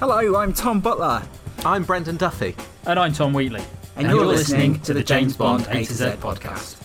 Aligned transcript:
Hello, 0.00 0.36
I'm 0.36 0.52
Tom 0.52 0.78
Butler. 0.78 1.20
I'm 1.64 1.82
Brendan 1.82 2.18
Duffy. 2.18 2.54
And 2.86 3.00
I'm 3.00 3.12
Tom 3.12 3.32
Wheatley. 3.32 3.64
And, 3.96 4.06
you're, 4.06 4.24
listening 4.24 4.78
to 4.82 4.94
the 4.94 5.02
James 5.02 5.36
Bond 5.36 5.66
A 5.70 5.84
to 5.84 5.92
Z 5.92 6.04
podcast. 6.20 6.80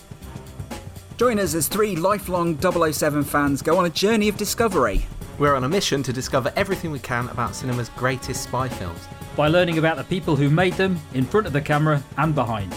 Join 1.17 1.37
us 1.37 1.53
as 1.53 1.67
three 1.67 1.95
lifelong 1.95 2.59
007 2.59 3.23
fans 3.23 3.61
go 3.61 3.77
on 3.77 3.85
a 3.85 3.89
journey 3.91 4.29
of 4.29 4.37
discovery. 4.37 5.05
We're 5.37 5.53
on 5.53 5.63
a 5.63 5.69
mission 5.69 6.01
to 6.01 6.11
discover 6.11 6.51
everything 6.55 6.89
we 6.89 6.97
can 6.97 7.29
about 7.29 7.53
cinema's 7.53 7.89
greatest 7.89 8.41
spy 8.41 8.67
films. 8.67 9.07
By 9.35 9.47
learning 9.47 9.77
about 9.77 9.97
the 9.97 10.05
people 10.05 10.35
who 10.35 10.49
made 10.49 10.73
them, 10.73 10.99
in 11.13 11.23
front 11.23 11.45
of 11.45 11.53
the 11.53 11.61
camera 11.61 12.01
and 12.17 12.33
behind. 12.33 12.73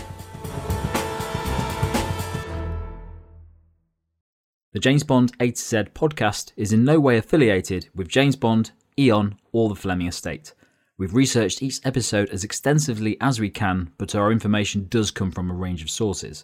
The 4.74 4.80
James 4.80 5.02
Bond 5.02 5.32
A 5.40 5.50
to 5.50 5.58
Z 5.58 5.76
podcast 5.94 6.52
is 6.58 6.74
in 6.74 6.84
no 6.84 7.00
way 7.00 7.16
affiliated 7.16 7.88
with 7.94 8.08
James 8.08 8.36
Bond, 8.36 8.72
Eon, 8.98 9.38
or 9.52 9.68
the 9.68 9.74
Fleming 9.74 10.06
estate. 10.06 10.54
We've 10.98 11.14
researched 11.14 11.62
each 11.62 11.80
episode 11.84 12.30
as 12.30 12.44
extensively 12.44 13.18
as 13.20 13.38
we 13.38 13.50
can, 13.50 13.92
but 13.98 14.14
our 14.14 14.32
information 14.32 14.86
does 14.88 15.10
come 15.10 15.30
from 15.30 15.50
a 15.50 15.54
range 15.54 15.82
of 15.82 15.90
sources. 15.90 16.42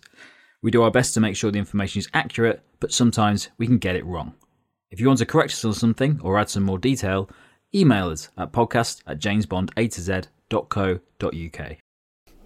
We 0.61 0.70
do 0.70 0.83
our 0.83 0.91
best 0.91 1.14
to 1.14 1.20
make 1.20 1.36
sure 1.36 1.50
the 1.50 1.59
information 1.59 2.00
is 2.00 2.11
accurate, 2.12 2.62
but 2.78 2.92
sometimes 2.92 3.48
we 3.56 3.67
can 3.67 3.78
get 3.78 3.97
it 3.97 4.05
wrong. 4.05 4.34
If 4.91 5.00
you 5.00 5.06
want 5.06 5.20
to 5.20 5.27
correct 5.27 5.53
us 5.53 5.64
on 5.64 5.72
something 5.72 6.20
or 6.22 6.39
add 6.39 6.50
some 6.50 6.64
more 6.64 6.78
detail, 6.78 7.31
email 7.75 8.11
us 8.11 8.28
at 8.36 8.53
podcast 8.53 9.00
at 9.06 9.19
jamesbondatoz.co.uk. 9.19 11.81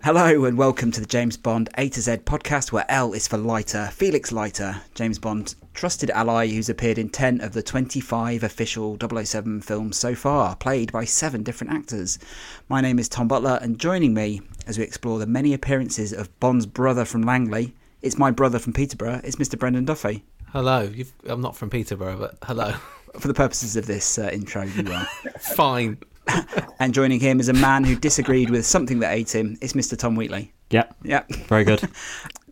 Hello 0.07 0.45
and 0.45 0.57
welcome 0.57 0.93
to 0.93 1.01
the 1.01 1.07
James 1.07 1.37
Bond 1.37 1.69
A 1.77 1.89
to 1.89 2.01
Z 2.01 2.19
podcast, 2.19 2.71
where 2.71 2.85
L 2.89 3.13
is 3.13 3.27
for 3.27 3.39
Leiter, 3.39 3.91
Felix 3.93 4.31
Leiter, 4.31 4.81
James 4.95 5.19
Bond's 5.19 5.57
trusted 5.75 6.11
ally 6.11 6.47
who's 6.47 6.69
appeared 6.69 6.99
in 6.99 7.09
10 7.09 7.41
of 7.41 7.53
the 7.53 7.61
25 7.61 8.45
official 8.45 8.97
007 9.01 9.63
films 9.63 9.97
so 9.97 10.15
far, 10.15 10.55
played 10.55 10.93
by 10.93 11.05
seven 11.05 11.43
different 11.43 11.73
actors. 11.73 12.21
My 12.69 12.81
name 12.81 13.01
is 13.01 13.09
Tom 13.09 13.27
Butler, 13.27 13.59
and 13.61 13.81
joining 13.81 14.15
me 14.15 14.43
as 14.69 14.79
we 14.79 14.85
explore 14.85 15.19
the 15.19 15.27
many 15.27 15.53
appearances 15.53 16.13
of 16.13 16.39
Bond's 16.39 16.67
brother 16.67 17.05
from 17.05 17.23
Langley, 17.23 17.75
it's 18.01 18.17
my 18.17 18.31
brother 18.31 18.61
from 18.61 18.75
Peterborough, 18.75 19.21
it's 19.25 19.35
Mr. 19.35 19.59
Brendan 19.59 19.87
Duffy. 19.87 20.23
Hello. 20.53 20.83
You've, 20.83 21.13
I'm 21.25 21.41
not 21.41 21.57
from 21.57 21.69
Peterborough, 21.69 22.17
but 22.17 22.39
hello. 22.45 22.75
For 23.19 23.27
the 23.27 23.35
purposes 23.35 23.75
of 23.75 23.87
this 23.87 24.21
uh, 24.21 24.31
intro, 24.33 24.63
you 24.63 24.89
are. 24.93 25.05
Fine. 25.41 25.99
and 26.81 26.95
joining 26.95 27.21
him 27.21 27.41
is 27.41 27.49
a 27.49 27.53
man 27.53 27.85
who 27.85 27.97
disagreed 27.97 28.51
with 28.51 28.67
something 28.67 28.99
that 29.01 29.13
ate 29.13 29.35
him. 29.35 29.57
It's 29.61 29.73
Mr. 29.73 29.97
Tom 29.97 30.17
Wheatley. 30.17 30.53
Yep. 30.71 30.97
Yep. 31.05 31.33
Very 31.49 31.65
good. 31.65 31.89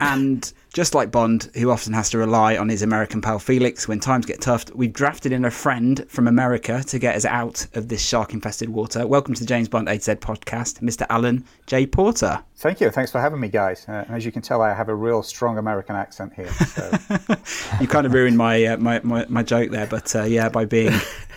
And 0.00 0.52
just 0.72 0.92
like 0.94 1.12
Bond, 1.12 1.50
who 1.54 1.70
often 1.70 1.92
has 1.92 2.10
to 2.10 2.18
rely 2.18 2.56
on 2.56 2.68
his 2.68 2.82
American 2.82 3.20
pal 3.20 3.38
Felix 3.38 3.86
when 3.86 4.00
times 4.00 4.26
get 4.26 4.40
tough, 4.40 4.64
we've 4.74 4.92
drafted 4.92 5.30
in 5.30 5.44
a 5.44 5.50
friend 5.50 6.04
from 6.08 6.26
America 6.26 6.82
to 6.88 6.98
get 6.98 7.14
us 7.14 7.24
out 7.24 7.64
of 7.74 7.88
this 7.88 8.04
shark 8.04 8.34
infested 8.34 8.68
water. 8.68 9.06
Welcome 9.06 9.34
to 9.34 9.40
the 9.40 9.46
James 9.46 9.68
Bond 9.68 9.88
A 9.88 9.96
to 9.96 10.02
Z 10.02 10.12
podcast, 10.16 10.80
Mr. 10.80 11.06
Alan 11.10 11.44
J. 11.66 11.86
Porter. 11.86 12.42
Thank 12.56 12.80
you. 12.80 12.90
Thanks 12.90 13.10
for 13.10 13.20
having 13.20 13.40
me, 13.40 13.48
guys. 13.48 13.84
Uh, 13.88 14.04
as 14.08 14.24
you 14.24 14.30
can 14.30 14.40
tell, 14.40 14.62
I 14.62 14.72
have 14.72 14.88
a 14.88 14.94
real 14.94 15.22
strong 15.22 15.58
American 15.58 15.96
accent 15.96 16.32
here. 16.34 16.48
So. 16.48 16.90
you 17.80 17.88
kind 17.88 18.06
of 18.06 18.12
ruined 18.12 18.38
my, 18.38 18.64
uh, 18.64 18.76
my, 18.76 19.00
my, 19.02 19.26
my 19.28 19.42
joke 19.42 19.70
there, 19.70 19.86
but 19.86 20.14
uh, 20.14 20.22
yeah, 20.22 20.48
by 20.48 20.64
being 20.64 20.92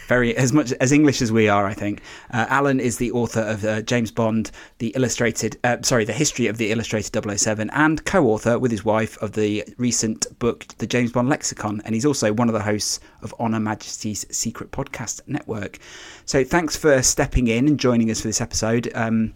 very 0.08 0.36
as 0.38 0.54
much 0.54 0.72
as 0.74 0.92
English 0.92 1.22
as 1.22 1.32
we 1.32 1.50
are, 1.50 1.66
I 1.66 1.74
think. 1.74 2.02
Uh, 2.32 2.46
Alan 2.50 2.80
is 2.80 2.98
the 2.98 3.12
author 3.12 3.42
of 3.42 3.66
uh, 3.66 3.82
James 3.82 4.12
Bond, 4.12 4.52
the 4.80 4.90
illustrated, 4.90 5.58
uh, 5.64 5.78
sorry, 5.82 6.06
the 6.06 6.14
history 6.14 6.48
of 6.48 6.58
the 6.58 6.72
illustrated 6.72 7.14
007, 7.38 7.70
and 7.72 8.04
co-author 8.06 8.58
with 8.58 8.72
his 8.72 8.86
wife 8.86 9.18
of 9.22 9.34
the 9.34 9.64
recent 9.78 10.28
book, 10.40 10.66
The 10.78 10.88
James 10.88 11.12
Bond 11.12 11.30
Lexicon, 11.30 11.82
and 11.86 11.94
he's 11.94 12.06
also 12.06 12.32
one 12.32 12.48
of 12.48 12.54
the 12.54 12.62
hosts 12.62 13.00
of 13.22 13.34
On 13.40 13.54
Her 13.54 13.60
Majesty's 13.60 14.26
Secret 14.36 14.72
Podcast 14.72 15.22
Network. 15.28 15.80
So 16.26 16.44
thanks 16.44 16.78
for 16.78 17.02
stepping 17.02 17.48
in 17.48 17.68
and 17.68 17.80
joining 17.80 18.10
us 18.10 18.22
for 18.22 18.28
this 18.28 18.42
episode. 18.42 18.90
Um, 18.96 19.34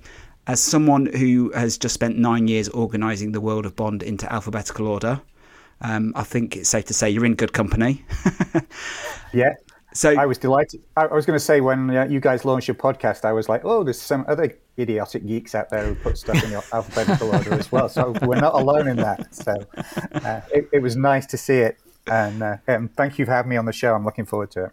as 0.51 0.59
someone 0.59 1.05
who 1.05 1.49
has 1.53 1.77
just 1.77 1.93
spent 1.93 2.17
nine 2.17 2.49
years 2.49 2.67
organising 2.67 3.31
the 3.31 3.39
world 3.39 3.65
of 3.65 3.73
Bond 3.73 4.03
into 4.03 4.31
alphabetical 4.31 4.85
order, 4.85 5.21
um, 5.79 6.11
I 6.13 6.23
think 6.23 6.57
it's 6.57 6.67
safe 6.67 6.83
to 6.85 6.93
say 6.93 7.09
you're 7.09 7.25
in 7.25 7.35
good 7.35 7.53
company. 7.53 8.03
yeah, 9.33 9.53
so 9.93 10.09
I 10.09 10.25
was 10.25 10.37
delighted. 10.37 10.81
I 10.97 11.05
was 11.07 11.25
going 11.25 11.39
to 11.39 11.43
say 11.43 11.61
when 11.61 11.89
uh, 11.89 12.03
you 12.03 12.19
guys 12.19 12.43
launched 12.43 12.67
your 12.67 12.75
podcast, 12.75 13.23
I 13.23 13.31
was 13.31 13.47
like, 13.47 13.61
"Oh, 13.63 13.85
there's 13.85 14.01
some 14.01 14.25
other 14.27 14.53
idiotic 14.77 15.25
geeks 15.25 15.55
out 15.55 15.69
there 15.69 15.85
who 15.85 15.95
put 15.95 16.17
stuff 16.17 16.43
in 16.43 16.49
the 16.49 16.57
alphabetical 16.73 17.33
order 17.33 17.53
as 17.53 17.71
well." 17.71 17.87
So 17.87 18.13
we're 18.21 18.41
not 18.41 18.53
alone 18.53 18.89
in 18.89 18.97
that. 18.97 19.33
So 19.33 19.55
uh, 20.15 20.41
it, 20.53 20.67
it, 20.73 20.81
was 20.81 20.97
nice 20.97 21.25
to 21.27 21.37
see 21.37 21.59
it, 21.59 21.77
and, 22.07 22.43
uh, 22.43 22.57
and 22.67 22.93
thank 22.97 23.17
you 23.17 23.25
for 23.25 23.31
having 23.31 23.51
me 23.51 23.55
on 23.55 23.65
the 23.65 23.71
show. 23.71 23.95
I'm 23.95 24.03
looking 24.03 24.25
forward 24.25 24.51
to 24.51 24.65
it. 24.65 24.71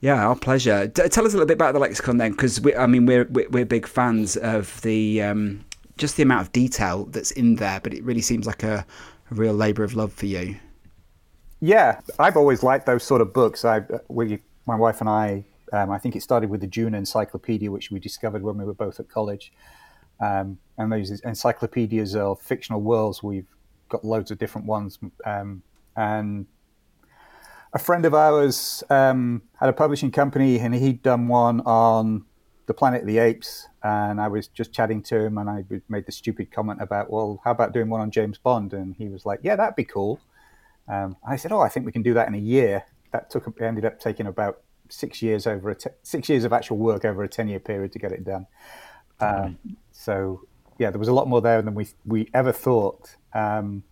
Yeah, 0.00 0.26
our 0.26 0.36
pleasure. 0.36 0.86
D- 0.86 1.08
tell 1.08 1.26
us 1.26 1.32
a 1.32 1.36
little 1.36 1.46
bit 1.46 1.54
about 1.54 1.74
the 1.74 1.80
lexicon 1.80 2.18
then, 2.18 2.32
because 2.32 2.60
I 2.76 2.86
mean 2.86 3.06
we're 3.06 3.24
we're 3.24 3.66
big 3.66 3.86
fans 3.86 4.36
of 4.36 4.80
the 4.82 5.22
um, 5.22 5.64
just 5.96 6.16
the 6.16 6.22
amount 6.22 6.42
of 6.42 6.52
detail 6.52 7.04
that's 7.06 7.32
in 7.32 7.56
there, 7.56 7.80
but 7.80 7.92
it 7.92 8.04
really 8.04 8.22
seems 8.22 8.46
like 8.46 8.62
a, 8.62 8.86
a 9.30 9.34
real 9.34 9.54
labour 9.54 9.84
of 9.84 9.94
love 9.94 10.12
for 10.12 10.26
you. 10.26 10.56
Yeah, 11.60 12.00
I've 12.18 12.36
always 12.36 12.62
liked 12.62 12.86
those 12.86 13.02
sort 13.02 13.20
of 13.20 13.32
books. 13.32 13.64
I, 13.64 13.82
we, 14.06 14.38
my 14.66 14.76
wife 14.76 15.00
and 15.00 15.10
I, 15.10 15.44
um, 15.72 15.90
I 15.90 15.98
think 15.98 16.14
it 16.14 16.22
started 16.22 16.50
with 16.50 16.60
the 16.60 16.68
Dune 16.68 16.94
Encyclopedia, 16.94 17.68
which 17.68 17.90
we 17.90 17.98
discovered 17.98 18.42
when 18.42 18.56
we 18.56 18.64
were 18.64 18.74
both 18.74 19.00
at 19.00 19.08
college. 19.08 19.52
Um, 20.20 20.58
and 20.78 20.92
those 20.92 21.10
encyclopedias 21.20 22.14
of 22.14 22.40
fictional 22.40 22.80
worlds, 22.80 23.24
we've 23.24 23.46
got 23.88 24.04
loads 24.04 24.30
of 24.30 24.38
different 24.38 24.68
ones. 24.68 25.00
Um, 25.24 25.62
and 25.96 26.46
a 27.72 27.78
friend 27.78 28.04
of 28.04 28.14
ours 28.14 28.82
um, 28.90 29.42
had 29.60 29.68
a 29.68 29.72
publishing 29.72 30.10
company, 30.10 30.58
and 30.58 30.74
he'd 30.74 31.02
done 31.02 31.28
one 31.28 31.60
on 31.60 32.24
the 32.66 32.74
Planet 32.74 33.02
of 33.02 33.06
the 33.06 33.18
Apes. 33.18 33.68
And 33.82 34.20
I 34.20 34.28
was 34.28 34.48
just 34.48 34.72
chatting 34.72 35.02
to 35.04 35.18
him, 35.20 35.38
and 35.38 35.48
I 35.48 35.64
made 35.88 36.06
the 36.06 36.12
stupid 36.12 36.50
comment 36.50 36.80
about, 36.82 37.10
well, 37.10 37.40
how 37.44 37.52
about 37.52 37.72
doing 37.72 37.88
one 37.88 38.00
on 38.00 38.10
James 38.10 38.38
Bond? 38.38 38.72
And 38.72 38.94
he 38.96 39.08
was 39.08 39.24
like, 39.24 39.40
yeah, 39.42 39.56
that'd 39.56 39.76
be 39.76 39.84
cool. 39.84 40.20
Um, 40.88 41.16
I 41.26 41.36
said, 41.36 41.52
"Oh, 41.52 41.60
I 41.60 41.68
think 41.68 41.86
we 41.86 41.92
can 41.92 42.02
do 42.02 42.14
that 42.14 42.28
in 42.28 42.34
a 42.34 42.38
year." 42.38 42.84
That 43.12 43.30
took 43.30 43.60
ended 43.60 43.84
up 43.84 44.00
taking 44.00 44.26
about 44.26 44.62
six 44.88 45.20
years 45.20 45.46
over 45.46 45.70
a 45.70 45.74
te- 45.74 45.90
six 46.02 46.28
years 46.28 46.44
of 46.44 46.52
actual 46.52 46.78
work 46.78 47.04
over 47.04 47.22
a 47.22 47.28
ten 47.28 47.48
year 47.48 47.60
period 47.60 47.92
to 47.92 47.98
get 47.98 48.12
it 48.12 48.24
done. 48.24 48.46
Um, 49.20 49.58
so 49.92 50.42
yeah, 50.78 50.90
there 50.90 50.98
was 50.98 51.08
a 51.08 51.12
lot 51.12 51.28
more 51.28 51.42
there 51.42 51.60
than 51.60 51.74
we 51.74 51.88
we 52.06 52.30
ever 52.32 52.52
thought. 52.52 53.16
Um, 53.34 53.82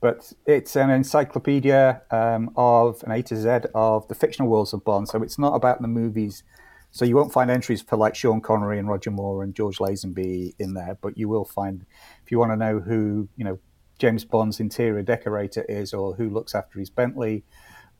but 0.00 0.32
it's 0.46 0.76
an 0.76 0.90
encyclopedia 0.90 2.02
um, 2.10 2.50
of 2.56 3.02
an 3.04 3.12
A 3.12 3.22
to 3.24 3.36
Z 3.36 3.68
of 3.74 4.08
the 4.08 4.14
fictional 4.14 4.50
worlds 4.50 4.72
of 4.72 4.84
Bond. 4.84 5.08
So 5.08 5.22
it's 5.22 5.38
not 5.38 5.54
about 5.54 5.82
the 5.82 5.88
movies. 5.88 6.42
So 6.90 7.04
you 7.04 7.16
won't 7.16 7.32
find 7.32 7.50
entries 7.50 7.82
for 7.82 7.96
like 7.96 8.14
Sean 8.16 8.40
Connery 8.40 8.78
and 8.78 8.88
Roger 8.88 9.10
Moore 9.10 9.42
and 9.44 9.54
George 9.54 9.78
Lazenby 9.78 10.54
in 10.58 10.74
there, 10.74 10.98
but 11.00 11.16
you 11.16 11.28
will 11.28 11.44
find 11.44 11.84
if 12.24 12.32
you 12.32 12.38
want 12.38 12.50
to 12.50 12.56
know 12.56 12.80
who 12.80 13.28
you 13.36 13.44
know 13.44 13.58
James 13.98 14.24
Bond's 14.24 14.58
interior 14.58 15.02
decorator 15.02 15.62
is, 15.68 15.92
or 15.92 16.14
who 16.14 16.30
looks 16.30 16.54
after 16.54 16.78
his 16.78 16.90
Bentley, 16.90 17.44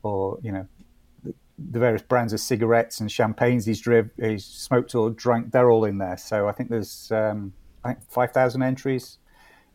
or 0.02 0.38
you 0.42 0.50
know 0.50 0.66
the, 1.22 1.34
the 1.58 1.78
various 1.78 2.02
brands 2.02 2.32
of 2.32 2.40
cigarettes 2.40 2.98
and 2.98 3.12
champagnes 3.12 3.66
he's, 3.66 3.80
driv- 3.80 4.10
he's 4.18 4.44
smoked 4.44 4.94
or 4.94 5.10
drank. 5.10 5.52
They're 5.52 5.70
all 5.70 5.84
in 5.84 5.98
there. 5.98 6.16
So 6.16 6.48
I 6.48 6.52
think 6.52 6.70
there's 6.70 7.12
um, 7.12 7.52
I 7.84 7.92
think 7.92 8.10
five 8.10 8.32
thousand 8.32 8.62
entries 8.62 9.18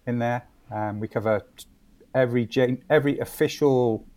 in 0.07 0.19
there. 0.19 0.47
Um, 0.71 0.99
we 0.99 1.07
cover 1.07 1.43
every 2.15 2.45
James, 2.45 2.79
every 2.89 3.19
official, 3.19 4.07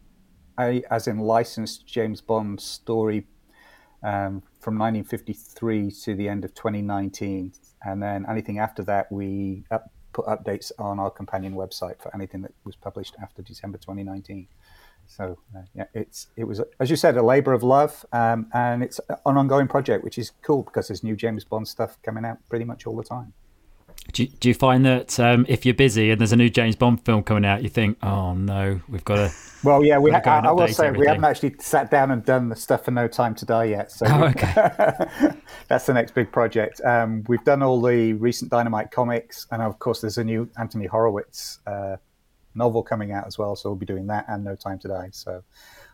as 0.57 1.07
in 1.07 1.19
licensed 1.19 1.87
James 1.87 2.21
Bond 2.21 2.61
story 2.61 3.27
um, 4.03 4.43
from 4.61 4.79
1953 4.79 5.91
to 5.91 6.15
the 6.15 6.29
end 6.29 6.45
of 6.45 6.55
2019, 6.55 7.53
and 7.85 8.03
then 8.03 8.25
anything 8.29 8.59
after 8.59 8.83
that 8.85 9.11
we 9.11 9.65
up, 9.71 9.91
put 10.13 10.25
updates 10.27 10.71
on 10.79 10.99
our 10.99 11.11
companion 11.11 11.55
website 11.55 12.01
for 12.01 12.15
anything 12.15 12.43
that 12.43 12.53
was 12.65 12.77
published 12.77 13.17
after 13.21 13.43
December 13.43 13.79
2019. 13.79 14.47
So 15.07 15.39
uh, 15.57 15.63
yeah, 15.75 15.85
it's 15.95 16.29
it 16.37 16.45
was 16.45 16.61
as 16.79 16.91
you 16.91 16.97
said 16.97 17.17
a 17.17 17.23
labour 17.23 17.53
of 17.53 17.63
love, 17.63 18.05
um, 18.13 18.47
and 18.53 18.83
it's 18.83 19.01
an 19.09 19.37
ongoing 19.37 19.67
project, 19.67 20.05
which 20.05 20.19
is 20.19 20.33
cool 20.43 20.63
because 20.63 20.89
there's 20.89 21.03
new 21.03 21.17
James 21.17 21.45
Bond 21.45 21.67
stuff 21.67 21.99
coming 22.03 22.25
out 22.25 22.39
pretty 22.49 22.65
much 22.65 22.87
all 22.87 22.95
the 22.95 23.03
time. 23.03 23.33
Do 24.13 24.23
you, 24.23 24.29
do 24.41 24.49
you 24.49 24.55
find 24.55 24.87
that 24.87 25.21
um, 25.21 25.45
if 25.49 25.67
you're 25.67 25.75
busy 25.75 26.11
and 26.11 26.21
there's 26.21 26.33
a 26.33 26.37
new 26.37 26.49
James 26.49 26.77
Bond 26.77 27.05
film 27.05 27.23
coming 27.23 27.45
out, 27.45 27.63
you 27.63 27.69
think, 27.69 27.99
"Oh 28.03 28.33
no, 28.35 28.81
we've 28.89 29.05
got 29.05 29.17
to." 29.17 29.33
Well, 29.63 29.85
yeah, 29.85 29.99
we. 29.99 30.11
Gotta 30.11 30.25
go 30.25 30.31
Ha- 30.31 30.39
and 30.39 30.47
I 30.47 30.53
will 30.53 30.63
update 30.63 30.75
say 30.75 30.91
we 30.91 31.07
haven't 31.07 31.25
actually 31.25 31.57
sat 31.59 31.91
down 31.91 32.11
and 32.11 32.25
done 32.25 32.49
the 32.49 32.57
stuff 32.57 32.85
for 32.87 32.91
No 32.91 33.07
Time 33.07 33.35
to 33.35 33.45
Die 33.45 33.65
yet. 33.65 33.93
So 33.93 34.07
Oh, 34.09 34.25
okay. 34.25 34.53
that's 35.69 35.85
the 35.87 35.93
next 35.93 36.15
big 36.15 36.33
project. 36.33 36.81
Um, 36.85 37.23
we've 37.29 37.45
done 37.45 37.63
all 37.63 37.83
the 37.83 38.15
recent 38.15 38.51
Dynamite 38.51 38.91
comics, 38.91 39.47
and 39.51 39.61
of 39.61 39.79
course, 39.79 40.01
there's 40.01 40.19
a 40.19 40.25
new 40.25 40.49
Anthony 40.59 40.87
Horowitz 40.87 41.61
uh, 41.67 41.97
novel 42.55 42.83
coming 42.83 43.13
out 43.13 43.27
as 43.27 43.37
well. 43.37 43.57
So 43.57 43.69
we'll 43.69 43.77
be 43.77 43.87
doing 43.87 44.07
that 44.07 44.25
and 44.29 44.43
No 44.43 44.55
Time 44.57 44.79
to 44.81 44.89
Die. 44.89 45.09
So 45.13 45.43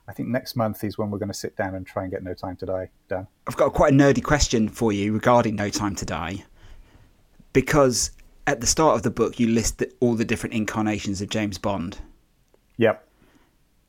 I 0.06 0.12
think 0.12 0.28
next 0.28 0.54
month 0.54 0.84
is 0.84 0.98
when 0.98 1.10
we're 1.10 1.18
going 1.18 1.28
to 1.28 1.34
sit 1.34 1.56
down 1.56 1.74
and 1.74 1.86
try 1.86 2.04
and 2.04 2.12
get 2.12 2.22
No 2.22 2.34
Time 2.34 2.56
to 2.56 2.66
Die 2.66 2.90
done. 3.08 3.26
I've 3.48 3.56
got 3.56 3.72
quite 3.72 3.92
a 3.92 3.96
nerdy 3.96 4.22
question 4.22 4.68
for 4.68 4.92
you 4.92 5.12
regarding 5.12 5.56
No 5.56 5.68
Time 5.68 5.94
to 5.96 6.04
Die. 6.04 6.44
Because 7.54 8.10
at 8.46 8.60
the 8.60 8.66
start 8.66 8.96
of 8.96 9.02
the 9.02 9.10
book, 9.10 9.40
you 9.40 9.48
list 9.48 9.78
the, 9.78 9.90
all 10.00 10.14
the 10.14 10.24
different 10.26 10.54
incarnations 10.54 11.22
of 11.22 11.30
James 11.30 11.56
Bond. 11.56 11.98
Yep. 12.76 13.08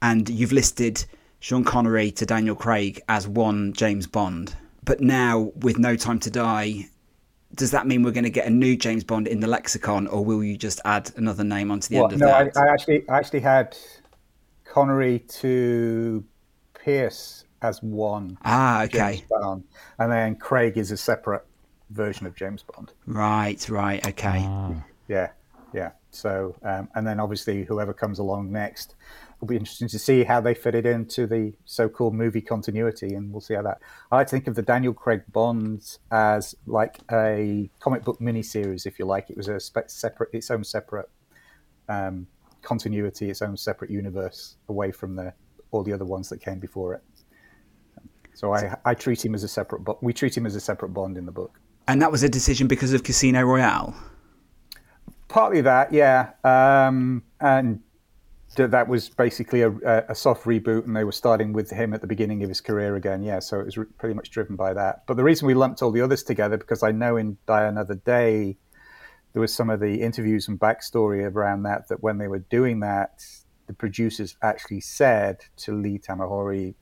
And 0.01 0.29
you've 0.29 0.53
listed 0.53 1.03
Sean 1.41 1.65
Connery 1.65 2.11
to 2.11 2.25
Daniel 2.25 2.55
Craig 2.55 3.01
as 3.09 3.27
one 3.27 3.73
James 3.73 4.07
Bond. 4.07 4.55
But 4.83 5.01
now, 5.01 5.51
with 5.57 5.77
No 5.77 5.95
Time 5.95 6.19
to 6.19 6.29
Die, 6.29 6.85
does 7.55 7.71
that 7.71 7.87
mean 7.87 8.03
we're 8.03 8.11
going 8.11 8.23
to 8.23 8.29
get 8.29 8.45
a 8.45 8.51
new 8.51 8.77
James 8.77 9.03
Bond 9.03 9.27
in 9.27 9.39
the 9.39 9.47
lexicon, 9.47 10.07
or 10.07 10.23
will 10.23 10.43
you 10.43 10.57
just 10.57 10.79
add 10.85 11.11
another 11.17 11.43
name 11.43 11.71
onto 11.71 11.89
the 11.89 11.95
Well, 11.95 12.05
end 12.05 12.13
of 12.13 12.19
no, 12.19 12.31
I, 12.31 12.43
that? 12.45 12.57
I 12.57 12.67
actually, 12.71 13.09
I 13.09 13.17
actually 13.17 13.39
had 13.39 13.75
Connery 14.63 15.19
to 15.19 16.23
Pierce 16.77 17.45
as 17.61 17.81
one. 17.81 18.37
ah, 18.45 18.83
okay. 18.83 19.23
And 19.97 20.11
then 20.11 20.35
Craig 20.35 20.77
is 20.77 20.91
a 20.91 20.97
separate 20.97 21.45
version 21.89 22.25
of 22.25 22.35
James 22.35 22.63
Bond. 22.63 22.93
Right, 23.05 23.67
right, 23.69 24.05
okay. 24.07 24.47
Yeah, 25.07 25.31
yeah. 25.73 25.91
So, 26.11 26.55
um, 26.63 26.89
and 26.95 27.05
then 27.05 27.19
obviously 27.19 27.63
whoever 27.65 27.93
comes 27.93 28.19
along 28.19 28.51
next 28.51 28.95
will 29.39 29.47
be 29.47 29.57
interesting 29.57 29.89
to 29.89 29.99
see 29.99 30.23
how 30.23 30.39
they 30.39 30.53
fit 30.53 30.73
it 30.73 30.85
into 30.85 31.27
the 31.27 31.53
so-called 31.65 32.13
movie 32.13 32.41
continuity, 32.41 33.13
and 33.13 33.31
we'll 33.31 33.41
see 33.41 33.53
how 33.53 33.61
that. 33.63 33.79
I 34.11 34.17
like 34.17 34.27
to 34.27 34.31
think 34.31 34.47
of 34.47 34.55
the 34.55 34.61
Daniel 34.61 34.93
Craig 34.93 35.23
Bonds 35.31 35.99
as 36.11 36.55
like 36.65 36.99
a 37.11 37.69
comic 37.79 38.03
book 38.03 38.19
miniseries, 38.19 38.85
if 38.85 38.97
you 38.97 39.05
like. 39.05 39.29
It 39.29 39.37
was 39.37 39.49
a 39.49 39.59
spe- 39.59 39.87
separate, 39.89 40.29
its 40.33 40.49
own 40.49 40.63
separate 40.63 41.09
um, 41.89 42.27
continuity, 42.61 43.29
its 43.29 43.41
own 43.41 43.57
separate 43.57 43.91
universe, 43.91 44.55
away 44.69 44.91
from 44.91 45.15
the 45.15 45.33
all 45.71 45.83
the 45.83 45.91
other 45.91 46.05
ones 46.05 46.29
that 46.29 46.39
came 46.39 46.59
before 46.59 46.93
it. 46.93 47.03
So 48.33 48.53
I, 48.53 48.75
I 48.83 48.93
treat 48.93 49.23
him 49.23 49.33
as 49.33 49.43
a 49.43 49.47
separate, 49.47 49.79
but 49.79 50.03
we 50.03 50.13
treat 50.13 50.35
him 50.35 50.45
as 50.45 50.55
a 50.55 50.59
separate 50.59 50.89
Bond 50.89 51.17
in 51.17 51.25
the 51.25 51.31
book. 51.31 51.59
And 51.87 52.01
that 52.01 52.11
was 52.11 52.23
a 52.23 52.29
decision 52.29 52.67
because 52.67 52.93
of 52.93 53.03
Casino 53.03 53.43
Royale? 53.43 53.95
Partly 55.27 55.61
that, 55.61 55.93
yeah, 55.93 56.31
um, 56.43 57.23
and 57.39 57.81
th- 58.55 58.71
that 58.71 58.87
was 58.87 59.09
basically 59.09 59.61
a, 59.61 59.69
a 60.07 60.15
soft 60.15 60.45
reboot, 60.45 60.85
and 60.85 60.95
they 60.95 61.03
were 61.03 61.11
starting 61.11 61.53
with 61.53 61.69
him 61.69 61.93
at 61.93 62.01
the 62.01 62.07
beginning 62.07 62.41
of 62.43 62.49
his 62.49 62.61
career 62.61 62.95
again. 62.95 63.21
Yeah, 63.21 63.39
so 63.39 63.59
it 63.59 63.65
was 63.65 63.77
re- 63.77 63.85
pretty 63.97 64.15
much 64.15 64.31
driven 64.31 64.55
by 64.55 64.73
that. 64.73 65.05
But 65.07 65.17
the 65.17 65.23
reason 65.23 65.47
we 65.47 65.53
lumped 65.53 65.81
all 65.81 65.91
the 65.91 66.01
others 66.01 66.23
together 66.23 66.57
because 66.57 66.83
I 66.83 66.91
know 66.91 67.17
in 67.17 67.37
Die 67.47 67.63
Another 67.63 67.95
Day 67.95 68.57
there 69.33 69.41
was 69.41 69.53
some 69.53 69.69
of 69.69 69.81
the 69.81 70.01
interviews 70.01 70.47
and 70.47 70.59
backstory 70.59 71.29
around 71.29 71.63
that. 71.63 71.89
That 71.89 72.01
when 72.01 72.17
they 72.17 72.29
were 72.29 72.39
doing 72.39 72.79
that, 72.79 73.21
the 73.67 73.73
producers 73.73 74.37
actually 74.41 74.79
said 74.81 75.39
to 75.57 75.73
Lee 75.73 75.99
Tamahori, 75.99 76.75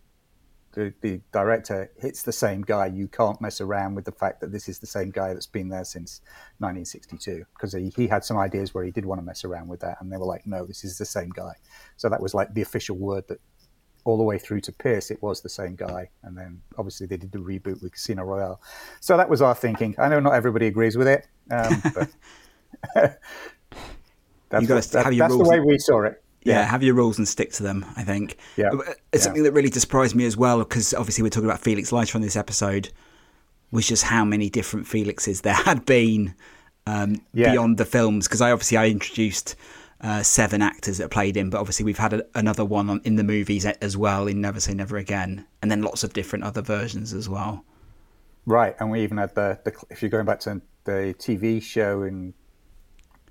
the, 0.73 0.93
the 1.01 1.21
director, 1.31 1.91
hits 1.97 2.23
the 2.23 2.31
same 2.31 2.61
guy. 2.61 2.87
You 2.87 3.07
can't 3.07 3.39
mess 3.41 3.61
around 3.61 3.95
with 3.95 4.05
the 4.05 4.11
fact 4.11 4.41
that 4.41 4.51
this 4.51 4.67
is 4.67 4.79
the 4.79 4.87
same 4.87 5.11
guy 5.11 5.33
that's 5.33 5.47
been 5.47 5.69
there 5.69 5.83
since 5.85 6.21
1962. 6.59 7.45
Because 7.55 7.73
he, 7.73 7.91
he 7.95 8.07
had 8.07 8.23
some 8.23 8.37
ideas 8.37 8.73
where 8.73 8.83
he 8.83 8.91
did 8.91 9.05
want 9.05 9.19
to 9.21 9.25
mess 9.25 9.45
around 9.45 9.67
with 9.67 9.79
that, 9.81 9.97
and 10.01 10.11
they 10.11 10.17
were 10.17 10.25
like, 10.25 10.45
no, 10.45 10.65
this 10.65 10.83
is 10.83 10.97
the 10.97 11.05
same 11.05 11.29
guy. 11.29 11.53
So 11.97 12.09
that 12.09 12.21
was 12.21 12.33
like 12.33 12.53
the 12.53 12.61
official 12.61 12.97
word 12.97 13.27
that 13.29 13.39
all 14.05 14.17
the 14.17 14.23
way 14.23 14.37
through 14.37 14.59
to 14.59 14.71
Pierce, 14.73 15.11
it 15.11 15.21
was 15.21 15.41
the 15.41 15.49
same 15.49 15.75
guy. 15.75 16.09
And 16.23 16.37
then 16.37 16.61
obviously 16.77 17.07
they 17.07 17.15
did 17.17 17.31
the 17.31 17.37
reboot 17.37 17.81
with 17.81 17.93
Casino 17.93 18.23
Royale. 18.23 18.61
So 18.99 19.15
that 19.15 19.29
was 19.29 19.41
our 19.41 19.55
thinking. 19.55 19.95
I 19.97 20.09
know 20.09 20.19
not 20.19 20.33
everybody 20.33 20.67
agrees 20.67 20.97
with 20.97 21.07
it, 21.07 21.25
um, 21.51 21.81
but 21.93 22.09
that's, 22.93 23.19
what- 24.75 24.77
that- 24.91 25.05
that's 25.19 25.33
the 25.33 25.49
way 25.49 25.59
we 25.61 25.79
saw 25.79 26.01
it. 26.03 26.22
Yeah, 26.45 26.63
have 26.63 26.83
your 26.83 26.95
rules 26.95 27.17
and 27.17 27.27
stick 27.27 27.51
to 27.53 27.63
them. 27.63 27.85
I 27.95 28.03
think. 28.03 28.37
Yeah, 28.57 28.69
Uh, 28.69 28.93
yeah. 29.13 29.19
Something 29.19 29.43
that 29.43 29.51
really 29.53 29.71
surprised 29.71 30.15
me 30.15 30.25
as 30.25 30.35
well, 30.37 30.59
because 30.59 30.93
obviously 30.93 31.23
we're 31.23 31.29
talking 31.29 31.49
about 31.49 31.59
Felix 31.61 31.91
Leiter 31.91 32.17
on 32.17 32.21
this 32.21 32.35
episode, 32.35 32.89
was 33.71 33.87
just 33.87 34.03
how 34.03 34.23
many 34.25 34.49
different 34.49 34.85
Felixes 34.87 35.41
there 35.41 35.53
had 35.53 35.85
been 35.85 36.35
um, 36.85 37.21
Yeah. 37.33 37.51
beyond 37.51 37.77
the 37.77 37.85
films. 37.85 38.27
Because 38.27 38.41
I 38.41 38.51
obviously 38.51 38.77
I 38.77 38.87
introduced 38.87 39.55
uh, 40.01 40.21
seven 40.21 40.61
actors 40.61 40.97
that 40.97 41.09
played 41.11 41.37
him, 41.37 41.49
but 41.49 41.59
obviously 41.59 41.85
we've 41.85 41.97
had 41.97 42.13
a, 42.13 42.25
another 42.35 42.65
one 42.65 42.89
on, 42.89 43.01
in 43.05 43.15
the 43.15 43.23
movies 43.23 43.65
as 43.65 43.95
well 43.95 44.27
in 44.27 44.41
Never 44.41 44.59
Say 44.59 44.73
Never 44.73 44.97
Again, 44.97 45.45
and 45.61 45.71
then 45.71 45.81
lots 45.81 46.03
of 46.03 46.11
different 46.13 46.43
other 46.43 46.61
versions 46.61 47.13
as 47.13 47.29
well. 47.29 47.63
Right, 48.45 48.75
and 48.81 48.91
we 48.91 49.01
even 49.01 49.17
had 49.17 49.33
the, 49.35 49.57
the 49.63 49.71
if 49.89 50.01
you're 50.01 50.09
going 50.11 50.25
back 50.25 50.41
to 50.41 50.61
the 50.83 51.15
TV 51.17 51.63
show 51.63 52.03
in 52.03 52.33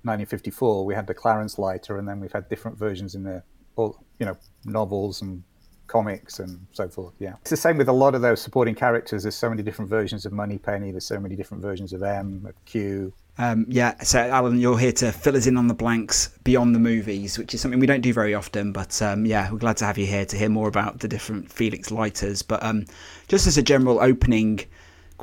1954, 0.03 0.85
we 0.85 0.93
had 0.93 1.07
the 1.07 1.13
Clarence 1.13 1.57
Leiter, 1.57 1.97
and 1.97 2.07
then 2.07 2.19
we've 2.19 2.31
had 2.31 2.49
different 2.49 2.77
versions 2.77 3.15
in 3.15 3.23
the 3.23 3.43
all 3.75 4.03
you 4.19 4.25
know 4.25 4.37
novels 4.65 5.21
and 5.21 5.43
comics 5.87 6.39
and 6.39 6.65
so 6.71 6.87
forth. 6.87 7.13
Yeah, 7.19 7.35
it's 7.41 7.49
the 7.49 7.57
same 7.57 7.77
with 7.77 7.89
a 7.89 7.93
lot 7.93 8.15
of 8.15 8.21
those 8.21 8.41
supporting 8.41 8.75
characters. 8.75 9.23
There's 9.23 9.35
so 9.35 9.49
many 9.49 9.63
different 9.63 9.89
versions 9.89 10.25
of 10.25 10.33
Moneypenny. 10.33 10.91
There's 10.91 11.05
so 11.05 11.19
many 11.19 11.35
different 11.35 11.61
versions 11.61 11.93
of 11.93 12.03
M, 12.03 12.45
of 12.47 12.65
Q. 12.65 13.13
Um, 13.37 13.65
yeah, 13.67 14.01
so 14.03 14.19
Alan, 14.19 14.59
you're 14.59 14.77
here 14.77 14.91
to 14.91 15.11
fill 15.11 15.35
us 15.35 15.47
in 15.47 15.57
on 15.57 15.67
the 15.67 15.73
blanks 15.73 16.29
beyond 16.43 16.75
the 16.75 16.79
movies, 16.79 17.37
which 17.37 17.53
is 17.53 17.61
something 17.61 17.79
we 17.79 17.87
don't 17.87 18.01
do 18.01 18.13
very 18.13 18.35
often. 18.35 18.71
But 18.71 19.01
um, 19.01 19.25
yeah, 19.25 19.51
we're 19.51 19.57
glad 19.57 19.77
to 19.77 19.85
have 19.85 19.97
you 19.97 20.05
here 20.05 20.25
to 20.25 20.37
hear 20.37 20.49
more 20.49 20.67
about 20.67 20.99
the 20.99 21.07
different 21.07 21.51
Felix 21.51 21.89
Leiters. 21.89 22.41
But 22.41 22.61
um, 22.63 22.85
just 23.27 23.47
as 23.47 23.57
a 23.57 23.63
general 23.63 23.99
opening 23.99 24.59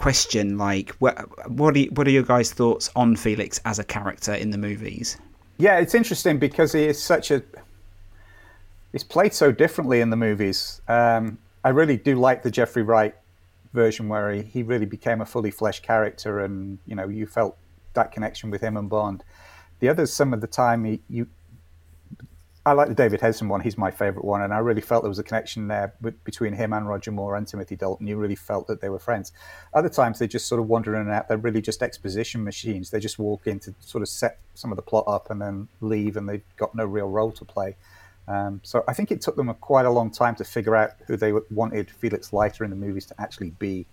question, 0.00 0.56
like, 0.56 0.90
what 0.98 1.14
what 1.50 1.76
are, 1.76 1.82
what 1.96 2.06
are 2.06 2.10
your 2.10 2.22
guys' 2.22 2.52
thoughts 2.52 2.90
on 2.96 3.16
Felix 3.16 3.60
as 3.66 3.78
a 3.78 3.84
character 3.84 4.32
in 4.32 4.50
the 4.50 4.56
movies? 4.56 5.18
Yeah, 5.58 5.78
it's 5.78 5.94
interesting 5.94 6.38
because 6.38 6.72
he 6.72 6.84
is 6.84 7.00
such 7.00 7.30
a. 7.30 7.42
He's 8.92 9.04
played 9.04 9.34
so 9.34 9.52
differently 9.52 10.00
in 10.00 10.08
the 10.08 10.16
movies. 10.16 10.80
Um, 10.88 11.38
I 11.62 11.68
really 11.68 11.98
do 11.98 12.16
like 12.16 12.42
the 12.42 12.50
Jeffrey 12.50 12.82
Wright 12.82 13.14
version 13.74 14.08
where 14.08 14.32
he, 14.32 14.42
he 14.42 14.62
really 14.62 14.86
became 14.86 15.20
a 15.20 15.26
fully 15.26 15.50
fleshed 15.50 15.82
character, 15.82 16.40
and 16.40 16.78
you 16.86 16.94
know 16.94 17.08
you 17.08 17.26
felt 17.26 17.58
that 17.92 18.10
connection 18.10 18.50
with 18.50 18.62
him 18.62 18.78
and 18.78 18.88
Bond. 18.88 19.22
The 19.80 19.90
others, 19.90 20.12
some 20.12 20.32
of 20.32 20.40
the 20.40 20.46
time, 20.46 20.84
he, 20.84 21.02
you. 21.10 21.28
I 22.66 22.72
like 22.72 22.88
the 22.88 22.94
David 22.94 23.20
Hedison 23.20 23.48
one. 23.48 23.62
He's 23.62 23.78
my 23.78 23.90
favourite 23.90 24.24
one, 24.24 24.42
and 24.42 24.52
I 24.52 24.58
really 24.58 24.82
felt 24.82 25.02
there 25.02 25.08
was 25.08 25.18
a 25.18 25.24
connection 25.24 25.68
there 25.68 25.94
between 26.24 26.52
him 26.52 26.74
and 26.74 26.86
Roger 26.86 27.10
Moore 27.10 27.36
and 27.36 27.46
Timothy 27.46 27.74
Dalton. 27.74 28.06
You 28.06 28.18
really 28.18 28.34
felt 28.34 28.66
that 28.66 28.82
they 28.82 28.90
were 28.90 28.98
friends. 28.98 29.32
Other 29.72 29.88
times, 29.88 30.18
they 30.18 30.28
just 30.28 30.46
sort 30.46 30.60
of 30.60 30.68
wander 30.68 30.94
in 30.94 31.00
and 31.00 31.10
out. 31.10 31.26
They're 31.26 31.38
really 31.38 31.62
just 31.62 31.82
exposition 31.82 32.44
machines. 32.44 32.90
They 32.90 33.00
just 33.00 33.18
walk 33.18 33.46
in 33.46 33.60
to 33.60 33.74
sort 33.80 34.02
of 34.02 34.08
set 34.08 34.40
some 34.54 34.70
of 34.72 34.76
the 34.76 34.82
plot 34.82 35.04
up 35.06 35.30
and 35.30 35.40
then 35.40 35.68
leave, 35.80 36.18
and 36.18 36.28
they've 36.28 36.44
got 36.58 36.74
no 36.74 36.84
real 36.84 37.08
role 37.08 37.32
to 37.32 37.44
play. 37.46 37.76
Um, 38.28 38.60
so 38.62 38.84
I 38.86 38.92
think 38.92 39.10
it 39.10 39.22
took 39.22 39.36
them 39.36 39.48
a, 39.48 39.54
quite 39.54 39.86
a 39.86 39.90
long 39.90 40.10
time 40.10 40.36
to 40.36 40.44
figure 40.44 40.76
out 40.76 40.90
who 41.06 41.16
they 41.16 41.32
wanted 41.50 41.90
Felix 41.90 42.30
Leiter 42.30 42.64
in 42.64 42.70
the 42.70 42.76
movies 42.76 43.06
to 43.06 43.14
actually 43.18 43.50
be, 43.50 43.86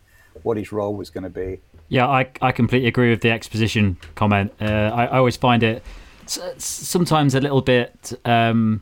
what 0.44 0.58
his 0.58 0.72
role 0.72 0.94
was 0.94 1.10
going 1.10 1.24
to 1.24 1.30
be. 1.30 1.62
Yeah, 1.88 2.08
I, 2.08 2.30
I 2.42 2.52
completely 2.52 2.90
agree 2.90 3.10
with 3.10 3.22
the 3.22 3.32
exposition 3.32 3.98
comment. 4.16 4.54
Uh, 4.60 4.66
I, 4.66 5.06
I 5.06 5.18
always 5.18 5.38
find 5.38 5.64
it 5.64 5.82
sometimes 6.30 7.36
a 7.36 7.42
little 7.42 7.62
bit 7.62 8.14
um, 8.26 8.82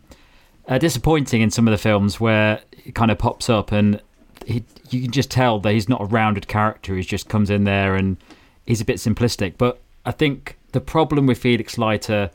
uh, 0.68 0.78
disappointing 0.78 1.42
in 1.42 1.52
some 1.52 1.68
of 1.68 1.72
the 1.72 1.78
films 1.78 2.20
where 2.20 2.62
it 2.72 2.96
kind 2.96 3.12
of 3.12 3.18
pops 3.18 3.50
up 3.50 3.72
and 3.72 4.02
he, 4.46 4.64
you 4.90 5.02
can 5.02 5.12
just 5.12 5.32
tell 5.32 5.60
that 5.60 5.74
he's 5.74 5.90
not 5.90 6.02
a 6.02 6.06
rounded 6.06 6.48
character. 6.48 6.96
He 6.96 7.04
just 7.04 7.30
comes 7.30 7.50
in 7.50 7.64
there 7.64 7.96
and 7.96 8.18
he's 8.66 8.82
a 8.82 8.86
bit 8.86 8.98
simplistic. 8.98 9.56
But 9.58 9.82
I 10.06 10.12
think 10.12 10.58
the 10.72 10.82
problem 10.82 11.25
with 11.25 11.38
Felix 11.38 11.78
Leiter 11.78 12.30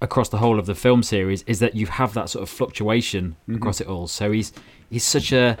across 0.00 0.28
the 0.28 0.38
whole 0.38 0.58
of 0.58 0.66
the 0.66 0.74
film 0.74 1.02
series 1.02 1.42
is 1.44 1.58
that 1.60 1.74
you 1.74 1.86
have 1.86 2.14
that 2.14 2.28
sort 2.28 2.42
of 2.42 2.48
fluctuation 2.48 3.36
across 3.52 3.80
it 3.80 3.86
all. 3.86 4.06
So 4.06 4.30
he's 4.32 4.52
he's 4.90 5.04
such 5.04 5.32
a 5.32 5.58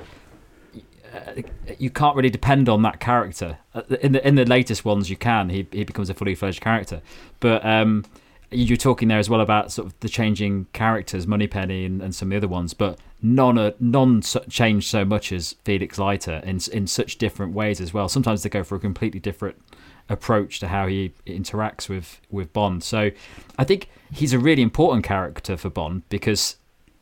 uh, 1.14 1.42
you 1.78 1.90
can't 1.90 2.16
really 2.16 2.30
depend 2.30 2.68
on 2.68 2.82
that 2.82 3.00
character. 3.00 3.58
Uh, 3.74 3.82
In 4.00 4.12
the 4.12 4.26
in 4.26 4.34
the 4.34 4.44
latest 4.44 4.84
ones, 4.84 5.08
you 5.08 5.16
can. 5.16 5.48
He 5.48 5.66
he 5.72 5.84
becomes 5.84 6.10
a 6.10 6.14
fully 6.14 6.34
fledged 6.34 6.60
character, 6.60 7.00
but 7.40 7.64
um, 7.64 8.04
you're 8.54 8.76
talking 8.76 9.08
there 9.08 9.18
as 9.18 9.28
well 9.28 9.40
about 9.40 9.72
sort 9.72 9.86
of 9.86 10.00
the 10.00 10.08
changing 10.08 10.66
characters, 10.72 11.26
Moneypenny 11.26 11.84
and, 11.84 12.00
and 12.00 12.14
some 12.14 12.28
of 12.28 12.30
the 12.30 12.36
other 12.36 12.48
ones, 12.48 12.74
but 12.74 12.98
none 13.22 13.58
are 13.58 13.72
none 13.80 14.22
change 14.48 14.86
so 14.86 15.04
much 15.04 15.32
as 15.32 15.56
Felix 15.64 15.98
Leiter 15.98 16.42
in 16.44 16.60
in 16.72 16.86
such 16.86 17.18
different 17.18 17.52
ways 17.52 17.80
as 17.80 17.92
well. 17.92 18.08
Sometimes 18.08 18.42
they 18.42 18.48
go 18.48 18.64
for 18.64 18.76
a 18.76 18.80
completely 18.80 19.20
different 19.20 19.60
approach 20.08 20.60
to 20.60 20.68
how 20.68 20.86
he 20.86 21.12
interacts 21.26 21.88
with 21.88 22.20
with 22.30 22.52
Bond. 22.52 22.82
So 22.82 23.10
I 23.58 23.64
think 23.64 23.88
he's 24.12 24.32
a 24.32 24.38
really 24.38 24.62
important 24.62 25.04
character 25.04 25.56
for 25.56 25.70
Bond 25.70 26.02
because 26.08 26.56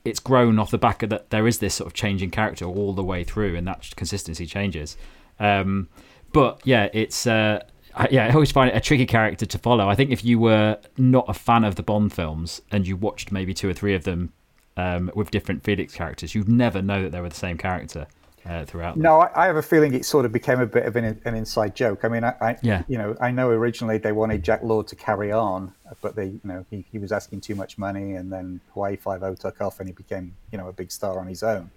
it's 0.04 0.21
grown 0.21 0.59
off 0.59 0.71
the 0.71 0.78
back 0.78 1.02
of 1.02 1.11
that 1.11 1.30
there 1.30 1.47
is 1.47 1.59
this 1.59 1.75
sort 1.75 1.87
of 1.87 1.94
changing 1.94 2.30
character 2.30 2.64
all 2.64 2.92
the 2.92 3.04
way 3.04 3.25
through 3.25 3.56
and 3.56 3.66
that 3.66 3.88
consistency 3.97 4.47
changes 4.47 4.97
um, 5.38 5.88
but 6.32 6.61
yeah 6.64 6.88
it's 6.92 7.26
uh, 7.26 7.62
I, 7.95 8.09
yeah, 8.11 8.27
I 8.27 8.33
always 8.33 8.51
find 8.51 8.71
it 8.71 8.77
a 8.77 8.81
tricky 8.81 9.07
character 9.07 9.47
to 9.47 9.59
follow. 9.59 9.89
I 9.89 9.95
think 9.95 10.11
if 10.11 10.25
you 10.25 10.39
were 10.39 10.79
not 10.97 11.25
a 11.29 11.35
fan 11.35 11.65
of 11.65 11.75
the 11.75 11.83
Bond 11.83 12.13
films 12.13 12.63
and 12.71 12.87
you 12.87 12.97
watched 12.97 13.33
maybe 13.33 13.55
two 13.55 13.69
or 13.69 13.75
three 13.75 13.95
of 13.95 14.05
them 14.05 14.33
um, 14.77 15.11
with 15.15 15.31
different 15.31 15.63
Felix 15.63 15.95
characters, 15.95 16.35
you'd 16.35 16.49
never 16.49 16.81
know 16.81 17.03
that 17.03 17.13
they 17.13 17.21
were 17.21 17.29
the 17.29 17.35
same 17.35 17.59
character 17.59 18.07
uh, 18.47 18.65
throughout. 18.65 18.95
Them. 18.95 19.03
No, 19.03 19.21
I, 19.21 19.45
I, 19.45 19.47
have 19.47 19.57
a 19.57 19.63
feeling 19.63 19.95
it 19.95 20.05
sort 20.05 20.25
of 20.25 20.33
became 20.33 20.61
a 20.61 20.67
bit 20.67 20.87
of 20.87 20.97
an, 20.97 21.21
an 21.25 21.35
inside 21.35 21.77
joke. 21.77 22.05
I 22.05 22.09
mean, 22.09 22.25
I, 22.25 22.35
I, 22.41 22.57
yeah. 22.63 22.83
you 22.89 22.99
know, 22.99 23.17
I 23.21 23.31
know 23.31 23.51
originally 23.51 23.99
they 23.99 24.13
wanted 24.13 24.43
Jack 24.43 24.63
Lord 24.63 24.89
to 24.89 24.97
carry 24.97 25.31
on, 25.31 25.73
but 26.01 26.17
they, 26.17 26.27
you 26.27 26.41
know, 26.45 26.65
he, 26.71 26.85
he 26.91 26.99
was 26.99 27.13
asking 27.13 27.43
too 27.43 27.55
much 27.55 27.79
money, 27.79 28.15
and 28.15 28.33
then 28.33 28.61
Hawaii 28.75 28.97
Five 28.97 29.23
O 29.23 29.35
took 29.35 29.61
off, 29.61 29.81
and 29.81 29.89
he 29.89 29.93
became, 29.93 30.35
you 30.51 30.59
know, 30.59 30.69
a 30.69 30.73
big 30.73 30.91
star 30.91 31.19
on 31.19 31.27
his 31.27 31.43
own. 31.43 31.71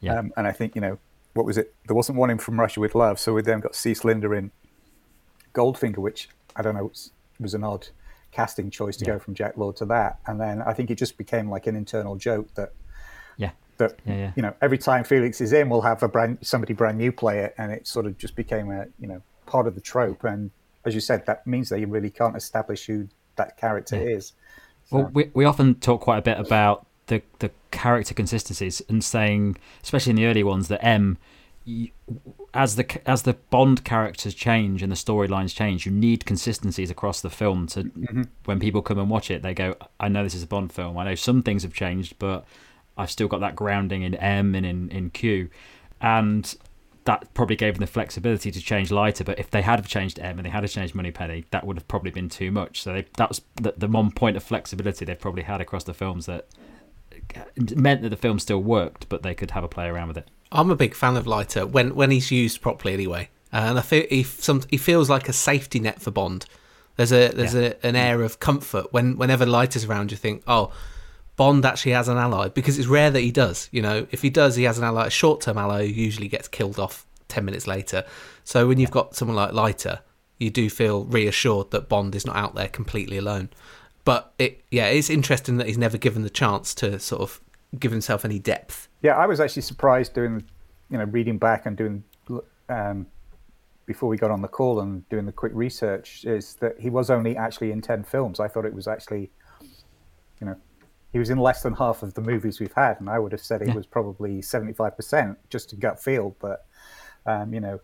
Yeah. 0.00 0.18
Um, 0.18 0.32
and 0.36 0.46
I 0.46 0.52
think, 0.52 0.74
you 0.74 0.80
know, 0.80 0.98
what 1.32 1.46
was 1.46 1.58
it? 1.58 1.74
There 1.86 1.96
wasn't 1.96 2.18
one 2.18 2.30
in 2.30 2.38
From 2.38 2.60
Russia 2.60 2.80
with 2.80 2.94
Love, 2.94 3.18
so 3.18 3.32
we 3.34 3.42
then 3.42 3.60
got 3.60 3.72
Cec 3.72 4.04
Linder 4.04 4.34
in 4.34 4.52
Goldfinger, 5.54 5.98
which 5.98 6.28
I 6.56 6.62
don't 6.62 6.74
know 6.74 6.84
was, 6.84 7.10
was 7.40 7.54
an 7.54 7.64
odd 7.64 7.88
casting 8.32 8.68
choice 8.70 8.96
to 8.98 9.04
yeah. 9.04 9.12
go 9.12 9.18
from 9.18 9.34
Jack 9.34 9.56
Lord 9.56 9.76
to 9.76 9.84
that, 9.86 10.18
and 10.26 10.40
then 10.40 10.62
I 10.62 10.72
think 10.72 10.90
it 10.90 10.96
just 10.96 11.16
became 11.16 11.48
like 11.48 11.66
an 11.66 11.76
internal 11.76 12.16
joke 12.16 12.52
that 12.54 12.72
yeah 13.36 13.50
that 13.78 13.98
yeah, 14.04 14.14
yeah. 14.14 14.32
you 14.36 14.42
know 14.42 14.54
every 14.60 14.78
time 14.78 15.04
Felix 15.04 15.40
is 15.40 15.52
in, 15.52 15.68
we'll 15.68 15.80
have 15.82 16.02
a 16.02 16.08
brand 16.08 16.38
somebody 16.42 16.74
brand 16.74 16.98
new 16.98 17.12
play 17.12 17.40
it, 17.40 17.54
and 17.58 17.72
it 17.72 17.86
sort 17.86 18.06
of 18.06 18.18
just 18.18 18.36
became 18.36 18.70
a 18.70 18.86
you 18.98 19.06
know 19.06 19.22
part 19.46 19.66
of 19.66 19.74
the 19.74 19.80
trope. 19.80 20.24
And 20.24 20.50
as 20.84 20.94
you 20.94 21.00
said, 21.00 21.24
that 21.26 21.46
means 21.46 21.68
that 21.68 21.80
you 21.80 21.86
really 21.86 22.10
can't 22.10 22.36
establish 22.36 22.86
who 22.86 23.08
that 23.36 23.56
character 23.56 23.96
yeah. 23.96 24.16
is. 24.16 24.32
So. 24.86 24.96
Well, 24.96 25.10
we 25.14 25.30
we 25.34 25.44
often 25.44 25.76
talk 25.76 26.00
quite 26.00 26.18
a 26.18 26.22
bit 26.22 26.38
about 26.38 26.86
the 27.06 27.22
the 27.38 27.50
character 27.70 28.14
consistencies 28.14 28.82
and 28.88 29.02
saying, 29.02 29.56
especially 29.82 30.10
in 30.10 30.16
the 30.16 30.26
early 30.26 30.42
ones, 30.42 30.68
that 30.68 30.84
M. 30.84 31.18
You, 31.66 31.90
as 32.52 32.76
the 32.76 33.08
as 33.08 33.22
the 33.22 33.34
Bond 33.50 33.84
characters 33.84 34.34
change 34.34 34.82
and 34.82 34.92
the 34.92 34.96
storylines 34.96 35.54
change, 35.54 35.86
you 35.86 35.92
need 35.92 36.26
consistencies 36.26 36.90
across 36.90 37.22
the 37.22 37.30
film. 37.30 37.66
To 37.68 37.84
mm-hmm. 37.84 38.22
when 38.44 38.60
people 38.60 38.82
come 38.82 38.98
and 38.98 39.08
watch 39.08 39.30
it, 39.30 39.42
they 39.42 39.54
go, 39.54 39.76
"I 39.98 40.08
know 40.08 40.22
this 40.22 40.34
is 40.34 40.42
a 40.42 40.46
Bond 40.46 40.72
film. 40.72 40.98
I 40.98 41.04
know 41.04 41.14
some 41.14 41.42
things 41.42 41.62
have 41.62 41.72
changed, 41.72 42.18
but 42.18 42.44
I've 42.96 43.10
still 43.10 43.28
got 43.28 43.40
that 43.40 43.56
grounding 43.56 44.02
in 44.02 44.14
M 44.14 44.54
and 44.54 44.64
in, 44.64 44.88
in 44.90 45.10
Q. 45.10 45.50
And 46.00 46.54
that 47.04 47.32
probably 47.34 47.56
gave 47.56 47.74
them 47.74 47.80
the 47.80 47.86
flexibility 47.86 48.50
to 48.50 48.60
change 48.60 48.90
Leiter. 48.90 49.24
But 49.24 49.38
if 49.38 49.50
they 49.50 49.62
had 49.62 49.84
changed 49.86 50.18
M 50.18 50.38
and 50.38 50.46
they 50.46 50.50
had 50.50 50.68
changed 50.68 50.94
Moneypenny, 50.94 51.44
that 51.50 51.66
would 51.66 51.76
have 51.76 51.88
probably 51.88 52.10
been 52.10 52.28
too 52.28 52.50
much. 52.50 52.82
So 52.82 52.92
they, 52.92 53.06
that 53.16 53.28
was 53.28 53.42
the, 53.56 53.74
the 53.76 53.88
one 53.88 54.10
point 54.10 54.36
of 54.36 54.42
flexibility 54.42 55.04
they've 55.04 55.18
probably 55.18 55.42
had 55.42 55.60
across 55.60 55.84
the 55.84 55.94
films 55.94 56.26
that 56.26 56.46
meant 57.74 58.02
that 58.02 58.10
the 58.10 58.16
film 58.16 58.38
still 58.38 58.62
worked, 58.62 59.08
but 59.08 59.22
they 59.22 59.34
could 59.34 59.52
have 59.52 59.64
a 59.64 59.68
play 59.68 59.86
around 59.86 60.08
with 60.08 60.18
it. 60.18 60.28
I'm 60.52 60.70
a 60.70 60.76
big 60.76 60.94
fan 60.94 61.16
of 61.16 61.26
Leiter 61.26 61.66
when 61.66 61.94
when 61.94 62.10
he's 62.10 62.30
used 62.30 62.60
properly, 62.60 62.94
anyway. 62.94 63.30
Uh, 63.52 63.66
and 63.68 63.78
I 63.78 63.82
feel 63.82 64.04
he 64.08 64.22
some 64.22 64.62
he 64.68 64.76
feels 64.76 65.08
like 65.08 65.28
a 65.28 65.32
safety 65.32 65.80
net 65.80 66.00
for 66.00 66.10
Bond. 66.10 66.46
There's 66.96 67.12
a 67.12 67.28
there's 67.28 67.54
yeah. 67.54 67.74
a, 67.82 67.86
an 67.86 67.96
air 67.96 68.22
of 68.22 68.40
comfort 68.40 68.92
when 68.92 69.16
whenever 69.16 69.46
Leiter's 69.46 69.84
around. 69.84 70.10
You 70.10 70.16
think, 70.16 70.42
oh, 70.46 70.72
Bond 71.36 71.64
actually 71.64 71.92
has 71.92 72.08
an 72.08 72.18
ally 72.18 72.48
because 72.48 72.78
it's 72.78 72.88
rare 72.88 73.10
that 73.10 73.20
he 73.20 73.32
does. 73.32 73.68
You 73.72 73.82
know, 73.82 74.06
if 74.10 74.22
he 74.22 74.30
does, 74.30 74.56
he 74.56 74.64
has 74.64 74.78
an 74.78 74.84
ally, 74.84 75.06
a 75.06 75.10
short 75.10 75.40
term 75.40 75.58
ally 75.58 75.86
who 75.86 75.92
usually 75.92 76.28
gets 76.28 76.48
killed 76.48 76.78
off 76.78 77.06
10 77.28 77.44
minutes 77.44 77.66
later. 77.66 78.04
So 78.44 78.68
when 78.68 78.78
you've 78.78 78.90
got 78.90 79.16
someone 79.16 79.36
like 79.36 79.52
Leiter, 79.52 80.00
you 80.38 80.50
do 80.50 80.70
feel 80.70 81.04
reassured 81.04 81.70
that 81.72 81.88
Bond 81.88 82.14
is 82.14 82.26
not 82.26 82.36
out 82.36 82.54
there 82.54 82.68
completely 82.68 83.16
alone. 83.16 83.50
But 84.04 84.32
it, 84.38 84.62
yeah, 84.70 84.86
it's 84.86 85.10
interesting 85.10 85.56
that 85.56 85.66
he's 85.66 85.78
never 85.78 85.96
given 85.96 86.22
the 86.22 86.30
chance 86.30 86.74
to 86.76 86.98
sort 86.98 87.22
of 87.22 87.40
give 87.80 87.92
himself 87.92 88.24
any 88.24 88.38
depth. 88.38 88.88
Yeah, 89.02 89.16
I 89.16 89.26
was 89.26 89.40
actually 89.40 89.62
surprised 89.62 90.14
doing, 90.14 90.44
you 90.90 90.98
know, 90.98 91.04
reading 91.04 91.38
back 91.38 91.66
and 91.66 91.76
doing, 91.76 92.04
um, 92.68 93.06
before 93.86 94.08
we 94.08 94.16
got 94.16 94.30
on 94.30 94.42
the 94.42 94.48
call 94.48 94.80
and 94.80 95.08
doing 95.08 95.26
the 95.26 95.32
quick 95.32 95.52
research, 95.54 96.24
is 96.24 96.54
that 96.56 96.80
he 96.80 96.90
was 96.90 97.10
only 97.10 97.36
actually 97.36 97.72
in 97.72 97.80
10 97.80 98.04
films. 98.04 98.40
I 98.40 98.48
thought 98.48 98.64
it 98.64 98.74
was 98.74 98.88
actually, 98.88 99.30
you 100.40 100.46
know, 100.46 100.56
he 101.14 101.20
was 101.20 101.30
in 101.30 101.38
less 101.38 101.62
than 101.62 101.74
half 101.74 102.02
of 102.02 102.14
the 102.14 102.20
movies 102.20 102.58
we've 102.58 102.72
had, 102.72 102.98
and 102.98 103.08
I 103.08 103.20
would 103.20 103.30
have 103.30 103.40
said 103.40 103.62
it 103.62 103.68
yeah. 103.68 103.74
was 103.74 103.86
probably 103.86 104.42
seventy 104.42 104.72
five 104.72 104.96
percent 104.96 105.38
just 105.48 105.70
to 105.70 105.76
gut 105.76 106.02
feel. 106.02 106.34
But 106.40 106.66
um, 107.24 107.54
you 107.54 107.60
know, 107.60 107.80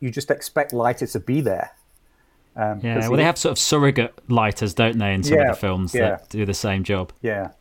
you 0.00 0.10
just 0.10 0.28
expect 0.28 0.72
Leiter 0.72 1.06
to 1.06 1.20
be 1.20 1.40
there. 1.40 1.70
Um, 2.56 2.80
yeah, 2.82 2.98
well, 2.98 3.12
he, 3.12 3.16
they 3.18 3.24
have 3.24 3.38
sort 3.38 3.52
of 3.52 3.60
surrogate 3.60 4.28
Leiters, 4.28 4.74
don't 4.74 4.98
they, 4.98 5.14
in 5.14 5.22
some 5.22 5.38
yeah, 5.38 5.50
of 5.50 5.54
the 5.54 5.60
films 5.60 5.94
yeah. 5.94 6.00
that 6.00 6.30
do 6.30 6.44
the 6.44 6.52
same 6.52 6.82
job. 6.82 7.12
Yeah, 7.22 7.50
so, 7.50 7.54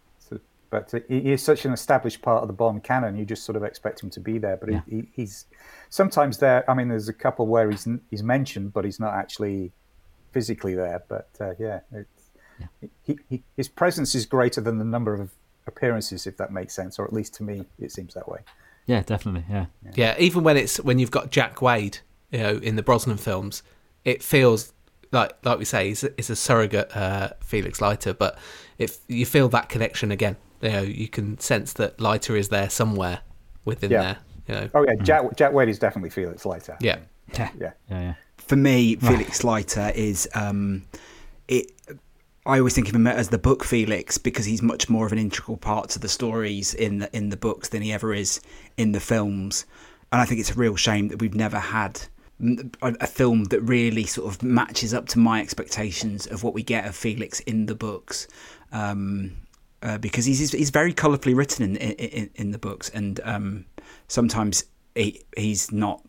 but 0.72 0.92
he 1.10 1.34
is 1.34 1.44
such 1.44 1.66
an 1.66 1.74
established 1.74 2.22
part 2.22 2.42
of 2.42 2.48
the 2.48 2.54
Bond 2.54 2.84
canon. 2.84 3.18
You 3.18 3.25
just 3.25 3.44
sort 3.44 3.58
of 3.58 3.63
expect 3.63 4.01
him 4.01 4.10
to 4.12 4.22
be 4.22 4.38
there, 4.40 4.56
but 4.56 4.72
yeah. 4.72 4.82
he, 4.90 5.10
he's 5.13 5.46
sometimes 5.90 6.38
there. 6.38 6.70
I 6.70 6.74
mean, 6.74 6.88
there's 6.88 7.10
a 7.10 7.13
couple 7.13 7.46
where 7.46 7.70
he's 7.70 7.88
he's 8.10 8.24
mentioned, 8.24 8.74
but 8.74 8.86
he's 8.86 9.00
not 9.00 9.13
actually 9.13 9.74
physically 10.32 10.74
there. 10.74 11.04
But 11.08 11.28
uh, 11.40 11.54
yeah, 11.60 11.82
yeah. 11.94 12.88
He, 13.04 13.20
he, 13.30 13.44
his 13.58 13.68
presence 13.68 14.16
is 14.16 14.25
greater 14.25 14.62
than 14.62 14.78
the 14.78 14.86
number 14.86 15.13
of 15.13 15.32
appearances, 15.68 16.25
if 16.25 16.38
that 16.38 16.54
makes 16.54 16.74
sense, 16.74 16.98
or 16.98 17.06
at 17.06 17.12
least 17.12 17.34
to 17.36 17.44
me, 17.44 17.66
it 17.78 17.92
seems 17.92 18.13
that 18.13 18.30
way. 18.30 18.40
Yeah, 18.86 19.01
definitely. 19.01 19.44
Yeah. 19.50 19.66
yeah, 19.84 19.92
yeah. 19.96 20.16
Even 20.20 20.44
when 20.44 20.56
it's 20.56 20.78
when 20.78 21.00
you've 21.00 21.12
got 21.12 21.32
Jack 21.32 21.62
Wade, 21.62 22.00
you 22.32 22.40
know, 22.40 22.58
in 22.58 22.78
the 22.78 22.84
Brosnan 22.84 23.18
films, 23.18 23.62
it 24.06 24.24
feels 24.24 24.72
like 25.12 25.34
like 25.44 25.60
we 25.60 25.66
say, 25.66 25.90
it's, 25.90 26.04
it's 26.04 26.30
a 26.30 26.36
surrogate 26.36 26.96
uh, 26.96 27.32
Felix 27.42 27.82
Leiter, 27.82 28.13
but 28.13 28.38
if 28.78 29.00
you 29.10 29.25
feel 29.25 29.50
that 29.50 29.68
connection 29.68 30.12
again, 30.12 30.38
you 30.62 30.70
know, 30.70 30.82
you 30.82 31.08
can 31.08 31.39
sense 31.39 31.74
that 31.74 32.00
Leiter 32.00 32.36
is 32.36 32.50
there 32.50 32.70
somewhere 32.70 33.20
within 33.65 33.91
yeah. 33.91 34.01
there. 34.01 34.18
You 34.48 34.56
know. 34.56 34.70
Oh 34.75 34.86
yeah, 34.88 34.96
Jack 35.03 35.36
Jack 35.36 35.53
Wade 35.53 35.70
is 35.70 35.80
definitely 35.80 36.10
Felix 36.10 36.46
Leiter. 36.46 36.77
Yeah. 36.80 37.00
Yeah. 37.34 37.50
Yeah. 37.60 37.72
Yeah. 37.89 38.01
yeah. 38.01 38.13
For 38.38 38.56
me, 38.56 38.96
Felix 38.98 39.44
Leiter 39.44 39.91
is 39.96 40.27
um, 40.36 40.84
it 41.48 41.72
I 42.46 42.58
always 42.58 42.74
think 42.74 42.89
of 42.89 42.96
him 42.96 43.06
as 43.06 43.30
the 43.30 43.38
book 43.38 43.63
Felix 43.63 44.18
because 44.18 44.46
he's 44.46 44.63
much 44.63 44.89
more 44.89 45.06
of 45.06 45.12
an 45.12 45.20
integral 45.20 45.58
part 45.58 45.89
to 45.91 46.00
the 46.00 46.10
stories 46.10 46.74
in 46.74 47.00
the, 47.00 47.15
in 47.15 47.30
the 47.30 47.38
books 47.38 47.70
than 47.70 47.84
he 47.84 47.94
ever 47.94 48.13
is 48.13 48.41
in 48.77 48.94
the 48.94 49.00
films. 49.00 49.65
And 50.12 50.20
I 50.20 50.25
think 50.25 50.39
it's 50.39 50.51
a 50.51 50.56
real 50.56 50.75
shame 50.75 51.10
that 51.10 51.22
we've 51.22 51.36
never 51.36 51.60
had 51.60 52.01
a 52.82 53.06
film 53.06 53.44
that 53.46 53.62
really 53.62 54.06
sort 54.06 54.34
of 54.34 54.41
matches 54.41 54.96
up 54.96 55.08
to 55.10 55.20
my 55.20 55.39
expectations 55.39 56.25
of 56.25 56.44
what 56.44 56.56
we 56.56 56.63
get 56.63 56.86
of 56.86 56.96
Felix 56.96 57.39
in 57.41 57.68
the 57.68 57.75
books. 57.75 58.27
Um, 58.72 59.34
uh, 59.84 59.98
because 59.98 60.26
he's 60.26 60.52
he's 60.52 60.70
very 60.70 60.94
colourfully 60.94 61.34
written 61.34 61.76
in, 61.76 61.92
in 61.96 62.30
in 62.36 62.52
the 62.52 62.60
books, 62.60 62.90
and 62.90 63.20
um, 63.24 63.66
sometimes 64.08 64.64
he, 64.96 65.24
he's 65.36 65.72
not. 65.72 66.04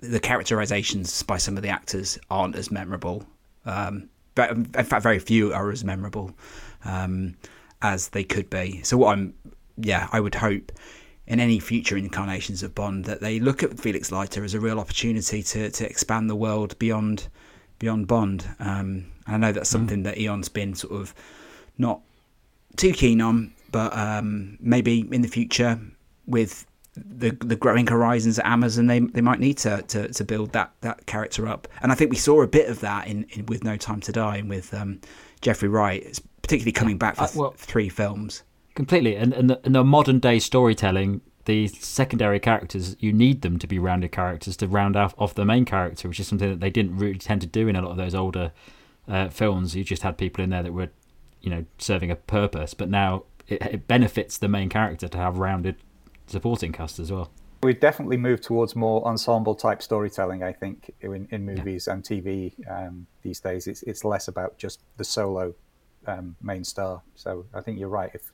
The 0.00 0.20
characterizations 0.20 1.22
by 1.22 1.38
some 1.38 1.56
of 1.56 1.62
the 1.62 1.70
actors 1.70 2.18
aren't 2.30 2.54
as 2.54 2.70
memorable. 2.70 3.24
Um, 3.64 4.10
in 4.36 4.64
fact, 4.66 5.02
very 5.02 5.18
few 5.18 5.54
are 5.54 5.70
as 5.70 5.84
memorable 5.84 6.32
um, 6.84 7.34
as 7.80 8.08
they 8.10 8.22
could 8.22 8.50
be. 8.50 8.82
So, 8.82 8.98
what 8.98 9.12
I'm, 9.12 9.34
yeah, 9.78 10.08
I 10.12 10.20
would 10.20 10.34
hope 10.34 10.72
in 11.26 11.40
any 11.40 11.58
future 11.58 11.96
incarnations 11.96 12.62
of 12.62 12.74
Bond 12.74 13.04
that 13.06 13.20
they 13.20 13.40
look 13.40 13.62
at 13.62 13.78
Felix 13.78 14.12
Leiter 14.12 14.44
as 14.44 14.54
a 14.54 14.60
real 14.60 14.78
opportunity 14.78 15.42
to 15.42 15.70
to 15.70 15.88
expand 15.88 16.30
the 16.30 16.36
world 16.36 16.78
beyond 16.78 17.28
beyond 17.78 18.06
Bond. 18.06 18.46
Um, 18.58 19.12
I 19.26 19.36
know 19.36 19.52
that's 19.52 19.70
hmm. 19.70 19.78
something 19.78 20.00
mm. 20.00 20.04
that 20.04 20.18
Eon's 20.18 20.48
been 20.48 20.74
sort 20.74 21.00
of 21.00 21.14
not 21.78 22.00
too 22.76 22.92
keen 22.92 23.20
on, 23.20 23.52
but 23.70 23.96
um, 23.96 24.56
maybe 24.60 25.06
in 25.10 25.22
the 25.22 25.28
future 25.28 25.78
with 26.26 26.66
the 26.96 27.30
the 27.40 27.56
growing 27.56 27.86
horizons 27.86 28.38
at 28.38 28.46
Amazon, 28.46 28.86
they 28.86 29.00
they 29.00 29.20
might 29.20 29.40
need 29.40 29.58
to, 29.58 29.82
to, 29.82 30.08
to 30.12 30.24
build 30.24 30.52
that 30.52 30.72
that 30.80 31.06
character 31.06 31.46
up. 31.46 31.68
And 31.82 31.92
I 31.92 31.94
think 31.94 32.10
we 32.10 32.16
saw 32.16 32.42
a 32.42 32.46
bit 32.46 32.68
of 32.68 32.80
that 32.80 33.06
in, 33.06 33.24
in 33.30 33.46
with 33.46 33.64
No 33.64 33.76
Time 33.76 34.00
to 34.02 34.12
Die 34.12 34.36
and 34.36 34.48
with 34.48 34.72
um, 34.72 35.00
Jeffrey 35.40 35.68
Wright, 35.68 36.02
it's 36.02 36.20
particularly 36.42 36.72
coming 36.72 36.98
back 36.98 37.16
for 37.16 37.24
uh, 37.24 37.28
well, 37.34 37.54
three 37.56 37.88
films. 37.88 38.42
Completely, 38.74 39.16
and 39.16 39.32
and 39.32 39.50
the, 39.50 39.60
and 39.64 39.74
the 39.74 39.84
modern 39.84 40.18
day 40.18 40.38
storytelling, 40.38 41.20
the 41.46 41.68
secondary 41.68 42.38
characters, 42.38 42.96
you 43.00 43.12
need 43.12 43.42
them 43.42 43.58
to 43.58 43.66
be 43.66 43.78
rounded 43.78 44.12
characters 44.12 44.56
to 44.58 44.66
round 44.66 44.96
off, 44.96 45.14
off 45.16 45.34
the 45.34 45.44
main 45.44 45.64
character, 45.64 46.08
which 46.08 46.20
is 46.20 46.28
something 46.28 46.50
that 46.50 46.60
they 46.60 46.70
didn't 46.70 46.96
really 46.96 47.18
tend 47.18 47.40
to 47.40 47.46
do 47.46 47.68
in 47.68 47.76
a 47.76 47.82
lot 47.82 47.92
of 47.92 47.96
those 47.96 48.14
older 48.14 48.52
uh, 49.08 49.28
films. 49.28 49.74
You 49.74 49.84
just 49.84 50.02
had 50.02 50.18
people 50.18 50.44
in 50.44 50.50
there 50.50 50.62
that 50.62 50.72
were, 50.72 50.90
you 51.46 51.50
know, 51.50 51.64
serving 51.78 52.10
a 52.10 52.16
purpose, 52.16 52.74
but 52.74 52.90
now 52.90 53.22
it, 53.46 53.62
it 53.62 53.86
benefits 53.86 54.36
the 54.36 54.48
main 54.48 54.68
character 54.68 55.06
to 55.06 55.16
have 55.16 55.38
rounded 55.38 55.76
supporting 56.26 56.72
cast 56.72 56.98
as 56.98 57.12
well. 57.12 57.30
We've 57.62 57.78
definitely 57.78 58.16
moved 58.16 58.42
towards 58.42 58.74
more 58.74 59.06
ensemble 59.06 59.54
type 59.54 59.80
storytelling. 59.80 60.42
I 60.42 60.52
think 60.52 60.92
in, 61.00 61.28
in 61.30 61.46
movies 61.46 61.86
yeah. 61.86 61.94
and 61.94 62.02
TV 62.02 62.52
um, 62.68 63.06
these 63.22 63.38
days, 63.38 63.68
it's 63.68 63.84
it's 63.84 64.04
less 64.04 64.26
about 64.26 64.58
just 64.58 64.82
the 64.96 65.04
solo 65.04 65.54
um, 66.08 66.34
main 66.42 66.64
star. 66.64 67.00
So 67.14 67.46
I 67.54 67.60
think 67.60 67.78
you're 67.78 67.88
right. 67.88 68.10
If 68.12 68.32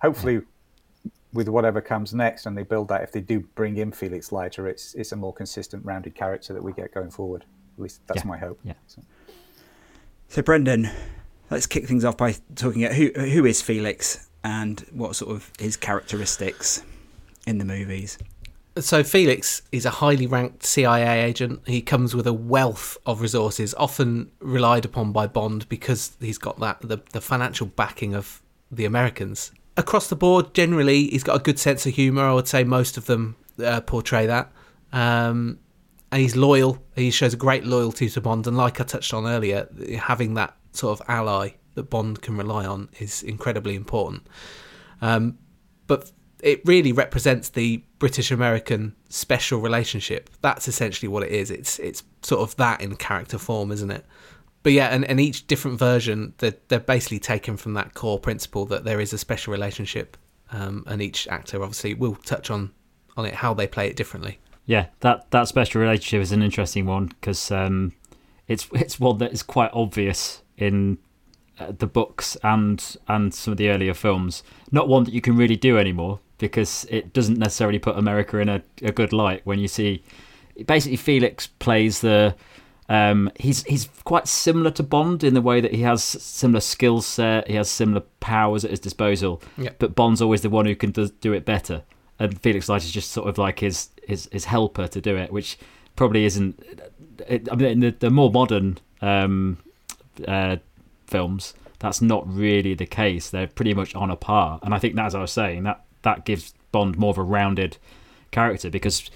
hopefully 0.00 0.34
yeah. 0.34 1.10
with 1.32 1.48
whatever 1.48 1.80
comes 1.80 2.14
next 2.14 2.46
and 2.46 2.56
they 2.56 2.62
build 2.62 2.86
that, 2.88 3.02
if 3.02 3.10
they 3.10 3.20
do 3.20 3.40
bring 3.40 3.78
in 3.78 3.90
Felix 3.90 4.30
Leiter, 4.30 4.68
it's 4.68 4.94
it's 4.94 5.10
a 5.10 5.16
more 5.16 5.34
consistent, 5.34 5.84
rounded 5.84 6.14
character 6.14 6.54
that 6.54 6.62
we 6.62 6.72
get 6.72 6.94
going 6.94 7.10
forward. 7.10 7.44
At 7.76 7.82
least 7.82 8.06
that's 8.06 8.22
yeah. 8.22 8.28
my 8.28 8.38
hope. 8.38 8.60
Yeah. 8.62 8.74
So. 8.86 9.02
so 10.28 10.42
Brendan, 10.42 10.88
let's 11.50 11.66
kick 11.66 11.86
things 11.86 12.04
off 12.04 12.16
by 12.16 12.36
talking 12.54 12.84
about 12.84 12.96
who 12.96 13.10
who 13.12 13.44
is 13.44 13.62
Felix 13.62 14.28
and 14.44 14.80
what 14.92 15.16
sort 15.16 15.34
of 15.34 15.50
his 15.58 15.76
characteristics 15.76 16.82
in 17.46 17.58
the 17.58 17.64
movies? 17.64 18.18
So 18.78 19.02
Felix 19.02 19.62
is 19.72 19.84
a 19.84 19.90
highly 19.90 20.26
ranked 20.26 20.64
CIA 20.64 21.24
agent. 21.24 21.62
He 21.66 21.80
comes 21.80 22.14
with 22.14 22.26
a 22.28 22.32
wealth 22.32 22.96
of 23.06 23.20
resources, 23.20 23.74
often 23.74 24.30
relied 24.38 24.84
upon 24.84 25.10
by 25.10 25.26
Bond 25.26 25.68
because 25.68 26.16
he's 26.20 26.38
got 26.38 26.60
that 26.60 26.80
the, 26.82 26.98
the 27.12 27.20
financial 27.20 27.66
backing 27.66 28.14
of 28.14 28.40
the 28.70 28.84
Americans. 28.84 29.50
Across 29.76 30.08
the 30.08 30.16
board, 30.16 30.54
generally, 30.54 31.08
he's 31.08 31.24
got 31.24 31.36
a 31.36 31.42
good 31.42 31.58
sense 31.58 31.86
of 31.86 31.94
humour. 31.94 32.22
I 32.22 32.34
would 32.34 32.48
say 32.48 32.62
most 32.62 32.96
of 32.96 33.06
them 33.06 33.36
uh, 33.62 33.80
portray 33.80 34.26
that. 34.26 34.52
Um, 34.92 35.58
and 36.10 36.22
he's 36.22 36.36
loyal. 36.36 36.82
He 36.94 37.10
shows 37.10 37.34
a 37.34 37.36
great 37.36 37.64
loyalty 37.64 38.08
to 38.08 38.20
Bond. 38.20 38.46
And 38.46 38.56
like 38.56 38.80
I 38.80 38.84
touched 38.84 39.12
on 39.12 39.26
earlier, 39.26 39.68
having 39.98 40.34
that 40.34 40.56
sort 40.78 40.98
of 40.98 41.08
ally 41.08 41.50
that 41.74 41.90
Bond 41.90 42.22
can 42.22 42.36
rely 42.36 42.66
on 42.66 42.88
is 42.98 43.22
incredibly 43.22 43.74
important. 43.74 44.26
Um, 45.00 45.38
but 45.86 46.10
it 46.40 46.60
really 46.64 46.92
represents 46.92 47.50
the 47.50 47.82
British 47.98 48.30
American 48.30 48.94
special 49.08 49.60
relationship. 49.60 50.30
That's 50.40 50.68
essentially 50.68 51.08
what 51.08 51.22
it 51.24 51.30
is. 51.30 51.50
It's 51.50 51.78
it's 51.78 52.02
sort 52.22 52.42
of 52.42 52.56
that 52.56 52.80
in 52.80 52.94
character 52.96 53.38
form, 53.38 53.72
isn't 53.72 53.90
it? 53.90 54.04
But 54.62 54.72
yeah, 54.72 54.88
and, 54.88 55.04
and 55.04 55.20
each 55.20 55.46
different 55.46 55.78
version, 55.78 56.34
they're, 56.38 56.54
they're 56.66 56.80
basically 56.80 57.20
taken 57.20 57.56
from 57.56 57.74
that 57.74 57.94
core 57.94 58.18
principle 58.18 58.66
that 58.66 58.84
there 58.84 59.00
is 59.00 59.12
a 59.12 59.18
special 59.18 59.52
relationship, 59.52 60.16
um, 60.52 60.84
and 60.86 61.00
each 61.00 61.28
actor 61.28 61.62
obviously 61.62 61.94
will 61.94 62.16
touch 62.16 62.50
on 62.50 62.72
on 63.16 63.24
it 63.24 63.34
how 63.34 63.54
they 63.54 63.66
play 63.66 63.88
it 63.88 63.96
differently. 63.96 64.38
Yeah, 64.66 64.86
that 65.00 65.30
that 65.30 65.48
special 65.48 65.80
relationship 65.80 66.22
is 66.22 66.32
an 66.32 66.42
interesting 66.42 66.86
one 66.86 67.06
because 67.06 67.50
um, 67.50 67.92
it's 68.46 68.68
it's 68.72 69.00
one 69.00 69.18
that 69.18 69.32
is 69.32 69.42
quite 69.42 69.70
obvious 69.72 70.42
in 70.58 70.98
uh, 71.58 71.72
the 71.76 71.86
books 71.86 72.36
and 72.42 72.96
and 73.08 73.34
some 73.34 73.52
of 73.52 73.58
the 73.58 73.70
earlier 73.70 73.94
films. 73.94 74.42
Not 74.70 74.88
one 74.88 75.04
that 75.04 75.14
you 75.14 75.20
can 75.20 75.36
really 75.36 75.56
do 75.56 75.78
anymore 75.78 76.20
because 76.38 76.86
it 76.88 77.12
doesn't 77.12 77.38
necessarily 77.38 77.78
put 77.78 77.98
America 77.98 78.38
in 78.38 78.48
a, 78.48 78.62
a 78.82 78.92
good 78.92 79.12
light 79.12 79.40
when 79.44 79.58
you 79.58 79.68
see. 79.68 80.02
Basically, 80.66 80.96
Felix 80.96 81.46
plays 81.46 82.00
the. 82.00 82.34
Um, 82.90 83.30
he's 83.38 83.64
he's 83.64 83.88
quite 84.04 84.26
similar 84.26 84.70
to 84.70 84.82
Bond 84.82 85.22
in 85.22 85.34
the 85.34 85.42
way 85.42 85.60
that 85.60 85.74
he 85.74 85.82
has 85.82 86.02
similar 86.02 86.60
skill 86.60 87.02
set, 87.02 87.46
he 87.46 87.54
has 87.54 87.68
similar 87.68 88.00
powers 88.20 88.64
at 88.64 88.70
his 88.70 88.80
disposal. 88.80 89.42
Yep. 89.58 89.76
But 89.78 89.94
Bond's 89.94 90.22
always 90.22 90.40
the 90.40 90.48
one 90.48 90.64
who 90.64 90.74
can 90.74 90.92
do, 90.92 91.08
do 91.08 91.34
it 91.34 91.44
better, 91.44 91.82
and 92.18 92.40
Felix 92.40 92.66
Leiter 92.66 92.84
is 92.84 92.92
just 92.92 93.10
sort 93.10 93.28
of 93.28 93.36
like 93.36 93.60
his 93.60 93.90
his 94.06 94.28
his 94.32 94.46
helper 94.46 94.88
to 94.88 95.00
do 95.02 95.16
it, 95.16 95.30
which 95.30 95.58
probably 95.96 96.24
isn't. 96.24 96.62
It, 97.28 97.48
I 97.52 97.56
mean, 97.56 97.80
the, 97.80 97.90
the 97.90 98.10
more 98.10 98.30
modern 98.30 98.78
um, 99.02 99.58
uh, 100.26 100.56
films, 101.06 101.54
that's 101.78 102.00
not 102.02 102.28
really 102.32 102.74
the 102.74 102.86
case. 102.86 103.30
They're 103.30 103.46
pretty 103.46 103.74
much 103.74 103.94
on 103.94 104.10
a 104.10 104.16
par, 104.16 104.58
and 104.62 104.74
I 104.74 104.78
think 104.78 104.94
that's 104.96 105.08
as 105.08 105.14
I 105.14 105.20
was 105.20 105.32
saying 105.32 105.62
that 105.64 105.84
that 106.02 106.24
gives 106.24 106.54
Bond 106.72 106.96
more 106.98 107.10
of 107.10 107.18
a 107.18 107.22
rounded 107.22 107.76
character 108.30 108.68
because 108.70 109.10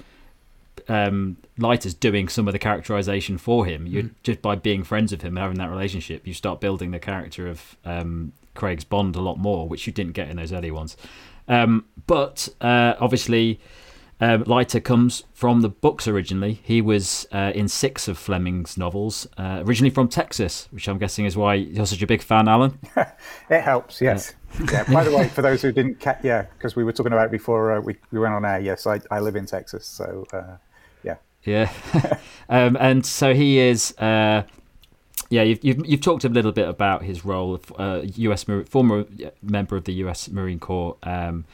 um, 0.88 1.36
Leiter's 1.58 1.94
doing 1.94 2.28
some 2.28 2.48
of 2.48 2.52
the 2.52 2.58
characterization 2.58 3.38
for 3.38 3.66
him. 3.66 3.86
You 3.86 4.04
Mm. 4.04 4.10
just 4.22 4.42
by 4.42 4.54
being 4.56 4.82
friends 4.84 5.12
with 5.12 5.22
him 5.22 5.36
and 5.36 5.42
having 5.42 5.58
that 5.58 5.70
relationship, 5.70 6.26
you 6.26 6.34
start 6.34 6.60
building 6.60 6.90
the 6.90 6.98
character 6.98 7.46
of 7.48 7.76
um, 7.84 8.32
Craig's 8.54 8.84
Bond 8.84 9.14
a 9.16 9.20
lot 9.20 9.38
more, 9.38 9.68
which 9.68 9.86
you 9.86 9.92
didn't 9.92 10.12
get 10.12 10.28
in 10.28 10.36
those 10.36 10.52
early 10.52 10.70
ones. 10.70 10.96
Um, 11.48 11.84
but 12.06 12.48
uh, 12.60 12.94
obviously, 13.00 13.60
um, 14.22 14.44
Leiter 14.44 14.78
comes 14.78 15.24
from 15.34 15.62
the 15.62 15.68
books 15.68 16.06
originally. 16.06 16.60
He 16.62 16.80
was 16.80 17.26
uh, 17.32 17.50
in 17.56 17.66
six 17.66 18.06
of 18.06 18.16
Fleming's 18.16 18.78
novels, 18.78 19.26
uh, 19.36 19.64
originally 19.66 19.90
from 19.90 20.06
Texas, 20.06 20.68
which 20.70 20.86
I'm 20.86 20.98
guessing 20.98 21.24
is 21.24 21.36
why 21.36 21.54
you're 21.54 21.86
such 21.86 22.02
a 22.02 22.06
big 22.06 22.22
fan, 22.22 22.46
Alan. 22.46 22.78
It 23.50 23.62
helps, 23.62 24.00
yes. 24.00 24.32
Yeah. 24.70 24.84
By 24.84 25.02
the 25.02 25.10
way, 25.14 25.28
for 25.28 25.42
those 25.42 25.60
who 25.60 25.72
didn't, 25.72 25.98
ca- 26.00 26.18
yeah, 26.22 26.42
because 26.42 26.76
we 26.76 26.84
were 26.84 26.92
talking 26.92 27.12
about 27.12 27.32
before 27.32 27.72
uh, 27.72 27.80
we, 27.80 27.96
we 28.12 28.20
went 28.20 28.32
on 28.32 28.44
air. 28.44 28.60
Yes, 28.60 28.86
I, 28.86 29.00
I 29.10 29.18
live 29.18 29.34
in 29.34 29.44
Texas, 29.44 29.84
so 29.86 30.24
uh, 30.32 30.56
yeah. 31.02 31.16
Yeah, 31.42 31.72
um, 32.48 32.76
and 32.78 33.04
so 33.04 33.34
he 33.34 33.58
is. 33.58 33.92
Uh, 33.98 34.44
yeah, 35.30 35.42
you've, 35.42 35.64
you've 35.64 35.86
you've 35.86 36.00
talked 36.00 36.24
a 36.24 36.28
little 36.28 36.52
bit 36.52 36.68
about 36.68 37.02
his 37.02 37.24
role, 37.24 37.54
of 37.54 37.72
uh, 37.76 38.02
U.S. 38.04 38.44
Former 38.68 39.06
member 39.42 39.76
of 39.76 39.84
the 39.84 39.94
U.S. 39.94 40.28
Marine 40.28 40.60
Corps, 40.60 40.96
um, 41.02 41.44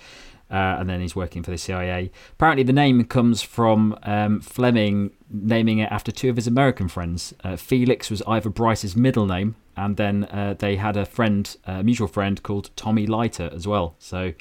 uh, 0.51 0.77
and 0.79 0.89
then 0.89 1.01
he's 1.01 1.15
working 1.15 1.43
for 1.43 1.51
the 1.51 1.59
CIA. 1.59 2.11
Apparently, 2.33 2.63
the 2.63 2.73
name 2.73 3.05
comes 3.05 3.43
from 3.43 3.99
um, 4.03 4.41
Fleming 4.41 5.11
naming 5.31 5.79
it 5.79 5.91
after 5.93 6.11
two 6.11 6.31
of 6.31 6.37
his 6.37 6.47
American 6.47 6.89
friends. 6.89 7.35
Uh, 7.45 7.57
Felix 7.57 8.11
was 8.11 8.23
Ivor 8.27 8.51
Bryce's 8.51 8.97
middle 8.97 9.27
name, 9.27 9.57
and 9.77 9.97
then 9.97 10.25
uh, 10.25 10.55
they 10.59 10.77
had 10.77 10.97
a 10.97 11.05
friend, 11.05 11.57
a 11.65 11.83
mutual 11.83 12.09
friend 12.09 12.43
called 12.43 12.71
Tommy 12.77 13.07
Leiter 13.07 13.51
as 13.53 13.67
well. 13.67 13.95
So 13.99 14.33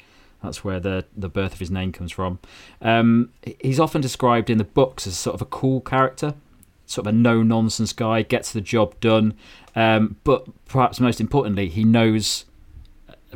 that's 0.42 0.64
where 0.64 0.80
the 0.80 1.04
the 1.16 1.28
birth 1.28 1.52
of 1.52 1.58
his 1.58 1.70
name 1.70 1.92
comes 1.92 2.12
from. 2.12 2.38
Um, 2.80 3.30
he's 3.60 3.80
often 3.80 4.00
described 4.00 4.50
in 4.50 4.58
the 4.58 4.64
books 4.64 5.06
as 5.06 5.18
sort 5.18 5.34
of 5.34 5.42
a 5.42 5.46
cool 5.46 5.80
character, 5.80 6.34
sort 6.86 7.06
of 7.06 7.14
a 7.14 7.16
no 7.16 7.42
nonsense 7.42 7.92
guy, 7.92 8.22
gets 8.22 8.52
the 8.52 8.60
job 8.60 8.98
done. 9.00 9.34
Um, 9.74 10.16
but 10.24 10.46
perhaps 10.66 11.00
most 11.00 11.20
importantly, 11.20 11.68
he 11.68 11.84
knows 11.84 12.44
uh, 12.44 12.47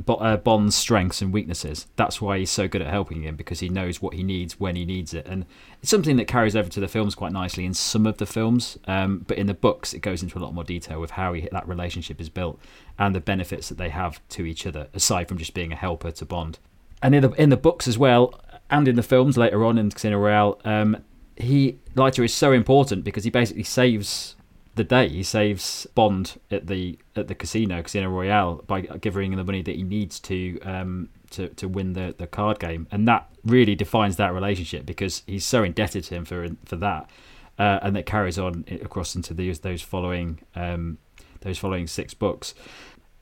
Bond's 0.01 0.75
strengths 0.75 1.21
and 1.21 1.33
weaknesses. 1.33 1.87
That's 1.97 2.21
why 2.21 2.39
he's 2.39 2.51
so 2.51 2.67
good 2.67 2.83
at 2.83 2.89
helping 2.89 3.23
him 3.23 3.37
because 3.37 3.61
he 3.61 3.69
knows 3.69 4.01
what 4.01 4.15
he 4.15 4.23
needs 4.23 4.59
when 4.59 4.77
he 4.77 4.85
needs 4.85 5.13
it, 5.13 5.27
and 5.27 5.45
it's 5.81 5.91
something 5.91 6.17
that 6.17 6.27
carries 6.27 6.57
over 6.57 6.69
to 6.69 6.81
the 6.81 6.89
films 6.89 7.15
quite 7.15 7.33
nicely 7.33 7.65
in 7.65 7.75
some 7.75 8.07
of 8.07 8.19
the 8.19 8.27
films. 8.27 8.79
Um, 8.87 9.25
but 9.27 9.39
in 9.39 9.47
the 9.47 9.55
books, 9.55 9.93
it 9.93 10.01
goes 10.01 10.23
into 10.23 10.39
a 10.39 10.41
lot 10.41 10.55
more 10.55 10.65
detail 10.65 11.01
with 11.01 11.13
how 11.13 11.33
he, 11.35 11.49
that 11.53 11.69
relationship 11.69 12.21
is 12.21 12.29
built 12.29 12.59
and 12.99 13.15
the 13.15 13.21
benefits 13.21 13.69
that 13.69 13.79
they 13.79 13.91
have 13.91 14.27
to 14.31 14.47
each 14.47 14.67
other, 14.67 14.89
aside 14.95 15.29
from 15.29 15.39
just 15.39 15.55
being 15.55 15.73
a 15.73 15.77
helper 15.77 16.11
to 16.13 16.25
Bond. 16.25 16.59
And 17.03 17.15
in 17.15 17.23
the 17.23 17.31
in 17.33 17.51
the 17.51 17.57
books 17.57 17.87
as 17.89 17.99
well, 17.99 18.41
and 18.71 18.89
in 18.89 18.97
the 18.97 19.03
films 19.03 19.37
later 19.37 19.65
on 19.65 19.77
in 19.77 19.91
Casino 19.91 20.19
Royale, 20.19 20.61
um, 20.65 21.05
he 21.37 21.79
Leiter 21.95 22.23
is 22.25 22.33
so 22.33 22.53
important 22.53 23.05
because 23.05 23.25
he 23.25 23.31
basically 23.31 23.65
saves 23.65 24.37
the 24.75 24.85
day. 24.85 25.09
He 25.09 25.23
saves 25.23 25.87
Bond 25.95 26.41
at 26.51 26.67
the 26.67 26.99
at 27.17 27.29
the 27.29 27.35
casino, 27.35 27.83
Casino 27.83 28.09
Royale, 28.09 28.63
by 28.67 28.83
giving 28.83 29.33
him 29.33 29.37
the 29.37 29.45
money 29.45 29.63
that 29.63 29.77
he 29.77 29.83
needs 29.83 30.19
to 30.21 30.61
um, 30.63 31.09
to 31.31 31.49
to 31.49 31.69
win 31.69 31.93
the 31.93 32.15
the 32.17 32.27
card 32.27 32.59
game, 32.59 32.87
and 32.91 33.07
that 33.09 33.29
really 33.45 33.75
defines 33.75 34.17
that 34.17 34.33
relationship 34.33 34.87
because 34.87 35.23
he's 35.27 35.45
so 35.45 35.63
indebted 35.63 36.05
to 36.05 36.15
him 36.15 36.25
for 36.25 36.49
for 36.65 36.77
that, 36.77 37.11
uh, 37.59 37.81
and 37.83 37.95
that 37.97 38.07
carries 38.07 38.39
on 38.39 38.65
across 38.71 39.15
into 39.15 39.35
those 39.35 39.61
those 39.61 39.83
following 39.83 40.41
um, 40.55 40.99
those 41.41 41.59
following 41.59 41.87
six 41.87 42.15
books. 42.15 42.55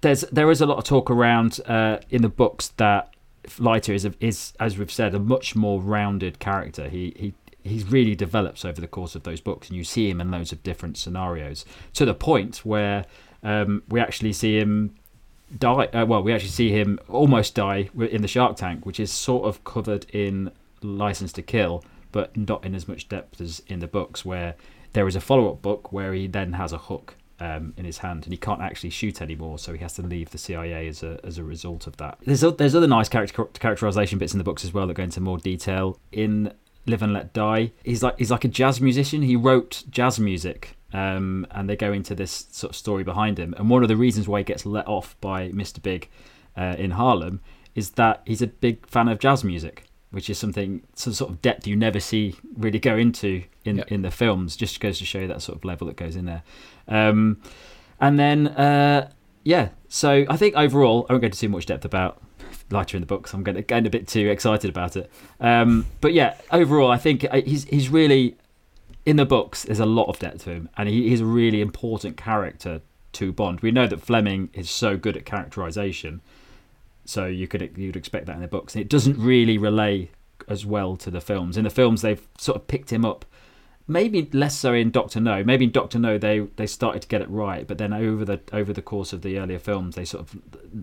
There's 0.02 0.22
there 0.32 0.50
is 0.50 0.60
a 0.60 0.66
lot 0.66 0.78
of 0.78 0.84
talk 0.84 1.10
around 1.10 1.60
uh, 1.66 1.98
in 2.10 2.22
the 2.22 2.28
books 2.28 2.68
that 2.76 3.12
Leiter 3.58 3.92
is 3.92 4.08
is 4.20 4.52
as 4.60 4.78
we've 4.78 4.92
said 4.92 5.14
a 5.14 5.18
much 5.18 5.56
more 5.56 5.80
rounded 5.80 6.38
character. 6.38 6.88
He 6.88 7.12
he 7.16 7.34
he 7.64 7.84
really 7.88 8.14
develops 8.14 8.64
over 8.64 8.80
the 8.80 8.86
course 8.86 9.14
of 9.14 9.22
those 9.22 9.40
books, 9.40 9.68
and 9.68 9.76
you 9.76 9.84
see 9.84 10.10
him 10.10 10.20
in 10.20 10.30
loads 10.30 10.52
of 10.52 10.62
different 10.62 10.96
scenarios 10.96 11.64
to 11.94 12.04
the 12.04 12.14
point 12.14 12.58
where 12.58 13.04
um, 13.42 13.82
we 13.88 14.00
actually 14.00 14.32
see 14.32 14.58
him 14.58 14.94
die. 15.58 15.86
Uh, 15.86 16.06
well, 16.06 16.22
we 16.22 16.32
actually 16.32 16.50
see 16.50 16.70
him 16.70 16.98
almost 17.08 17.54
die 17.54 17.88
in 18.10 18.22
the 18.22 18.28
Shark 18.28 18.56
Tank, 18.56 18.86
which 18.86 19.00
is 19.00 19.10
sort 19.10 19.44
of 19.44 19.62
covered 19.64 20.06
in 20.10 20.50
Licence 20.82 21.32
to 21.34 21.42
Kill, 21.42 21.84
but 22.12 22.36
not 22.36 22.64
in 22.64 22.74
as 22.74 22.88
much 22.88 23.08
depth 23.08 23.40
as 23.40 23.62
in 23.66 23.80
the 23.80 23.86
books, 23.86 24.24
where 24.24 24.54
there 24.92 25.06
is 25.06 25.16
a 25.16 25.20
follow-up 25.20 25.62
book 25.62 25.92
where 25.92 26.12
he 26.12 26.26
then 26.26 26.54
has 26.54 26.72
a 26.72 26.78
hook 26.78 27.14
um, 27.40 27.72
in 27.76 27.84
his 27.84 27.98
hand 27.98 28.24
and 28.24 28.32
he 28.32 28.36
can't 28.36 28.60
actually 28.60 28.90
shoot 28.90 29.22
anymore, 29.22 29.58
so 29.58 29.72
he 29.72 29.78
has 29.78 29.94
to 29.94 30.02
leave 30.02 30.30
the 30.30 30.38
CIA 30.38 30.86
as 30.88 31.02
a 31.02 31.18
as 31.24 31.38
a 31.38 31.44
result 31.44 31.86
of 31.86 31.96
that. 31.96 32.18
There's 32.24 32.40
there's 32.40 32.74
other 32.74 32.86
nice 32.86 33.08
character 33.08 33.44
characterization 33.44 34.18
bits 34.18 34.34
in 34.34 34.38
the 34.38 34.44
books 34.44 34.64
as 34.64 34.72
well 34.72 34.86
that 34.86 34.94
go 34.94 35.02
into 35.02 35.20
more 35.20 35.38
detail. 35.38 35.98
In 36.12 36.52
Live 36.90 37.02
and 37.02 37.12
Let 37.12 37.32
Die, 37.32 37.72
he's 37.84 38.02
like 38.02 38.18
he's 38.18 38.30
like 38.30 38.44
a 38.44 38.48
jazz 38.48 38.80
musician. 38.80 39.22
He 39.22 39.36
wrote 39.36 39.84
jazz 39.90 40.18
music. 40.20 40.76
Um, 40.92 41.46
and 41.52 41.70
they 41.70 41.76
go 41.76 41.92
into 41.92 42.16
this 42.16 42.48
sort 42.50 42.72
of 42.72 42.76
story 42.76 43.04
behind 43.04 43.38
him. 43.38 43.54
And 43.56 43.70
one 43.70 43.84
of 43.84 43.88
the 43.88 43.96
reasons 43.96 44.26
why 44.26 44.38
he 44.38 44.44
gets 44.44 44.66
let 44.66 44.88
off 44.88 45.16
by 45.20 45.50
Mr. 45.50 45.80
Big 45.80 46.08
uh, 46.56 46.74
in 46.76 46.90
Harlem 46.90 47.40
is 47.76 47.90
that 47.90 48.22
he's 48.26 48.42
a 48.42 48.48
big 48.48 48.84
fan 48.86 49.08
of 49.08 49.20
jazz 49.20 49.44
music, 49.44 49.84
which 50.10 50.28
is 50.28 50.38
something 50.38 50.82
some 50.94 51.12
sort 51.12 51.30
of 51.30 51.40
depth 51.40 51.66
you 51.66 51.76
never 51.76 52.00
see 52.00 52.34
really 52.56 52.78
go 52.78 52.96
into 52.96 53.44
in 53.64 53.84
in 53.88 54.02
the 54.02 54.10
films. 54.10 54.56
Just 54.56 54.80
goes 54.80 54.98
to 54.98 55.04
show 55.04 55.20
you 55.20 55.28
that 55.28 55.42
sort 55.42 55.58
of 55.58 55.64
level 55.64 55.86
that 55.86 55.96
goes 55.96 56.16
in 56.16 56.24
there. 56.24 56.42
Um, 56.88 57.40
and 58.00 58.18
then 58.18 58.48
uh, 58.48 59.10
yeah, 59.44 59.68
so 59.88 60.24
I 60.28 60.36
think 60.36 60.56
overall 60.56 61.06
I 61.08 61.12
won't 61.12 61.22
go 61.22 61.26
into 61.26 61.38
too 61.38 61.48
much 61.48 61.66
depth 61.66 61.84
about 61.84 62.20
Leiter 62.70 62.96
in 62.96 63.02
the 63.02 63.06
books. 63.06 63.32
I'm 63.34 63.42
getting, 63.42 63.62
getting 63.62 63.86
a 63.86 63.90
bit 63.90 64.06
too 64.08 64.28
excited 64.28 64.70
about 64.70 64.96
it. 64.96 65.10
Um, 65.40 65.86
but 66.00 66.12
yeah, 66.12 66.36
overall 66.52 66.90
I 66.90 66.98
think 66.98 67.24
uh, 67.24 67.40
he's 67.42 67.64
he's 67.64 67.88
really 67.88 68.36
in 69.06 69.16
the 69.16 69.26
books. 69.26 69.64
There's 69.64 69.80
a 69.80 69.86
lot 69.86 70.08
of 70.08 70.18
depth 70.18 70.44
to 70.44 70.50
him, 70.50 70.68
and 70.76 70.88
he, 70.88 71.08
he's 71.08 71.20
a 71.20 71.26
really 71.26 71.60
important 71.60 72.16
character 72.16 72.80
to 73.12 73.32
Bond. 73.32 73.60
We 73.60 73.70
know 73.70 73.86
that 73.86 74.00
Fleming 74.00 74.50
is 74.52 74.70
so 74.70 74.96
good 74.96 75.16
at 75.16 75.24
characterization, 75.24 76.20
so 77.04 77.26
you 77.26 77.48
could 77.48 77.76
you'd 77.76 77.96
expect 77.96 78.26
that 78.26 78.36
in 78.36 78.42
the 78.42 78.48
books. 78.48 78.74
And 78.74 78.82
it 78.82 78.88
doesn't 78.88 79.18
really 79.18 79.58
relay 79.58 80.10
as 80.48 80.64
well 80.64 80.96
to 80.96 81.10
the 81.10 81.20
films. 81.20 81.56
In 81.56 81.64
the 81.64 81.70
films, 81.70 82.02
they've 82.02 82.26
sort 82.38 82.56
of 82.56 82.66
picked 82.66 82.92
him 82.92 83.04
up. 83.04 83.24
Maybe 83.90 84.30
less 84.32 84.56
so 84.56 84.72
in 84.72 84.92
Doctor 84.92 85.18
No. 85.18 85.42
Maybe 85.42 85.64
in 85.64 85.72
Doctor 85.72 85.98
No 85.98 86.16
they 86.16 86.38
they 86.54 86.68
started 86.68 87.02
to 87.02 87.08
get 87.08 87.22
it 87.22 87.28
right, 87.28 87.66
but 87.66 87.76
then 87.76 87.92
over 87.92 88.24
the 88.24 88.40
over 88.52 88.72
the 88.72 88.82
course 88.82 89.12
of 89.12 89.22
the 89.22 89.36
earlier 89.36 89.58
films, 89.58 89.96
they 89.96 90.04
sort 90.04 90.22
of 90.22 90.40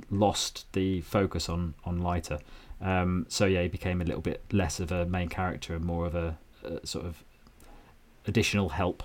lost 0.10 0.66
the 0.74 1.00
focus 1.02 1.48
on 1.48 1.74
on 1.86 2.02
Leiter. 2.02 2.40
Um, 2.82 3.26
so 3.30 3.46
yeah, 3.46 3.62
he 3.62 3.70
became 3.70 4.02
a 4.02 4.04
little 4.04 4.22
bit 4.22 4.44
less 4.52 4.82
of 4.82 4.92
a 4.92 5.06
main 5.06 5.30
character 5.30 5.74
and 5.74 5.86
more 5.86 6.06
of 6.06 6.16
a, 6.16 6.38
a 6.66 6.86
sort 6.86 7.06
of 7.06 7.24
additional 8.28 8.70
help. 8.70 9.04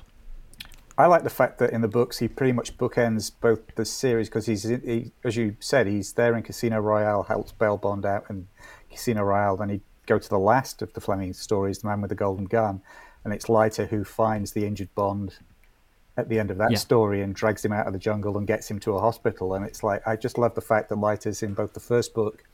I 0.98 1.06
like 1.06 1.22
the 1.22 1.30
fact 1.30 1.58
that 1.58 1.70
in 1.70 1.80
the 1.80 1.88
books 1.88 2.18
he 2.18 2.26
pretty 2.26 2.52
much 2.52 2.76
bookends 2.76 3.30
both 3.40 3.60
the 3.76 3.84
series 3.84 4.28
because 4.28 4.46
he's, 4.46 4.64
he, 4.64 5.12
as 5.24 5.36
you 5.36 5.56
said, 5.60 5.86
he's 5.86 6.12
there 6.14 6.36
in 6.36 6.42
Casino 6.42 6.80
Royale, 6.80 7.22
helps 7.22 7.52
bail 7.52 7.78
Bond 7.78 8.04
out, 8.04 8.24
in 8.28 8.48
Casino 8.90 9.22
Royale. 9.22 9.56
Then 9.56 9.70
he 9.70 9.80
go 10.06 10.18
to 10.18 10.28
the 10.28 10.38
last 10.38 10.82
of 10.82 10.92
the 10.92 11.00
Fleming 11.00 11.32
stories, 11.32 11.78
The 11.78 11.88
Man 11.88 12.00
with 12.02 12.10
the 12.10 12.14
Golden 12.14 12.44
Gun, 12.44 12.82
and 13.24 13.32
it's 13.32 13.48
Leiter 13.48 13.86
who 13.86 14.04
finds 14.04 14.52
the 14.52 14.66
injured 14.66 14.94
Bond 14.94 15.36
at 16.16 16.28
the 16.28 16.38
end 16.38 16.50
of 16.50 16.58
that 16.58 16.72
yeah. 16.72 16.78
story 16.78 17.22
and 17.22 17.34
drags 17.34 17.64
him 17.64 17.72
out 17.72 17.86
of 17.86 17.92
the 17.92 17.98
jungle 17.98 18.36
and 18.36 18.46
gets 18.46 18.70
him 18.70 18.78
to 18.80 18.92
a 18.92 19.00
hospital. 19.00 19.54
And 19.54 19.64
it's 19.64 19.82
like 19.82 20.06
I 20.06 20.16
just 20.16 20.38
love 20.38 20.54
the 20.54 20.60
fact 20.60 20.88
that 20.90 20.96
Leiter's 20.96 21.42
in 21.42 21.54
both 21.54 21.72
the 21.72 21.80
first 21.80 22.14
book 22.14 22.44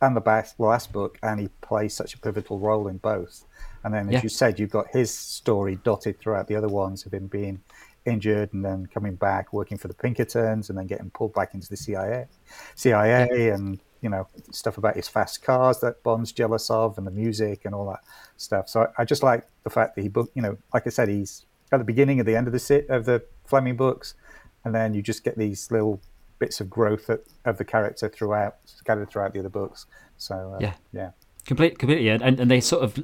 and 0.00 0.16
the 0.16 0.54
last 0.58 0.92
book, 0.92 1.18
and 1.22 1.40
he 1.40 1.48
plays 1.60 1.94
such 1.94 2.14
a 2.14 2.18
pivotal 2.18 2.58
role 2.58 2.88
in 2.88 2.98
both. 2.98 3.44
And 3.82 3.94
then, 3.94 4.08
as 4.08 4.14
yeah. 4.14 4.22
you 4.22 4.28
said, 4.28 4.58
you've 4.58 4.70
got 4.70 4.88
his 4.90 5.12
story 5.12 5.76
dotted 5.76 6.18
throughout 6.18 6.48
the 6.48 6.56
other 6.56 6.68
ones 6.68 7.06
of 7.06 7.14
him 7.14 7.26
being 7.26 7.60
injured 8.04 8.52
and 8.52 8.64
then 8.64 8.86
coming 8.86 9.14
back, 9.14 9.52
working 9.52 9.78
for 9.78 9.88
the 9.88 9.94
Pinkertons, 9.94 10.68
and 10.68 10.78
then 10.78 10.86
getting 10.86 11.10
pulled 11.10 11.32
back 11.34 11.54
into 11.54 11.68
the 11.68 11.76
CIA, 11.76 12.26
CIA, 12.74 13.28
yeah. 13.30 13.54
and 13.54 13.80
you 14.04 14.10
know 14.10 14.28
stuff 14.52 14.76
about 14.76 14.94
his 14.94 15.08
fast 15.08 15.42
cars 15.42 15.80
that 15.80 16.02
Bond's 16.02 16.30
jealous 16.30 16.70
of, 16.70 16.98
and 16.98 17.06
the 17.06 17.10
music 17.10 17.62
and 17.64 17.74
all 17.74 17.86
that 17.86 18.04
stuff. 18.36 18.68
So 18.68 18.82
I, 18.82 19.02
I 19.02 19.04
just 19.06 19.22
like 19.22 19.48
the 19.64 19.70
fact 19.70 19.96
that 19.96 20.02
he 20.02 20.08
book, 20.08 20.30
you 20.34 20.42
know, 20.42 20.58
like 20.74 20.86
I 20.86 20.90
said, 20.90 21.08
he's 21.08 21.46
at 21.72 21.78
the 21.78 21.84
beginning 21.84 22.20
at 22.20 22.26
the 22.26 22.36
end 22.36 22.46
of 22.46 22.52
the 22.52 22.58
sit 22.58 22.88
of 22.90 23.06
the 23.06 23.24
Fleming 23.46 23.76
books, 23.76 24.14
and 24.62 24.74
then 24.74 24.92
you 24.92 25.00
just 25.00 25.24
get 25.24 25.38
these 25.38 25.70
little 25.70 26.02
bits 26.38 26.60
of 26.60 26.68
growth 26.68 27.08
of, 27.08 27.20
of 27.46 27.56
the 27.56 27.64
character 27.64 28.10
throughout, 28.10 28.56
scattered 28.66 29.10
throughout 29.10 29.32
the 29.32 29.40
other 29.40 29.48
books. 29.48 29.86
So 30.18 30.54
uh, 30.54 30.58
yeah, 30.60 30.74
yeah, 30.92 31.10
complete, 31.46 31.78
completely, 31.78 32.10
and 32.10 32.38
and 32.38 32.50
they 32.50 32.60
sort 32.60 32.84
of 32.84 33.02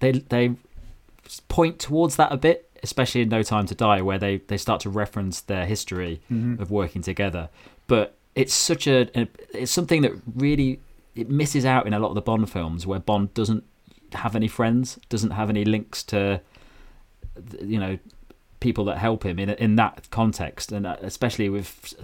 they 0.00 0.12
they 0.12 0.54
point 1.48 1.78
towards 1.78 2.16
that 2.16 2.32
a 2.32 2.38
bit, 2.38 2.70
especially 2.82 3.20
in 3.20 3.28
No 3.28 3.42
Time 3.42 3.66
to 3.66 3.74
Die, 3.74 4.00
where 4.00 4.18
they 4.18 4.38
they 4.38 4.56
start 4.56 4.80
to 4.80 4.88
reference 4.88 5.42
their 5.42 5.66
history 5.66 6.22
mm-hmm. 6.32 6.60
of 6.60 6.70
working 6.70 7.02
together. 7.02 7.50
But 7.86 8.16
it's 8.34 8.54
such 8.54 8.86
a 8.86 9.08
it's 9.52 9.70
something 9.70 10.02
that 10.02 10.12
really 10.34 10.80
it 11.14 11.28
misses 11.28 11.64
out 11.64 11.86
in 11.86 11.92
a 11.92 11.98
lot 11.98 12.08
of 12.08 12.14
the 12.14 12.22
Bond 12.22 12.50
films 12.50 12.86
where 12.86 12.98
Bond 12.98 13.34
doesn't 13.34 13.64
have 14.14 14.36
any 14.36 14.48
friends, 14.48 14.98
doesn't 15.08 15.32
have 15.32 15.50
any 15.50 15.64
links 15.64 16.02
to 16.04 16.40
you 17.60 17.78
know 17.78 17.98
people 18.60 18.84
that 18.84 18.98
help 18.98 19.24
him 19.24 19.38
in 19.38 19.50
in 19.50 19.76
that 19.76 20.08
context, 20.10 20.72
and 20.72 20.86
uh, 20.86 20.96
especially 21.02 21.48
with 21.48 21.94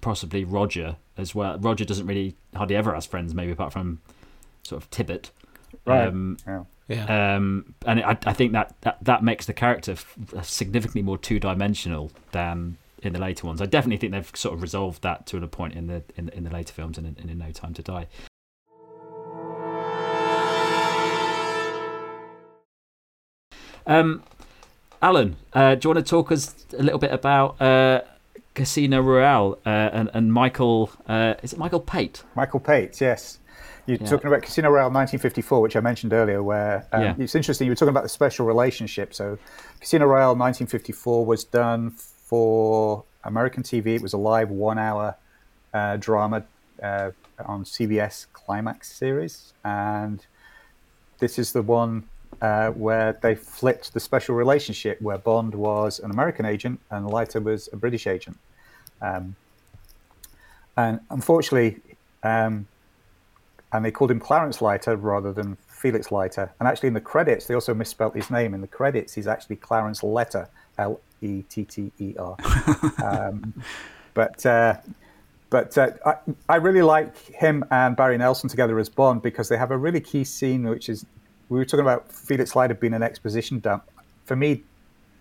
possibly 0.00 0.44
Roger 0.44 0.96
as 1.16 1.34
well. 1.34 1.58
Roger 1.58 1.84
doesn't 1.84 2.06
really 2.06 2.36
hardly 2.54 2.76
ever 2.76 2.94
has 2.94 3.06
friends, 3.06 3.34
maybe 3.34 3.52
apart 3.52 3.72
from 3.72 4.00
sort 4.62 4.82
of 4.82 4.90
Tibbett. 4.90 5.30
Right. 5.84 6.08
Um, 6.08 6.36
yeah. 6.46 6.64
Yeah. 6.88 7.36
Um, 7.36 7.74
and 7.84 8.00
I, 8.00 8.16
I 8.24 8.32
think 8.32 8.52
that, 8.52 8.74
that 8.80 8.98
that 9.02 9.22
makes 9.22 9.44
the 9.44 9.52
character 9.52 9.94
significantly 10.42 11.02
more 11.02 11.18
two 11.18 11.38
dimensional 11.38 12.10
than 12.32 12.78
in 13.02 13.12
the 13.12 13.18
later 13.18 13.46
ones. 13.46 13.60
I 13.60 13.66
definitely 13.66 13.98
think 13.98 14.12
they've 14.12 14.30
sort 14.34 14.54
of 14.54 14.62
resolved 14.62 15.02
that 15.02 15.26
to 15.26 15.36
a 15.38 15.48
point 15.48 15.74
in 15.74 15.86
the 15.86 16.02
in, 16.16 16.28
in 16.30 16.44
the 16.44 16.50
later 16.50 16.72
films 16.72 16.98
and 16.98 17.06
in, 17.06 17.16
and 17.20 17.30
in 17.30 17.38
No 17.38 17.50
Time 17.50 17.74
to 17.74 17.82
Die. 17.82 18.06
Um, 23.86 24.22
Alan, 25.00 25.36
uh, 25.54 25.74
do 25.74 25.88
you 25.88 25.94
want 25.94 26.04
to 26.04 26.10
talk 26.10 26.30
us 26.30 26.54
a 26.78 26.82
little 26.82 26.98
bit 26.98 27.10
about 27.10 27.60
uh, 27.60 28.02
Casino 28.54 29.00
Royale 29.00 29.58
uh, 29.64 29.68
and, 29.68 30.10
and 30.12 30.32
Michael? 30.32 30.90
Uh, 31.08 31.34
is 31.42 31.54
it 31.54 31.58
Michael 31.58 31.80
Pate? 31.80 32.22
Michael 32.34 32.60
Pate, 32.60 33.00
yes. 33.00 33.38
You're 33.86 33.96
yeah. 33.98 34.06
talking 34.06 34.26
about 34.26 34.42
Casino 34.42 34.68
Royale 34.68 34.90
1954, 34.90 35.62
which 35.62 35.74
I 35.74 35.80
mentioned 35.80 36.12
earlier, 36.12 36.42
where 36.42 36.86
um, 36.92 37.02
yeah. 37.02 37.14
it's 37.16 37.34
interesting. 37.34 37.64
You 37.64 37.70
were 37.70 37.76
talking 37.76 37.88
about 37.88 38.02
the 38.02 38.10
special 38.10 38.44
relationship. 38.44 39.14
So, 39.14 39.38
Casino 39.80 40.04
Royale 40.04 40.36
1954 40.36 41.24
was 41.24 41.44
done 41.44 41.94
for 42.28 43.04
American 43.24 43.62
TV. 43.62 43.96
It 43.96 44.02
was 44.02 44.12
a 44.12 44.18
live 44.18 44.50
one-hour 44.50 45.16
uh, 45.72 45.96
drama 45.96 46.44
uh, 46.82 47.10
on 47.44 47.64
CBS 47.64 48.26
Climax 48.32 48.92
series, 48.92 49.54
and 49.64 50.24
this 51.18 51.38
is 51.38 51.52
the 51.52 51.62
one 51.62 52.04
uh, 52.42 52.70
where 52.70 53.18
they 53.22 53.34
flipped 53.34 53.94
the 53.94 54.00
special 54.00 54.34
relationship, 54.34 55.00
where 55.00 55.18
Bond 55.18 55.54
was 55.54 55.98
an 55.98 56.10
American 56.10 56.44
agent 56.44 56.80
and 56.90 57.06
Leiter 57.08 57.40
was 57.40 57.68
a 57.72 57.76
British 57.76 58.06
agent. 58.06 58.38
Um, 59.00 59.34
and 60.76 61.00
unfortunately, 61.10 61.80
um, 62.22 62.66
and 63.72 63.84
they 63.84 63.90
called 63.90 64.10
him 64.10 64.20
Clarence 64.20 64.62
Leiter 64.62 64.96
rather 64.96 65.32
than 65.32 65.56
Felix 65.66 66.12
Leiter. 66.12 66.52
And 66.58 66.68
actually, 66.68 66.88
in 66.88 66.94
the 66.94 67.00
credits, 67.00 67.46
they 67.46 67.54
also 67.54 67.74
misspelled 67.74 68.14
his 68.14 68.30
name. 68.30 68.54
In 68.54 68.60
the 68.60 68.68
credits, 68.68 69.14
he's 69.14 69.26
actually 69.26 69.56
Clarence 69.56 70.02
Letter, 70.02 70.48
L 70.78 71.00
E 71.20 71.42
T 71.42 71.64
T 71.64 71.92
E 71.98 72.14
R. 72.18 72.36
Um, 73.02 73.62
but 74.14 74.44
uh, 74.44 74.76
but 75.50 75.78
uh, 75.78 75.90
I, 76.04 76.14
I 76.48 76.56
really 76.56 76.82
like 76.82 77.16
him 77.16 77.64
and 77.70 77.96
Barry 77.96 78.18
Nelson 78.18 78.48
together 78.48 78.78
as 78.78 78.88
Bond 78.88 79.22
because 79.22 79.48
they 79.48 79.56
have 79.56 79.70
a 79.70 79.76
really 79.76 80.00
key 80.00 80.24
scene, 80.24 80.68
which 80.68 80.88
is 80.88 81.06
we 81.48 81.58
were 81.58 81.64
talking 81.64 81.80
about 81.80 82.12
Felix 82.12 82.54
Leiter 82.54 82.74
being 82.74 82.94
an 82.94 83.02
exposition 83.02 83.60
dump. 83.60 83.84
For 84.24 84.36
me, 84.36 84.64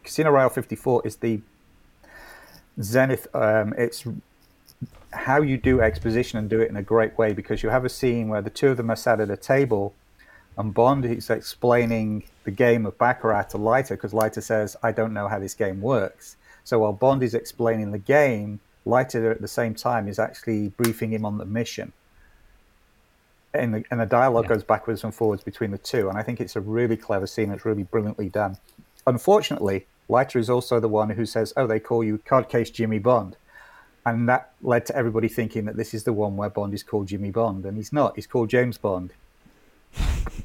Casino 0.03 0.31
Royale 0.31 0.49
54 0.49 1.03
is 1.05 1.17
the 1.17 1.41
zenith. 2.81 3.27
Um, 3.33 3.73
it's 3.77 4.05
how 5.13 5.41
you 5.41 5.57
do 5.57 5.81
exposition 5.81 6.37
and 6.37 6.49
do 6.49 6.59
it 6.59 6.69
in 6.69 6.75
a 6.75 6.83
great 6.83 7.17
way 7.17 7.33
because 7.33 7.63
you 7.63 7.69
have 7.69 7.85
a 7.85 7.89
scene 7.89 8.27
where 8.27 8.41
the 8.41 8.49
two 8.49 8.69
of 8.69 8.77
them 8.77 8.89
are 8.89 8.95
sat 8.95 9.19
at 9.19 9.29
a 9.29 9.37
table 9.37 9.93
and 10.57 10.73
Bond 10.73 11.05
is 11.05 11.29
explaining 11.29 12.23
the 12.43 12.51
game 12.51 12.85
of 12.85 12.97
Baccarat 12.97 13.43
to 13.49 13.57
Leiter 13.57 13.95
because 13.95 14.13
Leiter 14.13 14.41
says, 14.41 14.75
I 14.81 14.91
don't 14.91 15.13
know 15.13 15.27
how 15.27 15.39
this 15.39 15.53
game 15.53 15.81
works. 15.81 16.35
So 16.63 16.79
while 16.79 16.93
Bond 16.93 17.23
is 17.23 17.33
explaining 17.33 17.91
the 17.91 17.99
game, 17.99 18.59
Leiter 18.85 19.31
at 19.31 19.41
the 19.41 19.47
same 19.47 19.75
time 19.75 20.07
is 20.07 20.19
actually 20.19 20.69
briefing 20.69 21.11
him 21.11 21.25
on 21.25 21.37
the 21.37 21.45
mission. 21.45 21.93
And 23.53 23.75
the, 23.75 23.83
and 23.91 23.99
the 23.99 24.05
dialogue 24.05 24.45
yeah. 24.45 24.55
goes 24.55 24.63
backwards 24.63 25.03
and 25.03 25.13
forwards 25.13 25.43
between 25.43 25.71
the 25.71 25.77
two. 25.77 26.09
And 26.09 26.17
I 26.17 26.23
think 26.23 26.41
it's 26.41 26.55
a 26.55 26.61
really 26.61 26.97
clever 26.97 27.27
scene. 27.27 27.51
It's 27.51 27.65
really 27.65 27.83
brilliantly 27.83 28.29
done. 28.29 28.57
Unfortunately, 29.05 29.85
Leiter 30.09 30.39
is 30.39 30.49
also 30.49 30.79
the 30.79 30.87
one 30.87 31.11
who 31.11 31.25
says, 31.25 31.53
Oh, 31.55 31.67
they 31.67 31.79
call 31.79 32.03
you 32.03 32.17
Card 32.19 32.49
Case 32.49 32.69
Jimmy 32.69 32.99
Bond 32.99 33.37
and 34.07 34.29
that 34.29 34.53
led 34.61 34.85
to 34.85 34.95
everybody 34.95 35.27
thinking 35.27 35.65
that 35.65 35.75
this 35.75 35.93
is 35.93 36.05
the 36.05 36.13
one 36.13 36.37
where 36.37 36.49
Bond 36.49 36.73
is 36.73 36.81
called 36.81 37.07
Jimmy 37.07 37.29
Bond, 37.29 37.65
and 37.65 37.75
he's 37.75 37.91
not. 37.91 38.15
He's 38.15 38.25
called 38.25 38.49
James 38.49 38.77
Bond. 38.77 39.11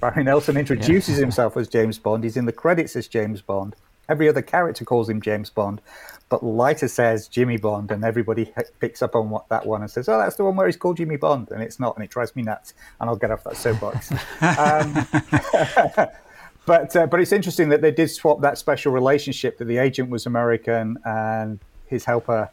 Barry 0.00 0.24
Nelson 0.24 0.56
introduces 0.56 1.16
yeah. 1.16 1.20
himself 1.20 1.56
as 1.56 1.68
James 1.68 1.98
Bond. 1.98 2.24
He's 2.24 2.36
in 2.36 2.44
the 2.44 2.52
credits 2.52 2.96
as 2.96 3.06
James 3.06 3.40
Bond. 3.40 3.76
Every 4.08 4.28
other 4.28 4.42
character 4.42 4.84
calls 4.84 5.08
him 5.08 5.22
James 5.22 5.48
Bond, 5.48 5.80
but 6.28 6.42
Leiter 6.42 6.88
says 6.88 7.28
Jimmy 7.28 7.56
Bond, 7.56 7.92
and 7.92 8.04
everybody 8.04 8.52
picks 8.80 9.00
up 9.00 9.14
on 9.14 9.30
what 9.30 9.48
that 9.48 9.64
one 9.64 9.80
and 9.80 9.90
says, 9.90 10.08
"Oh, 10.08 10.18
that's 10.18 10.36
the 10.36 10.44
one 10.44 10.56
where 10.56 10.66
he's 10.66 10.76
called 10.76 10.96
Jimmy 10.96 11.16
Bond," 11.16 11.50
and 11.50 11.62
it's 11.62 11.78
not, 11.78 11.94
and 11.94 12.04
it 12.04 12.10
drives 12.10 12.34
me 12.34 12.42
nuts. 12.42 12.74
And 13.00 13.08
I'll 13.08 13.16
get 13.16 13.30
off 13.30 13.44
that 13.44 13.56
soapbox. 13.56 14.10
um, 14.42 15.06
but 16.66 16.96
uh, 16.96 17.06
but 17.06 17.20
it's 17.20 17.32
interesting 17.32 17.68
that 17.68 17.80
they 17.80 17.92
did 17.92 18.10
swap 18.10 18.40
that 18.40 18.58
special 18.58 18.92
relationship 18.92 19.56
that 19.58 19.66
the 19.66 19.78
agent 19.78 20.10
was 20.10 20.26
American 20.26 20.98
and 21.04 21.60
his 21.86 22.04
helper 22.04 22.50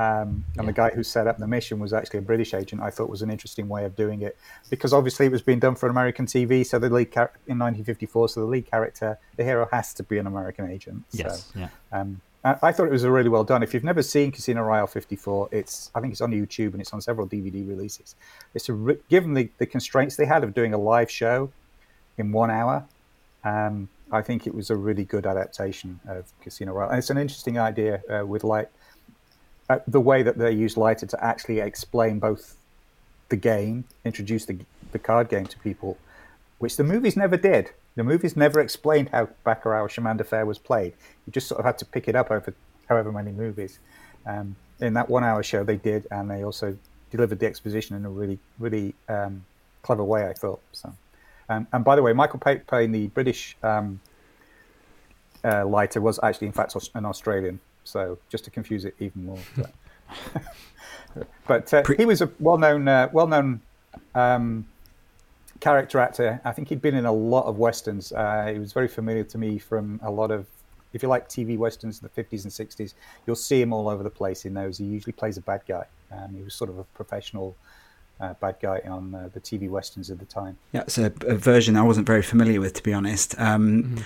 um, 0.00 0.46
and 0.56 0.62
yeah. 0.62 0.62
the 0.62 0.72
guy 0.72 0.90
who 0.90 1.02
set 1.02 1.26
up 1.26 1.36
the 1.36 1.46
mission 1.46 1.78
was 1.78 1.92
actually 1.92 2.20
a 2.20 2.22
British 2.22 2.54
agent. 2.54 2.80
I 2.80 2.88
thought 2.88 3.10
was 3.10 3.20
an 3.20 3.30
interesting 3.30 3.68
way 3.68 3.84
of 3.84 3.94
doing 3.94 4.22
it 4.22 4.34
because 4.70 4.94
obviously 4.94 5.26
it 5.26 5.32
was 5.32 5.42
being 5.42 5.58
done 5.58 5.74
for 5.74 5.90
American 5.90 6.24
TV. 6.24 6.64
So 6.64 6.78
the 6.78 6.88
lead 6.88 7.12
char- 7.12 7.32
in 7.46 7.58
1954, 7.58 8.30
so 8.30 8.40
the 8.40 8.46
lead 8.46 8.70
character, 8.70 9.18
the 9.36 9.44
hero, 9.44 9.68
has 9.70 9.92
to 9.92 10.02
be 10.02 10.16
an 10.16 10.26
American 10.26 10.70
agent. 10.70 11.04
Yes. 11.12 11.50
So, 11.52 11.60
yeah. 11.60 11.68
Um, 11.92 12.22
I 12.42 12.72
thought 12.72 12.86
it 12.86 12.90
was 12.90 13.04
really 13.04 13.28
well 13.28 13.44
done. 13.44 13.62
If 13.62 13.74
you've 13.74 13.84
never 13.84 14.02
seen 14.02 14.32
Casino 14.32 14.62
Royale 14.62 14.86
54, 14.86 15.50
it's 15.52 15.90
I 15.94 16.00
think 16.00 16.12
it's 16.12 16.22
on 16.22 16.30
YouTube 16.30 16.72
and 16.72 16.80
it's 16.80 16.94
on 16.94 17.02
several 17.02 17.28
DVD 17.28 17.68
releases. 17.68 18.14
It's 18.54 18.70
a 18.70 18.96
given 19.10 19.34
the, 19.34 19.50
the 19.58 19.66
constraints 19.66 20.16
they 20.16 20.24
had 20.24 20.42
of 20.42 20.54
doing 20.54 20.72
a 20.72 20.78
live 20.78 21.10
show 21.10 21.52
in 22.16 22.32
one 22.32 22.50
hour. 22.50 22.86
Um, 23.44 23.90
I 24.10 24.22
think 24.22 24.46
it 24.46 24.54
was 24.54 24.70
a 24.70 24.76
really 24.76 25.04
good 25.04 25.26
adaptation 25.26 26.00
of 26.08 26.32
Casino 26.40 26.72
Royale, 26.72 26.88
and 26.88 26.98
it's 26.98 27.10
an 27.10 27.18
interesting 27.18 27.58
idea 27.58 28.02
uh, 28.08 28.24
with 28.24 28.42
like 28.42 28.70
uh, 29.70 29.78
the 29.86 30.00
way 30.00 30.20
that 30.24 30.36
they 30.36 30.50
use 30.50 30.76
Leiter 30.76 31.06
to 31.06 31.24
actually 31.24 31.60
explain 31.60 32.18
both 32.18 32.56
the 33.28 33.36
game, 33.36 33.84
introduce 34.04 34.44
the, 34.44 34.58
the 34.90 34.98
card 34.98 35.28
game 35.28 35.46
to 35.46 35.56
people, 35.60 35.96
which 36.58 36.76
the 36.76 36.82
movies 36.82 37.16
never 37.16 37.36
did. 37.36 37.70
The 37.94 38.02
movies 38.02 38.36
never 38.36 38.58
explained 38.60 39.10
how 39.10 39.28
Baccarat 39.44 39.82
or 39.82 40.14
de 40.14 40.24
Fer 40.24 40.44
was 40.44 40.58
played. 40.58 40.94
You 41.24 41.32
just 41.32 41.46
sort 41.46 41.60
of 41.60 41.64
had 41.64 41.78
to 41.78 41.84
pick 41.84 42.08
it 42.08 42.16
up 42.16 42.32
over 42.32 42.52
however 42.88 43.12
many 43.12 43.30
movies. 43.30 43.78
Um, 44.26 44.56
in 44.80 44.94
that 44.94 45.08
one 45.08 45.22
hour 45.22 45.42
show, 45.44 45.62
they 45.62 45.76
did, 45.76 46.08
and 46.10 46.28
they 46.28 46.44
also 46.44 46.76
delivered 47.12 47.38
the 47.38 47.46
exposition 47.46 47.94
in 47.94 48.04
a 48.04 48.10
really, 48.10 48.40
really 48.58 48.94
um, 49.08 49.44
clever 49.82 50.02
way, 50.02 50.26
I 50.26 50.32
thought. 50.32 50.60
So, 50.72 50.92
um, 51.48 51.68
and 51.72 51.84
by 51.84 51.94
the 51.94 52.02
way, 52.02 52.12
Michael 52.12 52.40
playing 52.40 52.90
the 52.90 53.06
British 53.08 53.56
um, 53.62 54.00
uh, 55.44 55.64
Leiter 55.64 56.00
was 56.00 56.18
actually, 56.24 56.48
in 56.48 56.52
fact, 56.52 56.74
an 56.94 57.04
Australian. 57.04 57.60
So 57.90 58.18
just 58.28 58.44
to 58.44 58.50
confuse 58.50 58.84
it 58.84 58.94
even 58.98 59.24
more. 59.26 59.38
but 61.46 61.74
uh, 61.74 61.82
he 61.96 62.04
was 62.04 62.22
a 62.22 62.30
well-known, 62.38 62.86
uh, 62.86 63.08
well-known 63.12 63.60
um, 64.14 64.66
character 65.60 65.98
actor. 65.98 66.40
I 66.44 66.52
think 66.52 66.68
he'd 66.68 66.82
been 66.82 66.94
in 66.94 67.06
a 67.06 67.12
lot 67.12 67.46
of 67.46 67.58
westerns. 67.58 68.12
Uh, 68.12 68.50
he 68.52 68.58
was 68.58 68.72
very 68.72 68.88
familiar 68.88 69.24
to 69.24 69.38
me 69.38 69.58
from 69.58 70.00
a 70.02 70.10
lot 70.10 70.30
of, 70.30 70.46
if 70.92 71.02
you 71.02 71.08
like 71.08 71.28
TV 71.28 71.58
westerns 71.58 72.00
in 72.00 72.08
the 72.14 72.22
50s 72.22 72.44
and 72.44 72.52
60s, 72.52 72.94
you'll 73.26 73.36
see 73.36 73.60
him 73.60 73.72
all 73.72 73.88
over 73.88 74.02
the 74.02 74.10
place 74.10 74.44
in 74.44 74.54
those. 74.54 74.78
He 74.78 74.84
usually 74.84 75.12
plays 75.12 75.36
a 75.36 75.42
bad 75.42 75.62
guy. 75.66 75.84
Um, 76.12 76.34
he 76.34 76.42
was 76.42 76.54
sort 76.54 76.70
of 76.70 76.78
a 76.78 76.84
professional 76.84 77.56
uh, 78.20 78.34
bad 78.34 78.56
guy 78.60 78.80
on 78.86 79.14
uh, 79.14 79.28
the 79.32 79.40
TV 79.40 79.68
westerns 79.68 80.10
at 80.10 80.18
the 80.18 80.24
time. 80.24 80.58
Yeah, 80.72 80.82
it's 80.82 80.98
a, 80.98 81.12
a, 81.26 81.34
version 81.34 81.76
I 81.76 81.82
wasn't 81.82 82.06
very 82.06 82.22
familiar 82.22 82.60
with, 82.60 82.74
to 82.74 82.82
be 82.82 82.92
honest. 82.92 83.34
Um, 83.38 83.82
mm-hmm. 83.82 84.02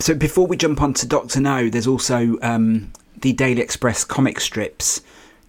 So 0.00 0.14
before 0.14 0.46
we 0.46 0.56
jump 0.56 0.80
on 0.80 0.94
to 0.94 1.06
Doctor 1.06 1.40
No, 1.40 1.68
there's 1.68 1.86
also 1.86 2.38
um, 2.42 2.92
the 3.20 3.32
Daily 3.32 3.60
Express 3.60 4.04
comic 4.04 4.40
strips. 4.40 5.00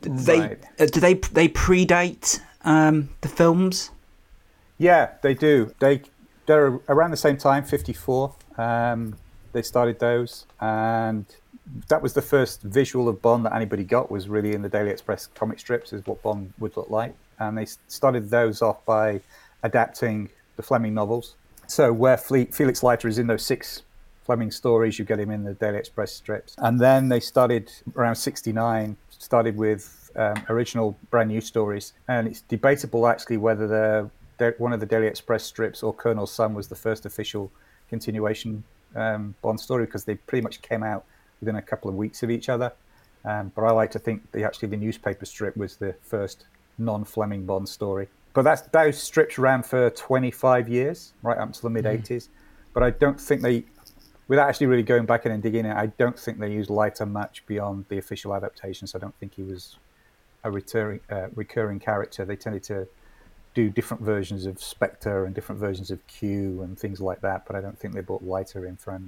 They 0.01 0.39
right. 0.39 0.59
uh, 0.79 0.85
do 0.85 0.99
they 0.99 1.15
they 1.15 1.47
predate 1.49 2.39
um, 2.63 3.09
the 3.21 3.27
films? 3.27 3.91
Yeah, 4.77 5.11
they 5.21 5.33
do. 5.33 5.73
They 5.79 6.01
they're 6.45 6.79
around 6.87 7.11
the 7.11 7.17
same 7.17 7.37
time, 7.37 7.63
fifty 7.63 7.93
four. 7.93 8.35
Um, 8.57 9.15
they 9.51 9.61
started 9.61 9.99
those, 9.99 10.45
and 10.61 11.25
that 11.87 12.01
was 12.01 12.13
the 12.13 12.21
first 12.21 12.61
visual 12.61 13.09
of 13.09 13.21
Bond 13.21 13.45
that 13.45 13.53
anybody 13.53 13.83
got. 13.83 14.09
Was 14.09 14.29
really 14.29 14.53
in 14.53 14.61
the 14.61 14.69
Daily 14.69 14.89
Express 14.89 15.27
comic 15.27 15.59
strips, 15.59 15.91
is 15.91 16.05
what 16.05 16.21
Bond 16.21 16.53
would 16.59 16.75
look 16.77 16.89
like, 16.89 17.13
and 17.39 17.57
they 17.57 17.67
started 17.87 18.29
those 18.29 18.61
off 18.61 18.85
by 18.85 19.21
adapting 19.63 20.29
the 20.55 20.63
Fleming 20.63 20.93
novels. 20.93 21.35
So 21.67 21.93
where 21.93 22.17
Felix 22.17 22.81
Leiter 22.81 23.07
is 23.07 23.19
in 23.19 23.27
those 23.27 23.45
six 23.45 23.83
Fleming 24.29 24.51
stories, 24.51 24.99
you 24.99 25.05
get 25.05 25.19
him 25.19 25.31
in 25.31 25.43
the 25.43 25.55
Daily 25.55 25.79
Express 25.79 26.13
strips, 26.13 26.53
and 26.59 26.79
then 26.79 27.09
they 27.09 27.19
started 27.19 27.71
around 27.95 28.13
sixty 28.13 28.53
nine. 28.53 28.95
Started 29.09 29.57
with 29.57 30.11
um, 30.15 30.35
original 30.49 30.95
brand 31.09 31.29
new 31.29 31.41
stories, 31.41 31.93
and 32.07 32.27
it's 32.27 32.41
debatable 32.41 33.07
actually 33.07 33.37
whether 33.37 33.65
they're 34.37 34.55
one 34.59 34.71
of 34.71 34.81
the 34.81 34.85
Daily 34.85 35.07
Express 35.07 35.43
strips 35.43 35.81
or 35.81 35.95
Colonel 35.95 36.27
Sun 36.27 36.53
was 36.53 36.67
the 36.67 36.75
first 36.75 37.07
official 37.07 37.51
continuation 37.89 38.63
um, 38.95 39.33
Bond 39.41 39.59
story 39.59 39.85
because 39.87 40.05
they 40.05 40.13
pretty 40.13 40.43
much 40.43 40.61
came 40.61 40.83
out 40.83 41.05
within 41.39 41.55
a 41.55 41.61
couple 41.63 41.89
of 41.89 41.95
weeks 41.95 42.21
of 42.21 42.29
each 42.29 42.49
other. 42.49 42.71
Um, 43.25 43.51
but 43.55 43.63
I 43.63 43.71
like 43.71 43.89
to 43.91 43.99
think 43.99 44.31
the 44.31 44.43
actually 44.43 44.67
the 44.67 44.77
newspaper 44.77 45.25
strip 45.25 45.57
was 45.57 45.77
the 45.77 45.95
first 46.03 46.45
non-Fleming 46.77 47.47
Bond 47.47 47.67
story. 47.67 48.07
But 48.33 48.43
that's 48.43 48.61
those 48.61 49.01
strips 49.01 49.39
ran 49.39 49.63
for 49.63 49.89
25 49.89 50.69
years, 50.69 51.13
right 51.23 51.39
up 51.39 51.47
until 51.47 51.63
the 51.63 51.69
mid 51.71 51.85
80s. 51.85 52.05
Mm. 52.05 52.27
But 52.73 52.83
I 52.83 52.91
don't 52.91 53.19
think 53.19 53.41
they, 53.41 53.65
without 54.29 54.47
actually 54.47 54.67
really 54.67 54.83
going 54.83 55.05
back 55.05 55.25
in 55.25 55.33
and 55.33 55.43
digging 55.43 55.65
in, 55.65 55.71
I 55.71 55.87
don't 55.87 56.17
think 56.17 56.39
they 56.39 56.51
used 56.51 56.69
Leiter 56.69 57.05
much 57.05 57.45
beyond 57.47 57.85
the 57.89 57.97
official 57.97 58.33
adaptations. 58.33 58.95
I 58.95 58.99
don't 58.99 59.15
think 59.19 59.33
he 59.33 59.43
was 59.43 59.75
a 60.45 60.51
recurring 60.51 61.01
uh, 61.09 61.27
recurring 61.35 61.79
character. 61.79 62.23
They 62.23 62.37
tended 62.37 62.63
to 62.63 62.87
do 63.53 63.69
different 63.69 64.03
versions 64.03 64.45
of 64.45 64.61
Spectre 64.61 65.25
and 65.25 65.35
different 65.35 65.59
versions 65.59 65.91
of 65.91 66.05
Q 66.07 66.61
and 66.61 66.79
things 66.79 67.01
like 67.01 67.19
that. 67.21 67.45
But 67.45 67.57
I 67.57 67.61
don't 67.61 67.77
think 67.77 67.93
they 67.93 68.01
brought 68.01 68.23
Leiter 68.23 68.65
in 68.65 68.77
for 68.77 69.01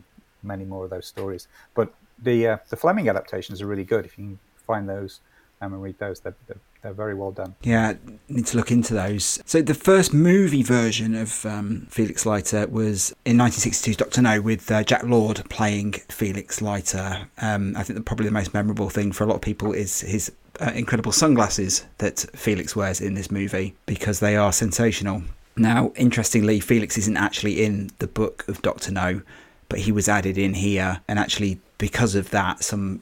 many 0.44 0.66
more 0.66 0.84
of 0.84 0.90
those 0.90 1.06
stories. 1.06 1.48
But 1.76 1.94
the 2.22 2.48
uh, 2.48 2.58
the 2.70 2.76
Fleming 2.76 3.08
adaptations 3.08 3.62
are 3.62 3.68
really 3.68 3.86
good. 3.86 4.06
If 4.06 4.18
you 4.18 4.26
can 4.26 4.40
find 4.68 4.90
those 4.90 5.22
um, 5.62 5.74
and 5.74 5.84
read 5.84 6.00
those, 6.00 6.20
they're, 6.20 6.36
they're, 6.48 6.58
they're, 6.82 6.94
very 6.94 7.14
well 7.14 7.32
done. 7.32 7.56
Yeah, 7.64 7.94
need 8.30 8.48
to 8.48 8.58
look 8.58 8.72
into 8.72 8.94
those. 8.94 9.40
So 9.46 9.62
the 9.62 9.74
first 9.74 10.14
movie 10.14 10.64
version 10.64 11.16
of 11.16 11.46
um, 11.46 11.88
Felix 11.90 12.26
Leiter 12.26 12.68
was 12.68 13.14
in 13.26 13.38
1962's 13.38 13.98
Doctor 13.98 14.22
No 14.22 14.42
with 14.42 14.70
uh, 14.72 14.84
Jack 14.84 15.04
Lord 15.04 15.44
playing 15.50 15.94
Felix 16.10 16.62
Leiter. 16.62 17.28
Um, 17.40 17.76
I 17.78 17.84
think 17.84 17.98
that 17.98 18.06
probably 18.06 18.26
the 18.26 18.32
most 18.32 18.54
memorable 18.54 18.90
thing 18.90 19.12
for 19.12 19.24
a 19.24 19.28
lot 19.28 19.36
of 19.36 19.42
people 19.42 19.74
is 19.74 20.02
his 20.02 20.32
uh, 20.60 20.72
incredible 20.76 21.12
sunglasses 21.12 21.86
that 22.00 22.26
Felix 22.34 22.76
wears 22.76 23.02
in 23.02 23.14
this 23.14 23.32
movie 23.32 23.76
because 23.86 24.20
they 24.20 24.36
are 24.36 24.52
sensational. 24.52 25.24
Now, 25.56 25.92
interestingly, 25.96 26.60
Felix 26.60 26.98
isn't 26.98 27.18
actually 27.18 27.64
in 27.64 27.92
the 28.00 28.08
book 28.08 28.48
of 28.48 28.62
Doctor 28.62 28.92
No, 28.92 29.22
but 29.70 29.80
he 29.80 29.92
was 29.92 30.08
added 30.08 30.38
in 30.38 30.54
here, 30.54 31.02
and 31.08 31.20
actually, 31.20 31.60
because 31.78 32.16
of 32.16 32.30
that, 32.32 32.64
some 32.64 33.02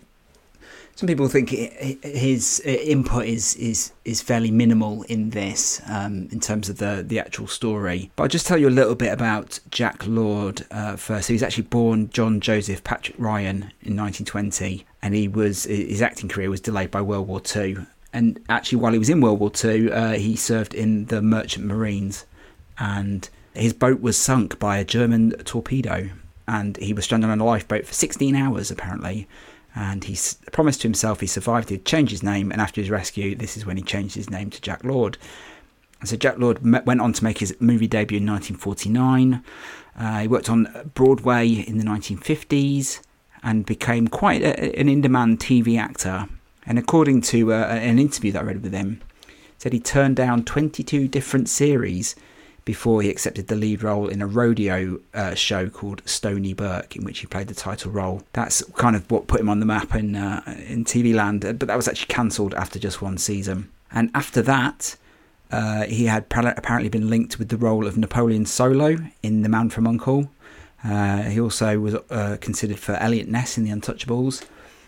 some 0.99 1.07
people 1.07 1.29
think 1.29 1.51
his 1.51 2.59
input 2.59 3.25
is 3.25 3.55
is 3.55 3.93
is 4.03 4.21
fairly 4.21 4.51
minimal 4.51 5.03
in 5.03 5.29
this 5.29 5.81
um, 5.87 6.27
in 6.29 6.41
terms 6.41 6.67
of 6.67 6.77
the 6.77 7.05
the 7.07 7.17
actual 7.17 7.47
story. 7.47 8.11
But 8.17 8.23
I'll 8.23 8.29
just 8.29 8.45
tell 8.45 8.57
you 8.57 8.67
a 8.67 8.69
little 8.79 8.95
bit 8.95 9.13
about 9.13 9.61
Jack 9.71 10.05
Lord 10.05 10.65
uh, 10.71 10.97
first. 10.97 11.29
He 11.29 11.33
was 11.33 11.41
actually 11.41 11.63
born 11.63 12.09
John 12.09 12.41
Joseph 12.41 12.83
Patrick 12.83 13.15
Ryan 13.17 13.71
in 13.81 13.95
1920, 13.95 14.85
and 15.01 15.15
he 15.15 15.29
was 15.29 15.63
his 15.63 16.01
acting 16.01 16.27
career 16.27 16.49
was 16.49 16.59
delayed 16.59 16.91
by 16.91 17.01
World 17.01 17.29
War 17.29 17.41
II. 17.55 17.77
And 18.11 18.37
actually, 18.49 18.79
while 18.79 18.91
he 18.91 18.99
was 18.99 19.09
in 19.09 19.21
World 19.21 19.39
War 19.39 19.53
II, 19.63 19.93
uh, 19.93 20.11
he 20.15 20.35
served 20.35 20.73
in 20.73 21.05
the 21.05 21.21
Merchant 21.21 21.65
Marines, 21.65 22.25
and 22.77 23.29
his 23.53 23.71
boat 23.71 24.01
was 24.01 24.17
sunk 24.17 24.59
by 24.59 24.77
a 24.79 24.83
German 24.83 25.31
torpedo, 25.45 26.09
and 26.45 26.75
he 26.75 26.91
was 26.91 27.05
stranded 27.05 27.29
on 27.29 27.39
a 27.39 27.45
lifeboat 27.45 27.85
for 27.85 27.93
16 27.93 28.35
hours 28.35 28.69
apparently 28.69 29.29
and 29.75 30.03
he 30.03 30.17
promised 30.51 30.81
to 30.81 30.87
himself 30.87 31.19
he 31.19 31.27
survived, 31.27 31.69
he'd 31.69 31.85
change 31.85 32.11
his 32.11 32.23
name, 32.23 32.51
and 32.51 32.61
after 32.61 32.81
his 32.81 32.89
rescue, 32.89 33.35
this 33.35 33.55
is 33.55 33.65
when 33.65 33.77
he 33.77 33.83
changed 33.83 34.15
his 34.15 34.29
name 34.29 34.49
to 34.49 34.61
Jack 34.61 34.83
Lord. 34.83 35.17
so 36.03 36.15
Jack 36.15 36.37
Lord 36.39 36.63
went 36.63 37.01
on 37.01 37.13
to 37.13 37.23
make 37.23 37.39
his 37.39 37.55
movie 37.59 37.87
debut 37.87 38.17
in 38.17 38.25
1949. 38.25 39.43
Uh, 39.97 40.19
he 40.19 40.27
worked 40.27 40.49
on 40.49 40.91
Broadway 40.93 41.47
in 41.49 41.77
the 41.77 41.83
1950s 41.83 43.01
and 43.43 43.65
became 43.65 44.07
quite 44.07 44.41
a, 44.41 44.77
an 44.77 44.89
in-demand 44.89 45.39
TV 45.39 45.79
actor. 45.79 46.27
And 46.65 46.77
according 46.77 47.21
to 47.21 47.53
uh, 47.53 47.65
an 47.67 47.99
interview 47.99 48.31
that 48.33 48.41
I 48.41 48.45
read 48.45 48.63
with 48.63 48.73
him, 48.73 49.01
said 49.57 49.73
he 49.73 49.79
turned 49.79 50.15
down 50.15 50.45
22 50.45 51.07
different 51.07 51.49
series 51.49 52.15
before 52.69 53.01
he 53.01 53.09
accepted 53.09 53.47
the 53.47 53.55
lead 53.55 53.81
role 53.81 54.07
in 54.07 54.21
a 54.21 54.27
rodeo 54.27 54.99
uh, 55.15 55.33
show 55.33 55.67
called 55.69 56.03
Stony 56.05 56.53
Burke, 56.53 56.95
in 56.95 57.03
which 57.03 57.17
he 57.17 57.25
played 57.25 57.47
the 57.47 57.55
title 57.55 57.91
role. 57.91 58.21
That's 58.33 58.61
kind 58.75 58.95
of 58.95 59.09
what 59.09 59.25
put 59.25 59.39
him 59.39 59.49
on 59.49 59.59
the 59.59 59.65
map 59.65 59.95
in 59.95 60.15
uh, 60.15 60.43
in 60.67 60.85
TV 60.85 61.15
land, 61.15 61.41
but 61.41 61.67
that 61.67 61.75
was 61.75 61.87
actually 61.87 62.13
cancelled 62.13 62.53
after 62.53 62.77
just 62.77 63.01
one 63.01 63.17
season. 63.17 63.71
And 63.91 64.11
after 64.13 64.43
that, 64.43 64.95
uh, 65.51 65.85
he 65.85 66.05
had 66.05 66.25
apparently 66.29 66.89
been 66.89 67.09
linked 67.09 67.39
with 67.39 67.49
the 67.49 67.57
role 67.57 67.87
of 67.87 67.97
Napoleon 67.97 68.45
Solo 68.45 68.97
in 69.23 69.41
The 69.41 69.49
Man 69.49 69.71
from 69.71 69.87
Uncle. 69.87 70.29
Uh, 70.83 71.23
he 71.23 71.41
also 71.41 71.79
was 71.79 71.95
uh, 71.95 72.37
considered 72.39 72.77
for 72.77 72.93
Eliot 72.97 73.27
Ness 73.27 73.57
in 73.57 73.63
The 73.63 73.71
Untouchables. 73.71 74.45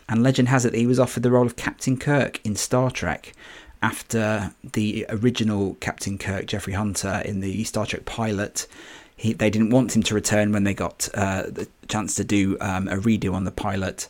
And 0.07 0.21
legend 0.21 0.49
has 0.49 0.65
it 0.65 0.73
that 0.73 0.77
he 0.77 0.85
was 0.85 0.99
offered 0.99 1.23
the 1.23 1.31
role 1.31 1.47
of 1.47 1.55
Captain 1.55 1.97
Kirk 1.97 2.45
in 2.45 2.55
Star 2.55 2.91
Trek, 2.91 3.33
after 3.81 4.53
the 4.63 5.05
original 5.09 5.75
Captain 5.75 6.17
Kirk, 6.17 6.45
Jeffrey 6.45 6.73
Hunter, 6.73 7.21
in 7.25 7.41
the 7.41 7.63
Star 7.63 7.85
Trek 7.85 8.05
pilot. 8.05 8.67
He, 9.15 9.33
they 9.33 9.49
didn't 9.49 9.69
want 9.69 9.95
him 9.95 10.03
to 10.03 10.15
return 10.15 10.51
when 10.51 10.63
they 10.63 10.73
got 10.73 11.07
uh, 11.13 11.43
the 11.43 11.67
chance 11.87 12.15
to 12.15 12.23
do 12.23 12.57
um, 12.59 12.87
a 12.87 12.95
redo 12.95 13.33
on 13.33 13.43
the 13.43 13.51
pilot. 13.51 14.07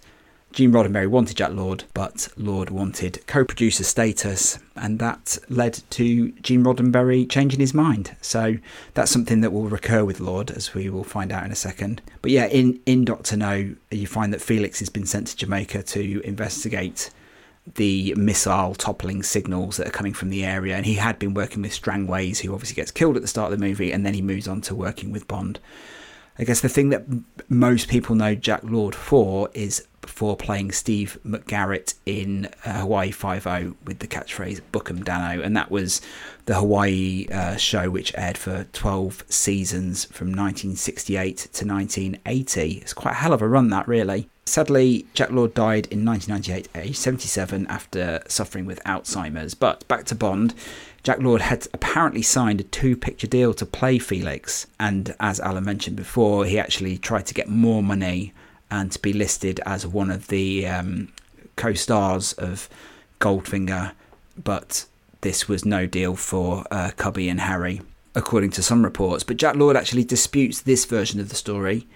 Gene 0.54 0.74
Roddenberry 0.74 1.08
wanted 1.08 1.38
Jack 1.38 1.54
Lord, 1.54 1.86
but 1.94 2.28
Lord 2.36 2.70
wanted 2.70 3.26
co 3.26 3.46
producer 3.46 3.86
status, 3.86 4.60
and 4.76 5.00
that 5.00 5.38
led 5.48 5.82
to 5.92 6.32
Gene 6.42 6.64
Roddenberry 6.64 7.30
changing 7.30 7.62
his 7.62 7.74
mind. 7.74 8.16
So 8.22 8.58
that's 8.94 9.12
something 9.12 9.40
that 9.42 9.54
will 9.54 9.70
recur 9.70 10.04
with 10.04 10.20
Lord, 10.20 10.52
as 10.52 10.74
we 10.74 10.90
will 10.90 11.06
find 11.06 11.32
out 11.32 11.46
in 11.46 11.52
a 11.52 11.56
second. 11.56 12.02
But 12.22 12.32
yeah, 12.32 12.48
in, 12.48 12.82
in 12.86 13.06
Doctor 13.06 13.38
No, 13.38 13.76
you 13.92 14.08
find 14.08 14.34
that 14.34 14.42
Felix 14.42 14.80
has 14.80 14.90
been 14.90 15.06
sent 15.06 15.28
to 15.28 15.38
Jamaica 15.38 15.84
to 15.84 16.22
investigate 16.26 17.12
the 17.76 18.14
missile 18.16 18.76
toppling 18.76 19.24
signals 19.24 19.78
that 19.78 19.88
are 19.88 19.92
coming 19.92 20.14
from 20.14 20.30
the 20.30 20.44
area. 20.44 20.76
And 20.76 20.86
he 20.86 20.96
had 20.96 21.20
been 21.20 21.34
working 21.34 21.62
with 21.62 21.74
Strangways, 21.74 22.40
who 22.40 22.54
obviously 22.54 22.76
gets 22.76 22.92
killed 22.92 23.16
at 23.16 23.22
the 23.22 23.28
start 23.28 23.52
of 23.52 23.60
the 23.60 23.66
movie, 23.66 23.92
and 23.92 24.06
then 24.06 24.14
he 24.14 24.22
moves 24.22 24.48
on 24.48 24.62
to 24.62 24.76
working 24.76 25.12
with 25.12 25.28
Bond. 25.28 25.60
I 26.40 26.44
guess 26.44 26.62
the 26.62 26.70
thing 26.70 26.90
that 26.90 27.06
most 27.50 27.88
people 27.88 28.16
know 28.16 28.34
Jack 28.36 28.62
Lord 28.64 28.96
for 28.96 29.50
is 29.54 29.86
for 30.02 30.36
playing 30.36 30.72
Steve 30.72 31.20
McGarrett 31.24 31.94
in 32.06 32.50
uh, 32.66 32.80
Hawaii 32.80 33.12
Five 33.12 33.46
O 33.46 33.76
with 33.86 34.00
the 34.00 34.08
catchphrase 34.08 34.62
"Book 34.72 34.90
'em 34.90 35.04
Danno," 35.04 35.44
and 35.44 35.56
that 35.56 35.70
was 35.70 36.02
the 36.46 36.56
Hawaii 36.56 37.28
uh, 37.32 37.58
show 37.58 37.90
which 37.90 38.14
aired 38.18 38.38
for 38.38 38.66
12 38.74 39.26
seasons 39.30 40.06
from 40.06 40.30
1968 40.30 41.38
to 41.38 41.68
1980. 41.68 42.72
It's 42.78 42.94
quite 42.94 43.12
a 43.12 43.16
hell 43.16 43.34
of 43.34 43.42
a 43.42 43.48
run, 43.48 43.70
that 43.70 43.88
really. 43.88 44.28
Sadly, 44.52 45.06
Jack 45.14 45.32
Lord 45.32 45.54
died 45.54 45.88
in 45.92 46.04
1998 46.04 46.68
at 46.76 46.86
age 46.86 46.98
77 46.98 47.66
after 47.68 48.22
suffering 48.28 48.66
with 48.66 48.84
Alzheimer's. 48.84 49.54
But 49.54 49.88
back 49.88 50.04
to 50.08 50.16
Bond. 50.16 50.54
Jack 51.04 51.20
Lord 51.20 51.40
had 51.40 51.70
apparently 51.74 52.22
signed 52.22 52.60
a 52.60 52.66
two 52.66 52.98
picture 52.98 53.28
deal 53.28 53.54
to 53.54 53.66
play 53.66 53.98
Felix, 53.98 54.68
and 54.78 55.16
as 55.22 55.40
Alan 55.40 55.64
mentioned 55.64 55.96
before, 55.96 56.44
he 56.44 56.60
actually 56.60 56.98
tried 56.98 57.28
to 57.28 57.34
get 57.34 57.48
more 57.48 57.82
money 57.82 58.34
and 58.70 58.92
to 58.92 59.00
be 59.00 59.14
listed 59.14 59.62
as 59.66 59.88
one 59.88 60.12
of 60.12 60.28
the 60.28 60.68
um, 60.68 61.14
co 61.56 61.74
stars 61.74 62.34
of 62.34 62.68
Goldfinger, 63.22 63.94
but 64.44 64.86
this 65.22 65.48
was 65.48 65.64
no 65.64 65.86
deal 65.86 66.18
for 66.18 66.66
uh, 66.70 66.92
Cubby 66.98 67.30
and 67.30 67.40
Harry, 67.40 67.80
according 68.16 68.50
to 68.50 68.62
some 68.62 68.84
reports. 68.84 69.24
But 69.24 69.38
Jack 69.38 69.56
Lord 69.56 69.78
actually 69.78 70.04
disputes 70.04 70.60
this 70.60 70.84
version 70.84 71.22
of 71.22 71.30
the 71.30 71.36
story. 71.36 71.88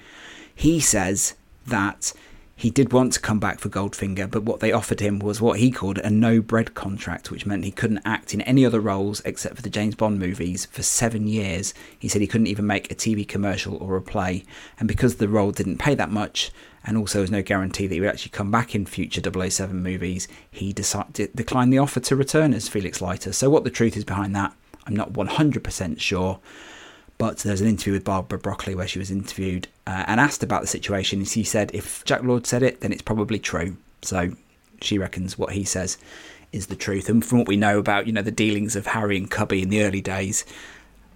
He 0.56 0.80
says 0.80 1.34
that 1.68 2.14
He 2.58 2.70
did 2.70 2.94
want 2.94 3.12
to 3.14 3.20
come 3.20 3.40
back 3.40 3.60
for 3.60 3.68
Goldfinger, 3.68 4.32
but 4.32 4.44
what 4.44 4.62
they 4.62 4.72
offered 4.72 5.02
him 5.02 5.20
was 5.20 5.42
what 5.42 5.60
he 5.60 5.72
called 5.72 5.98
a 5.98 6.10
no 6.10 6.42
bread 6.42 6.74
contract, 6.74 7.30
which 7.30 7.46
meant 7.46 7.66
he 7.66 7.72
couldn't 7.72 8.02
act 8.06 8.34
in 8.34 8.40
any 8.44 8.66
other 8.66 8.80
roles 8.80 9.22
except 9.26 9.58
for 9.58 9.62
the 9.62 9.70
James 9.70 9.96
Bond 9.96 10.20
movies 10.20 10.66
for 10.68 10.82
seven 10.82 11.28
years. 11.28 11.74
He 12.00 12.08
said 12.08 12.22
he 12.22 12.28
couldn't 12.28 12.48
even 12.48 12.66
make 12.66 12.90
a 12.90 12.96
TV 12.96 13.28
commercial 13.28 13.76
or 13.76 13.98
a 13.98 14.02
play, 14.02 14.46
and 14.80 14.88
because 14.88 15.16
the 15.16 15.28
role 15.28 15.52
didn't 15.52 15.80
pay 15.80 15.96
that 15.96 16.12
much, 16.12 16.50
and 16.86 16.98
also 16.98 17.18
there 17.18 17.24
was 17.24 17.32
no 17.32 17.44
guarantee 17.44 17.88
that 17.88 17.94
he 17.94 18.00
would 18.00 18.10
actually 18.10 18.32
come 18.32 18.52
back 18.52 18.74
in 18.74 18.86
future 18.86 19.22
007 19.22 19.84
movies, 19.84 20.30
he 20.50 20.72
decided, 20.72 21.36
declined 21.36 21.74
the 21.74 21.80
offer 21.80 22.00
to 22.00 22.16
return 22.16 22.54
as 22.54 22.70
Felix 22.70 23.02
Leiter. 23.02 23.34
So, 23.34 23.50
what 23.50 23.66
the 23.66 23.70
truth 23.70 23.98
is 23.98 24.06
behind 24.06 24.34
that, 24.38 24.56
I'm 24.88 24.96
not 24.96 25.12
100% 25.12 26.00
sure. 26.00 26.40
But 27.18 27.38
there's 27.40 27.62
an 27.62 27.68
interview 27.68 27.94
with 27.94 28.04
Barbara 28.04 28.38
Broccoli 28.38 28.76
where 28.76 28.88
she 28.88 29.00
was 29.00 29.10
interviewed 29.10 29.68
uh, 29.88 30.04
and 30.08 30.20
asked 30.20 30.44
about 30.44 30.62
the 30.62 30.68
situation. 30.68 31.20
And 31.20 31.28
she 31.28 31.44
said, 31.44 31.72
if 31.74 32.04
Jack 32.04 32.24
Lord 32.24 32.46
said 32.46 32.62
it, 32.62 32.82
then 32.82 32.92
it's 32.92 33.02
probably 33.02 33.40
true. 33.40 33.78
So 34.02 34.32
she 34.82 34.98
reckons 34.98 35.38
what 35.38 35.54
he 35.54 35.64
says 35.64 35.98
is 36.52 36.68
the 36.68 36.76
truth. 36.76 37.10
And 37.10 37.24
from 37.24 37.40
what 37.40 37.48
we 37.48 37.58
know 37.58 37.80
about, 37.80 38.08
you 38.08 38.14
know, 38.14 38.22
the 38.22 38.32
dealings 38.32 38.76
of 38.76 38.88
Harry 38.88 39.18
and 39.18 39.32
Cubby 39.32 39.62
in 39.62 39.70
the 39.70 39.84
early 39.84 40.02
days, 40.02 40.46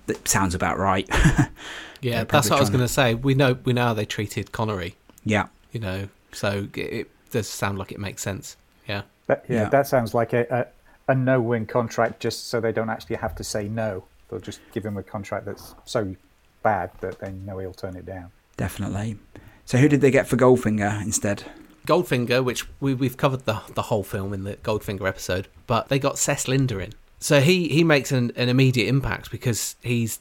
that 0.09 0.27
sounds 0.27 0.55
about 0.55 0.77
right. 0.77 1.07
yeah, 2.01 2.23
that's 2.23 2.49
what 2.49 2.57
I 2.57 2.59
was 2.59 2.69
going 2.69 2.81
to 2.81 2.88
say. 2.88 3.13
We 3.13 3.33
know 3.35 3.57
we 3.63 3.73
know 3.73 3.88
how 3.88 3.93
they 3.93 4.05
treated 4.05 4.51
Connery. 4.51 4.95
Yeah, 5.23 5.47
you 5.71 5.79
know, 5.79 6.09
so 6.31 6.67
it 6.75 7.09
does 7.31 7.47
sound 7.47 7.77
like 7.77 7.91
it 7.91 7.99
makes 7.99 8.21
sense. 8.21 8.57
Yeah, 8.88 9.03
that, 9.27 9.45
yeah, 9.47 9.63
yeah, 9.63 9.69
that 9.69 9.88
sounds 9.88 10.13
like 10.13 10.33
a, 10.33 10.67
a, 11.07 11.12
a 11.12 11.15
no-win 11.15 11.65
contract, 11.65 12.19
just 12.19 12.47
so 12.47 12.59
they 12.59 12.71
don't 12.71 12.89
actually 12.89 13.17
have 13.17 13.35
to 13.35 13.43
say 13.43 13.67
no. 13.67 14.03
They'll 14.29 14.39
just 14.39 14.61
give 14.73 14.85
him 14.85 14.97
a 14.97 15.03
contract 15.03 15.45
that's 15.45 15.75
so 15.85 16.15
bad 16.63 16.91
that 17.01 17.19
they 17.19 17.31
know 17.31 17.57
he'll 17.59 17.73
turn 17.73 17.95
it 17.95 18.05
down. 18.05 18.31
Definitely. 18.57 19.17
So 19.65 19.77
who 19.77 19.87
did 19.87 20.01
they 20.01 20.11
get 20.11 20.27
for 20.27 20.35
Goldfinger 20.35 21.01
instead? 21.01 21.43
Goldfinger, 21.87 22.43
which 22.43 22.67
we, 22.79 22.93
we've 22.93 23.17
covered 23.17 23.45
the 23.45 23.61
the 23.73 23.83
whole 23.83 24.03
film 24.03 24.33
in 24.33 24.43
the 24.43 24.55
Goldfinger 24.57 25.07
episode, 25.07 25.47
but 25.65 25.89
they 25.89 25.97
got 25.97 26.15
Cec 26.15 26.47
Linder 26.47 26.79
in. 26.79 26.93
So 27.19 27.41
he, 27.41 27.67
he 27.67 27.83
makes 27.83 28.11
an, 28.11 28.31
an 28.35 28.47
immediate 28.47 28.87
impact 28.87 29.29
because 29.29 29.75
he's 29.81 30.19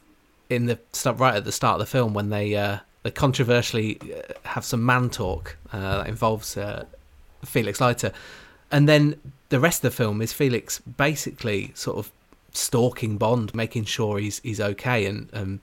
in 0.51 0.67
the 0.67 0.79
stuff 0.93 1.21
right 1.21 1.35
at 1.37 1.45
the 1.45 1.53
start 1.53 1.75
of 1.75 1.81
the 1.81 1.91
film 1.91 2.15
when 2.15 2.31
they 2.31 2.57
uh, 2.57 2.79
they 3.03 3.11
controversially 3.11 4.01
uh, 4.03 4.33
have 4.45 4.65
some 4.65 4.85
man 4.85 5.11
talk 5.11 5.57
uh, 5.73 5.99
that 5.99 6.09
involves 6.09 6.57
uh, 6.57 6.85
Felix 7.45 7.81
Leiter, 7.81 8.13
and 8.71 8.89
then 8.89 9.21
the 9.49 9.61
rest 9.61 9.85
of 9.85 9.91
the 9.91 9.97
film 9.97 10.21
is 10.21 10.33
Felix 10.33 10.79
basically 10.81 11.73
sort 11.75 11.99
of 11.99 12.11
stalking 12.53 13.19
Bond, 13.19 13.55
making 13.55 13.85
sure 13.85 14.19
he's 14.19 14.41
he's 14.41 14.61
okay, 14.61 15.07
and 15.07 15.29
um, 15.33 15.61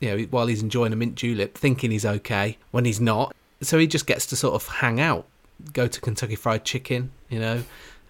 you 0.00 0.08
know 0.10 0.22
while 0.24 0.46
he's 0.46 0.62
enjoying 0.62 0.92
a 0.92 0.96
mint 0.96 1.14
julep, 1.14 1.56
thinking 1.56 1.90
he's 1.90 2.06
okay 2.06 2.58
when 2.70 2.84
he's 2.84 3.00
not. 3.00 3.34
So 3.60 3.78
he 3.78 3.86
just 3.86 4.06
gets 4.06 4.26
to 4.26 4.36
sort 4.36 4.54
of 4.54 4.66
hang 4.66 5.00
out, 5.00 5.26
go 5.72 5.86
to 5.86 6.00
Kentucky 6.00 6.36
Fried 6.36 6.64
Chicken, 6.64 7.12
you 7.28 7.40
know. 7.40 7.62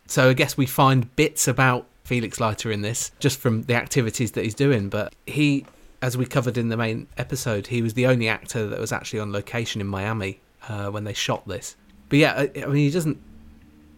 So 0.06 0.30
I 0.30 0.32
guess 0.34 0.56
we 0.56 0.66
find 0.66 1.14
bits 1.16 1.46
about 1.48 1.86
Felix 2.04 2.40
Leiter 2.40 2.70
in 2.70 2.82
this 2.82 3.12
just 3.20 3.38
from 3.38 3.62
the 3.62 3.74
activities 3.74 4.32
that 4.32 4.44
he's 4.44 4.54
doing, 4.54 4.88
but 4.88 5.14
he. 5.26 5.66
As 6.02 6.18
we 6.18 6.26
covered 6.26 6.58
in 6.58 6.68
the 6.68 6.76
main 6.76 7.06
episode, 7.16 7.68
he 7.68 7.80
was 7.80 7.94
the 7.94 8.06
only 8.06 8.28
actor 8.28 8.66
that 8.66 8.78
was 8.78 8.92
actually 8.92 9.20
on 9.20 9.32
location 9.32 9.80
in 9.80 9.86
Miami 9.86 10.38
uh, 10.68 10.90
when 10.90 11.04
they 11.04 11.14
shot 11.14 11.48
this. 11.48 11.76
But 12.10 12.18
yeah, 12.18 12.32
I, 12.34 12.50
I 12.62 12.66
mean, 12.66 12.76
he 12.76 12.90
doesn't 12.90 13.18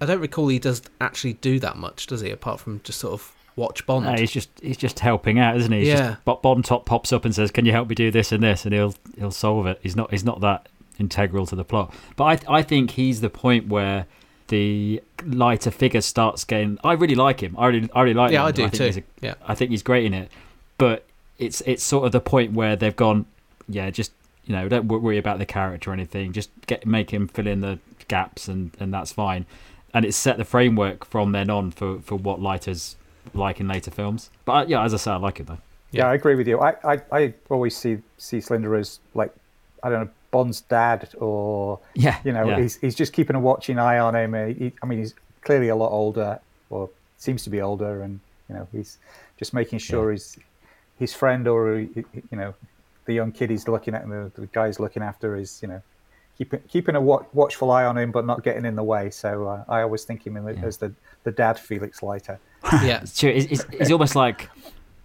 I 0.00 0.06
don't 0.06 0.20
recall 0.20 0.48
he 0.48 0.58
does 0.58 0.82
actually 1.00 1.34
do 1.34 1.58
that 1.60 1.76
much, 1.76 2.06
does 2.06 2.20
he? 2.20 2.30
Apart 2.30 2.60
from 2.60 2.80
just 2.84 2.98
sort 2.98 3.14
of 3.14 3.34
watch 3.56 3.84
Bond. 3.86 4.06
No, 4.06 4.14
he's 4.14 4.30
just 4.30 4.50
he's 4.62 4.76
just 4.76 5.00
helping 5.00 5.38
out, 5.38 5.56
isn't 5.56 5.72
he? 5.72 5.80
He's 5.80 5.88
yeah. 5.88 6.16
Just, 6.26 6.42
Bond 6.42 6.64
top 6.64 6.86
pops 6.86 7.12
up 7.12 7.24
and 7.24 7.34
says, 7.34 7.50
"Can 7.50 7.64
you 7.64 7.72
help 7.72 7.88
me 7.88 7.94
do 7.94 8.10
this 8.10 8.32
and 8.32 8.42
this?" 8.42 8.64
and 8.64 8.74
he'll 8.74 8.94
he'll 9.18 9.30
solve 9.30 9.66
it. 9.66 9.78
He's 9.82 9.96
not 9.96 10.10
he's 10.10 10.24
not 10.24 10.40
that 10.42 10.68
integral 10.98 11.46
to 11.46 11.56
the 11.56 11.64
plot. 11.64 11.92
But 12.16 12.46
I 12.48 12.58
I 12.58 12.62
think 12.62 12.92
he's 12.92 13.20
the 13.20 13.30
point 13.30 13.68
where 13.68 14.06
the 14.48 15.02
Leiter 15.24 15.70
figure 15.70 16.00
starts 16.00 16.44
getting. 16.44 16.78
I 16.84 16.92
really 16.92 17.16
like 17.16 17.42
him. 17.42 17.56
I 17.58 17.66
really 17.66 17.90
I 17.94 18.02
really 18.02 18.14
like 18.14 18.32
yeah, 18.32 18.42
him. 18.42 18.46
I 18.46 18.50
do 18.52 18.64
I 18.64 18.68
too. 18.68 19.00
A, 19.00 19.02
yeah, 19.24 19.34
I 19.46 19.54
think 19.54 19.70
he's 19.70 19.82
great 19.82 20.04
in 20.04 20.14
it. 20.14 20.30
But 20.78 21.04
it's 21.38 21.62
it's 21.62 21.82
sort 21.82 22.06
of 22.06 22.12
the 22.12 22.20
point 22.20 22.52
where 22.52 22.76
they've 22.76 22.94
gone. 22.94 23.26
Yeah, 23.68 23.90
just 23.90 24.12
you 24.44 24.54
know, 24.54 24.68
don't 24.68 24.86
worry 24.86 25.18
about 25.18 25.38
the 25.38 25.46
character 25.46 25.90
or 25.90 25.92
anything. 25.92 26.32
Just 26.32 26.50
get 26.66 26.86
make 26.86 27.10
him 27.10 27.26
fill 27.26 27.46
in 27.46 27.62
the 27.62 27.80
gaps, 28.08 28.46
and 28.46 28.70
and 28.78 28.92
that's 28.94 29.12
fine 29.12 29.46
and 29.96 30.04
it's 30.04 30.16
set 30.16 30.36
the 30.36 30.44
framework 30.44 31.06
from 31.06 31.32
then 31.32 31.48
on 31.48 31.70
for, 31.70 32.00
for 32.00 32.16
what 32.16 32.38
Leiter's 32.38 32.96
like 33.34 33.60
in 33.60 33.68
later 33.68 33.90
films. 33.90 34.30
But 34.44 34.52
uh, 34.52 34.64
yeah, 34.68 34.84
as 34.84 34.94
I 34.94 34.96
say, 34.96 35.10
I 35.12 35.16
like 35.16 35.40
it 35.40 35.46
though. 35.46 35.58
Yeah, 35.92 36.04
yeah 36.04 36.10
I 36.10 36.14
agree 36.14 36.34
with 36.34 36.48
you. 36.48 36.60
I, 36.60 36.74
I, 36.84 37.00
I 37.12 37.34
always 37.48 37.76
see 37.76 37.98
Cec 38.18 38.50
Linder 38.50 38.74
as 38.76 39.00
like 39.14 39.34
I 39.82 39.90
don't 39.90 40.06
know 40.06 40.10
Bond's 40.30 40.60
dad, 40.62 41.08
or 41.18 41.78
yeah, 41.94 42.18
you 42.24 42.32
know, 42.32 42.48
yeah. 42.48 42.60
he's 42.60 42.76
he's 42.76 42.94
just 42.94 43.12
keeping 43.12 43.36
a 43.36 43.40
watching 43.40 43.78
eye 43.78 43.98
on 43.98 44.14
him. 44.14 44.34
He, 44.54 44.72
I 44.82 44.86
mean, 44.86 44.98
he's 44.98 45.14
clearly 45.42 45.68
a 45.68 45.76
lot 45.76 45.90
older, 45.90 46.40
or 46.70 46.90
seems 47.16 47.44
to 47.44 47.50
be 47.50 47.60
older, 47.60 48.02
and 48.02 48.20
you 48.48 48.54
know, 48.54 48.68
he's 48.72 48.98
just 49.38 49.54
making 49.54 49.78
sure 49.78 50.10
yeah. 50.10 50.14
his 50.14 50.38
his 50.98 51.14
friend 51.14 51.46
or 51.46 51.78
you 51.78 52.04
know 52.32 52.54
the 53.04 53.14
young 53.14 53.32
kid 53.32 53.50
he's 53.50 53.68
looking 53.68 53.94
at 53.94 54.02
and 54.02 54.12
the, 54.12 54.40
the 54.40 54.46
guy 54.48 54.66
he's 54.66 54.80
looking 54.80 55.02
after 55.02 55.36
is 55.36 55.60
you 55.62 55.68
know 55.68 55.82
keeping 56.36 56.60
keeping 56.68 56.94
a 56.96 57.00
watchful 57.00 57.70
eye 57.70 57.84
on 57.84 57.96
him, 57.96 58.10
but 58.10 58.26
not 58.26 58.42
getting 58.42 58.64
in 58.64 58.76
the 58.76 58.82
way. 58.82 59.10
So 59.10 59.46
uh, 59.46 59.64
I 59.68 59.82
always 59.82 60.04
think 60.04 60.26
him 60.26 60.36
yeah. 60.36 60.64
as 60.64 60.76
the 60.76 60.92
the 61.24 61.32
dad 61.32 61.58
Felix 61.58 62.02
Leiter. 62.02 62.38
Yeah, 62.72 63.00
it's 63.02 63.18
true. 63.18 63.30
It's, 63.30 63.46
it's, 63.46 63.66
it's 63.72 63.90
almost 63.90 64.16
like. 64.16 64.50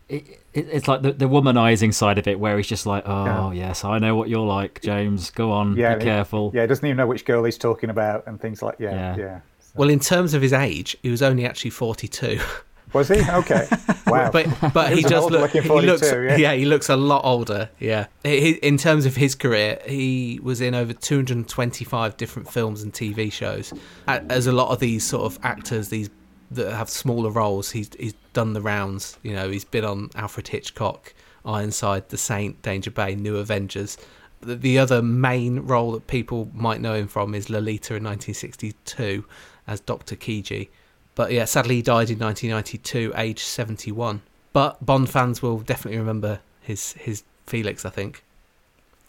It, 0.10 0.42
it, 0.54 0.68
it's 0.70 0.88
like 0.90 1.02
the, 1.02 1.14
the 1.14 1.26
womanizing 1.26 1.94
side 1.94 2.18
of 2.18 2.28
it, 2.28 2.38
where 2.38 2.58
he's 2.58 2.68
just 2.68 2.86
like, 2.86 3.04
"Oh 3.06 3.52
yeah. 3.52 3.68
yes, 3.68 3.86
I 3.86 3.98
know 4.00 4.16
what 4.16 4.28
you're 4.28 4.46
like, 4.46 4.82
James. 4.82 5.30
Go 5.30 5.52
on, 5.52 5.78
yeah, 5.78 5.96
be 5.96 6.04
careful." 6.04 6.52
Yeah, 6.54 6.62
he 6.62 6.68
doesn't 6.68 6.86
even 6.86 6.98
know 6.98 7.08
which 7.08 7.24
girl 7.24 7.46
he's 7.46 7.58
talking 7.58 7.90
about 7.90 8.28
and 8.28 8.40
things 8.40 8.62
like. 8.62 8.76
Yeah, 8.78 8.92
yeah. 8.92 9.16
yeah 9.18 9.40
so. 9.60 9.72
Well, 9.76 9.90
in 9.90 10.00
terms 10.00 10.34
of 10.34 10.42
his 10.42 10.52
age, 10.52 10.98
he 11.02 11.10
was 11.10 11.22
only 11.22 11.46
actually 11.46 11.72
forty-two. 11.72 12.40
Was 12.94 13.08
he 13.08 13.22
okay? 13.22 13.68
Wow. 14.06 14.32
but 14.32 14.48
but 14.74 14.90
he, 14.94 14.98
he 14.98 15.02
does 15.04 15.32
look. 15.32 15.52
He 15.52 15.62
looks. 15.62 16.12
Yeah? 16.12 16.36
yeah? 16.36 16.54
he 16.54 16.66
looks 16.66 16.90
a 16.90 16.98
lot 16.98 17.24
older. 17.24 17.70
Yeah. 17.80 18.08
He, 18.24 18.52
in 18.56 18.78
terms 18.78 19.06
of 19.06 19.16
his 19.16 19.34
career, 19.34 19.80
he 19.88 20.42
was 20.44 20.60
in 20.60 20.76
over 20.76 20.92
225 20.92 22.18
different 22.18 22.52
films 22.52 22.84
and 22.84 22.92
TV 22.92 23.32
shows. 23.32 23.74
As 24.08 24.48
a 24.48 24.52
lot 24.52 24.72
of 24.72 24.80
these 24.80 25.06
sort 25.06 25.24
of 25.24 25.40
actors, 25.44 25.88
these 25.88 26.10
that 26.52 26.74
have 26.74 26.90
smaller 26.90 27.30
roles, 27.30 27.72
he's 27.72 27.90
he's 28.00 28.14
done 28.34 28.54
the 28.54 28.62
rounds. 28.62 29.18
You 29.24 29.34
know, 29.34 29.50
he's 29.50 29.66
been 29.66 29.86
on 29.86 30.10
Alfred 30.16 30.50
Hitchcock, 30.50 31.14
Ironside, 31.46 32.10
The 32.10 32.18
Saint, 32.18 32.62
Danger 32.62 32.92
Bay, 32.92 33.16
New 33.16 33.38
Avengers. 33.38 33.98
The, 34.42 34.56
the 34.56 34.80
other 34.80 35.02
main 35.02 35.62
role 35.62 35.92
that 35.92 36.08
people 36.08 36.50
might 36.54 36.82
know 36.82 36.96
him 36.96 37.08
from 37.08 37.36
is 37.36 37.50
Lolita 37.50 37.96
in 37.96 38.04
1962 38.04 39.24
as 39.68 39.80
Dr. 39.82 40.16
Kiji 40.16 40.70
but 41.16 41.32
yeah, 41.32 41.46
sadly 41.46 41.76
he 41.76 41.82
died 41.82 42.10
in 42.10 42.20
1992, 42.20 43.14
aged 43.16 43.40
71. 43.40 44.22
But 44.54 44.84
Bond 44.86 45.10
fans 45.10 45.42
will 45.42 45.60
definitely 45.60 46.00
remember 46.00 46.40
his 46.62 46.94
his 46.94 47.24
Felix. 47.46 47.86
I 47.86 47.90
think 47.90 48.24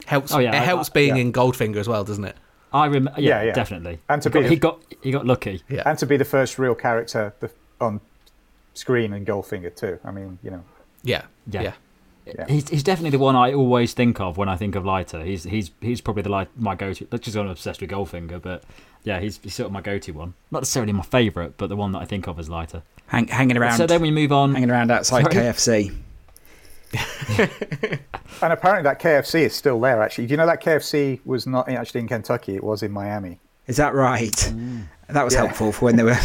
helps. 0.06 0.32
Oh, 0.32 0.38
yeah, 0.38 0.54
it 0.54 0.62
helps 0.62 0.88
being 0.88 1.16
yeah. 1.16 1.22
in 1.22 1.32
Goldfinger 1.32 1.76
as 1.76 1.88
well, 1.88 2.04
doesn't 2.04 2.24
it? 2.24 2.36
I 2.72 2.86
remember. 2.86 3.20
Yeah, 3.20 3.40
yeah, 3.40 3.46
yeah, 3.46 3.52
definitely. 3.52 3.98
And 4.08 4.22
to 4.22 4.30
he 4.30 4.32
be 4.32 4.42
got, 4.42 4.50
he 4.50 4.56
got 4.56 5.04
he 5.04 5.10
got 5.10 5.26
lucky. 5.26 5.62
Yeah. 5.68 5.82
and 5.86 5.98
to 5.98 6.06
be 6.06 6.16
the 6.16 6.24
first 6.24 6.58
real 6.58 6.74
character 6.74 7.34
on 7.80 8.00
screen 8.74 9.12
in 9.12 9.24
Goldfinger 9.24 9.74
too. 9.74 9.98
I 10.04 10.10
mean, 10.10 10.38
you 10.42 10.50
know. 10.50 10.64
Yeah, 11.02 11.22
yeah. 11.46 11.62
yeah. 11.62 11.72
Yeah. 12.24 12.46
He's, 12.48 12.68
he's 12.68 12.84
definitely 12.84 13.10
the 13.10 13.18
one 13.18 13.34
I 13.34 13.52
always 13.52 13.94
think 13.94 14.20
of 14.20 14.36
when 14.36 14.48
I 14.48 14.56
think 14.56 14.76
of 14.76 14.84
Leiter. 14.86 15.24
He's 15.24 15.42
he's 15.42 15.72
he's 15.80 16.00
probably 16.00 16.22
the 16.22 16.28
like 16.28 16.56
my 16.56 16.76
go-to. 16.76 17.08
Let's 17.10 17.24
just 17.24 17.36
I'm 17.36 17.48
obsessed 17.48 17.80
with 17.80 17.90
Goldfinger, 17.90 18.40
but 18.40 18.62
yeah, 19.02 19.18
he's, 19.18 19.40
he's 19.42 19.54
sort 19.54 19.66
of 19.66 19.72
my 19.72 19.80
go-to 19.80 20.12
one. 20.12 20.34
Not 20.52 20.60
necessarily 20.60 20.92
my 20.92 21.02
favourite, 21.02 21.56
but 21.56 21.68
the 21.68 21.74
one 21.74 21.90
that 21.92 21.98
I 21.98 22.04
think 22.04 22.28
of 22.28 22.38
as 22.38 22.48
Leiter. 22.48 22.82
Hang, 23.06 23.26
hanging 23.26 23.56
around. 23.56 23.76
So 23.76 23.86
then 23.86 24.00
we 24.00 24.12
move 24.12 24.30
on. 24.30 24.54
Hanging 24.54 24.70
around 24.70 24.92
outside 24.92 25.24
Sorry? 25.24 25.34
KFC. 25.34 25.94
and 28.42 28.52
apparently 28.52 28.82
that 28.82 29.00
KFC 29.00 29.42
is 29.42 29.54
still 29.54 29.80
there. 29.80 30.02
Actually, 30.02 30.26
do 30.26 30.32
you 30.32 30.36
know 30.36 30.46
that 30.46 30.62
KFC 30.62 31.20
was 31.24 31.46
not 31.46 31.68
actually 31.68 32.00
in 32.00 32.08
Kentucky? 32.08 32.54
It 32.54 32.64
was 32.64 32.82
in 32.82 32.92
Miami. 32.92 33.40
Is 33.66 33.76
that 33.76 33.94
right? 33.94 34.32
Mm. 34.32 34.84
That 35.08 35.24
was 35.24 35.34
yeah. 35.34 35.44
helpful 35.44 35.72
for 35.72 35.86
when 35.86 35.96
they 35.96 36.02
were 36.02 36.16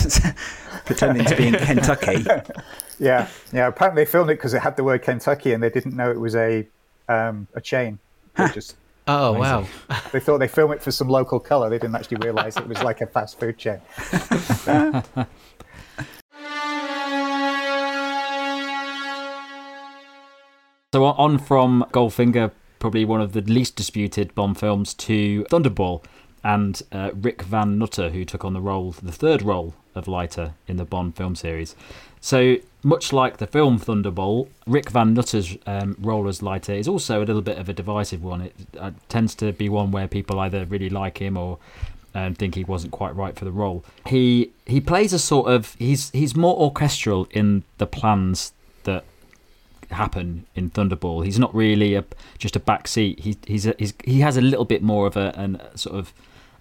pretending 0.86 1.26
to 1.26 1.36
be 1.36 1.48
in 1.48 1.56
Kentucky. 1.56 2.26
yeah, 3.00 3.28
yeah. 3.52 3.68
Apparently 3.68 4.04
they 4.04 4.10
filmed 4.10 4.30
it 4.30 4.36
because 4.36 4.54
it 4.54 4.62
had 4.62 4.76
the 4.76 4.84
word 4.84 5.04
Kentucky, 5.04 5.54
and 5.54 5.62
they 5.62 5.70
didn't 5.70 5.96
know 5.96 6.10
it 6.10 6.20
was 6.20 6.36
a 6.36 6.68
um, 7.08 7.48
a 7.54 7.62
chain. 7.62 8.00
Huh. 8.36 8.52
Just 8.54 8.76
Oh 9.08 9.36
Amazing. 9.36 9.70
wow! 9.90 10.02
they 10.12 10.20
thought 10.20 10.40
they 10.40 10.50
filmed 10.50 10.74
it 10.74 10.82
for 10.82 10.92
some 10.92 11.08
local 11.08 11.40
colour. 11.40 11.70
They 11.70 11.80
didn't 11.80 11.96
actually 11.96 12.18
realise 12.18 12.58
it 12.58 12.68
was 12.68 12.84
like 12.84 13.00
a 13.00 13.08
fast 13.08 13.40
food 13.40 13.58
chain. 13.58 13.80
So 20.94 21.04
on 21.04 21.38
from 21.38 21.86
Goldfinger, 21.92 22.52
probably 22.80 23.04
one 23.04 23.20
of 23.20 23.34
the 23.34 23.42
least 23.42 23.76
disputed 23.76 24.34
Bond 24.34 24.58
films, 24.58 24.94
to 24.94 25.44
Thunderball, 25.52 26.02
and 26.46 26.82
uh, 26.94 27.12
Rick 27.14 27.42
Van 27.42 27.78
Nutter, 27.78 28.10
who 28.12 28.24
took 28.24 28.46
on 28.46 28.54
the 28.54 28.62
role, 28.62 28.92
the 28.92 29.12
third 29.12 29.42
role 29.42 29.74
of 29.96 30.08
Leiter 30.08 30.54
in 30.66 30.78
the 30.78 30.86
Bond 30.86 31.18
film 31.18 31.36
series. 31.36 31.76
So 32.22 32.56
much 32.84 33.12
like 33.12 33.36
the 33.36 33.48
film 33.48 33.80
Thunderball, 33.80 34.48
Rick 34.66 34.90
Van 34.90 35.14
Nutter's 35.14 35.58
um, 35.66 35.98
role 36.00 36.26
as 36.26 36.42
Leiter 36.42 36.74
is 36.74 36.88
also 36.88 37.22
a 37.22 37.26
little 37.26 37.42
bit 37.42 37.58
of 37.58 37.68
a 37.68 37.74
divisive 37.74 38.24
one. 38.24 38.42
It 38.44 38.56
uh, 38.80 38.92
tends 39.10 39.36
to 39.36 39.52
be 39.52 39.68
one 39.68 39.92
where 39.92 40.08
people 40.08 40.40
either 40.40 40.64
really 40.64 40.90
like 40.90 41.18
him 41.18 41.36
or 41.36 41.58
and 42.14 42.38
think 42.38 42.56
he 42.56 42.64
wasn't 42.64 42.94
quite 42.94 43.16
right 43.16 43.38
for 43.38 43.46
the 43.46 43.52
role. 43.52 43.84
He 44.08 44.52
he 44.66 44.80
plays 44.80 45.14
a 45.14 45.20
sort 45.20 45.52
of 45.52 45.76
he's 45.78 46.10
he's 46.12 46.36
more 46.36 46.58
orchestral 46.58 47.28
in 47.32 47.64
the 47.78 47.86
plans 47.86 48.54
that 48.86 49.04
happen 49.92 50.46
in 50.56 50.70
Thunderball. 50.70 51.26
He's 51.26 51.40
not 51.40 51.54
really 51.54 51.96
a 51.96 52.04
just 52.38 52.56
a 52.56 52.60
backseat. 52.60 53.20
He 53.20 53.38
he's, 53.46 53.66
a, 53.66 53.76
he's 53.78 53.94
he 54.04 54.20
has 54.22 54.38
a 54.38 54.42
little 54.42 54.66
bit 54.66 54.82
more 54.82 55.08
of 55.08 55.18
a 55.18 55.34
an 55.36 55.62
sort 55.76 55.96
of 55.98 56.14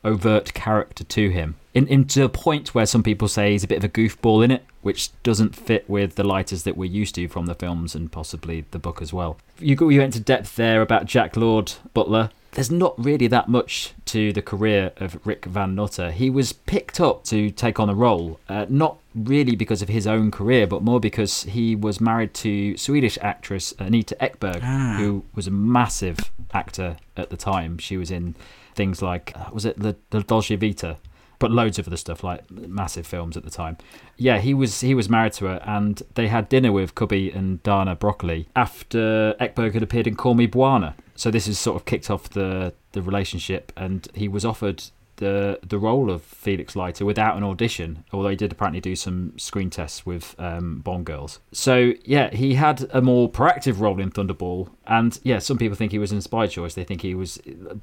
overt 0.05 0.55
character 0.55 1.05
to 1.05 1.29
him. 1.31 1.57
In, 1.75 1.87
in 1.89 2.07
to 2.07 2.25
a 2.25 2.29
point 2.29 2.75
where 2.75 2.87
some 2.87 3.03
people 3.03 3.29
say 3.29 3.53
he's 3.53 3.65
a 3.65 3.69
bit 3.69 3.79
of 3.79 3.85
a 3.85 3.89
goofball 3.89 4.43
in 4.45 4.51
it, 4.51 4.65
which 4.81 5.11
doesn't 5.23 5.55
fit 5.55 5.89
with 5.91 6.15
the 6.15 6.25
Leiters 6.25 6.63
that 6.63 6.77
we're 6.77 6.91
used 6.91 7.17
to 7.17 7.29
from 7.29 7.47
the 7.47 7.55
films 7.55 7.95
and 7.95 8.11
possibly 8.11 8.65
the 8.71 8.79
book 8.79 9.03
as 9.03 9.13
well. 9.13 9.37
You 9.59 9.77
you 9.91 9.99
went 9.99 10.15
into 10.15 10.21
depth 10.21 10.57
there 10.57 10.81
about 10.81 11.07
Jack 11.07 11.37
Lord 11.37 11.73
Butler. 11.93 12.31
There's 12.53 12.71
not 12.71 12.95
really 12.97 13.27
that 13.27 13.49
much 13.49 13.93
to 14.07 14.33
the 14.33 14.41
career 14.41 14.93
of 14.97 15.21
Rick 15.27 15.45
Van 15.45 15.75
Nutter. 15.75 16.11
He 16.11 16.31
was 16.31 16.55
picked 16.55 17.01
up 17.01 17.25
to 17.25 17.51
take 17.51 17.79
on 17.79 17.91
a 17.91 17.95
role, 17.95 18.41
uh, 18.49 18.65
not 18.71 18.97
really 19.17 19.57
because 19.57 19.81
of 19.83 19.89
his 19.89 20.07
own 20.07 20.31
career, 20.31 20.67
but 20.67 20.83
more 20.83 21.01
because 21.01 21.45
he 21.45 21.75
was 21.75 22.01
married 22.01 22.35
to 22.35 22.77
Swedish 22.77 23.19
actress 23.23 23.75
Anita 23.79 24.17
Ekberg, 24.21 24.61
Ah. 24.63 24.97
who 24.99 25.25
was 25.35 25.47
a 25.47 25.51
massive 25.51 26.31
actor 26.53 26.97
at 27.17 27.31
the 27.31 27.37
time. 27.37 27.79
She 27.79 27.97
was 27.97 28.11
in 28.11 28.35
things 28.75 29.01
like 29.03 29.33
uh, 29.35 29.47
was 29.53 29.65
it 29.65 29.79
the, 29.79 29.97
the 30.11 30.23
Dolce 30.23 30.55
Vita, 30.57 30.99
but 31.39 31.51
loads 31.51 31.79
of 31.79 31.87
other 31.87 31.97
stuff 31.97 32.23
like 32.23 32.51
massive 32.51 33.07
films 33.07 33.37
at 33.37 33.45
the 33.45 33.51
time. 33.51 33.77
Yeah, 34.19 34.39
he 34.39 34.53
was 34.55 34.81
he 34.83 34.95
was 34.95 35.09
married 35.09 35.33
to 35.35 35.47
her, 35.47 35.63
and 35.65 36.03
they 36.15 36.29
had 36.29 36.49
dinner 36.49 36.73
with 36.73 36.95
Cubby 36.95 37.31
and 37.31 37.63
Dana 37.63 37.97
Broccoli 37.97 38.49
after 38.55 39.35
Ekberg 39.41 39.73
had 39.75 39.83
appeared 39.83 40.07
in 40.07 40.15
Call 40.15 40.35
Me 40.35 40.47
Bwana. 40.47 40.95
So 41.15 41.31
this 41.31 41.47
has 41.47 41.59
sort 41.59 41.77
of 41.77 41.85
kicked 41.87 42.11
off 42.11 42.29
the 42.31 42.75
the 42.93 43.01
relationship, 43.03 43.73
and 43.77 44.07
he 44.15 44.29
was 44.29 44.45
offered 44.45 44.85
the 45.17 45.59
the 45.67 45.79
role 45.79 46.11
of 46.11 46.23
Felix 46.23 46.77
Leiter 46.77 47.05
without 47.05 47.37
an 47.37 47.43
audition, 47.43 48.05
although 48.13 48.29
he 48.29 48.37
did 48.37 48.53
apparently 48.53 48.81
do 48.81 48.97
some 48.97 49.39
screen 49.39 49.71
tests 49.71 50.07
with 50.07 50.35
um, 50.39 50.81
Bond 50.81 51.07
girls. 51.07 51.41
So 51.53 51.93
yeah, 52.05 52.31
he 52.35 52.55
had 52.55 52.89
a 52.93 53.01
more 53.01 53.31
proactive 53.31 53.81
role 53.81 54.01
in 54.01 54.11
Thunderball, 54.11 54.71
and 54.87 55.19
yeah, 55.23 55.39
some 55.39 55.59
people 55.59 55.77
think 55.77 55.93
he 55.93 55.99
was 55.99 56.13
an 56.13 56.19
inspired 56.19 56.51
choice. 56.51 56.75
They 56.75 56.85
think 56.85 57.03
he 57.03 57.15
was 57.15 57.41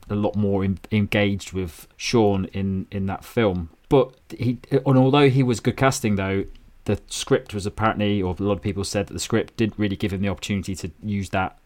a 0.09 0.15
lot 0.15 0.35
more 0.35 0.63
in, 0.63 0.79
engaged 0.91 1.53
with 1.53 1.87
Sean 1.97 2.45
in 2.45 2.87
in 2.91 3.05
that 3.07 3.23
film. 3.23 3.69
But 3.89 4.13
he, 4.35 4.59
and 4.71 4.97
although 4.97 5.29
he 5.29 5.43
was 5.43 5.59
good 5.59 5.77
casting 5.77 6.15
though, 6.15 6.45
the 6.85 6.99
script 7.07 7.53
was 7.53 7.65
apparently, 7.65 8.21
or 8.21 8.35
a 8.37 8.43
lot 8.43 8.53
of 8.53 8.61
people 8.61 8.83
said 8.83 9.07
that 9.07 9.13
the 9.13 9.19
script 9.19 9.57
didn't 9.57 9.77
really 9.77 9.95
give 9.95 10.13
him 10.13 10.21
the 10.21 10.29
opportunity 10.29 10.75
to 10.75 10.91
use 11.03 11.29
that 11.29 11.57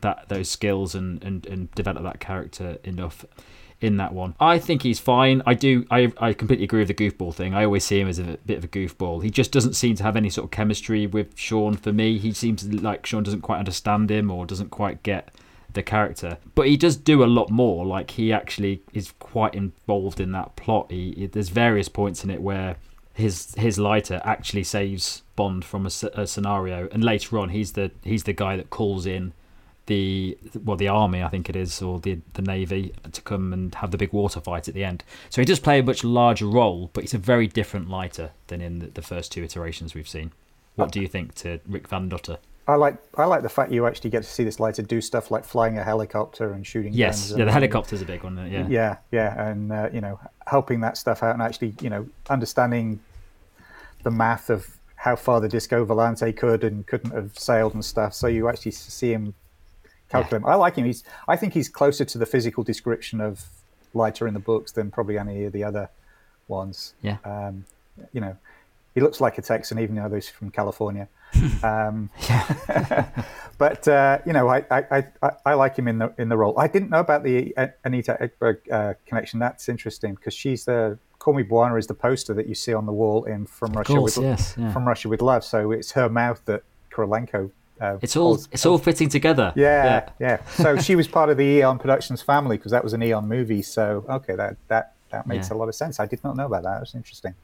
that 0.00 0.28
those 0.28 0.50
skills 0.50 0.94
and 0.94 1.22
and, 1.22 1.46
and 1.46 1.70
develop 1.72 2.02
that 2.02 2.20
character 2.20 2.78
enough 2.84 3.24
in 3.80 3.96
that 3.98 4.12
one. 4.12 4.34
I 4.40 4.58
think 4.58 4.82
he's 4.82 4.98
fine. 4.98 5.42
I 5.46 5.54
do. 5.54 5.86
I 5.90 6.12
I 6.18 6.32
completely 6.32 6.64
agree 6.64 6.80
with 6.84 6.88
the 6.88 6.94
goofball 6.94 7.34
thing. 7.34 7.54
I 7.54 7.64
always 7.64 7.84
see 7.84 8.00
him 8.00 8.08
as 8.08 8.18
a 8.18 8.38
bit 8.46 8.58
of 8.58 8.64
a 8.64 8.68
goofball. 8.68 9.22
He 9.22 9.30
just 9.30 9.52
doesn't 9.52 9.74
seem 9.74 9.96
to 9.96 10.02
have 10.02 10.16
any 10.16 10.30
sort 10.30 10.46
of 10.46 10.50
chemistry 10.50 11.06
with 11.06 11.36
Sean. 11.36 11.74
For 11.76 11.92
me, 11.92 12.18
he 12.18 12.32
seems 12.32 12.64
like 12.72 13.04
Sean 13.06 13.22
doesn't 13.22 13.42
quite 13.42 13.58
understand 13.58 14.10
him 14.10 14.30
or 14.30 14.46
doesn't 14.46 14.70
quite 14.70 15.02
get 15.02 15.34
the 15.72 15.82
character. 15.82 16.38
But 16.54 16.68
he 16.68 16.76
does 16.76 16.96
do 16.96 17.24
a 17.24 17.26
lot 17.26 17.50
more. 17.50 17.84
Like 17.84 18.12
he 18.12 18.32
actually 18.32 18.82
is 18.92 19.12
quite 19.18 19.54
involved 19.54 20.20
in 20.20 20.32
that 20.32 20.54
plot. 20.56 20.90
He, 20.90 21.12
he- 21.16 21.26
there's 21.26 21.48
various 21.48 21.88
points 21.88 22.24
in 22.24 22.30
it 22.30 22.40
where 22.40 22.76
his 23.12 23.54
his 23.56 23.78
Leiter 23.78 24.20
actually 24.24 24.64
saves 24.64 25.22
Bond 25.36 25.64
from 25.64 25.84
a 25.86 25.90
scenario, 25.90 26.88
and 26.92 27.02
later 27.04 27.38
on 27.38 27.48
he's 27.50 27.72
the 27.72 27.90
he's 28.02 28.24
the 28.24 28.32
guy 28.32 28.56
that 28.56 28.70
calls 28.70 29.04
in 29.04 29.32
the 29.86 30.38
well 30.64 30.76
the 30.76 30.88
army 30.88 31.22
I 31.22 31.28
think 31.28 31.50
it 31.50 31.56
is 31.56 31.82
or 31.82 32.00
the 32.00 32.18
the 32.32 32.42
navy 32.42 32.94
to 33.12 33.20
come 33.20 33.52
and 33.52 33.74
have 33.76 33.90
the 33.90 33.98
big 33.98 34.12
water 34.12 34.40
fight 34.40 34.68
at 34.68 34.74
the 34.74 34.84
end. 34.84 35.04
So 35.30 35.42
he 35.42 35.46
does 35.46 35.60
play 35.60 35.78
a 35.80 35.82
much 35.82 36.04
larger 36.04 36.46
role, 36.46 36.90
but 36.92 37.04
he's 37.04 37.14
a 37.14 37.18
very 37.18 37.46
different 37.46 37.90
Leiter 37.90 38.30
than 38.46 38.60
in 38.60 38.78
the, 38.78 38.86
the 38.86 39.02
first 39.02 39.32
two 39.32 39.42
iterations 39.44 39.94
we've 39.94 40.08
seen. 40.08 40.32
What 40.76 40.90
do 40.90 41.00
you 41.00 41.06
think 41.06 41.34
to 41.36 41.60
Rick 41.68 41.88
Van 41.88 42.08
Nutter? 42.08 42.38
I 42.66 42.76
like 42.76 42.96
I 43.16 43.26
like 43.26 43.42
the 43.42 43.48
fact 43.50 43.72
you 43.72 43.86
actually 43.86 44.10
get 44.10 44.22
to 44.22 44.28
see 44.28 44.42
this 44.42 44.58
Leiter 44.58 44.82
do 44.82 45.00
stuff 45.02 45.30
like 45.30 45.44
flying 45.44 45.76
a 45.76 45.84
helicopter 45.84 46.52
and 46.52 46.66
shooting. 46.66 46.94
Yes, 46.94 47.30
yeah, 47.30 47.36
the 47.36 47.42
and- 47.42 47.50
helicopter's 47.50 48.00
a 48.00 48.06
big 48.06 48.24
one. 48.24 48.38
Yeah, 48.50 48.66
Yeah, 48.66 48.96
yeah, 49.12 49.48
and 49.48 49.70
uh, 49.70 49.90
you 49.92 50.00
know, 50.00 50.18
helping 50.46 50.80
that 50.80 50.96
stuff 50.96 51.22
out 51.22 51.34
and 51.34 51.42
actually, 51.42 51.74
you 51.82 51.90
know, 51.90 52.08
understanding 52.30 53.00
the 54.02 54.10
math 54.10 54.48
of 54.48 54.78
how 54.96 55.14
far 55.14 55.40
the 55.40 55.48
Disco 55.48 55.84
Volante 55.84 56.34
could 56.34 56.64
and 56.64 56.86
couldn't 56.86 57.10
have 57.10 57.38
sailed 57.38 57.74
and 57.74 57.84
stuff. 57.84 58.14
So 58.14 58.26
you 58.26 58.48
actually 58.48 58.72
see 58.72 59.12
him 59.12 59.34
calculate. 60.22 60.44
I 60.46 60.54
like 60.54 60.76
him. 60.76 60.84
He's. 60.84 61.04
I 61.28 61.36
think 61.36 61.52
he's 61.52 61.68
closer 61.68 62.04
to 62.04 62.18
the 62.18 62.26
physical 62.26 62.64
description 62.64 63.20
of 63.20 63.44
Leiter 63.94 64.26
in 64.26 64.34
the 64.34 64.40
books 64.40 64.72
than 64.72 64.90
probably 64.90 65.18
any 65.18 65.44
of 65.44 65.52
the 65.52 65.64
other 65.64 65.90
ones. 66.48 66.94
Yeah. 67.02 67.18
Um, 67.24 67.64
you 68.12 68.20
know, 68.20 68.36
he 68.94 69.00
looks 69.00 69.20
like 69.20 69.38
a 69.38 69.42
Texan, 69.42 69.78
even 69.78 69.96
though 69.96 70.08
he's 70.08 70.28
from 70.28 70.50
California. 70.50 71.08
um, 71.62 72.10
but 73.58 73.86
uh, 73.88 74.18
you 74.24 74.32
know, 74.32 74.48
I, 74.48 74.64
I, 74.70 75.04
I, 75.22 75.30
I 75.44 75.54
like 75.54 75.76
him 75.76 75.88
in 75.88 75.98
the 75.98 76.12
in 76.18 76.28
the 76.28 76.36
role. 76.36 76.58
I 76.58 76.68
didn't 76.68 76.90
know 76.90 77.00
about 77.00 77.24
the 77.24 77.56
uh, 77.56 77.68
Anita 77.84 78.16
Ekberg 78.20 78.70
uh, 78.70 78.94
connection. 79.06 79.40
That's 79.40 79.68
interesting 79.68 80.14
because 80.14 80.34
she's 80.34 80.64
the 80.64 80.98
Call 81.18 81.34
Me 81.34 81.42
Bwana 81.42 81.78
is 81.78 81.86
the 81.86 81.94
poster 81.94 82.34
that 82.34 82.46
you 82.46 82.54
see 82.54 82.74
on 82.74 82.86
the 82.86 82.92
wall 82.92 83.24
in 83.24 83.46
From 83.46 83.72
Russia 83.72 83.94
course, 83.94 84.16
with 84.16 84.26
yes, 84.26 84.54
yeah. 84.58 84.72
From 84.72 84.86
Russia 84.86 85.08
with 85.08 85.22
Love. 85.22 85.44
So 85.44 85.72
it's 85.72 85.92
her 85.92 86.08
mouth 86.08 86.42
that 86.44 86.62
Krilencu. 86.92 87.50
Uh, 87.80 87.98
It's 88.02 88.16
all 88.16 88.26
holds- 88.28 88.48
it's 88.52 88.64
all 88.66 88.78
fitting 88.78 89.08
together. 89.08 89.52
yeah, 89.56 90.08
yeah, 90.20 90.38
So 90.46 90.76
she 90.78 90.94
was 90.94 91.08
part 91.08 91.28
of 91.30 91.36
the 91.36 91.44
Eon 91.44 91.78
Productions 91.78 92.22
family 92.22 92.56
because 92.56 92.70
that 92.72 92.84
was 92.84 92.92
an 92.92 93.02
Eon 93.02 93.26
movie. 93.28 93.62
So 93.62 94.04
okay, 94.08 94.36
that 94.36 94.56
that 94.68 94.92
that 95.10 95.26
makes 95.26 95.50
Yeah. 95.50 95.56
a 95.56 95.58
lot 95.58 95.68
of 95.68 95.74
sense. 95.74 95.98
I 96.00 96.06
did 96.06 96.22
not 96.24 96.36
know 96.36 96.46
about 96.46 96.62
that. 96.62 96.78
That's 96.78 96.94
interesting. 96.94 97.34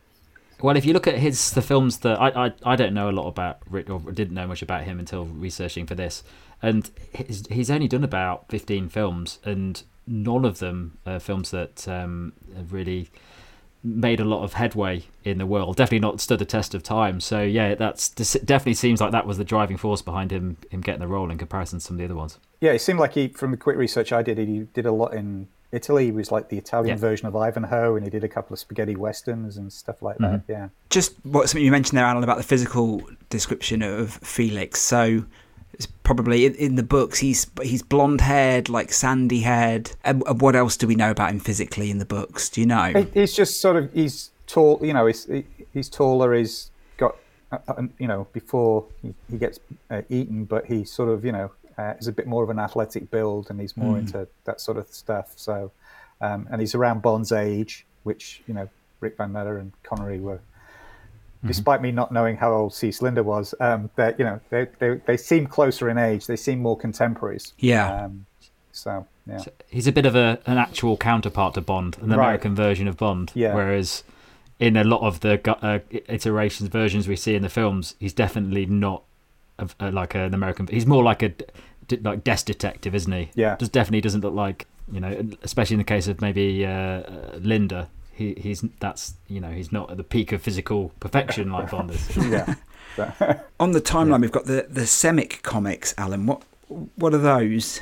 Well, 0.62 0.76
if 0.76 0.84
you 0.84 0.92
look 0.92 1.06
at 1.06 1.14
his 1.18 1.50
the 1.52 1.62
films 1.62 1.98
that 1.98 2.20
I, 2.20 2.46
I 2.46 2.52
I 2.64 2.76
don't 2.76 2.92
know 2.94 3.08
a 3.08 3.16
lot 3.20 3.26
about 3.28 3.58
Rick 3.68 3.90
or 3.90 3.98
didn't 4.12 4.34
know 4.34 4.46
much 4.46 4.62
about 4.62 4.82
him 4.84 4.98
until 5.00 5.24
researching 5.24 5.86
for 5.86 5.94
this, 5.96 6.22
and 6.62 6.90
he's, 7.14 7.46
he's 7.48 7.70
only 7.70 7.88
done 7.88 8.04
about 8.04 8.48
fifteen 8.50 8.88
films, 8.88 9.38
and 9.44 9.82
none 10.06 10.44
of 10.44 10.58
them 10.58 10.98
are 11.06 11.18
films 11.18 11.50
that 11.50 11.88
um, 11.88 12.32
have 12.56 12.72
really 12.72 13.10
made 13.82 14.20
a 14.20 14.24
lot 14.24 14.42
of 14.42 14.54
headway 14.54 15.04
in 15.24 15.38
the 15.38 15.46
world. 15.46 15.76
Definitely 15.76 16.00
not 16.00 16.20
stood 16.20 16.38
the 16.38 16.44
test 16.44 16.74
of 16.74 16.82
time. 16.82 17.20
So 17.20 17.42
yeah, 17.42 17.74
that's 17.74 18.08
definitely 18.10 18.74
seems 18.74 19.00
like 19.00 19.12
that 19.12 19.26
was 19.26 19.38
the 19.38 19.44
driving 19.44 19.76
force 19.76 20.02
behind 20.02 20.30
him 20.30 20.56
him 20.70 20.80
getting 20.80 21.00
the 21.00 21.06
role 21.08 21.30
in 21.30 21.38
comparison 21.38 21.78
to 21.78 21.84
some 21.84 21.94
of 21.94 21.98
the 21.98 22.04
other 22.04 22.14
ones. 22.14 22.38
Yeah, 22.60 22.72
it 22.72 22.80
seemed 22.80 22.98
like 22.98 23.14
he, 23.14 23.28
from 23.28 23.52
the 23.52 23.56
quick 23.56 23.76
research 23.76 24.12
I 24.12 24.22
did, 24.22 24.36
he 24.36 24.66
did 24.74 24.84
a 24.84 24.92
lot 24.92 25.14
in 25.14 25.48
Italy. 25.72 26.06
He 26.06 26.12
was 26.12 26.30
like 26.30 26.48
the 26.50 26.58
Italian 26.58 26.96
Yeah. 26.96 27.00
version 27.00 27.26
of 27.26 27.34
Ivanhoe, 27.36 27.94
and 27.96 28.04
he 28.04 28.10
did 28.10 28.22
a 28.24 28.28
couple 28.28 28.52
of 28.52 28.58
spaghetti 28.58 28.96
westerns 28.96 29.56
and 29.56 29.72
stuff 29.72 30.02
like 30.02 30.18
that. 30.18 30.42
Mm-hmm. 30.42 30.52
Yeah. 30.52 30.68
Just 30.90 31.14
what 31.24 31.48
something 31.48 31.64
you 31.64 31.70
mentioned 31.70 31.96
there, 31.96 32.04
Alan, 32.04 32.22
about 32.24 32.36
the 32.36 32.42
physical 32.42 33.02
description 33.30 33.80
of 33.80 34.12
Felix. 34.14 34.80
So 34.80 35.24
it's 35.72 35.86
probably 35.86 36.46
in, 36.46 36.54
in 36.56 36.74
the 36.74 36.82
books 36.82 37.18
he's 37.18 37.46
he's 37.62 37.82
blonde 37.82 38.20
haired, 38.20 38.68
like 38.68 38.92
sandy 38.92 39.40
haired. 39.40 39.92
And, 40.04 40.22
and 40.26 40.40
what 40.40 40.56
else 40.56 40.76
do 40.76 40.86
we 40.86 40.94
know 40.94 41.10
about 41.10 41.30
him 41.30 41.40
physically 41.40 41.90
in 41.90 41.98
the 41.98 42.04
books? 42.04 42.48
Do 42.48 42.60
you 42.60 42.66
know? 42.66 43.06
He's 43.14 43.32
just 43.32 43.60
sort 43.60 43.76
of 43.76 43.92
he's 43.92 44.30
tall. 44.46 44.80
You 44.82 44.92
know, 44.92 45.06
he's 45.06 45.28
he's 45.72 45.88
taller. 45.88 46.34
He's 46.34 46.70
got 46.96 47.16
uh, 47.52 47.58
uh, 47.68 47.82
you 47.98 48.08
know 48.08 48.26
before 48.32 48.86
he, 49.02 49.14
he 49.30 49.38
gets 49.38 49.60
uh, 49.90 50.02
eaten, 50.08 50.44
but 50.44 50.66
he 50.66 50.84
sort 50.84 51.08
of 51.08 51.24
you 51.24 51.32
know 51.32 51.50
uh, 51.78 51.94
is 51.98 52.08
a 52.08 52.12
bit 52.12 52.26
more 52.26 52.42
of 52.42 52.50
an 52.50 52.58
athletic 52.58 53.10
build, 53.10 53.48
and 53.50 53.60
he's 53.60 53.76
more 53.76 53.98
into 53.98 54.28
that 54.44 54.60
sort 54.60 54.76
of 54.76 54.88
stuff. 54.88 55.32
So, 55.36 55.70
um, 56.20 56.48
and 56.50 56.60
he's 56.60 56.74
around 56.74 57.02
Bond's 57.02 57.32
age, 57.32 57.86
which 58.02 58.42
you 58.46 58.54
know 58.54 58.68
Rick 59.00 59.16
Van 59.16 59.32
Nutter 59.32 59.58
and 59.58 59.72
Connery 59.82 60.20
were. 60.20 60.40
Despite 61.44 61.80
me 61.80 61.90
not 61.90 62.12
knowing 62.12 62.36
how 62.36 62.52
old 62.52 62.72
Cec 62.72 63.00
Linder 63.00 63.22
was, 63.22 63.54
um, 63.60 63.88
that 63.96 64.18
you 64.18 64.24
know 64.26 64.40
they, 64.50 64.66
they 64.78 65.00
they 65.06 65.16
seem 65.16 65.46
closer 65.46 65.88
in 65.88 65.96
age. 65.96 66.26
They 66.26 66.36
seem 66.36 66.60
more 66.60 66.76
contemporaries. 66.76 67.54
Yeah. 67.58 68.04
Um, 68.04 68.26
so 68.72 69.06
yeah. 69.26 69.38
He's 69.68 69.86
a 69.86 69.92
bit 69.92 70.04
of 70.04 70.14
a 70.14 70.38
an 70.44 70.58
actual 70.58 70.96
counterpart 70.98 71.54
to 71.54 71.62
Bond, 71.62 71.96
an 72.02 72.08
Right. 72.10 72.14
American 72.16 72.54
version 72.54 72.86
of 72.88 72.98
Bond. 72.98 73.32
Yeah. 73.34 73.54
Whereas 73.54 74.04
in 74.58 74.76
a 74.76 74.84
lot 74.84 75.00
of 75.00 75.20
the 75.20 75.40
uh, 75.64 75.78
iterations, 75.90 76.68
versions 76.68 77.08
we 77.08 77.16
see 77.16 77.34
in 77.34 77.40
the 77.42 77.48
films, 77.48 77.94
he's 77.98 78.12
definitely 78.12 78.66
not 78.66 79.02
a, 79.58 79.68
a, 79.80 79.90
like 79.90 80.14
an 80.14 80.34
American. 80.34 80.66
He's 80.66 80.86
more 80.86 81.02
like 81.02 81.22
a 81.22 81.30
d- 81.88 81.96
like 82.02 82.22
desk 82.22 82.46
detective, 82.46 82.94
isn't 82.94 83.12
he? 83.12 83.30
Yeah. 83.34 83.56
Just 83.56 83.72
definitely 83.72 84.02
doesn't 84.02 84.20
look 84.20 84.34
like 84.34 84.66
you 84.92 85.00
know, 85.00 85.24
especially 85.42 85.74
in 85.74 85.78
the 85.78 85.84
case 85.84 86.06
of 86.08 86.20
maybe 86.20 86.66
uh, 86.66 86.70
uh, 86.70 87.38
Linder. 87.40 87.86
He, 88.20 88.34
he's 88.38 88.62
that's 88.80 89.14
you 89.28 89.40
know 89.40 89.50
he's 89.50 89.72
not 89.72 89.90
at 89.90 89.96
the 89.96 90.04
peak 90.04 90.30
of 90.32 90.42
physical 90.42 90.92
perfection 91.00 91.50
like 91.50 91.70
Bond 91.74 91.90
is. 91.90 92.14
yeah. 92.18 92.54
On 93.58 93.72
the 93.72 93.80
timeline, 93.80 94.20
we've 94.20 94.30
got 94.30 94.44
the 94.44 94.66
the 94.68 94.86
Semic 94.86 95.42
comics, 95.42 95.94
Alan. 95.96 96.26
What 96.26 96.42
what 96.96 97.14
are 97.14 97.18
those? 97.34 97.80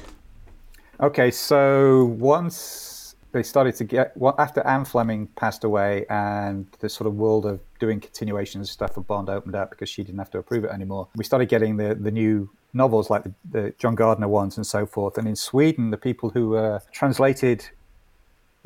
Okay, 1.00 1.32
so 1.32 2.04
once 2.20 3.16
they 3.32 3.42
started 3.42 3.74
to 3.76 3.84
get 3.84 4.16
well, 4.16 4.36
after 4.38 4.64
Anne 4.64 4.84
Fleming 4.84 5.26
passed 5.34 5.64
away, 5.64 6.06
and 6.08 6.68
the 6.78 6.88
sort 6.88 7.08
of 7.08 7.16
world 7.16 7.44
of 7.44 7.58
doing 7.80 7.98
continuations 7.98 8.70
stuff 8.70 8.94
for 8.94 9.00
Bond 9.00 9.28
opened 9.28 9.56
up 9.56 9.70
because 9.70 9.88
she 9.88 10.04
didn't 10.04 10.18
have 10.20 10.30
to 10.30 10.38
approve 10.38 10.62
it 10.62 10.70
anymore. 10.70 11.08
We 11.16 11.24
started 11.24 11.48
getting 11.48 11.78
the 11.78 11.96
the 11.96 12.12
new 12.12 12.48
novels 12.72 13.10
like 13.10 13.24
the, 13.24 13.34
the 13.50 13.74
John 13.76 13.96
Gardner 13.96 14.28
ones 14.28 14.56
and 14.56 14.64
so 14.64 14.86
forth. 14.86 15.18
And 15.18 15.26
in 15.26 15.34
Sweden, 15.34 15.90
the 15.90 15.96
people 15.96 16.30
who 16.30 16.54
uh, 16.54 16.78
translated 16.92 17.68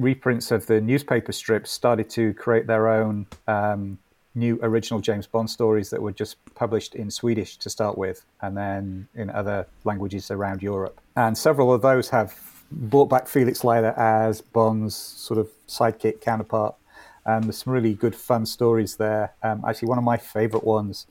reprints 0.03 0.50
of 0.50 0.66
the 0.66 0.80
newspaper 0.80 1.32
strips 1.32 1.70
started 1.70 2.11
to 2.11 2.34
create 2.34 2.66
their 2.66 2.88
own 2.88 3.26
um, 3.46 3.98
new 4.34 4.59
original 4.62 5.00
James 5.00 5.26
Bond 5.26 5.48
stories 5.48 5.90
that 5.90 6.00
were 6.00 6.12
just 6.12 6.36
published 6.55 6.94
in 6.94 7.11
Swedish 7.11 7.57
to 7.59 7.70
start 7.70 7.98
with, 7.98 8.24
and 8.40 8.57
then 8.57 9.09
in 9.14 9.30
other 9.30 9.66
languages 9.84 10.30
around 10.30 10.62
Europe. 10.62 11.00
And 11.16 11.36
several 11.36 11.72
of 11.72 11.82
those 11.82 12.09
have 12.11 12.38
brought 12.70 13.07
back 13.07 13.28
Felix 13.28 13.64
Leiter 13.64 13.92
as 13.98 14.40
Bond's 14.40 14.96
sort 14.96 15.38
of 15.38 15.48
sidekick 15.68 16.20
counterpart. 16.20 16.74
And 17.24 17.44
there's 17.44 17.59
some 17.59 17.72
really 17.72 17.94
good, 17.94 18.16
fun 18.16 18.46
stories 18.46 18.96
there. 18.96 19.34
Um, 19.42 19.64
actually, 19.66 19.88
one 19.88 19.98
of 19.98 20.05
my 20.05 20.16
favorite 20.16 20.64
ones 20.64 21.07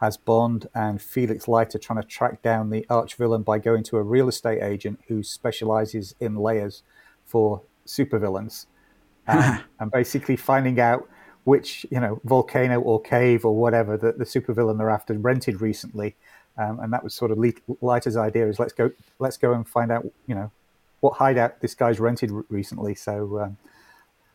has 0.00 0.16
Bond 0.16 0.68
and 0.74 1.00
Felix 1.00 1.46
Leiter 1.46 1.78
trying 1.78 2.02
to 2.02 2.08
track 2.08 2.42
down 2.42 2.70
the 2.70 2.84
arch 2.90 3.14
villain 3.14 3.42
by 3.42 3.58
going 3.60 3.84
to 3.84 3.98
a 3.98 4.02
real 4.02 4.28
estate 4.28 4.60
agent 4.60 4.98
who 5.06 5.22
specializes 5.22 6.16
in 6.18 6.34
layers 6.34 6.82
for 7.24 7.62
supervillains. 7.86 8.66
Um, 9.28 9.60
and 9.78 9.90
basically 9.92 10.34
finding 10.34 10.80
out 10.80 11.08
which 11.44 11.86
you 11.92 12.00
know 12.00 12.20
volcano 12.24 12.80
or 12.80 13.00
cave 13.00 13.44
or 13.44 13.54
whatever 13.54 13.96
that 13.96 14.18
the 14.18 14.24
supervillain 14.24 14.78
they're 14.78 14.90
after 14.90 15.14
rented 15.14 15.60
recently, 15.60 16.16
um, 16.58 16.80
and 16.80 16.92
that 16.92 17.04
was 17.04 17.14
sort 17.14 17.30
of 17.30 17.38
Leiter's 17.80 18.16
idea 18.16 18.48
is 18.48 18.58
let's 18.58 18.72
go 18.72 18.90
let's 19.20 19.36
go 19.36 19.52
and 19.52 19.68
find 19.68 19.92
out 19.92 20.04
you 20.26 20.34
know 20.34 20.50
what 21.00 21.14
hideout 21.14 21.60
this 21.60 21.74
guy's 21.74 22.00
rented 22.00 22.30
recently. 22.48 22.94
So 22.94 23.40
um, 23.40 23.56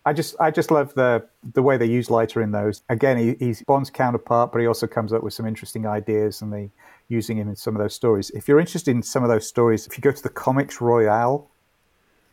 I 0.06 0.14
just 0.14 0.36
I 0.40 0.52
just 0.52 0.72
love 0.72 0.94
the 0.94 1.26
the 1.54 1.62
way 1.62 1.78
they 1.78 1.86
use 1.86 2.10
Leiter 2.10 2.42
in 2.42 2.52
those. 2.52 2.82
Again, 2.90 3.18
he, 3.18 3.46
he's 3.46 3.64
Bond's 3.64 3.90
counterpart, 3.90 4.52
but 4.52 4.60
he 4.60 4.68
also 4.68 4.88
comes 4.88 5.12
up 5.12 5.24
with 5.24 5.34
some 5.34 5.46
interesting 5.46 5.86
ideas, 5.86 6.42
and 6.42 6.52
they 6.54 6.70
using 7.10 7.38
him 7.38 7.50
in 7.50 7.56
some 7.56 7.76
of 7.76 7.82
those 7.82 7.94
stories. 7.94 8.30
If 8.32 8.48
you're 8.48 8.60
interested 8.60 8.92
in 8.92 9.04
some 9.04 9.24
of 9.24 9.30
those 9.30 9.48
stories, 9.48 9.88
if 9.88 9.98
you 9.98 10.02
go 10.02 10.12
to 10.12 10.24
the 10.24 10.30
Comics 10.30 10.82
Royale 10.82 11.50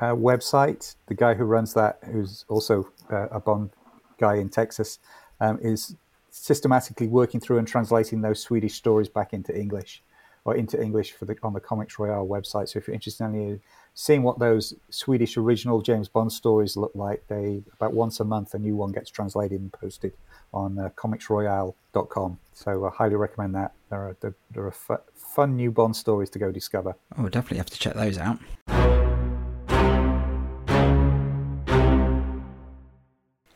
uh, 0.01 0.15
website, 0.15 0.95
the 1.07 1.15
guy 1.15 1.35
who 1.35 1.45
runs 1.45 1.75
that, 1.75 1.99
who's 2.05 2.45
also 2.49 2.89
uh, 3.11 3.29
a 3.29 3.41
Bond 3.41 3.71
guy 4.19 4.37
in 4.37 4.49
Texas, 4.49 4.99
um, 5.41 5.59
is 5.63 5.97
systematically 6.31 7.07
working 7.07 7.41
through 7.41 7.59
and 7.59 7.69
translating 7.69 8.21
those 8.21 8.41
Swedish 8.41 8.75
stories 8.75 9.09
back 9.09 9.33
into 9.33 9.57
English 9.57 10.03
or 10.45 10.55
into 10.55 10.81
English 10.81 11.13
for 11.13 11.25
the 11.25 11.37
on 11.43 11.53
the 11.53 11.61
Comics 11.61 11.99
Royale 11.99 12.27
website. 12.27 12.69
So 12.69 12.79
if 12.79 12.87
you're 12.87 12.95
interested 12.95 13.25
in 13.25 13.61
seeing 13.95 14.23
what 14.23 14.39
those 14.39 14.75
Swedish 14.91 15.37
original 15.37 15.81
James 15.81 16.09
Bond 16.09 16.33
stories 16.33 16.77
look 16.77 16.93
like, 16.95 17.27
they 17.29 17.63
about 17.73 17.95
once 17.95 18.21
a 18.21 18.25
month 18.25 18.53
a 18.55 18.59
new 18.59 18.77
one 18.77 18.93
gets 18.93 19.11
translated 19.11 19.61
and 19.61 19.73
posted 19.73 20.13
on 20.53 20.79
uh, 20.79 20.91
comicsroyale.com. 20.97 22.39
So 22.53 22.85
I 22.85 22.91
highly 22.91 23.17
recommend 23.17 23.55
that. 23.55 23.73
There 23.91 24.01
are 24.01 24.17
there, 24.21 24.35
there 24.51 24.67
are 24.67 25.01
fun 25.15 25.57
new 25.57 25.71
Bond 25.71 25.97
stories 25.97 26.31
to 26.31 26.39
go 26.39 26.51
discover. 26.53 26.95
Oh, 27.17 27.29
definitely 27.29 27.59
have 27.59 27.71
to 27.71 27.79
check 27.79 27.95
those 27.95 28.19
out. 28.19 28.39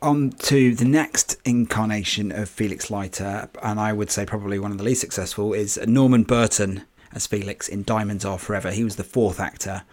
On 0.01 0.31
to 0.31 0.73
the 0.75 0.85
next 0.85 1.37
incarnation 1.45 2.31
of 2.31 2.49
Felix 2.49 2.89
Leiter, 2.89 3.49
and 3.61 3.79
I 3.79 3.93
would 3.93 4.09
say 4.09 4.25
probably 4.25 4.59
one 4.59 4.71
of 4.71 4.77
the 4.77 4.83
least 4.83 5.01
successful, 5.01 5.53
is 5.53 5.79
Norman 5.85 6.23
Burton 6.23 6.83
as 7.13 7.27
Felix 7.27 7.67
in 7.67 7.83
Diamonds 7.83 8.25
Are 8.25 8.37
Forever. 8.37 8.71
He 8.71 8.83
was 8.83 8.95
the 8.95 9.03
fourth 9.03 9.39
actor 9.39 9.83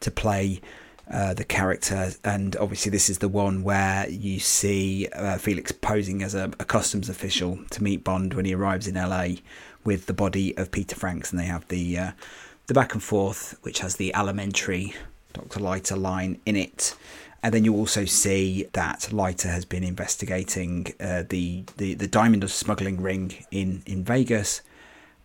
to 0.00 0.10
play 0.10 0.60
uh, 1.10 1.34
the 1.34 1.44
character, 1.44 2.10
and 2.22 2.54
obviously, 2.56 2.90
this 2.90 3.08
is 3.08 3.18
the 3.18 3.28
one 3.28 3.62
where 3.62 4.08
you 4.08 4.38
see 4.38 5.08
uh, 5.14 5.38
Felix 5.38 5.72
posing 5.72 6.22
as 6.22 6.34
a, 6.34 6.50
a, 6.60 6.64
customs 6.64 7.08
official 7.08 7.58
to 7.70 7.82
meet 7.82 8.04
Bond 8.04 8.34
when 8.34 8.44
he 8.44 8.54
arrives 8.54 8.86
in 8.86 8.94
LA 8.94 9.40
with 9.84 10.04
the 10.06 10.12
body 10.12 10.56
of 10.58 10.70
Peter 10.70 10.94
Franks, 10.94 11.30
and 11.30 11.40
they 11.40 11.46
have 11.46 11.66
the 11.68 11.98
uh, 11.98 12.12
the 12.66 12.74
back 12.74 12.92
and 12.92 13.02
forth, 13.02 13.58
which 13.62 13.78
has 13.78 13.96
the 13.96 14.12
alimentary 14.12 14.94
Dr. 15.32 15.60
Leiter 15.60 15.96
line 15.96 16.40
in 16.44 16.56
it. 16.56 16.94
And 17.42 17.54
then 17.54 17.64
you 17.64 17.74
also 17.74 18.04
see 18.04 18.66
that 18.72 19.12
Leiter 19.12 19.48
has 19.48 19.64
been 19.64 19.84
investigating 19.84 20.92
uh, 20.98 21.22
the, 21.28 21.64
the 21.76 21.94
the 21.94 22.08
diamond 22.08 22.48
smuggling 22.50 23.00
ring 23.00 23.44
in 23.50 23.82
in 23.86 24.02
Vegas, 24.02 24.60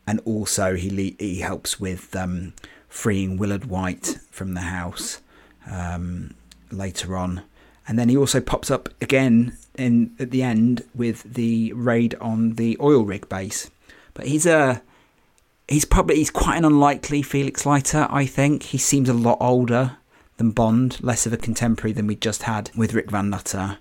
and 0.06 0.20
also 0.24 0.76
he 0.76 1.16
he 1.18 1.40
helps 1.40 1.80
with 1.80 2.16
um, 2.16 2.54
freeing 2.88 3.38
Willard 3.38 3.66
Whyte 3.66 4.20
from 4.30 4.54
the 4.54 4.62
house 4.62 5.22
um, 5.70 6.36
later 6.72 7.18
on, 7.18 7.42
and 7.88 7.98
then 7.98 8.10
he 8.10 8.18
also 8.18 8.40
pops 8.40 8.70
up 8.70 8.90
again 9.02 9.58
in 9.76 10.16
at 10.20 10.30
the 10.30 10.44
end 10.44 10.84
with 10.94 11.24
the 11.24 11.74
raid 11.74 12.14
on 12.22 12.54
the 12.54 12.78
oil 12.80 13.04
rig 13.04 13.28
base. 13.28 13.72
But 14.14 14.28
he's 14.28 14.46
a 14.46 14.84
he's 15.68 15.86
probably 15.86 16.18
he's 16.18 16.30
quite 16.30 16.58
an 16.58 16.66
unlikely 16.66 17.24
Felix 17.24 17.66
Leiter. 17.66 18.06
I 18.12 18.28
think 18.28 18.64
he 18.64 18.78
seems 18.78 19.10
a 19.10 19.14
lot 19.14 19.38
older 19.42 19.98
than 20.44 20.52
Bond, 20.52 21.02
less 21.02 21.26
of 21.26 21.34
a 21.34 21.38
contemporary 21.38 21.94
than 21.94 22.08
we 22.08 22.16
just 22.16 22.44
had 22.44 22.70
with 22.76 22.94
Rick 22.94 23.10
Van 23.12 23.30
Nutter. 23.30 23.78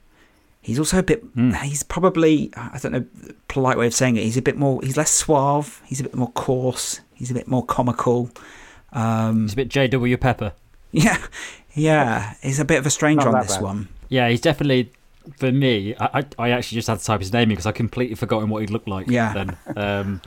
He's 0.61 0.79
also 0.79 0.99
a 0.99 1.03
bit. 1.03 1.35
Mm. 1.35 1.61
He's 1.63 1.83
probably 1.83 2.53
I 2.57 2.79
don't 2.81 2.93
know 2.93 3.05
polite 3.49 3.77
way 3.77 3.89
of 3.89 3.95
saying 3.95 4.17
it. 4.17 4.23
He's 4.23 4.37
a 4.37 4.43
bit 4.43 4.57
more. 4.57 4.81
He's 4.83 4.97
less 4.97 5.11
suave. 5.11 5.83
He's 5.85 5.99
a 5.99 6.05
bit 6.05 6.15
more 6.15 6.31
coarse. 6.31 7.01
He's 7.15 7.31
a 7.31 7.35
bit 7.35 7.49
more 7.49 7.67
comical. 7.67 8.31
Um, 8.93 9.43
he's 9.43 9.55
a 9.55 9.57
bit 9.57 9.69
J.W. 9.69 10.17
Pepper. 10.17 10.53
Yeah, 10.95 11.17
yeah. 11.73 12.35
He's 12.43 12.61
a 12.61 12.67
bit 12.67 12.79
of 12.79 12.85
a 12.85 12.91
stranger 12.91 13.27
on 13.27 13.41
this 13.41 13.55
bad. 13.55 13.63
one. 13.63 13.89
Yeah, 14.11 14.29
he's 14.29 14.43
definitely 14.43 14.93
for 15.39 15.51
me. 15.51 15.95
I, 15.99 16.23
I 16.39 16.51
actually 16.51 16.77
just 16.77 16.89
had 16.89 16.99
to 16.99 17.05
type 17.05 17.21
his 17.21 17.33
name 17.33 17.45
in 17.45 17.49
because 17.49 17.65
I 17.65 17.73
completely 17.73 18.15
forgotten 18.15 18.51
what 18.51 18.61
he 18.61 18.67
looked 18.67 18.89
like. 18.89 19.09
Yeah. 19.09 19.33
Then. 19.33 19.57
Um, 19.75 20.21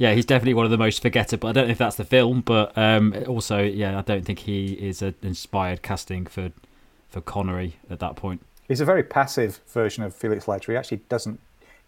yeah, 0.00 0.14
he's 0.14 0.24
definitely 0.24 0.54
one 0.54 0.64
of 0.64 0.70
the 0.70 0.78
most 0.78 1.02
forgettable. 1.02 1.50
I 1.50 1.52
don't 1.52 1.66
know 1.66 1.72
if 1.72 1.76
that's 1.76 1.96
the 1.96 2.06
film, 2.06 2.40
but 2.40 2.76
um, 2.76 3.14
also, 3.28 3.62
yeah, 3.62 3.98
I 3.98 4.00
don't 4.00 4.24
think 4.24 4.38
he 4.38 4.72
is 4.72 5.02
an 5.02 5.14
inspired 5.22 5.82
casting 5.82 6.24
for 6.24 6.52
for 7.10 7.20
Connery 7.20 7.76
at 7.90 7.98
that 7.98 8.16
point. 8.16 8.40
He's 8.66 8.80
a 8.80 8.86
very 8.86 9.02
passive 9.02 9.60
version 9.68 10.02
of 10.02 10.14
Felix 10.14 10.48
Leiter. 10.48 10.72
He 10.72 10.78
actually 10.78 11.02
doesn't. 11.10 11.38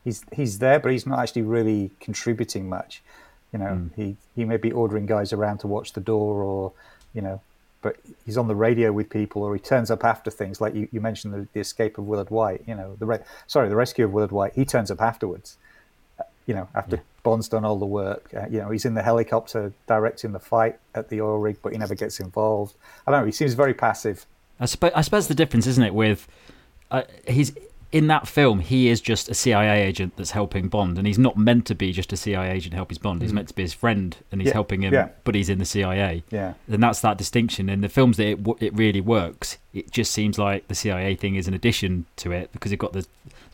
He's 0.04 0.26
he's 0.30 0.58
there, 0.58 0.78
but 0.78 0.92
he's 0.92 1.06
not 1.06 1.20
actually 1.20 1.40
really 1.40 1.90
contributing 2.00 2.68
much. 2.68 3.02
You 3.50 3.60
know, 3.60 3.64
mm. 3.64 3.90
he 3.96 4.16
he 4.36 4.44
may 4.44 4.58
be 4.58 4.70
ordering 4.70 5.06
guys 5.06 5.32
around 5.32 5.58
to 5.58 5.66
watch 5.66 5.94
the 5.94 6.00
door, 6.02 6.42
or 6.42 6.72
you 7.14 7.22
know, 7.22 7.40
but 7.80 7.96
he's 8.26 8.36
on 8.36 8.46
the 8.46 8.54
radio 8.54 8.92
with 8.92 9.08
people, 9.08 9.42
or 9.42 9.54
he 9.54 9.60
turns 9.60 9.90
up 9.90 10.04
after 10.04 10.30
things. 10.30 10.60
Like 10.60 10.74
you, 10.74 10.86
you 10.92 11.00
mentioned 11.00 11.32
the, 11.32 11.48
the 11.54 11.60
escape 11.60 11.96
of 11.96 12.06
Willard 12.06 12.28
Whyte. 12.28 12.62
You 12.66 12.74
know, 12.74 12.94
the 12.98 13.06
re- 13.06 13.24
sorry, 13.46 13.70
the 13.70 13.76
rescue 13.76 14.04
of 14.04 14.12
Willard 14.12 14.32
Whyte. 14.32 14.52
He 14.52 14.66
turns 14.66 14.90
up 14.90 15.00
afterwards. 15.00 15.56
You 16.46 16.54
know, 16.54 16.68
after 16.74 16.96
yeah. 16.96 17.02
Bond's 17.22 17.48
done 17.48 17.64
all 17.64 17.78
the 17.78 17.86
work. 17.86 18.30
Uh, 18.36 18.46
you 18.50 18.58
know, 18.58 18.70
he's 18.70 18.84
in 18.84 18.94
the 18.94 19.02
helicopter 19.02 19.72
directing 19.86 20.32
the 20.32 20.40
fight 20.40 20.78
at 20.94 21.08
the 21.08 21.20
oil 21.20 21.38
rig, 21.38 21.58
but 21.62 21.72
he 21.72 21.78
never 21.78 21.94
gets 21.94 22.20
involved. 22.20 22.74
I 23.06 23.10
don't 23.10 23.20
know. 23.20 23.26
He 23.26 23.32
seems 23.32 23.54
very 23.54 23.74
passive. 23.74 24.26
I 24.58 24.66
suppose, 24.66 24.92
I 24.94 25.00
suppose 25.02 25.28
the 25.28 25.34
difference, 25.34 25.66
isn't 25.66 25.82
it, 25.82 25.94
with 25.94 26.28
uh, 26.90 27.02
he's 27.26 27.52
in 27.92 28.06
that 28.06 28.26
film, 28.26 28.60
he 28.60 28.88
is 28.88 29.00
just 29.00 29.28
a 29.28 29.34
CIA 29.34 29.82
agent 29.82 30.14
that's 30.16 30.30
helping 30.30 30.68
Bond, 30.68 30.96
and 30.96 31.06
he's 31.06 31.18
not 31.18 31.36
meant 31.36 31.66
to 31.66 31.74
be 31.74 31.92
just 31.92 32.12
a 32.12 32.16
CIA 32.16 32.50
agent 32.50 32.74
help 32.74 32.88
his 32.88 32.98
Bond. 32.98 33.20
He's 33.20 33.32
mm. 33.32 33.36
meant 33.36 33.48
to 33.48 33.54
be 33.54 33.62
his 33.62 33.74
friend, 33.74 34.16
and 34.32 34.40
he's 34.40 34.48
yeah, 34.48 34.54
helping 34.54 34.82
him, 34.82 34.94
yeah. 34.94 35.10
but 35.24 35.34
he's 35.34 35.50
in 35.50 35.58
the 35.58 35.66
CIA. 35.66 36.24
Yeah, 36.30 36.54
and 36.68 36.82
that's 36.82 37.00
that 37.02 37.18
distinction. 37.18 37.68
In 37.68 37.82
the 37.82 37.90
films 37.90 38.16
that 38.16 38.26
it 38.26 38.38
it 38.60 38.74
really 38.74 39.02
works, 39.02 39.58
it 39.74 39.90
just 39.90 40.10
seems 40.10 40.38
like 40.38 40.68
the 40.68 40.74
CIA 40.74 41.14
thing 41.14 41.36
is 41.36 41.46
an 41.46 41.54
addition 41.54 42.06
to 42.16 42.32
it 42.32 42.50
because 42.52 42.70
they've 42.70 42.78
got 42.78 42.94
the 42.94 43.06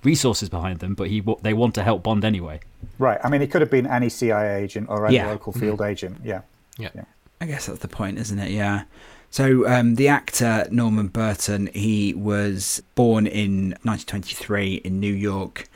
resources 0.04 0.48
behind 0.48 0.78
them, 0.78 0.94
but 0.94 1.08
he 1.08 1.22
they 1.42 1.52
want 1.52 1.74
to 1.74 1.82
help 1.82 2.04
Bond 2.04 2.24
anyway. 2.24 2.60
Right. 2.98 3.18
I 3.24 3.28
mean, 3.28 3.42
it 3.42 3.50
could 3.50 3.60
have 3.60 3.70
been 3.70 3.86
any 3.86 4.08
CIA 4.08 4.62
agent 4.62 4.88
or 4.88 5.06
any 5.06 5.16
yeah. 5.16 5.26
local 5.26 5.52
field 5.52 5.80
mm-hmm. 5.80 5.90
agent. 5.90 6.20
Yeah. 6.24 6.42
yeah. 6.78 6.90
Yeah. 6.94 7.04
I 7.40 7.46
guess 7.46 7.66
that's 7.66 7.80
the 7.80 7.88
point, 7.88 8.18
isn't 8.18 8.38
it? 8.38 8.50
Yeah. 8.50 8.84
So 9.30 9.68
um, 9.68 9.96
the 9.96 10.08
actor 10.08 10.66
Norman 10.70 11.08
Burton, 11.08 11.68
he 11.74 12.14
was 12.14 12.82
born 12.94 13.26
in 13.26 13.70
1923 13.82 14.76
in 14.76 15.00
New 15.00 15.12
York. 15.12 15.68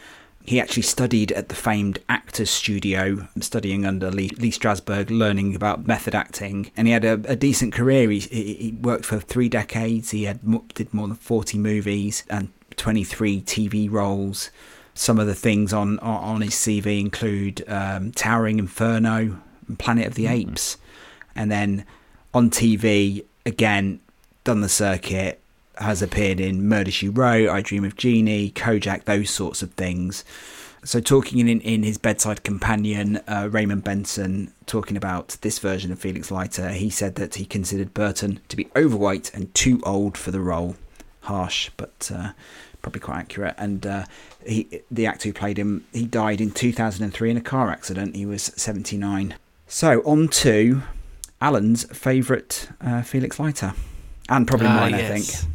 He 0.44 0.59
actually 0.61 0.82
studied 0.82 1.30
at 1.32 1.48
the 1.48 1.55
famed 1.55 2.00
Actors 2.09 2.50
Studio, 2.50 3.28
studying 3.38 3.86
under 3.86 4.11
Lee, 4.11 4.30
Lee 4.38 4.50
Strasberg, 4.50 5.11
learning 5.11 5.55
about 5.55 5.86
method 5.86 6.14
acting, 6.16 6.72
and 6.76 6.88
he 6.88 6.92
had 6.92 7.05
a, 7.05 7.12
a 7.28 7.36
decent 7.36 7.72
career. 7.72 8.11
He, 8.11 8.18
he, 8.18 8.76
worked 8.80 9.05
for 9.05 9.20
three 9.20 9.48
decades. 9.48 10.11
He 10.11 10.24
had 10.24 10.40
did 10.74 10.92
more 10.92 11.07
than 11.07 11.16
40 11.16 11.59
movies 11.59 12.24
and 12.28 12.53
23 12.76 13.42
TV 13.42 13.88
roles. 13.88 14.50
Some 14.94 15.20
of 15.20 15.28
the 15.28 15.34
things 15.34 15.72
on 15.72 16.00
on 16.00 16.40
his 16.40 16.55
CV 16.55 16.98
include 16.98 17.64
um, 17.68 18.11
Towering 18.11 18.59
Inferno, 18.59 19.38
Planet 19.78 20.09
of 20.09 20.14
the 20.14 20.24
mm-hmm. 20.24 20.50
Apes, 20.50 20.76
and 21.36 21.53
then 21.53 21.86
on 22.34 22.50
TV 22.50 23.24
again 23.45 24.01
done 24.45 24.61
the 24.61 24.68
circuit. 24.68 25.38
Has 25.78 26.03
appeared 26.03 26.38
in 26.38 26.68
Murder 26.68 26.90
She 26.90 27.09
Wrote, 27.09 27.49
I 27.49 27.62
Dream 27.62 27.84
of 27.84 27.97
Jeannie, 27.97 28.51
Kojak, 28.51 29.05
those 29.05 29.30
sorts 29.30 29.62
of 29.62 29.72
things. 29.72 30.22
So, 30.84 31.01
talking 31.01 31.38
in, 31.38 31.61
in 31.61 31.82
his 31.82 31.97
bedside 31.97 32.45
companion, 32.45 33.18
uh, 33.26 33.49
Raymond 33.51 33.82
Benson, 33.82 34.53
talking 34.66 34.97
about 34.97 35.38
this 35.40 35.59
version 35.61 35.90
of 35.90 35.99
Felix 35.99 36.30
Leiter, 36.30 36.70
he 36.70 36.90
said 36.90 37.14
that 37.14 37.36
he 37.36 37.47
considered 37.47 37.95
Burton 37.95 38.40
to 38.49 38.57
be 38.57 38.68
overweight 38.76 39.32
and 39.32 39.53
too 39.55 39.80
old 39.84 40.18
for 40.18 40.30
the 40.30 40.40
role. 40.40 40.76
Harsh, 41.20 41.70
but 41.76 42.11
uh, 42.12 42.32
probably 42.82 43.01
quite 43.01 43.20
accurate. 43.20 43.55
And 43.57 43.86
uh, 43.86 44.05
he, 44.45 44.82
the 44.90 45.07
actor 45.07 45.28
who 45.28 45.32
played 45.32 45.57
him, 45.57 45.86
he 45.93 46.05
died 46.05 46.40
in 46.40 46.51
2003 46.51 47.30
in 47.30 47.36
a 47.36 47.40
car 47.40 47.70
accident. 47.70 48.16
He 48.16 48.26
was 48.26 48.43
79. 48.57 49.36
So 49.68 50.01
on 50.01 50.28
to 50.28 50.82
Alan's 51.43 51.84
favourite 51.97 52.68
uh, 52.80 53.03
Felix 53.03 53.38
Leiter, 53.40 53.74
and 54.28 54.47
probably 54.47 54.68
ah, 54.68 54.76
mine, 54.80 54.93
yes. 54.93 55.11
I 55.11 55.18
think. 55.18 55.53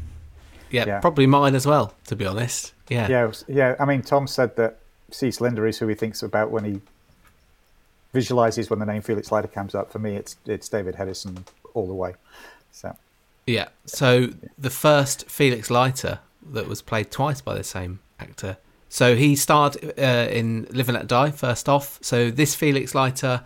yeah, 0.70 0.86
Yeah. 0.86 1.00
probably 1.00 1.26
mine 1.28 1.56
as 1.56 1.66
well. 1.66 1.94
To 2.08 2.16
be 2.16 2.26
honest, 2.26 2.74
yeah, 2.90 3.08
Yeah, 3.08 3.26
was- 3.26 3.46
yeah. 3.48 3.76
I 3.80 3.86
mean, 3.86 4.02
Tom 4.02 4.28
said 4.28 4.56
that 4.58 4.80
Cec 5.12 5.40
Linder 5.42 5.66
is 5.66 5.80
who 5.80 5.88
he 5.88 5.96
thinks 5.96 6.22
about 6.22 6.52
when 6.52 6.66
he 6.66 6.82
visualizes 8.14 8.70
when 8.70 8.80
the 8.80 8.86
name 8.86 9.02
Felix 9.02 9.32
Leiter 9.32 9.48
comes 9.48 9.76
up. 9.76 9.92
For 9.92 10.00
me, 10.00 10.16
it's 10.16 10.36
it's 10.46 10.68
David 10.70 10.96
Hedison 10.96 11.46
all 11.74 11.88
the 11.88 11.94
way. 11.94 12.14
So 12.72 12.96
Yeah. 13.46 13.68
So 13.86 14.30
the 14.58 14.70
first 14.70 15.30
Felix 15.30 15.70
Leiter 15.70 16.20
that 16.52 16.68
was 16.68 16.82
played 16.82 17.12
twice 17.12 17.42
by 17.42 17.54
the 17.56 17.64
same 17.64 18.00
actor. 18.20 18.58
So 18.90 19.16
he 19.16 19.36
starred 19.36 19.76
uh, 19.98 20.28
in 20.32 20.66
Live 20.72 20.88
and 20.90 20.98
Let 20.98 21.08
Die 21.08 21.32
first 21.32 21.68
off. 21.68 22.00
So 22.02 22.32
this 22.32 22.56
Felix 22.56 22.96
Leiter, 22.96 23.44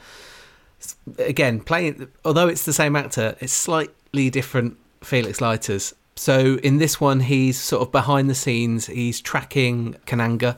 again, 1.18 1.60
playing, 1.60 2.08
although 2.26 2.48
it's 2.48 2.66
the 2.66 2.74
same 2.74 2.96
actor, 2.96 3.36
it's 3.40 3.54
slightly 3.54 4.30
different 4.30 4.78
Felix 5.02 5.42
Leiters. 5.42 5.94
So 6.16 6.60
in 6.64 6.78
this 6.78 7.00
one, 7.00 7.22
he's 7.22 7.60
sort 7.60 7.82
of 7.82 7.92
behind 7.92 8.30
the 8.30 8.36
scenes. 8.36 8.88
He's 8.88 9.22
tracking 9.22 9.96
Kananga, 10.06 10.58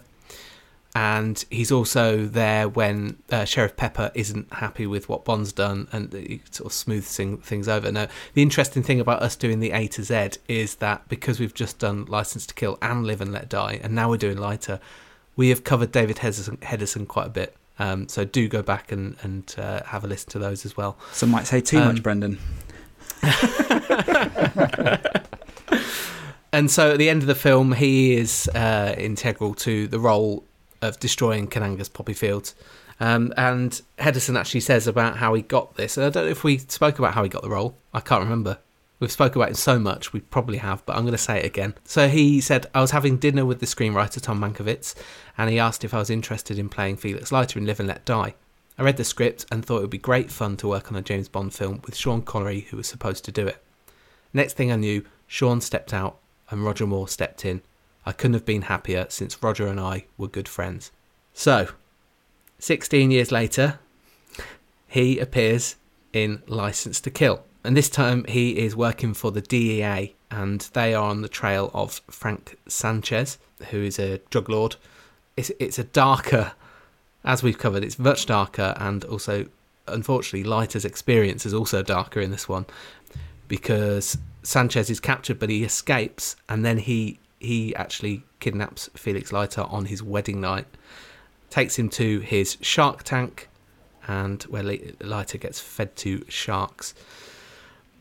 and 0.95 1.43
he's 1.49 1.71
also 1.71 2.25
there 2.25 2.67
when 2.67 3.17
uh, 3.31 3.45
Sheriff 3.45 3.75
Pepper 3.75 4.11
isn't 4.13 4.51
happy 4.53 4.85
with 4.85 5.09
what 5.09 5.25
Bond's 5.25 5.53
done, 5.53 5.87
and 5.91 6.11
he 6.11 6.41
sort 6.51 6.67
of 6.67 6.73
smooths 6.73 7.15
things 7.15 7.67
over. 7.67 7.91
Now, 7.91 8.07
the 8.33 8.41
interesting 8.41 8.83
thing 8.83 8.99
about 8.99 9.21
us 9.21 9.35
doing 9.35 9.59
the 9.59 9.71
A 9.71 9.87
to 9.87 10.03
Z 10.03 10.31
is 10.47 10.75
that 10.75 11.07
because 11.07 11.39
we've 11.39 11.53
just 11.53 11.79
done 11.79 12.05
Licence 12.05 12.45
to 12.47 12.53
Kill 12.53 12.77
and 12.81 13.05
Live 13.05 13.21
and 13.21 13.31
Let 13.31 13.49
Die, 13.49 13.79
and 13.81 13.93
now 13.93 14.09
we're 14.09 14.17
doing 14.17 14.37
Leiter, 14.37 14.79
we 15.35 15.49
have 15.49 15.63
covered 15.63 15.91
David 15.91 16.17
Hedison, 16.17 17.07
quite 17.07 17.27
a 17.27 17.31
bit. 17.31 17.55
Um, 17.79 18.07
so 18.07 18.23
do 18.23 18.47
go 18.47 18.61
back 18.61 18.91
and, 18.91 19.15
and 19.23 19.53
uh, 19.57 19.81
have 19.83 20.03
a 20.03 20.07
listen 20.07 20.29
to 20.31 20.39
those 20.39 20.63
as 20.65 20.77
well. 20.77 20.97
Some 21.11 21.31
might 21.31 21.47
say 21.47 21.59
too 21.61 21.79
Um, 21.79 21.85
much, 21.85 22.03
Brendan. 22.03 22.37
And 26.51 26.69
so 26.69 26.91
at 26.91 26.99
the 26.99 27.09
end 27.09 27.23
of 27.23 27.27
the 27.27 27.33
film, 27.33 27.73
he 27.73 28.15
is 28.15 28.47
uh, 28.53 28.93
integral 28.95 29.55
to 29.55 29.87
the 29.87 29.99
role 29.99 30.43
of 30.83 30.99
destroying 30.99 31.47
Kananga's 31.47 31.89
poppy 31.89 32.13
fields. 32.13 32.53
Um, 32.99 33.33
and 33.37 33.81
Hedison 33.97 34.37
actually 34.39 34.59
says 34.59 34.85
about 34.85 35.17
how 35.17 35.33
he 35.33 35.41
got 35.41 35.77
this. 35.77 35.97
And 35.97 36.05
I 36.05 36.09
don't 36.11 36.25
know 36.25 36.29
if 36.29 36.43
we 36.43 36.59
spoke 36.59 36.99
about 36.99 37.15
how 37.15 37.23
he 37.23 37.29
got 37.29 37.41
the 37.41 37.49
role. 37.49 37.75
I 37.91 38.01
can't 38.01 38.21
remember. 38.23 38.59
We've 39.03 39.11
spoken 39.11 39.41
about 39.41 39.51
it 39.51 39.57
so 39.57 39.77
much, 39.77 40.13
we 40.13 40.21
probably 40.21 40.59
have, 40.59 40.85
but 40.85 40.95
I'm 40.95 41.01
going 41.01 41.11
to 41.11 41.17
say 41.17 41.39
it 41.39 41.45
again. 41.45 41.73
So 41.83 42.07
he 42.07 42.39
said, 42.39 42.67
I 42.73 42.79
was 42.79 42.91
having 42.91 43.17
dinner 43.17 43.45
with 43.45 43.59
the 43.59 43.65
screenwriter 43.65 44.21
Tom 44.21 44.39
Mankiewicz, 44.39 44.95
and 45.37 45.49
he 45.49 45.59
asked 45.59 45.83
if 45.83 45.93
I 45.93 45.97
was 45.97 46.09
interested 46.09 46.57
in 46.57 46.69
playing 46.69 46.95
Felix 46.95 47.29
Leiter 47.29 47.59
in 47.59 47.65
Live 47.65 47.81
and 47.81 47.89
Let 47.89 48.05
Die. 48.05 48.33
I 48.77 48.81
read 48.81 48.95
the 48.95 49.03
script 49.03 49.45
and 49.51 49.65
thought 49.65 49.79
it 49.79 49.81
would 49.81 49.89
be 49.89 49.97
great 49.97 50.31
fun 50.31 50.55
to 50.55 50.69
work 50.69 50.89
on 50.89 50.97
a 50.97 51.01
James 51.01 51.27
Bond 51.27 51.53
film 51.53 51.81
with 51.83 51.97
Sean 51.97 52.21
Connery, 52.21 52.61
who 52.61 52.77
was 52.77 52.87
supposed 52.87 53.25
to 53.25 53.31
do 53.33 53.45
it. 53.45 53.61
Next 54.31 54.53
thing 54.53 54.71
I 54.71 54.77
knew, 54.77 55.03
Sean 55.27 55.59
stepped 55.59 55.93
out 55.93 56.17
and 56.49 56.63
Roger 56.63 56.87
Moore 56.87 57.09
stepped 57.09 57.43
in. 57.43 57.61
I 58.05 58.13
couldn't 58.13 58.35
have 58.35 58.45
been 58.45 58.61
happier 58.61 59.07
since 59.09 59.43
Roger 59.43 59.67
and 59.67 59.81
I 59.81 60.05
were 60.17 60.29
good 60.29 60.47
friends. 60.47 60.91
So, 61.33 61.67
16 62.59 63.11
years 63.11 63.33
later, 63.33 63.79
he 64.87 65.19
appears 65.19 65.75
in 66.13 66.41
Licence 66.47 67.01
to 67.01 67.11
Kill. 67.11 67.43
And 67.63 67.77
this 67.77 67.89
time 67.89 68.25
he 68.25 68.57
is 68.57 68.75
working 68.75 69.13
for 69.13 69.31
the 69.31 69.41
DEA 69.41 70.15
and 70.29 70.61
they 70.73 70.93
are 70.93 71.09
on 71.09 71.21
the 71.21 71.29
trail 71.29 71.71
of 71.73 72.01
Franz 72.09 72.55
Sanchez, 72.67 73.37
who 73.69 73.83
is 73.83 73.99
a 73.99 74.17
drug 74.29 74.49
lord. 74.49 74.75
It's, 75.37 75.51
it's 75.59 75.79
a 75.79 75.85
darker, 75.85 76.53
as 77.23 77.41
we've 77.41 77.57
covered, 77.57 77.83
it's 77.83 77.97
much 77.97 78.25
darker 78.25 78.73
and 78.77 79.05
also, 79.05 79.47
unfortunately, 79.87 80.43
Leiter's 80.43 80.85
experience 80.85 81.45
is 81.45 81.53
also 81.53 81.81
darker 81.81 82.19
in 82.19 82.31
this 82.31 82.49
one 82.49 82.65
because 83.47 84.17
Sanchez 84.43 84.89
is 84.89 84.99
captured, 84.99 85.39
but 85.39 85.49
he 85.49 85.63
escapes, 85.63 86.35
and 86.49 86.65
then 86.65 86.77
he 86.77 87.19
he 87.39 87.75
actually 87.75 88.23
kidnaps 88.39 88.89
Felix 88.93 89.31
Leiter 89.33 89.63
on 89.63 89.85
his 89.85 90.01
wedding 90.01 90.39
night, 90.39 90.65
takes 91.49 91.77
him 91.77 91.89
to 91.89 92.19
his 92.19 92.57
shark 92.61 93.03
tank, 93.03 93.49
and 94.07 94.43
where 94.43 94.63
Le- 94.63 94.77
Leiter 95.01 95.37
gets 95.37 95.59
fed 95.59 95.95
to 95.97 96.25
sharks. 96.29 96.93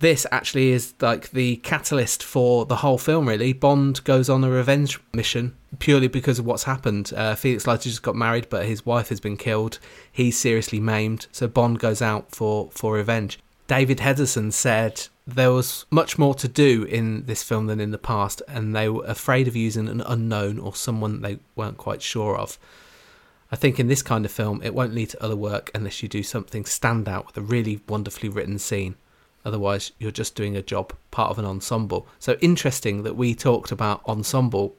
This 0.03 0.27
actually 0.33 0.73
is 0.73 0.95
like 1.01 1.31
the 1.31 1.59
catalyst 1.59 2.25
for 2.25 2.67
the 2.67 2.75
whole 2.75 2.99
film. 2.99 3.29
Really, 3.29 3.53
Bond 3.53 4.03
goes 4.03 4.29
on 4.29 4.43
a 4.43 4.51
revenge 4.51 4.99
mission 5.13 5.57
purely 5.79 6.09
because 6.09 6.41
of 6.41 6.45
what's 6.45 6.65
happened. 6.65 7.13
Uh, 7.15 7.37
Felix 7.37 7.69
Leiter 7.69 7.85
just 7.85 8.03
got 8.03 8.17
married, 8.17 8.49
but 8.51 8.67
his 8.67 8.85
wife 8.85 9.11
has 9.11 9.21
been 9.21 9.37
killed. 9.37 9.79
He's 10.11 10.37
seriously 10.37 10.81
maimed, 10.81 11.29
so 11.31 11.47
Bond 11.47 11.79
goes 11.79 12.03
out 12.03 12.35
for 12.35 12.69
for 12.73 12.95
revenge. 12.95 13.39
David 13.69 13.99
Hedison 13.99 14.53
said 14.53 15.07
there 15.25 15.53
was 15.53 15.87
much 15.89 16.19
more 16.19 16.35
to 16.35 16.49
do 16.49 16.83
in 16.83 17.27
this 17.27 17.45
film 17.45 17.69
than 17.69 17.79
in 17.79 17.93
the 17.93 17.97
past, 17.97 18.43
and 18.49 18.75
they 18.75 18.89
were 18.89 19.05
afraid 19.05 19.47
of 19.47 19.55
using 19.55 19.89
an 19.89 20.01
unknown 20.01 20.59
or 20.59 20.75
someone 20.75 21.23
they 21.23 21.39
weren't 21.55 21.79
quite 21.79 22.03
sure 22.03 22.37
of. 22.37 22.59
I 23.53 23.55
think 23.55 23.79
in 23.79 23.87
this 23.87 24.03
kind 24.03 24.25
of 24.25 24.33
film, 24.33 24.63
it 24.65 24.75
won't 24.75 24.95
lead 24.95 25.11
to 25.11 25.23
other 25.23 25.37
work 25.37 25.71
unless 25.77 26.03
you 26.03 26.09
do 26.09 26.25
something 26.25 26.65
standout 26.65 27.27
with 27.27 27.37
a 27.37 27.41
really 27.41 27.83
wonderfully 27.89 28.29
written 28.29 28.59
scene. 28.59 28.97
Otherwise, 29.45 29.93
you're 29.99 30.11
just 30.11 30.35
doing 30.35 30.57
a 30.57 30.63
job, 30.63 30.93
part 31.11 31.31
of 31.31 31.39
an 31.39 31.45
ensemble. 31.45 32.07
So 32.19 32.37
interesting 32.41 33.03
that 33.03 33.17
we 33.17 33.35
talked 33.35 33.73
about 33.73 34.07
ensemble, 34.07 34.75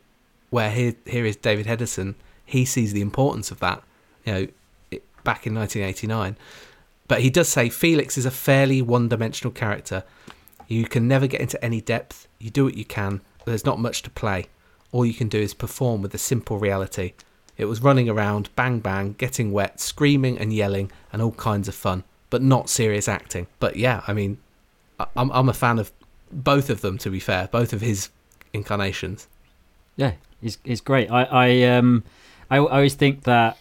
where 0.49 0.71
here 0.71 0.95
here 1.05 1.25
is 1.25 1.35
David 1.35 1.65
Hedison. 1.65 2.15
He 2.45 2.65
sees 2.65 2.93
the 2.93 3.01
importance 3.01 3.51
of 3.51 3.59
that, 3.59 3.83
you 4.25 4.33
know, 4.33 4.47
back 5.23 5.47
in 5.47 5.55
1989. 5.55 6.37
But 7.07 7.21
he 7.21 7.29
does 7.29 7.49
say 7.49 7.69
Felix 7.69 8.17
is 8.17 8.25
a 8.25 8.31
fairly 8.31 8.81
one-dimensional 8.81 9.51
character. 9.53 10.03
You 10.67 10.85
can 10.85 11.07
never 11.07 11.27
get 11.27 11.41
into 11.41 11.63
any 11.63 11.81
depth. 11.81 12.27
You 12.39 12.49
do 12.49 12.63
what 12.65 12.77
you 12.77 12.85
can. 12.85 13.21
But 13.39 13.47
there's 13.47 13.65
not 13.65 13.79
much 13.79 14.01
to 14.03 14.09
play. 14.09 14.47
All 14.91 15.05
you 15.05 15.13
can 15.13 15.27
do 15.27 15.39
is 15.39 15.53
perform 15.53 16.01
with 16.01 16.13
a 16.13 16.17
simple 16.17 16.59
reality. 16.59 17.13
It 17.57 17.65
was 17.65 17.81
running 17.81 18.09
around, 18.09 18.49
bang 18.55 18.79
bang, 18.79 19.13
getting 19.17 19.51
wet, 19.51 19.79
screaming 19.79 20.37
and 20.37 20.53
yelling, 20.53 20.91
and 21.11 21.21
all 21.21 21.33
kinds 21.33 21.67
of 21.67 21.75
fun, 21.75 22.03
but 22.29 22.41
not 22.41 22.69
serious 22.69 23.07
acting. 23.07 23.47
But 23.59 23.75
yeah, 23.75 24.01
I 24.07 24.13
mean, 24.13 24.37
I'm 25.15 25.31
I'm 25.31 25.49
a 25.49 25.53
fan 25.53 25.79
of 25.79 25.91
both 26.31 26.69
of 26.69 26.81
them. 26.81 26.97
To 26.99 27.09
be 27.09 27.19
fair, 27.19 27.47
both 27.51 27.73
of 27.73 27.81
his 27.81 28.09
incarnations. 28.53 29.27
Yeah, 29.95 30.13
he's 30.41 30.57
he's 30.63 30.81
great. 30.81 31.09
I 31.11 31.23
I 31.23 31.63
um 31.63 32.03
I, 32.49 32.57
I 32.57 32.59
always 32.59 32.95
think 32.95 33.23
that 33.23 33.57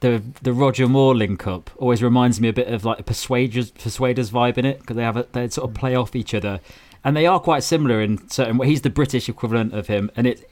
the 0.00 0.22
the 0.42 0.52
Roger 0.52 0.88
Moore 0.88 1.14
link 1.14 1.46
up 1.46 1.70
always 1.76 2.02
reminds 2.02 2.40
me 2.40 2.48
a 2.48 2.52
bit 2.52 2.68
of 2.68 2.84
like 2.84 3.00
a 3.00 3.02
Persuaders 3.02 3.70
Persuaders 3.70 4.30
vibe 4.30 4.58
in 4.58 4.64
it 4.64 4.80
because 4.80 4.96
they 4.96 5.02
have 5.02 5.16
a, 5.16 5.26
they 5.32 5.48
sort 5.48 5.70
of 5.70 5.74
play 5.74 5.94
off 5.94 6.14
each 6.14 6.34
other, 6.34 6.60
and 7.04 7.16
they 7.16 7.26
are 7.26 7.40
quite 7.40 7.62
similar 7.62 8.00
in 8.00 8.28
certain. 8.28 8.58
Ways. 8.58 8.68
He's 8.68 8.82
the 8.82 8.90
British 8.90 9.28
equivalent 9.28 9.74
of 9.74 9.88
him, 9.88 10.10
and 10.16 10.26
it 10.26 10.48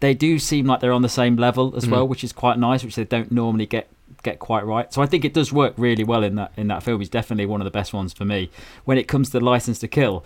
they 0.00 0.14
do 0.14 0.38
seem 0.38 0.66
like 0.66 0.80
they're 0.80 0.92
on 0.92 1.02
the 1.02 1.08
same 1.08 1.36
level 1.36 1.74
as 1.76 1.88
well, 1.88 2.06
which 2.06 2.24
is 2.24 2.32
quite 2.32 2.58
nice, 2.58 2.84
which 2.84 2.96
they 2.96 3.04
don't 3.04 3.32
normally 3.32 3.66
get 3.66 3.88
get 4.24 4.40
quite 4.40 4.66
right. 4.66 4.92
So 4.92 5.00
I 5.02 5.06
think 5.06 5.24
it 5.24 5.32
does 5.32 5.52
work 5.52 5.74
really 5.76 6.02
well 6.02 6.24
in 6.24 6.34
that 6.34 6.52
in 6.56 6.66
that 6.68 6.82
film. 6.82 7.00
He's 7.00 7.08
definitely 7.08 7.46
one 7.46 7.60
of 7.60 7.64
the 7.64 7.70
best 7.70 7.92
ones 7.92 8.12
for 8.12 8.24
me. 8.24 8.50
When 8.84 8.98
it 8.98 9.06
comes 9.06 9.30
to 9.30 9.38
Licence 9.38 9.78
to 9.80 9.88
Kill, 9.88 10.24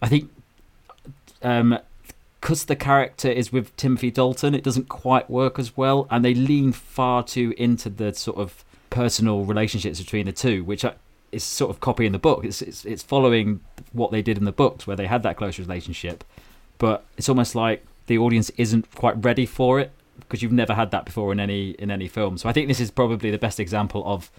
I 0.00 0.08
think 0.08 0.30
um 1.42 1.78
because 2.40 2.66
the 2.66 2.76
character 2.76 3.28
is 3.28 3.52
with 3.52 3.76
Timothy 3.76 4.10
Dalton, 4.10 4.54
it 4.54 4.64
doesn't 4.64 4.88
quite 4.88 5.28
work 5.28 5.58
as 5.58 5.76
well, 5.76 6.06
and 6.10 6.24
they 6.24 6.32
lean 6.32 6.72
far 6.72 7.22
too 7.22 7.52
into 7.58 7.90
the 7.90 8.14
sort 8.14 8.38
of 8.38 8.64
personal 8.88 9.44
relationships 9.44 10.00
between 10.00 10.24
the 10.24 10.32
two, 10.32 10.64
which 10.64 10.82
is 11.32 11.44
sort 11.44 11.70
of 11.70 11.80
copying 11.80 12.12
the 12.12 12.18
book. 12.18 12.44
It's, 12.44 12.62
it's 12.62 12.84
it's 12.84 13.02
following 13.02 13.60
what 13.92 14.10
they 14.10 14.22
did 14.22 14.38
in 14.38 14.44
the 14.44 14.52
books, 14.52 14.86
where 14.86 14.96
they 14.96 15.06
had 15.06 15.22
that 15.24 15.36
close 15.36 15.58
relationship, 15.58 16.24
but 16.78 17.04
it's 17.18 17.28
almost 17.28 17.54
like 17.54 17.84
the 18.06 18.18
audience 18.18 18.50
isn't 18.56 18.94
quite 18.94 19.22
ready 19.22 19.46
for 19.46 19.78
it 19.78 19.92
because 20.20 20.42
you've 20.42 20.52
never 20.52 20.74
had 20.74 20.90
that 20.90 21.04
before 21.04 21.32
in 21.32 21.40
any 21.40 21.70
in 21.72 21.90
any 21.90 22.08
film. 22.08 22.38
So 22.38 22.48
I 22.48 22.52
think 22.52 22.68
this 22.68 22.80
is 22.80 22.90
probably 22.90 23.30
the 23.30 23.38
best 23.38 23.60
example 23.60 24.02
of 24.06 24.30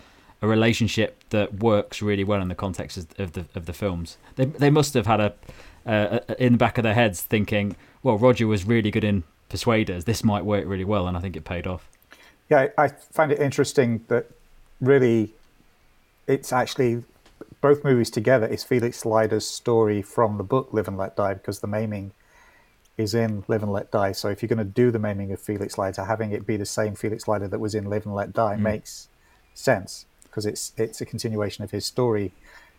a 0.41 0.47
relationship 0.47 1.23
that 1.29 1.59
works 1.59 2.01
really 2.01 2.23
well 2.23 2.41
in 2.41 2.47
the 2.47 2.55
context 2.55 2.97
of 3.19 3.34
the 3.34 3.45
of 3.55 3.65
the 3.65 3.73
films. 3.73 4.17
They 4.36 4.45
they 4.45 4.69
must 4.69 4.93
have 4.93 5.07
had 5.07 5.19
a 5.19 5.34
in 6.39 6.53
the 6.53 6.57
back 6.57 6.77
of 6.77 6.84
their 6.84 6.93
heads 6.93 7.21
thinking, 7.21 7.75
well, 8.03 8.17
Roger 8.17 8.47
was 8.47 8.65
really 8.65 8.91
good 8.91 9.03
in 9.03 9.23
Persuaders. 9.49 10.05
This 10.05 10.23
might 10.23 10.45
work 10.45 10.65
really 10.65 10.86
well, 10.86 11.07
and 11.07 11.17
I 11.17 11.19
think 11.19 11.36
it 11.36 11.43
paid 11.43 11.67
off. 11.67 11.89
Yeah, 12.49 12.67
I 12.77 12.86
I 12.86 12.88
find 12.88 13.32
it 13.32 13.39
interesting 13.39 14.05
that 14.07 14.27
really 14.79 15.34
it's 16.27 16.53
actually 16.53 17.03
both 17.59 17.84
movies 17.84 18.09
together 18.09 18.47
is 18.47 18.63
Felix 18.63 19.05
Leiter's 19.05 19.45
story 19.45 20.01
from 20.01 20.38
the 20.38 20.43
book 20.43 20.69
Live 20.71 20.88
and 20.88 20.97
Let 20.97 21.15
Die 21.15 21.34
because 21.34 21.59
the 21.59 21.67
maiming 21.67 22.11
is 22.97 23.13
in 23.13 23.43
Live 23.47 23.63
and 23.63 23.71
Let 23.71 23.91
Die. 23.91 24.11
So 24.11 24.29
if 24.29 24.41
you're 24.41 24.47
going 24.47 24.59
to 24.59 24.63
do 24.65 24.91
the 24.91 24.99
maiming 24.99 25.31
of 25.31 25.39
Felix 25.39 25.77
Leiter, 25.77 26.05
having 26.05 26.31
it 26.31 26.45
be 26.45 26.57
the 26.57 26.65
same 26.65 26.95
Felix 26.95 27.27
Leiter 27.27 27.47
that 27.47 27.59
was 27.59 27.73
in 27.73 27.85
Live 27.85 28.05
and 28.05 28.15
Let 28.15 28.33
Die 28.33 28.55
makes 28.57 29.07
sense 29.53 30.05
because 30.23 30.45
it's 30.45 30.73
it's 30.77 31.01
a 31.01 31.05
continuation 31.05 31.63
of 31.63 31.71
his 31.71 31.85
story 31.85 32.31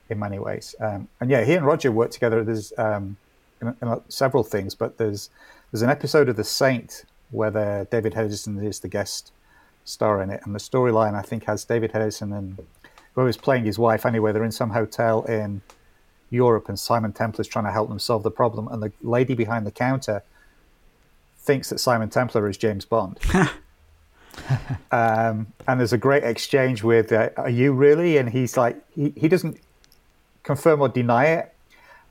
in 0.09 0.19
many 0.19 0.39
ways. 0.39 0.75
Um, 0.81 1.09
and 1.21 1.31
yeah, 1.31 1.45
he 1.45 1.55
and 1.55 1.67
Roger 1.67 1.93
work 1.93 2.11
together. 2.11 2.45
There's 2.45 2.73
um, 2.79 3.17
in, 3.61 3.75
in 3.81 4.01
several 4.09 4.45
things, 4.45 4.75
but 4.75 4.99
there's 4.99 5.31
there's 5.71 5.83
an 5.83 5.91
episode 5.91 6.29
of 6.29 6.37
The 6.37 6.45
Saint 6.45 7.05
where 7.31 7.51
the, 7.51 7.89
David 7.91 8.13
Hedison 8.13 8.63
is 8.63 8.81
the 8.81 8.89
guest 8.89 9.33
star 9.85 10.23
in 10.23 10.31
it, 10.31 10.43
and 10.45 10.55
the 10.55 10.61
storyline 10.61 11.15
I 11.15 11.23
think 11.23 11.45
has 11.45 11.65
David 11.65 11.93
Hedison 11.93 12.37
and 12.37 12.59
whoever's 13.15 13.37
playing 13.37 13.65
his 13.65 13.79
wife 13.79 14.07
anyway. 14.07 14.33
They're 14.33 14.45
in 14.45 14.53
some 14.53 14.71
hotel 14.71 15.23
in 15.25 15.63
Europe, 16.33 16.69
and 16.69 16.79
Simon 16.79 17.13
Templar 17.13 17.43
is 17.43 17.49
trying 17.49 17.65
to 17.65 17.73
help 17.73 17.89
them 17.89 17.99
solve 17.99 18.23
the 18.23 18.31
problem, 18.31 18.69
and 18.69 18.83
the 18.83 18.93
lady 19.03 19.35
behind 19.35 19.67
the 19.67 19.71
counter 19.71 20.23
thinks 21.39 21.71
that 21.71 21.79
Simon 21.79 22.09
Templar 22.09 22.49
is 22.49 22.57
James 22.57 22.85
Bond. 22.85 23.19
um, 24.93 25.47
and 25.69 25.81
there's 25.81 25.93
a 25.93 25.99
great 25.99 26.25
exchange 26.25 26.83
with, 26.83 27.13
uh, 27.13 27.31
"Are 27.37 27.51
you 27.51 27.73
really?" 27.73 28.17
And 28.17 28.31
he's 28.31 28.57
like, 28.57 28.77
he, 28.95 29.13
he 29.17 29.29
doesn't 29.29 29.59
confirm 30.43 30.81
or 30.81 30.89
deny 30.89 31.27
it. 31.27 31.55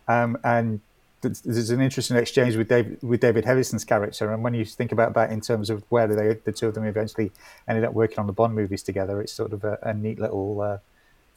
Um, 0.07 0.37
and 0.43 0.81
there's 1.21 1.69
an 1.69 1.81
interesting 1.81 2.17
exchange 2.17 2.55
with 2.55 2.67
David 2.67 2.97
with 3.01 3.21
David 3.21 3.45
Hedison's 3.45 3.85
character, 3.85 4.33
and 4.33 4.43
when 4.43 4.53
you 4.53 4.65
think 4.65 4.91
about 4.91 5.13
that 5.13 5.31
in 5.31 5.39
terms 5.39 5.69
of 5.69 5.83
where 5.89 6.07
they, 6.07 6.33
the 6.33 6.51
two 6.51 6.67
of 6.67 6.73
them 6.73 6.85
eventually 6.85 7.31
ended 7.67 7.83
up 7.83 7.93
working 7.93 8.19
on 8.19 8.27
the 8.27 8.33
Bond 8.33 8.55
movies 8.55 8.81
together, 8.81 9.21
it's 9.21 9.31
sort 9.31 9.53
of 9.53 9.63
a, 9.63 9.77
a 9.83 9.93
neat 9.93 10.19
little 10.19 10.61
uh, 10.61 10.77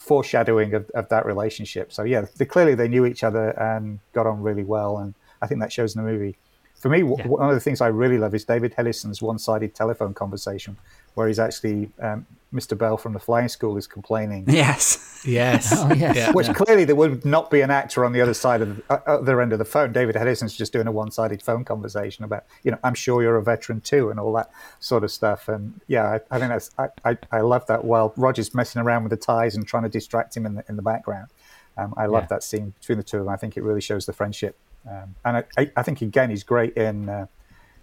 foreshadowing 0.04 0.74
of, 0.74 0.90
of 0.90 1.08
that 1.08 1.24
relationship. 1.24 1.92
So 1.92 2.02
yeah, 2.04 2.26
they, 2.36 2.44
clearly 2.44 2.74
they 2.74 2.88
knew 2.88 3.06
each 3.06 3.24
other 3.24 3.50
and 3.58 3.98
got 4.12 4.26
on 4.26 4.42
really 4.42 4.64
well, 4.64 4.98
and 4.98 5.14
I 5.40 5.46
think 5.46 5.60
that 5.60 5.72
shows 5.72 5.96
in 5.96 6.04
the 6.04 6.10
movie. 6.12 6.36
For 6.76 6.90
me, 6.90 6.98
yeah. 6.98 7.26
one 7.26 7.48
of 7.48 7.54
the 7.54 7.60
things 7.60 7.80
I 7.80 7.86
really 7.86 8.18
love 8.18 8.34
is 8.34 8.44
David 8.44 8.74
Hedison's 8.74 9.22
one-sided 9.22 9.74
telephone 9.74 10.12
conversation, 10.12 10.76
where 11.14 11.26
he's 11.28 11.38
actually 11.38 11.90
um, 12.00 12.26
Mr. 12.54 12.76
Bell 12.78 12.96
from 12.96 13.12
the 13.12 13.18
flying 13.18 13.48
school 13.48 13.76
is 13.76 13.86
complaining. 13.86 14.44
Yes, 14.46 15.22
yes, 15.26 15.72
oh, 15.76 15.92
yes. 15.92 16.16
Yeah. 16.16 16.32
Which 16.32 16.48
clearly 16.54 16.84
there 16.84 16.96
would 16.96 17.24
not 17.24 17.50
be 17.50 17.60
an 17.60 17.70
actor 17.70 18.04
on 18.04 18.12
the 18.12 18.20
other 18.20 18.34
side 18.34 18.62
of 18.62 18.76
the 18.76 18.82
uh, 18.88 19.00
other 19.06 19.40
end 19.42 19.52
of 19.52 19.58
the 19.58 19.64
phone. 19.64 19.92
David 19.92 20.14
Hedison's 20.14 20.56
just 20.56 20.72
doing 20.72 20.86
a 20.86 20.92
one-sided 20.92 21.42
phone 21.42 21.64
conversation 21.64 22.24
about, 22.24 22.44
you 22.62 22.70
know, 22.70 22.78
I'm 22.84 22.94
sure 22.94 23.22
you're 23.22 23.36
a 23.36 23.42
veteran 23.42 23.80
too, 23.80 24.10
and 24.10 24.20
all 24.20 24.32
that 24.34 24.50
sort 24.80 25.04
of 25.04 25.10
stuff. 25.10 25.48
And 25.48 25.80
yeah, 25.88 26.04
I, 26.04 26.20
I 26.30 26.38
think 26.38 26.50
that's 26.50 26.70
I, 26.78 26.88
I, 27.04 27.18
I 27.32 27.40
love 27.40 27.66
that. 27.66 27.84
While 27.84 28.12
Roger's 28.16 28.54
messing 28.54 28.80
around 28.80 29.02
with 29.02 29.10
the 29.10 29.16
ties 29.16 29.56
and 29.56 29.66
trying 29.66 29.82
to 29.82 29.88
distract 29.88 30.36
him 30.36 30.46
in 30.46 30.54
the 30.54 30.64
in 30.68 30.76
the 30.76 30.82
background, 30.82 31.28
um, 31.76 31.92
I 31.96 32.06
love 32.06 32.24
yeah. 32.24 32.28
that 32.28 32.42
scene 32.42 32.74
between 32.80 32.98
the 32.98 33.04
two 33.04 33.18
of 33.18 33.24
them. 33.24 33.32
I 33.34 33.36
think 33.36 33.56
it 33.56 33.62
really 33.62 33.80
shows 33.80 34.06
the 34.06 34.12
friendship 34.12 34.56
um, 34.88 35.14
and 35.24 35.44
I, 35.56 35.70
I, 35.76 35.82
think 35.82 36.02
again 36.02 36.30
he's 36.30 36.42
great 36.42 36.76
in 36.76 37.08
uh, 37.08 37.26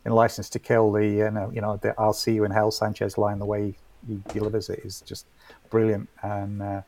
in 0.06 0.12
Licence 0.12 0.50
to 0.52 0.60
Kill. 0.60 0.92
The 0.92 1.06
you 1.06 1.32
know, 1.32 1.52
you 1.54 1.62
know 1.62 1.78
the 1.78 1.96
"I'll 1.98 2.14
see 2.14 2.34
you 2.34 2.44
in 2.44 2.52
hell" 2.52 2.72
Sanchez 2.72 3.18
line, 3.18 3.40
the 3.40 3.46
way 3.46 3.76
he, 4.08 4.20
delivers 4.34 4.70
it 4.70 4.80
is 4.84 5.02
just 5.02 5.26
brilliant. 5.70 6.10
And 6.22 6.62
uh, 6.62 6.82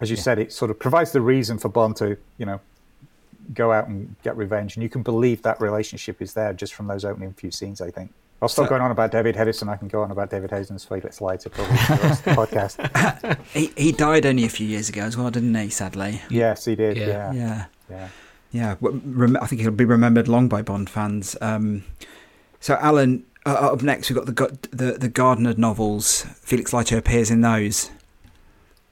as 0.00 0.10
you 0.10 0.16
yeah. 0.16 0.22
said, 0.22 0.38
it 0.38 0.52
sort 0.52 0.70
of 0.70 0.78
provides 0.78 1.12
the 1.12 1.20
reason 1.20 1.58
for 1.58 1.68
Bond 1.68 1.96
to 1.96 2.16
you 2.38 2.46
know 2.46 2.60
go 3.52 3.72
out 3.72 3.88
and 3.88 4.14
get 4.22 4.36
revenge, 4.36 4.76
and 4.76 4.82
you 4.82 4.88
can 4.88 5.02
believe 5.02 5.42
that 5.42 5.60
relationship 5.60 6.22
is 6.22 6.34
there 6.34 6.52
just 6.52 6.74
from 6.74 6.86
those 6.86 7.04
opening 7.04 7.32
few 7.32 7.50
scenes. 7.50 7.80
I 7.80 7.90
think. 7.90 8.12
I'll 8.42 8.48
stop 8.48 8.66
so, 8.66 8.70
going 8.70 8.82
on 8.82 8.90
about 8.90 9.10
David 9.10 9.36
Hedison. 9.36 9.68
I 9.68 9.76
can 9.76 9.88
go 9.88 10.02
on 10.02 10.10
about 10.10 10.28
David 10.28 10.50
Hedison's 10.50 10.84
Felix 10.84 11.20
Leiter 11.20 11.48
probably 11.48 11.76
for 11.78 11.96
the 11.96 12.02
rest 12.02 12.26
of 12.26 12.36
the 12.36 12.42
podcast. 12.46 13.38
he, 13.52 13.72
he 13.74 13.92
died 13.92 14.26
only 14.26 14.44
a 14.44 14.50
few 14.50 14.66
years 14.66 14.90
ago 14.90 15.02
as 15.02 15.16
well, 15.16 15.30
didn't 15.30 15.54
he? 15.54 15.70
Sadly. 15.70 16.20
Yes, 16.28 16.66
he 16.66 16.74
did. 16.74 16.98
Yeah. 16.98 17.06
Yeah. 17.06 17.32
yeah. 17.32 17.64
yeah 17.88 18.08
yeah, 18.54 18.76
I 19.40 19.46
think 19.48 19.62
he'll 19.62 19.72
be 19.72 19.84
remembered 19.84 20.28
long 20.28 20.46
by 20.46 20.62
Bond 20.62 20.88
fans. 20.88 21.36
Um, 21.40 21.82
so, 22.60 22.76
Alan, 22.76 23.24
uh, 23.46 23.72
up 23.72 23.82
next 23.82 24.10
we've 24.10 24.16
got 24.16 24.26
the 24.26 24.68
the, 24.76 24.92
the 24.92 25.08
Gardner 25.08 25.54
novels. 25.54 26.22
Felix 26.40 26.72
Leiter 26.72 26.98
appears 26.98 27.30
in 27.30 27.40
those. 27.40 27.90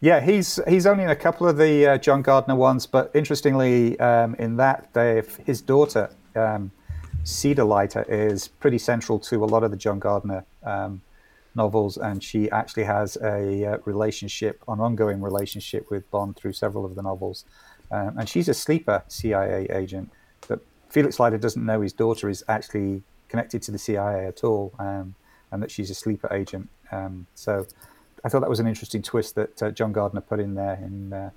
Yeah, 0.00 0.20
he's 0.20 0.58
he's 0.68 0.86
only 0.86 1.04
in 1.04 1.10
a 1.10 1.16
couple 1.16 1.48
of 1.48 1.56
the 1.56 1.86
uh, 1.86 1.98
John 1.98 2.22
Gardner 2.22 2.56
ones, 2.56 2.86
but 2.86 3.10
interestingly, 3.14 3.98
um, 4.00 4.34
in 4.36 4.56
that 4.56 4.88
his 5.46 5.60
daughter 5.60 6.10
um, 6.34 6.72
Cedar 7.24 7.64
Leiter 7.64 8.04
is 8.08 8.48
pretty 8.48 8.78
central 8.78 9.18
to 9.20 9.44
a 9.44 9.46
lot 9.46 9.62
of 9.62 9.70
the 9.70 9.76
John 9.76 9.98
Gardner 9.98 10.44
um, 10.64 11.02
novels, 11.54 11.96
and 11.96 12.22
she 12.22 12.50
actually 12.50 12.84
has 12.84 13.16
a 13.16 13.64
uh, 13.64 13.78
relationship, 13.84 14.62
an 14.66 14.80
ongoing 14.80 15.20
relationship 15.20 15.90
with 15.90 16.10
Bond 16.10 16.36
through 16.36 16.54
several 16.54 16.84
of 16.84 16.94
the 16.94 17.02
novels. 17.02 17.44
Um, 17.90 18.18
and 18.18 18.28
she's 18.28 18.48
a 18.48 18.54
sleeper 18.54 19.02
CIA 19.08 19.66
agent. 19.70 20.10
But 20.48 20.60
Felix 20.88 21.20
Leiter 21.20 21.38
doesn't 21.38 21.64
know 21.64 21.80
his 21.80 21.92
daughter 21.92 22.28
is 22.28 22.42
actually 22.48 23.02
connected 23.32 23.62
to 23.62 23.70
the 23.70 23.78
CIA 23.78 24.26
at 24.26 24.44
all, 24.44 24.74
um, 24.78 25.14
and 25.50 25.62
that 25.62 25.70
she's 25.70 25.88
a 25.88 25.94
sleeper 25.94 26.30
agent. 26.30 26.68
Um, 26.92 27.26
so 27.34 27.66
I 28.22 28.28
thought 28.28 28.40
that 28.40 28.50
was 28.50 28.60
an 28.60 28.66
interesting 28.66 29.00
twist 29.00 29.36
that 29.36 29.62
uh, 29.62 29.70
John 29.70 29.90
Gardner 29.90 30.20
put 30.20 30.38
in 30.38 30.54
there 30.54 30.74
in 30.74 31.14
uh, 31.14 31.30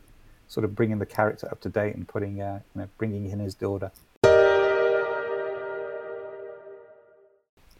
sort 0.49 0.65
of 0.65 0.75
bringing 0.75 0.99
the 0.99 1.05
character 1.05 1.47
up 1.49 1.61
to 1.61 1.69
date 1.69 1.95
and 1.95 2.05
putting, 2.05 2.41
uh, 2.41 2.59
you 2.75 2.81
know, 2.81 2.89
bringing 2.97 3.29
in 3.29 3.39
his 3.39 3.55
daughter. 3.55 3.93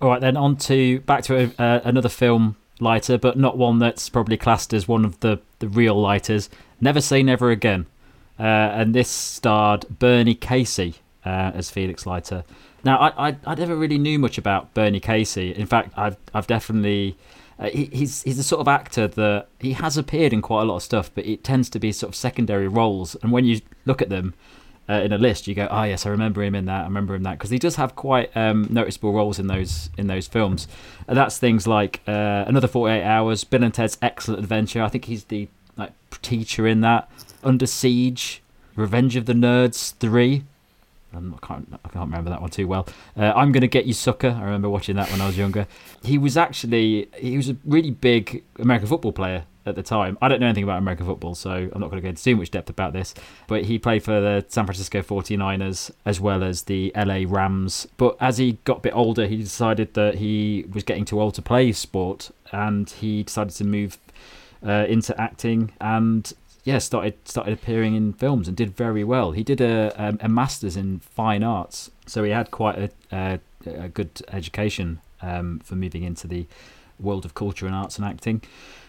All 0.01 0.09
right, 0.09 0.21
then 0.21 0.37
on 0.37 0.55
to 0.57 1.01
back 1.01 1.25
to 1.25 1.51
uh, 1.59 1.81
another 1.83 2.09
film 2.09 2.55
Leiter, 2.79 3.17
but 3.17 3.37
not 3.37 3.57
one 3.57 3.79
that's 3.79 4.07
probably 4.07 4.37
classed 4.37 4.73
as 4.73 4.87
one 4.87 5.03
of 5.03 5.19
the, 5.19 5.41
the 5.59 5.67
real 5.67 5.95
Leiters. 6.01 6.49
Never 6.79 7.01
Say 7.01 7.21
Never 7.21 7.51
Again. 7.51 7.85
Uh, 8.39 8.43
and 8.43 8.95
this 8.95 9.09
starred 9.09 9.85
Bernie 9.89 10.35
Casey 10.35 10.95
uh, 11.25 11.51
as 11.53 11.69
Felix 11.69 12.05
Leiter. 12.05 12.45
Now, 12.85 12.99
I, 12.99 13.29
I, 13.29 13.37
I 13.47 13.55
never 13.55 13.75
really 13.75 13.97
knew 13.97 14.19
much 14.19 14.37
about 14.37 14.73
Bernie 14.75 14.99
Casey. 14.99 15.51
In 15.51 15.65
fact, 15.65 15.91
I've 15.97 16.17
I've 16.33 16.45
definitely 16.45 17.17
uh, 17.59 17.69
he, 17.69 17.85
he's 17.85 18.21
he's 18.21 18.37
the 18.37 18.43
sort 18.43 18.61
of 18.61 18.67
actor 18.67 19.07
that 19.07 19.47
he 19.59 19.73
has 19.73 19.97
appeared 19.97 20.31
in 20.31 20.41
quite 20.41 20.61
a 20.61 20.65
lot 20.65 20.77
of 20.77 20.83
stuff, 20.83 21.09
but 21.13 21.25
it 21.25 21.43
tends 21.43 21.69
to 21.71 21.79
be 21.79 21.91
sort 21.91 22.09
of 22.09 22.15
secondary 22.15 22.67
roles. 22.67 23.15
And 23.15 23.31
when 23.31 23.43
you 23.43 23.61
look 23.85 24.03
at 24.03 24.09
them 24.09 24.35
uh, 24.87 25.01
in 25.03 25.11
a 25.11 25.17
list, 25.17 25.47
you 25.47 25.55
go, 25.55 25.67
"Oh 25.71 25.81
yes, 25.81 26.05
I 26.05 26.09
remember 26.09 26.43
him 26.43 26.53
in 26.53 26.65
that. 26.65 26.81
I 26.81 26.83
remember 26.83 27.15
him 27.15 27.23
that," 27.23 27.39
because 27.39 27.49
he 27.49 27.57
does 27.57 27.75
have 27.77 27.95
quite 27.95 28.35
um, 28.37 28.67
noticeable 28.69 29.13
roles 29.13 29.39
in 29.39 29.47
those 29.47 29.89
in 29.97 30.05
those 30.05 30.27
films. 30.27 30.67
And 31.07 31.17
that's 31.17 31.39
things 31.39 31.65
like 31.65 32.01
uh, 32.07 32.45
Another 32.45 32.67
Forty 32.67 32.93
Eight 32.93 33.03
Hours, 33.03 33.43
Bill 33.43 33.63
and 33.63 33.73
Ted's 33.73 33.97
Excellent 34.03 34.41
Adventure. 34.41 34.83
I 34.83 34.89
think 34.89 35.05
he's 35.05 35.23
the 35.23 35.47
like 35.75 35.93
teacher 36.21 36.67
in 36.67 36.81
that. 36.81 37.09
Under 37.43 37.65
Siege, 37.65 38.43
Revenge 38.75 39.15
of 39.15 39.25
the 39.25 39.33
Nerds 39.33 39.97
3. 41.19 41.33
I 41.41 41.45
can't, 41.45 41.79
I 41.85 41.89
can't 41.89 42.05
remember 42.05 42.29
that 42.29 42.41
one 42.41 42.49
too 42.49 42.67
well. 42.67 42.87
Uh, 43.17 43.33
I'm 43.35 43.51
Gonna 43.51 43.67
Get 43.67 43.85
You 43.85 43.93
Sucker. 43.93 44.29
I 44.29 44.43
remember 44.43 44.69
watching 44.69 44.95
that 44.95 45.11
when 45.11 45.21
I 45.21 45.27
was 45.27 45.37
younger. 45.37 45.67
He 46.03 46.17
was 46.17 46.37
actually 46.37 47.09
he 47.17 47.37
was 47.37 47.49
a 47.49 47.57
really 47.65 47.91
big 47.91 48.43
American 48.59 48.87
football 48.87 49.13
player 49.13 49.45
at 49.65 49.75
the 49.75 49.83
time. 49.83 50.17
I 50.21 50.27
don't 50.27 50.39
know 50.39 50.45
anything 50.47 50.63
about 50.63 50.77
American 50.77 51.05
football, 51.05 51.35
so 51.35 51.51
I'm 51.51 51.81
not 51.81 51.89
going 51.89 51.97
to 51.97 52.01
go 52.01 52.09
into 52.09 52.23
too 52.23 52.35
much 52.35 52.51
depth 52.51 52.69
about 52.69 52.93
this. 52.93 53.13
But 53.47 53.65
he 53.65 53.79
played 53.79 54.03
for 54.03 54.19
the 54.21 54.45
San 54.47 54.65
Francisco 54.65 55.01
49ers 55.01 55.91
as 56.05 56.21
well 56.21 56.43
as 56.43 56.63
the 56.63 56.91
LA 56.95 57.23
Rams. 57.27 57.87
But 57.97 58.17
as 58.19 58.37
he 58.37 58.59
got 58.63 58.77
a 58.77 58.81
bit 58.81 58.95
older, 58.95 59.27
he 59.27 59.37
decided 59.37 59.93
that 59.95 60.15
he 60.15 60.65
was 60.71 60.83
getting 60.83 61.05
too 61.05 61.19
old 61.19 61.33
to 61.35 61.41
play 61.41 61.71
sport, 61.71 62.31
and 62.51 62.89
he 62.89 63.23
decided 63.23 63.55
to 63.55 63.63
move 63.63 63.97
uh, 64.65 64.85
into 64.87 65.19
acting 65.19 65.71
and 65.81 66.33
yeah, 66.65 66.79
started 66.79 67.15
started 67.25 67.53
appearing 67.53 67.95
in 67.95 68.11
films 68.11 68.47
and 68.47 68.57
did 68.57 68.75
very 68.75 69.03
well. 69.03 69.31
He 69.31 69.43
did 69.43 69.61
a 69.61 69.93
um, 70.03 70.17
a 70.19 70.27
masters 70.27 70.75
in 70.75 70.99
fine 70.99 71.43
arts, 71.43 71.91
so 72.07 72.23
he 72.23 72.31
had 72.31 72.49
quite 72.49 72.77
a, 72.77 72.89
a, 73.11 73.39
a 73.65 73.87
good 73.87 74.09
education 74.29 74.99
um, 75.21 75.59
for 75.63 75.75
moving 75.75 76.03
into 76.03 76.27
the 76.27 76.47
world 76.99 77.23
of 77.23 77.35
culture 77.35 77.67
and 77.67 77.75
arts 77.75 77.97
and 77.97 78.05
acting. 78.05 78.41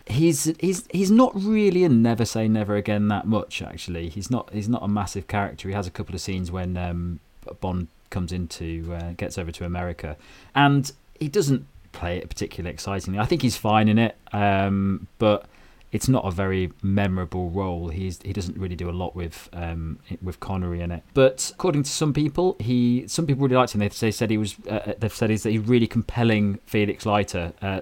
He's 0.06 0.44
he's 0.58 0.84
he's 0.90 1.10
not 1.10 1.32
really 1.34 1.84
in 1.84 2.00
Never 2.02 2.24
Say 2.24 2.48
Never 2.48 2.76
Again 2.76 3.08
that 3.08 3.26
much 3.26 3.60
actually. 3.60 4.08
He's 4.08 4.30
not 4.30 4.48
he's 4.54 4.70
not 4.70 4.82
a 4.82 4.88
massive 4.88 5.28
character. 5.28 5.68
He 5.68 5.74
has 5.74 5.86
a 5.86 5.90
couple 5.90 6.14
of 6.14 6.22
scenes 6.22 6.50
when 6.50 6.78
um, 6.78 7.20
Bond 7.60 7.88
comes 8.08 8.32
into 8.32 8.96
uh, 8.98 9.12
gets 9.18 9.36
over 9.36 9.52
to 9.52 9.66
America, 9.66 10.16
and 10.54 10.90
he 11.20 11.28
doesn't 11.28 11.66
play 11.92 12.16
it 12.16 12.30
particularly 12.30 12.72
excitingly. 12.72 13.18
I 13.18 13.26
think 13.26 13.42
he's 13.42 13.58
fine 13.58 13.88
in 13.88 13.98
it, 13.98 14.16
um, 14.32 15.08
but 15.18 15.46
it's 15.92 16.08
not 16.08 16.24
a 16.24 16.30
very 16.30 16.72
memorable 16.82 17.50
role. 17.50 17.88
He's 17.88 18.20
he 18.22 18.32
doesn't 18.32 18.58
really 18.58 18.76
do 18.76 18.90
a 18.90 18.92
lot 18.92 19.14
with 19.14 19.48
um, 19.52 19.98
with 20.20 20.40
Connery 20.40 20.80
in 20.80 20.90
it. 20.90 21.02
But 21.14 21.50
according 21.54 21.84
to 21.84 21.90
some 21.90 22.12
people, 22.12 22.56
he 22.58 23.06
some 23.06 23.26
people 23.26 23.44
really 23.44 23.56
liked 23.56 23.74
him. 23.74 23.80
They've, 23.80 23.98
they 23.98 24.10
said 24.10 24.30
he 24.30 24.38
was 24.38 24.56
uh, 24.68 24.74
uh 24.74 24.92
they've 24.98 25.14
said 25.14 25.30
he's 25.30 25.46
a 25.46 25.58
really 25.58 25.86
compelling 25.86 26.58
Felix 26.66 27.06
Leiter. 27.06 27.52
Uh, 27.62 27.80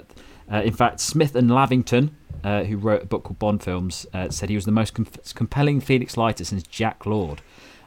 uh, 0.53 0.63
in 0.63 0.75
fact, 0.75 1.01
Smith 1.01 1.35
and 1.35 1.51
Lavington, 1.51 2.15
uh, 2.45 2.65
who 2.65 2.77
wrote 2.77 3.03
a 3.03 3.07
book 3.07 3.25
called 3.25 3.39
Bond 3.39 3.63
Films, 3.63 4.07
uh, 4.13 4.29
said 4.29 4.51
he 4.51 4.55
was 4.55 4.67
the 4.67 4.73
most 4.73 4.93
com- 4.93 5.07
compelling 5.35 5.81
Felix 5.81 6.19
Leiter 6.19 6.45
since 6.45 6.63
Jack 6.63 7.07
Lord. 7.07 7.41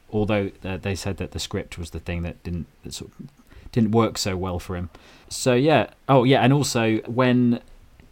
Although 0.10 0.52
they 0.62 0.96
said 0.96 1.18
that 1.18 1.32
the 1.32 1.40
script 1.40 1.78
was 1.78 1.92
the 1.92 2.00
thing 2.00 2.24
that 2.24 2.42
didn't 2.42 2.66
that 2.84 2.94
sort 2.94 3.12
of 3.12 3.28
didn't 3.72 3.92
work 3.92 4.18
so 4.18 4.36
well 4.36 4.58
for 4.58 4.76
him. 4.76 4.90
So 5.30 5.54
yeah, 5.54 5.92
oh 6.10 6.24
yeah, 6.24 6.42
and 6.42 6.54
also 6.54 6.98
when 7.02 7.60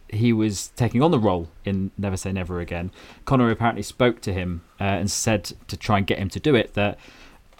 he 0.08 0.32
was 0.32 0.68
taking 0.76 1.02
on 1.02 1.10
the 1.10 1.18
role 1.18 1.48
in 1.64 1.90
Never 1.98 2.16
Say 2.16 2.32
Never 2.32 2.60
Again, 2.60 2.90
Connery 3.24 3.52
apparently 3.52 3.82
spoke 3.82 4.20
to 4.22 4.32
him 4.32 4.62
uh, 4.80 4.84
and 4.84 5.10
said 5.10 5.52
to 5.68 5.76
try 5.76 5.98
and 5.98 6.06
get 6.06 6.18
him 6.18 6.28
to 6.30 6.40
do 6.40 6.54
it 6.54 6.74
that 6.74 6.98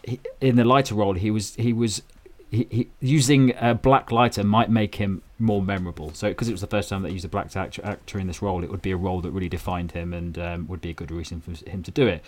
he, 0.03 0.21
in 0.41 0.57
the 0.57 0.65
Leiter 0.65 0.95
role 0.95 1.15
he 1.15 1.31
was 1.31 1.55
he 1.57 1.73
was 1.73 2.03
he, 2.51 2.67
he, 2.71 2.89
using 3.01 3.53
a 3.61 3.75
black 3.75 4.13
Leiter 4.13 4.45
might 4.45 4.71
make 4.71 4.97
him 4.97 5.23
more 5.39 5.61
memorable. 5.61 6.13
So 6.15 6.29
because 6.29 6.49
it 6.49 6.53
was 6.53 6.61
the 6.61 6.67
first 6.67 6.89
time 6.89 7.03
that 7.03 7.09
he 7.09 7.15
used 7.15 7.25
a 7.25 7.29
black 7.29 7.55
actor, 7.57 7.85
actor 7.85 8.19
in 8.19 8.27
this 8.27 8.41
role, 8.41 8.63
it 8.63 8.71
would 8.71 8.83
be 8.83 8.93
a 8.93 8.97
role 8.97 9.21
that 9.21 9.31
really 9.31 9.49
defined 9.49 9.93
him 9.93 10.15
and 10.15 10.39
um, 10.39 10.69
would 10.69 10.81
be 10.81 10.91
a 10.91 10.95
good 10.95 11.11
reason 11.11 11.41
for 11.41 11.53
him 11.69 11.83
to 11.83 11.91
do 11.91 12.07
it. 12.07 12.25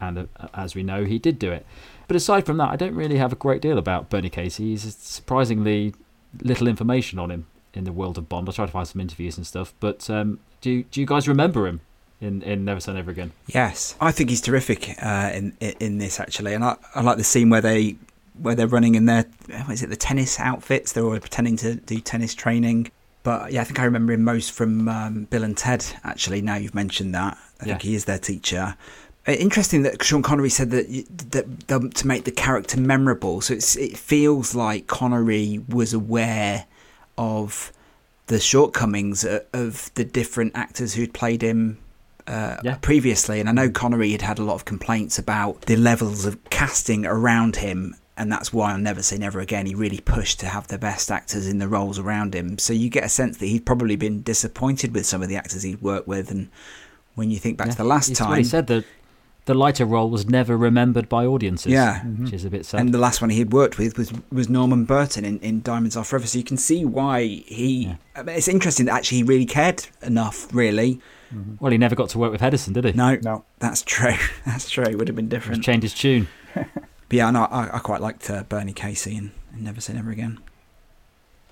And 0.00 0.18
uh, 0.18 0.48
as 0.54 0.74
we 0.74 0.82
know, 0.82 1.04
he 1.04 1.18
did 1.18 1.38
do 1.38 1.50
it. 1.50 1.64
But 2.06 2.16
aside 2.16 2.44
from 2.44 2.58
that, 2.58 2.68
I 2.68 2.76
don't 2.76 2.94
really 2.94 3.16
have 3.16 3.32
a 3.32 3.36
great 3.36 3.62
deal 3.62 3.78
about 3.78 4.10
Bernie 4.10 4.28
Casey. 4.28 4.70
He's 4.70 4.94
surprisingly 4.96 5.94
little 6.42 6.68
information 6.68 7.18
on 7.18 7.30
him 7.30 7.46
in 7.74 7.84
the 7.84 7.92
world 7.92 8.18
of 8.18 8.28
Bond. 8.28 8.48
I'll 8.48 8.52
try 8.52 8.66
to 8.66 8.72
find 8.72 8.86
some 8.86 9.00
interviews 9.00 9.36
and 9.36 9.46
stuff. 9.46 9.74
But 9.80 10.08
um, 10.10 10.40
do 10.60 10.82
do 10.84 11.00
you 11.00 11.06
guys 11.06 11.28
remember 11.28 11.66
him 11.66 11.80
in, 12.20 12.42
in 12.42 12.64
Never 12.64 12.80
Say 12.80 12.92
Never 12.92 13.10
Again? 13.10 13.32
Yes, 13.46 13.96
I 14.00 14.12
think 14.12 14.30
he's 14.30 14.40
terrific 14.40 14.94
uh, 15.02 15.30
in, 15.34 15.56
in, 15.60 15.98
this 15.98 16.20
actually, 16.20 16.54
and 16.54 16.64
I, 16.64 16.76
I 16.94 17.02
like 17.02 17.16
the 17.18 17.24
scene 17.24 17.50
where 17.50 17.60
they 17.60 17.96
where 18.40 18.54
they're 18.54 18.66
running 18.66 18.94
in 18.94 19.06
their 19.06 19.24
what 19.64 19.74
is 19.74 19.82
it 19.82 19.90
the 19.90 19.96
tennis 19.96 20.40
outfits. 20.40 20.92
They're 20.92 21.04
all 21.04 21.18
pretending 21.18 21.56
to 21.58 21.74
do 21.76 22.00
tennis 22.00 22.34
training. 22.34 22.90
But 23.24 23.52
yeah, 23.52 23.60
I 23.60 23.64
think 23.64 23.78
I 23.78 23.84
remember 23.84 24.12
him 24.12 24.24
most 24.24 24.50
from 24.50 24.88
um, 24.88 25.24
Bill 25.24 25.44
and 25.44 25.56
Ted. 25.56 25.84
Actually, 26.02 26.42
now 26.42 26.56
you've 26.56 26.74
mentioned 26.74 27.14
that, 27.14 27.38
I 27.60 27.66
Yeah. 27.66 27.72
think 27.74 27.82
he 27.82 27.94
is 27.94 28.04
their 28.06 28.18
teacher. 28.18 28.76
Uh, 29.28 29.32
Interesting 29.32 29.82
that 29.82 30.02
Sean 30.02 30.22
Connery 30.22 30.50
said 30.50 30.70
that, 30.70 30.88
that 31.30 31.68
the, 31.68 31.88
to 31.88 32.06
make 32.08 32.24
the 32.24 32.32
character 32.32 32.80
memorable. 32.80 33.40
So 33.40 33.54
it's, 33.54 33.76
it 33.76 33.96
feels 33.96 34.56
like 34.56 34.88
Connery 34.88 35.60
was 35.68 35.92
aware 35.92 36.64
of 37.18 37.72
the 38.26 38.38
shortcomings 38.40 39.24
of 39.52 39.90
the 39.94 40.04
different 40.04 40.52
actors 40.54 40.94
who'd 40.94 41.12
played 41.12 41.42
him 41.42 41.78
uh, 42.26 42.56
Yeah. 42.62 42.76
previously. 42.80 43.40
And 43.40 43.48
I 43.48 43.52
know 43.52 43.68
Connery 43.68 44.12
had 44.12 44.22
had 44.22 44.38
a 44.38 44.44
lot 44.44 44.54
of 44.54 44.64
complaints 44.64 45.18
about 45.18 45.62
the 45.62 45.76
levels 45.76 46.24
of 46.24 46.42
casting 46.50 47.04
around 47.04 47.56
him. 47.56 47.96
And 48.16 48.30
that's 48.30 48.52
why 48.52 48.72
on 48.72 48.82
Never 48.82 49.02
Say 49.02 49.18
Never 49.18 49.40
Again, 49.40 49.66
he 49.66 49.74
really 49.74 49.98
pushed 49.98 50.38
to 50.40 50.46
have 50.46 50.68
the 50.68 50.78
best 50.78 51.10
actors 51.10 51.48
in 51.48 51.58
the 51.58 51.66
roles 51.66 51.98
around 51.98 52.34
him. 52.34 52.58
So 52.58 52.72
you 52.72 52.90
get 52.90 53.04
a 53.04 53.08
sense 53.08 53.38
that 53.38 53.46
he'd 53.46 53.66
probably 53.66 53.96
been 53.96 54.22
disappointed 54.22 54.94
with 54.94 55.06
some 55.06 55.22
of 55.22 55.28
the 55.28 55.36
actors 55.36 55.62
he'd 55.62 55.82
worked 55.82 56.06
with. 56.06 56.30
And 56.30 56.48
when 57.14 57.30
you 57.30 57.38
think 57.38 57.58
back 57.58 57.70
to 57.70 57.76
the 57.76 57.84
last 57.84 58.10
It's 58.10 58.18
time, 58.18 58.38
he 58.38 58.44
said 58.44 58.66
that 58.68 58.84
the 59.46 59.54
Leiter 59.54 59.84
role 59.84 60.08
was 60.08 60.28
never 60.28 60.56
remembered 60.56 61.08
by 61.08 61.26
audiences. 61.26 61.72
Yeah. 61.72 62.02
which 62.04 62.32
is 62.32 62.44
a 62.44 62.50
bit 62.50 62.64
sad. 62.64 62.80
and 62.80 62.94
the 62.94 62.98
last 62.98 63.20
one 63.20 63.30
he'd 63.30 63.52
worked 63.52 63.76
with 63.78 63.98
was 63.98 64.12
was 64.30 64.48
Norman 64.48 64.84
Burton 64.84 65.24
in, 65.24 65.38
in 65.40 65.62
Diamonds 65.62 65.96
Are 65.96 66.04
Forever. 66.04 66.26
So 66.26 66.38
you 66.38 66.44
can 66.44 66.56
see 66.56 66.84
why 66.84 67.24
he. 67.24 67.94
I 68.14 68.22
mean, 68.22 68.36
it's 68.36 68.48
interesting 68.48 68.86
that 68.86 68.94
actually 68.94 69.18
he 69.18 69.22
really 69.24 69.46
cared 69.46 69.86
enough. 70.02 70.52
Really, 70.54 71.00
well, 71.60 71.72
he 71.72 71.78
never 71.78 71.94
got 71.94 72.08
to 72.10 72.18
work 72.18 72.30
with 72.30 72.40
Hedison, 72.40 72.72
did 72.74 72.84
he? 72.84 72.92
no, 72.92 73.16
No. 73.22 73.44
that's 73.58 73.82
true. 73.82 74.14
That's 74.46 74.68
true. 74.70 74.84
It 74.84 74.98
would 74.98 75.08
have 75.08 75.16
been 75.16 75.26
He's 75.26 75.30
different. 75.30 75.64
changed 75.64 75.82
his 75.84 75.94
tune. 75.94 76.28
But 77.08 77.16
yeah, 77.18 77.30
no, 77.30 77.42
I, 77.44 77.76
I 77.76 77.78
quite 77.80 78.00
liked 78.00 78.30
uh, 78.30 78.42
Bernie 78.44 78.72
Casey 78.72 79.16
and, 79.16 79.32
and 79.52 79.62
Never 79.64 79.82
Say 79.82 79.92
Never 79.92 80.10
Again. 80.10 80.38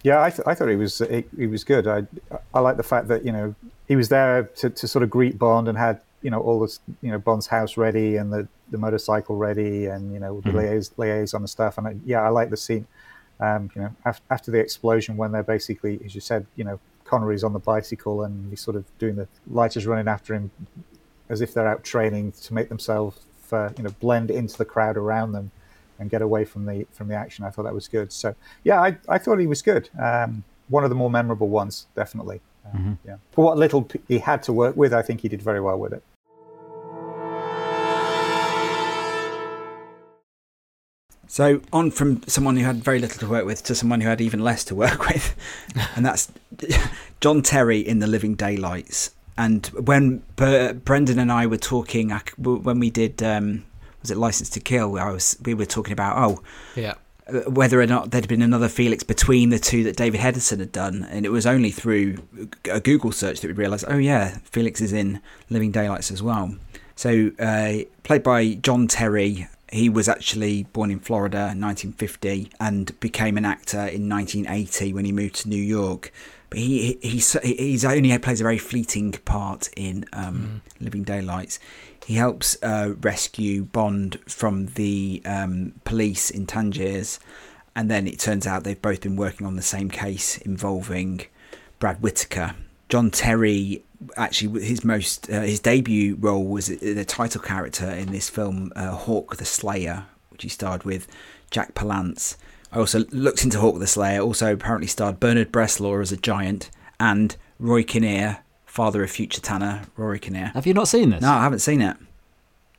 Yeah, 0.03 0.23
I, 0.23 0.31
th- 0.31 0.47
I 0.47 0.55
thought 0.55 0.69
he 0.69 0.77
was 0.77 0.99
he, 1.11 1.25
he 1.37 1.47
was 1.47 1.65
good. 1.65 1.87
I 1.87 2.07
I 2.55 2.61
like 2.61 2.79
the 2.79 2.83
fact 2.83 3.09
that 3.09 3.25
you 3.27 3.33
know 3.33 3.55
he 3.87 3.95
was 3.97 4.09
there 4.09 4.45
to, 4.57 4.71
to 4.71 4.89
sort 4.89 5.03
of 5.03 5.11
greet 5.11 5.39
Bond 5.39 5.69
and 5.69 5.77
had 5.77 6.01
you 6.23 6.31
know 6.31 6.41
all 6.41 6.61
this 6.61 6.81
you 7.03 7.11
know 7.11 7.19
Bond's 7.19 7.47
house 7.47 7.77
ready 7.77 8.17
and 8.17 8.33
the, 8.33 8.49
the 8.71 8.79
motorcycle 8.79 9.37
ready 9.37 9.87
and 9.87 10.13
you 10.13 10.19
know 10.19 10.41
the 10.41 10.51
liais- 10.51 10.93
liaison 10.97 11.43
and 11.43 11.51
stuff. 11.51 11.79
And 11.79 11.87
I, 11.87 11.97
yeah, 12.05 12.23
I 12.23 12.29
like 12.29 12.51
the 12.51 12.57
scene. 12.57 12.87
Um, 13.39 13.71
you 13.75 13.81
know, 13.81 13.97
after, 14.05 14.23
after 14.31 14.51
the 14.51 14.59
explosion 14.59 15.17
when 15.17 15.33
they're 15.33 15.43
basically, 15.43 15.99
as 16.05 16.15
you 16.15 16.21
said, 16.21 16.47
you 16.57 16.65
know, 16.65 16.79
Connery's 17.05 17.43
on 17.43 17.55
the 17.55 17.59
bicycle 17.59 18.23
and 18.23 18.51
he's 18.51 18.61
sort 18.61 18.77
of 18.77 18.85
doing 18.99 19.17
the 19.17 19.27
lighters 19.51 19.87
running 19.87 20.09
after 20.09 20.35
him 20.35 20.51
as 21.31 21.41
if 21.41 21.55
they're 21.55 21.67
out 21.67 21.83
training 21.83 22.33
to 22.33 22.53
make 22.53 22.69
themselves 22.69 23.19
uh, 23.53 23.71
you 23.77 23.85
know 23.85 23.91
blend 24.01 24.31
into 24.31 24.57
the 24.59 24.65
crowd 24.65 24.97
around 24.97 25.33
them 25.33 25.51
and 25.99 26.11
get 26.11 26.23
away 26.23 26.45
from 26.45 26.67
the 26.67 26.87
from 26.93 27.09
the 27.09 27.15
action. 27.15 27.45
I 27.45 27.51
thought 27.51 27.65
that 27.65 27.75
was 27.75 27.89
good. 27.89 28.13
So 28.13 28.35
yeah, 28.65 28.81
I, 28.81 28.99
I 29.09 29.19
thought 29.19 29.39
he 29.39 29.47
was 29.47 29.63
good. 29.63 29.89
Um, 29.99 30.45
one 30.69 30.85
of 30.85 30.91
the 30.91 30.97
more 30.97 31.11
memorable 31.11 31.49
ones, 31.49 31.87
definitely. 31.97 32.41
Um, 32.73 32.99
Yeah, 33.07 33.17
for 33.33 33.45
what 33.45 33.59
little 33.59 33.89
he 34.09 34.19
had 34.19 34.43
to 34.45 34.53
work 34.53 34.77
with, 34.77 34.93
I 34.93 35.03
think 35.03 35.21
he 35.21 35.29
did 35.29 35.43
very 35.43 35.61
well 35.61 35.79
with 35.79 35.93
it. 35.93 36.03
So 41.27 41.61
on 41.73 41.93
from 41.93 42.23
someone 42.27 42.57
who 42.57 42.65
had 42.65 42.83
very 42.83 42.99
little 42.99 43.19
to 43.21 43.29
work 43.29 43.47
with 43.47 43.63
to 43.65 43.75
someone 43.75 44.01
who 44.01 44.09
had 44.09 44.21
even 44.21 44.41
less 44.41 44.65
to 44.65 44.75
work 44.75 45.07
with, 45.09 45.37
and 45.95 46.05
that's 46.05 46.31
John 47.21 47.43
Terry 47.43 47.79
in 47.81 48.01
The 48.01 48.07
Living 48.07 48.35
Daylights. 48.35 49.11
And 49.39 49.67
when 49.69 50.23
Ber- 50.37 50.75
Brendan 50.75 51.19
and 51.19 51.31
I 51.31 51.47
were 51.47 51.57
talking, 51.57 52.11
I 52.13 52.19
c- 52.19 52.25
when 52.43 52.79
we 52.81 52.91
did, 52.91 53.23
um, 53.23 53.65
was 54.03 54.11
it 54.11 54.17
Licence 54.17 54.51
to 54.51 54.61
Kill? 54.61 54.99
I 54.99 55.11
was 55.13 55.37
we 55.45 55.55
were 55.55 55.67
talking 55.67 55.93
about 55.93 56.17
oh 56.19 56.43
Yeah. 56.75 56.95
Whether 57.47 57.81
or 57.81 57.87
not 57.87 58.11
there'd 58.11 58.29
been 58.29 58.43
another 58.43 58.69
Felix 58.69 59.03
between 59.03 59.51
the 59.51 59.59
two 59.59 59.85
that 59.85 59.97
David 59.97 60.21
Hedison 60.21 60.59
had 60.59 60.73
done, 60.73 61.07
and 61.11 61.25
it 61.25 61.31
was 61.31 61.47
only 61.47 61.71
through 61.71 62.19
a 62.71 62.81
Google 62.81 63.13
search 63.13 63.41
that 63.41 63.49
we 63.49 63.55
realised, 63.55 63.85
oh 63.89 63.99
yeah, 63.99 64.39
Felix 64.45 64.81
is 64.81 64.93
in 64.93 65.21
Living 65.49 65.71
Daylights 65.71 66.11
as 66.11 66.23
well. 66.23 66.55
So, 66.97 67.31
uh, 67.39 67.85
played 68.03 68.23
by 68.23 68.55
John 68.55 68.87
Terry, 68.87 69.49
he 69.73 69.89
was 69.89 70.09
actually 70.09 70.65
born 70.65 70.91
in 70.91 70.99
Florida 70.99 71.51
in 71.53 71.61
1950 71.61 72.51
and 72.61 72.99
became 73.01 73.37
an 73.39 73.45
actor 73.45 73.87
in 73.87 74.09
1980 74.09 74.93
when 74.93 75.05
he 75.05 75.13
moved 75.13 75.37
to 75.37 75.49
New 75.49 75.63
York. 75.63 76.13
But 76.51 76.59
he, 76.59 76.99
he 77.01 77.09
he's, 77.09 77.33
he's 77.43 77.85
only 77.85 78.19
plays 78.19 78.41
a 78.41 78.45
very 78.45 78.59
fleeting 78.59 79.13
part 79.13 79.71
in 79.77 80.05
um, 80.13 80.63
Living 80.81 81.05
Daylights. 81.05 81.61
He 82.07 82.15
helps 82.15 82.57
uh, 82.63 82.95
rescue 83.01 83.65
Bond 83.65 84.19
from 84.27 84.67
the 84.67 85.23
um, 85.25 85.75
police 85.85 86.31
in 86.31 86.47
Tangiers, 86.47 87.21
and 87.77 87.91
then 87.91 88.07
it 88.07 88.19
turns 88.19 88.47
out 88.47 88.65
they've 88.65 88.81
both 88.81 89.03
been 89.03 89.17
working 89.17 89.47
on 89.47 89.57
the 89.57 89.63
same 89.63 89.91
case 89.91 90.39
involving 90.39 91.23
Brad 91.79 92.03
Whitaker. 92.03 92.55
John 92.89 93.11
Terry 93.11 93.85
actually 94.17 94.65
his 94.65 94.85
most 94.85 95.31
uh, 95.31 95.43
his 95.43 95.61
debut 95.61 96.17
role 96.19 96.47
was 96.47 96.67
the 96.67 97.05
title 97.05 97.41
character 97.41 97.89
in 97.89 98.13
this 98.13 98.31
film 98.31 98.73
uh, 98.75 98.91
Hawk 98.91 99.37
the 99.37 99.45
Slayer, 99.45 100.07
which 100.31 100.43
he 100.43 100.49
starred 100.49 100.85
with 100.85 101.07
Jack 101.51 101.75
Palance. 101.75 102.37
I 102.73 102.79
also 102.79 103.05
looked 103.11 103.45
into 103.45 103.59
Hawk 103.59 103.79
the 103.79 103.87
Slayer. 103.87 104.21
Also 104.21 104.53
apparently 104.53 104.87
starred 104.87 105.21
Bernard 105.21 105.53
Bresslaw 105.53 106.01
as 106.01 106.13
a 106.13 106.17
giant 106.17 106.71
and 106.99 107.37
Roy 107.59 107.83
Kinnear, 107.83 108.39
father 108.71 109.03
of 109.03 109.11
future 109.11 109.41
Tanner 109.41 109.83
Rory 109.97 110.21
Kinnear. 110.21 110.53
Have 110.55 110.67
you 110.67 110.73
not 110.73 110.87
seen 110.87 111.11
this? 111.11 111.21
No, 111.21 111.33
I 111.33 111.43
haven't 111.43 111.59
seen 111.59 111.83
it. 111.83 111.97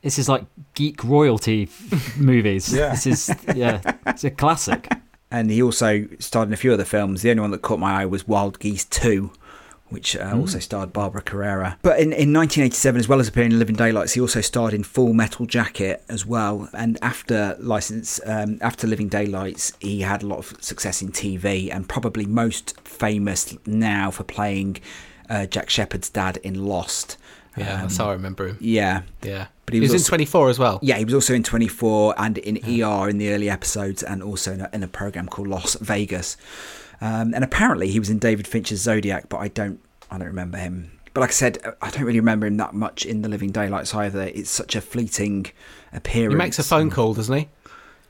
This 0.00 0.18
is 0.18 0.28
like 0.28 0.44
geek 0.74 1.04
royalty 1.04 1.68
movies. 2.16 2.72
Yeah. 2.74 2.90
This 2.90 3.06
is 3.06 3.30
yeah, 3.54 3.80
it's 4.06 4.24
a 4.24 4.30
classic. 4.30 4.90
And 5.34 5.50
he 5.50 5.62
also 5.62 6.08
starred 6.18 6.48
in 6.48 6.52
a 6.52 6.58
few 6.58 6.74
other 6.74 6.84
films. 6.84 7.22
The 7.22 7.30
only 7.30 7.40
one 7.40 7.52
that 7.52 7.62
caught 7.62 7.78
my 7.78 8.02
eye 8.02 8.04
was 8.04 8.28
Wild 8.28 8.58
Geese 8.58 8.84
2, 8.84 9.32
which 9.88 10.14
uh, 10.14 10.30
also 10.36 10.58
starred 10.58 10.92
Barbara 10.92 11.22
Carrera. 11.22 11.78
But 11.80 12.00
in, 12.00 12.12
in 12.12 12.34
1987, 12.34 12.98
as 12.98 13.08
well 13.08 13.18
as 13.18 13.28
appearing 13.28 13.52
in 13.52 13.58
Living 13.58 13.74
Daylights, 13.74 14.12
he 14.12 14.20
also 14.20 14.42
starred 14.42 14.74
in 14.74 14.82
Full 14.82 15.14
Metal 15.14 15.46
Jacket 15.46 16.04
as 16.10 16.26
well. 16.26 16.68
And 16.74 16.98
after 17.00 17.56
License, 17.60 18.20
um, 18.26 18.58
after 18.60 18.86
Living 18.86 19.08
Daylights, 19.08 19.72
he 19.80 20.02
had 20.02 20.22
a 20.22 20.26
lot 20.26 20.38
of 20.38 20.62
success 20.62 21.00
in 21.00 21.12
TV, 21.12 21.74
and 21.74 21.88
probably 21.88 22.26
most 22.26 22.78
famous 22.82 23.56
now 23.64 24.10
for 24.10 24.24
playing 24.24 24.82
uh, 25.30 25.46
Jack 25.46 25.70
Shephard's 25.70 26.08
dad 26.10 26.38
in 26.38 26.64
Lost. 26.66 27.16
Yeah, 27.56 27.74
Um, 27.74 27.80
that's 27.82 27.96
how 27.98 28.08
I 28.08 28.12
remember 28.12 28.48
him. 28.48 28.56
yeah. 28.60 29.02
Yeah. 29.22 29.46
But 29.66 29.74
he 29.74 29.78
he 29.78 29.82
was, 29.82 29.92
was 29.92 30.02
in 30.02 30.08
24 30.08 30.48
as 30.50 30.58
well. 30.58 30.78
Yeah, 30.82 30.96
he 30.98 31.04
was 31.04 31.14
also 31.14 31.34
in 31.34 31.42
24 31.42 32.14
and 32.18 32.38
in 32.38 32.56
ER 32.82 33.08
in 33.08 33.18
the 33.18 33.30
early 33.32 33.48
episodes, 33.50 34.02
and 34.02 34.22
also 34.22 34.52
in 34.54 34.60
a, 34.62 34.70
in 34.72 34.82
a 34.82 34.88
program 34.88 35.28
called 35.28 35.48
Las 35.48 35.76
Vegas. 35.80 36.36
Um, 37.00 37.34
and 37.34 37.44
apparently, 37.44 37.88
he 37.90 37.98
was 37.98 38.10
in 38.10 38.18
David 38.18 38.46
Fincher's 38.46 38.80
Zodiac, 38.80 39.28
but 39.28 39.38
I 39.38 39.48
don't, 39.48 39.80
I 40.10 40.18
don't 40.18 40.26
remember 40.28 40.58
him. 40.58 40.92
But 41.14 41.20
like 41.22 41.30
I 41.30 41.34
said, 41.34 41.58
I 41.82 41.90
don't 41.90 42.04
really 42.04 42.20
remember 42.20 42.46
him 42.46 42.56
that 42.56 42.72
much 42.74 43.04
in 43.04 43.22
The 43.22 43.28
Living 43.28 43.50
Daylights 43.52 43.94
either. 43.94 44.22
It's 44.22 44.50
such 44.50 44.74
a 44.74 44.80
fleeting 44.80 45.46
appearance. 45.92 46.32
He 46.32 46.38
makes 46.38 46.58
a 46.58 46.62
phone 46.64 46.88
call, 46.90 47.12
doesn't 47.14 47.36
he? 47.36 47.48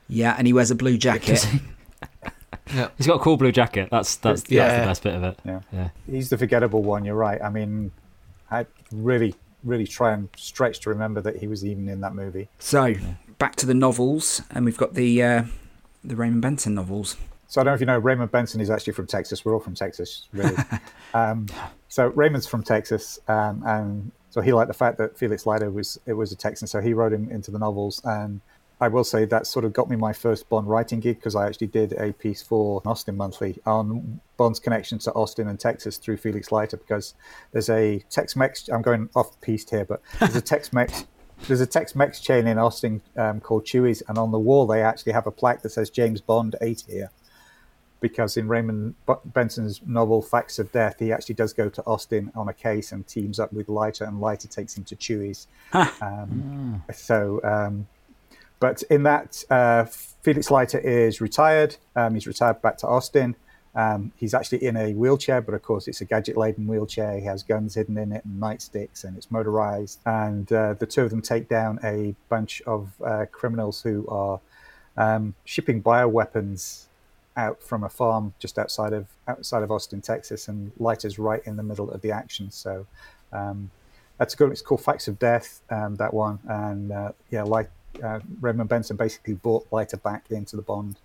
Yeah, 0.07 0.35
and 0.37 0.47
he 0.47 0.53
wears 0.53 0.71
a 0.71 0.75
blue 0.75 0.97
jacket. 0.97 1.45
Yeah. 2.73 2.89
He's 2.97 3.07
got 3.07 3.15
a 3.15 3.19
cool 3.19 3.37
blue 3.37 3.51
jacket. 3.51 3.89
That's 3.91 4.15
that's, 4.17 4.41
that's 4.43 4.51
Yeah. 4.51 4.81
the 4.81 4.85
best 4.87 5.03
bit 5.03 5.15
of 5.15 5.23
it. 5.23 5.39
Yeah. 5.45 5.61
Yeah. 5.71 5.89
He's 6.09 6.29
the 6.29 6.37
forgettable 6.37 6.83
one. 6.83 7.03
You're 7.05 7.15
right. 7.15 7.41
I 7.41 7.49
mean, 7.49 7.91
I 8.51 8.65
really, 8.91 9.35
really 9.63 9.87
try 9.87 10.13
and 10.13 10.29
stretch 10.37 10.79
to 10.81 10.89
remember 10.89 11.21
that 11.21 11.37
he 11.37 11.47
was 11.47 11.65
even 11.65 11.89
in 11.89 12.01
that 12.01 12.15
movie. 12.15 12.49
So 12.59 12.93
back 13.37 13.55
to 13.57 13.65
the 13.65 13.73
novels, 13.73 14.41
and 14.51 14.65
we've 14.65 14.77
got 14.77 14.93
the 14.93 15.21
uh, 15.23 15.43
the 16.03 16.15
Raymond 16.15 16.41
Benson 16.41 16.73
novels. 16.75 17.17
So 17.47 17.61
I 17.61 17.63
don't 17.65 17.71
know 17.71 17.75
if 17.75 17.79
you 17.81 17.85
know, 17.85 17.99
Raymond 17.99 18.31
Benson 18.31 18.61
is 18.61 18.69
actually 18.71 18.93
from 18.93 19.05
Texas. 19.05 19.45
We're 19.45 19.53
all 19.53 19.59
from 19.59 19.75
Texas, 19.75 20.27
really. 20.33 20.55
um, 21.13 21.45
so 21.87 22.07
Raymond's 22.07 22.47
from 22.47 22.63
Texas, 22.63 23.19
um, 23.27 23.61
and 23.65 24.11
so 24.31 24.41
he 24.41 24.53
liked 24.53 24.69
the 24.69 24.73
fact 24.73 24.97
that 24.97 25.15
Felix 25.17 25.45
Leiter 25.45 25.69
was 25.69 25.99
it 26.07 26.13
was 26.13 26.31
a 26.31 26.35
Texan. 26.35 26.67
So 26.67 26.81
he 26.81 26.93
wrote 26.93 27.13
him 27.13 27.29
into 27.29 27.51
the 27.51 27.59
novels, 27.59 28.01
and 28.05 28.41
I 28.83 28.89
will 28.89 29.05
say 29.05 29.23
that 29.23 29.47
sort 29.47 29.63
of 29.63 29.71
got 29.71 29.89
me 29.89 29.95
my 29.95 30.11
first 30.11 30.49
Bond 30.49 30.67
writing 30.67 30.99
gig 30.99 31.15
because 31.15 31.37
I 31.37 31.47
actually 31.47 31.67
did 31.67 31.93
a 31.93 32.11
piece 32.11 32.41
for 32.41 32.81
Austin 32.85 33.15
Monthly 33.15 33.57
on 33.65 34.19
Bond's 34.35 34.59
connection 34.59 34.99
to 34.99 35.13
Austin 35.13 35.47
and 35.47 35.57
Texas 35.57 35.95
through 35.95 36.17
Felix 36.17 36.51
Leiter 36.51 36.75
because 36.75 37.13
there's 37.53 37.69
a 37.69 38.03
Tex-Mex. 38.09 38.67
I'm 38.67 38.81
going 38.81 39.07
off 39.15 39.39
piste 39.39 39.69
here, 39.69 39.85
but 39.85 40.01
there's 40.19 40.35
a 40.35 40.41
Tex-Mex. 40.51 41.07
There's 41.47 41.61
a 41.61 41.65
Tex-Mex 41.65 42.19
chain 42.19 42.45
in 42.45 42.57
Austin 42.57 43.01
um, 43.15 43.39
called 43.39 43.63
Chuy's, 43.63 44.03
and 44.09 44.17
on 44.17 44.31
the 44.31 44.39
wall 44.39 44.67
they 44.67 44.81
actually 44.81 45.13
have 45.13 45.27
a 45.27 45.31
plaque 45.31 45.61
that 45.61 45.69
says 45.69 45.89
James 45.89 46.19
Bond 46.19 46.57
ate 46.59 46.83
here 46.85 47.09
because 48.01 48.35
in 48.35 48.49
Raymond 48.49 48.95
Benson's 49.27 49.79
novel 49.87 50.21
Facts 50.21 50.59
of 50.59 50.69
Death, 50.73 50.97
he 50.99 51.13
actually 51.13 51.35
does 51.35 51.53
go 51.53 51.69
to 51.69 51.81
Austin 51.85 52.33
on 52.35 52.49
a 52.49 52.53
case 52.53 52.91
and 52.91 53.07
teams 53.07 53.39
up 53.39 53.53
with 53.53 53.69
Leiter, 53.69 54.03
and 54.03 54.19
Leiter 54.19 54.49
takes 54.49 54.77
him 54.77 54.83
to 54.83 54.95
Chuy's. 54.97 55.47
Um, 56.01 56.83
So, 56.93 57.39
um, 57.45 57.87
but 58.63 58.81
in 58.83 59.03
that, 59.03 59.43
uh, 59.49 59.83
Felix 60.21 60.49
Leiter 60.49 60.79
is 60.79 61.19
retired. 61.19 61.75
Um, 61.97 62.13
he's 62.13 62.25
retired 62.25 62.61
back 62.61 62.77
to 62.77 62.87
Austin. 62.87 63.35
Um, 63.75 64.13
he's 64.15 64.33
actually 64.33 64.63
in 64.63 64.77
a 64.77 64.93
wheelchair, 64.93 65.41
but 65.41 65.53
of 65.53 65.61
course 65.63 65.89
it's 65.89 65.99
a 65.99 66.05
gadget-laden 66.05 66.65
wheelchair. 66.65 67.19
He 67.19 67.25
has 67.25 67.43
guns 67.43 67.75
hidden 67.75 67.97
in 67.97 68.13
it 68.13 68.23
and 68.23 68.41
nightsticks, 68.41 69.03
and 69.03 69.17
it's 69.17 69.29
motorized. 69.29 69.99
And 70.05 70.49
uh, 70.53 70.75
the 70.75 70.85
two 70.85 71.01
of 71.01 71.09
them 71.09 71.21
take 71.21 71.49
down 71.49 71.77
a 71.83 72.15
bunch 72.29 72.61
of 72.61 72.93
uh, 73.05 73.25
criminals 73.33 73.81
who 73.81 74.07
are 74.07 74.39
um, 74.95 75.35
shipping 75.43 75.83
bioweapons 75.83 76.85
out 77.35 77.61
from 77.61 77.83
a 77.83 77.89
farm 77.89 78.33
just 78.39 78.57
outside 78.57 78.93
of 78.93 79.07
outside 79.27 79.63
of 79.63 79.71
Austin, 79.71 79.99
Texas, 79.99 80.47
and 80.47 80.71
Leiter's 80.79 81.19
right 81.19 81.41
in 81.45 81.57
the 81.57 81.63
middle 81.63 81.91
of 81.91 81.99
the 81.99 82.11
action. 82.11 82.49
So 82.49 82.87
um, 83.33 83.71
that's 84.17 84.35
good. 84.35 84.45
one. 84.45 84.51
It's 84.53 84.61
called 84.61 84.81
Facts 84.81 85.09
of 85.09 85.19
Death. 85.19 85.59
Um, 85.69 85.95
that 85.95 86.13
one, 86.13 86.39
and 86.47 86.93
uh, 86.93 87.11
yeah, 87.29 87.43
like 87.43 87.69
uh, 88.01 88.19
Raymond 88.39 88.69
Benson 88.69 88.95
basically 88.95 89.33
brought 89.33 89.67
Leiter 89.71 89.97
back 89.97 90.25
into 90.31 90.55
the 90.55 90.61
Bond 90.61 90.97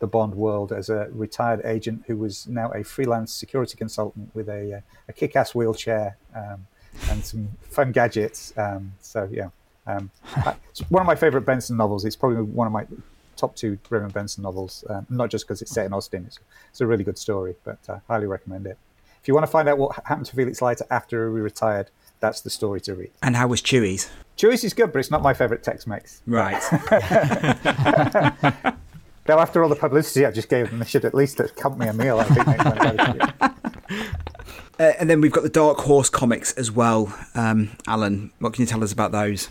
the 0.00 0.06
Bond 0.06 0.34
world 0.34 0.72
as 0.72 0.88
a 0.88 1.08
retired 1.12 1.60
agent 1.64 2.04
who 2.06 2.16
was 2.16 2.48
now 2.48 2.70
a 2.70 2.82
freelance 2.82 3.32
security 3.32 3.76
consultant 3.76 4.34
with 4.34 4.48
a, 4.48 4.76
uh, 4.76 4.80
a 5.08 5.12
kick-ass 5.12 5.54
wheelchair 5.54 6.16
um, 6.34 6.66
and 7.10 7.22
some 7.22 7.50
fun 7.62 7.92
gadgets. 7.92 8.54
Um, 8.56 8.94
so 9.00 9.28
yeah, 9.30 9.50
um, 9.86 10.10
it's 10.70 10.80
one 10.90 11.02
of 11.02 11.06
my 11.06 11.14
favorite 11.14 11.42
Benson 11.42 11.76
novels. 11.76 12.04
It's 12.06 12.16
probably 12.16 12.42
one 12.42 12.66
of 12.66 12.72
my 12.72 12.86
top 13.36 13.54
two 13.56 13.78
Raymond 13.88 14.12
Benson 14.12 14.42
novels. 14.42 14.84
Um, 14.88 15.06
not 15.10 15.30
just 15.30 15.46
because 15.46 15.62
it's 15.62 15.70
set 15.70 15.86
in 15.86 15.92
Austin. 15.92 16.24
It's, 16.26 16.38
it's, 16.70 16.80
a 16.80 16.86
really 16.86 17.04
good 17.04 17.18
story, 17.18 17.56
but 17.64 17.78
uh, 17.88 17.98
highly 18.08 18.26
recommend 18.26 18.66
it. 18.66 18.78
If 19.20 19.28
you 19.28 19.34
want 19.34 19.44
to 19.44 19.50
find 19.50 19.68
out 19.68 19.76
what 19.76 19.96
happened 20.06 20.26
to 20.26 20.36
Felix 20.36 20.62
Leiter 20.62 20.86
after 20.90 21.30
he 21.34 21.40
retired, 21.40 21.90
that's 22.20 22.40
the 22.40 22.50
story 22.50 22.80
to 22.82 22.94
read. 22.94 23.10
And 23.22 23.36
how 23.36 23.48
was 23.48 23.60
Chuy's? 23.60 24.10
Chuy's 24.40 24.64
is 24.64 24.72
good, 24.72 24.90
but 24.90 25.00
it's 25.00 25.10
not 25.10 25.20
my 25.20 25.34
favorite 25.34 25.62
Tex-Mex. 25.62 26.22
Right. 26.26 26.62
now, 29.28 29.38
after 29.38 29.62
all 29.62 29.68
the 29.68 29.76
publicity 29.78 30.24
I 30.24 30.30
just 30.30 30.48
gave 30.48 30.70
them, 30.70 30.78
they 30.78 30.86
should 30.86 31.04
at 31.04 31.12
least 31.12 31.36
have 31.38 31.54
cut 31.56 31.76
me 31.76 31.86
a 31.86 31.92
meal. 31.92 32.18
I 32.20 32.24
think. 32.24 32.48
uh, 34.80 34.92
and 34.98 35.10
then 35.10 35.20
we've 35.20 35.30
got 35.30 35.42
the 35.42 35.50
Dark 35.50 35.76
Horse 35.80 36.08
comics 36.08 36.54
as 36.54 36.70
well. 36.70 37.14
Um, 37.34 37.76
Alan, 37.86 38.32
what 38.38 38.54
can 38.54 38.62
you 38.62 38.66
tell 38.66 38.82
us 38.82 38.92
about 38.92 39.12
those? 39.12 39.50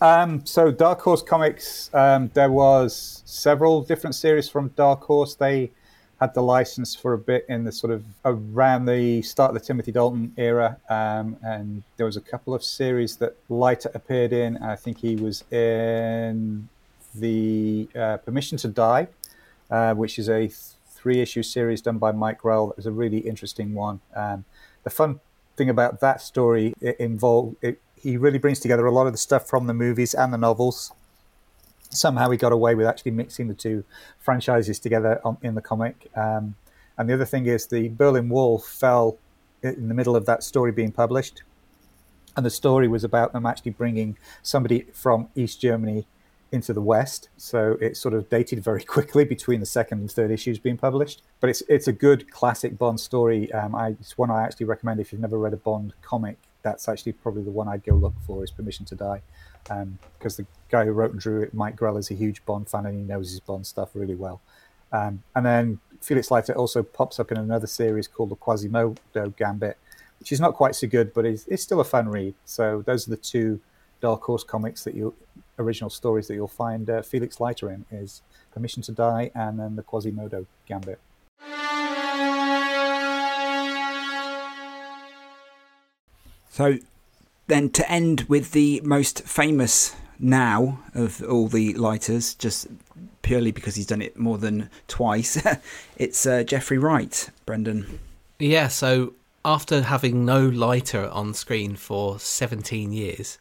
Um, 0.00 0.46
so 0.46 0.70
Dark 0.70 1.02
Horse 1.02 1.22
Comics, 1.22 1.90
um, 1.92 2.30
there 2.32 2.50
was 2.50 3.22
several 3.26 3.82
different 3.82 4.14
series 4.14 4.48
from 4.48 4.68
Dark 4.68 5.02
Horse. 5.02 5.34
They 5.34 5.72
had 6.20 6.34
the 6.34 6.42
license 6.42 6.94
for 6.94 7.14
a 7.14 7.18
bit 7.18 7.46
in 7.48 7.64
the 7.64 7.72
sort 7.72 7.92
of 7.92 8.04
around 8.24 8.84
the 8.84 9.22
start 9.22 9.50
of 9.50 9.54
the 9.54 9.66
Timothy 9.66 9.90
Dalton 9.90 10.32
era, 10.36 10.76
um, 10.90 11.36
and 11.42 11.82
there 11.96 12.06
was 12.06 12.16
a 12.16 12.20
couple 12.20 12.54
of 12.54 12.62
series 12.62 13.16
that 13.16 13.36
Leiter 13.48 13.90
appeared 13.94 14.32
in. 14.32 14.58
I 14.58 14.76
think 14.76 14.98
he 14.98 15.16
was 15.16 15.42
in 15.50 16.68
the 17.14 17.88
uh, 17.96 18.18
Permission 18.18 18.58
to 18.58 18.68
Die, 18.68 19.08
uh, 19.70 19.94
which 19.94 20.18
is 20.18 20.28
a 20.28 20.48
three-issue 20.48 21.42
series 21.42 21.80
done 21.80 21.96
by 21.96 22.12
Mike 22.12 22.38
Grell. 22.38 22.66
That 22.66 22.76
was 22.76 22.86
a 22.86 22.92
really 22.92 23.18
interesting 23.18 23.72
one. 23.72 24.00
Um, 24.14 24.44
the 24.84 24.90
fun 24.90 25.20
thing 25.56 25.68
about 25.68 26.00
that 26.00 26.22
story 26.22 26.72
it 26.80 26.98
involved 26.98 27.54
it 27.60 27.78
he 28.02 28.16
really 28.16 28.38
brings 28.38 28.58
together 28.60 28.86
a 28.86 28.90
lot 28.90 29.06
of 29.06 29.12
the 29.12 29.18
stuff 29.18 29.46
from 29.46 29.66
the 29.66 29.74
movies 29.74 30.14
and 30.14 30.32
the 30.32 30.38
novels. 30.38 30.92
Somehow 31.90 32.30
he 32.30 32.38
got 32.38 32.52
away 32.52 32.74
with 32.74 32.86
actually 32.86 33.10
mixing 33.12 33.48
the 33.48 33.54
two 33.54 33.84
franchises 34.18 34.78
together 34.78 35.20
on, 35.24 35.36
in 35.42 35.54
the 35.54 35.60
comic. 35.60 36.10
Um, 36.16 36.54
and 36.96 37.08
the 37.08 37.14
other 37.14 37.24
thing 37.24 37.46
is 37.46 37.66
the 37.66 37.88
Berlin 37.88 38.28
Wall 38.28 38.58
fell 38.58 39.18
in 39.62 39.88
the 39.88 39.94
middle 39.94 40.16
of 40.16 40.26
that 40.26 40.42
story 40.42 40.72
being 40.72 40.92
published. 40.92 41.42
And 42.36 42.46
the 42.46 42.50
story 42.50 42.88
was 42.88 43.04
about 43.04 43.32
them 43.32 43.44
actually 43.44 43.72
bringing 43.72 44.16
somebody 44.42 44.86
from 44.92 45.28
East 45.34 45.60
Germany 45.60 46.06
into 46.52 46.72
the 46.72 46.80
West. 46.80 47.28
So 47.36 47.76
it 47.80 47.96
sort 47.96 48.14
of 48.14 48.28
dated 48.28 48.62
very 48.62 48.82
quickly 48.96 49.24
between 49.24 49.60
the 49.60 49.66
second 49.66 50.00
and 50.00 50.10
third 50.10 50.30
issues 50.30 50.58
being 50.58 50.76
published. 50.76 51.22
But 51.40 51.50
it's 51.50 51.62
it's 51.68 51.88
a 51.88 51.92
good 51.92 52.30
classic 52.30 52.78
Bond 52.78 53.00
story. 53.00 53.52
Um, 53.52 53.74
I, 53.74 53.88
it's 54.00 54.16
one 54.16 54.30
I 54.30 54.42
actually 54.42 54.66
recommend 54.66 55.00
if 55.00 55.12
you've 55.12 55.20
never 55.20 55.38
read 55.38 55.52
a 55.52 55.58
Bond 55.58 55.94
comic 56.02 56.38
that's 56.62 56.88
actually 56.88 57.12
probably 57.12 57.42
the 57.42 57.50
one 57.50 57.68
I'd 57.68 57.84
go 57.84 57.94
look 57.94 58.14
for 58.26 58.44
is 58.44 58.50
Permission 58.50 58.86
to 58.86 58.94
Die, 58.94 59.22
because 59.64 60.38
um, 60.38 60.44
the 60.44 60.46
guy 60.70 60.84
who 60.84 60.92
wrote 60.92 61.12
and 61.12 61.20
drew 61.20 61.42
it, 61.42 61.54
Mike 61.54 61.76
Grell, 61.76 61.96
is 61.96 62.10
a 62.10 62.14
huge 62.14 62.44
Bond 62.44 62.68
fan 62.68 62.86
and 62.86 62.96
he 62.96 63.02
knows 63.04 63.30
his 63.30 63.40
Bond 63.40 63.66
stuff 63.66 63.90
really 63.94 64.14
well. 64.14 64.40
Um, 64.92 65.22
and 65.34 65.46
then 65.46 65.80
Felix 66.00 66.30
Leiter 66.30 66.54
also 66.54 66.82
pops 66.82 67.20
up 67.20 67.30
in 67.30 67.38
another 67.38 67.66
series 67.66 68.08
called 68.08 68.30
the 68.30 68.36
Quasimodo 68.36 69.34
Gambit, 69.36 69.78
which 70.18 70.32
is 70.32 70.40
not 70.40 70.54
quite 70.54 70.74
so 70.74 70.86
good, 70.86 71.14
but 71.14 71.24
is 71.24 71.46
it's 71.48 71.62
still 71.62 71.80
a 71.80 71.84
fun 71.84 72.08
read. 72.08 72.34
So 72.44 72.82
those 72.86 73.06
are 73.06 73.10
the 73.10 73.16
two 73.16 73.60
Dark 74.00 74.22
Horse 74.22 74.44
comics 74.44 74.84
that 74.84 74.94
you 74.94 75.14
original 75.58 75.90
stories 75.90 76.26
that 76.26 76.34
you'll 76.34 76.48
find 76.48 76.88
uh, 76.88 77.02
Felix 77.02 77.38
Leiter 77.38 77.70
in 77.70 77.84
is 77.90 78.22
Permission 78.52 78.82
to 78.84 78.92
Die 78.92 79.30
and 79.34 79.60
then 79.60 79.76
the 79.76 79.82
Quasimodo 79.82 80.46
Gambit. 80.66 80.98
So 86.50 86.78
then 87.46 87.70
to 87.70 87.90
end 87.90 88.22
with 88.28 88.52
the 88.52 88.80
most 88.84 89.22
famous 89.22 89.96
now 90.18 90.80
of 90.94 91.22
all 91.22 91.48
the 91.48 91.72
Leiters, 91.74 92.34
just 92.34 92.66
purely 93.22 93.52
because 93.52 93.76
he's 93.76 93.86
done 93.86 94.02
it 94.02 94.18
more 94.18 94.36
than 94.36 94.68
twice, 94.88 95.42
it's 95.96 96.26
uh, 96.26 96.42
Jeffrey 96.42 96.76
Wright, 96.76 97.30
Brendan. 97.46 98.00
Yeah, 98.38 98.68
so 98.68 99.14
after 99.44 99.82
having 99.82 100.24
no 100.24 100.46
Leiter 100.46 101.08
on 101.08 101.34
screen 101.34 101.76
for 101.76 102.18
17 102.18 102.92
years, 102.92 103.38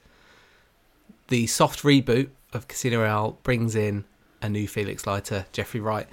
the 1.27 1.47
soft 1.47 1.83
reboot 1.83 2.29
of 2.53 2.67
Casino 2.67 2.99
Royale 2.99 3.37
brings 3.43 3.75
in 3.75 4.05
a 4.41 4.49
new 4.49 4.67
Felix 4.67 5.05
Leiter, 5.05 5.45
Jeffrey 5.51 5.79
Wright. 5.79 6.07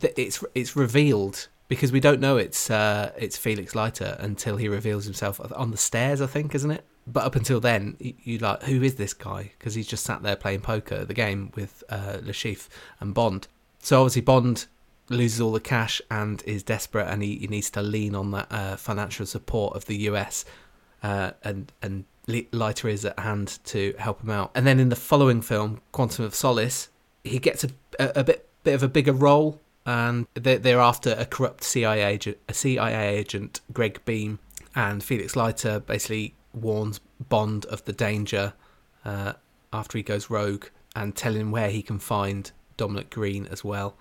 It's 0.00 0.42
it's 0.54 0.74
revealed 0.74 1.48
because 1.68 1.92
we 1.92 2.00
don't 2.00 2.20
know 2.20 2.36
it's 2.36 2.70
uh, 2.70 3.12
it's 3.16 3.36
Felix 3.36 3.74
Leiter 3.74 4.16
until 4.20 4.56
he 4.56 4.68
reveals 4.68 5.04
himself 5.04 5.40
on 5.54 5.70
the 5.70 5.76
stairs, 5.76 6.20
I 6.20 6.26
think, 6.26 6.54
isn't 6.54 6.70
it? 6.70 6.84
But 7.06 7.24
up 7.24 7.36
until 7.36 7.60
then, 7.60 7.96
you, 8.00 8.38
like, 8.38 8.64
who 8.64 8.82
is 8.82 8.96
this 8.96 9.14
guy? 9.14 9.52
Because 9.56 9.74
he's 9.74 9.86
just 9.86 10.04
sat 10.04 10.22
there 10.22 10.34
playing 10.34 10.60
poker 10.60 11.04
the 11.04 11.14
game 11.14 11.52
with 11.54 11.84
uh, 11.88 12.18
Chiffre 12.32 12.68
and 12.98 13.14
Bond. 13.14 13.46
So 13.78 14.00
obviously 14.00 14.22
Bond 14.22 14.66
loses 15.08 15.40
all 15.40 15.52
the 15.52 15.60
cash 15.60 16.02
and 16.10 16.42
is 16.44 16.62
desperate, 16.64 17.06
and 17.06 17.22
he, 17.22 17.36
he 17.36 17.46
needs 17.46 17.70
to 17.70 17.82
lean 17.82 18.14
on 18.14 18.32
that 18.32 18.46
uh, 18.50 18.76
financial 18.76 19.24
support 19.24 19.76
of 19.76 19.86
the 19.86 19.96
US, 20.10 20.44
uh, 21.02 21.32
and 21.44 21.72
and 21.82 22.04
Leiter 22.26 22.88
is 22.88 23.04
at 23.04 23.18
hand 23.18 23.60
to 23.66 23.94
help 23.98 24.22
him 24.22 24.30
out. 24.30 24.50
And 24.54 24.66
then 24.66 24.80
in 24.80 24.88
the 24.88 24.96
following 24.96 25.42
film, 25.42 25.80
Quantum 25.92 26.24
of 26.24 26.34
Solace, 26.34 26.88
he 27.22 27.38
gets 27.38 27.62
a, 27.62 27.68
a, 28.00 28.20
a 28.20 28.24
bit 28.24 28.48
bit 28.64 28.74
of 28.74 28.82
a 28.82 28.88
bigger 28.88 29.12
role 29.12 29.60
and 29.86 30.26
they're 30.34 30.80
after 30.80 31.14
a 31.16 31.24
corrupt 31.24 31.62
CIA 31.62 32.02
agent, 32.02 32.38
a 32.48 32.54
CIA 32.54 33.16
agent, 33.16 33.60
Gregg 33.72 34.04
Beam, 34.04 34.40
and 34.74 35.02
Felix 35.02 35.36
Leiter 35.36 35.78
basically 35.78 36.34
warns 36.52 37.00
Bond 37.28 37.64
of 37.66 37.84
the 37.84 37.92
danger 37.92 38.52
uh, 39.04 39.34
after 39.72 39.96
he 39.96 40.02
goes 40.02 40.28
rogue 40.28 40.66
and 40.96 41.14
telling 41.14 41.40
him 41.40 41.50
where 41.52 41.70
he 41.70 41.82
can 41.82 42.00
find 42.00 42.50
Dominic 42.76 43.10
Green 43.10 43.46
as 43.46 43.62
well. 43.62 43.96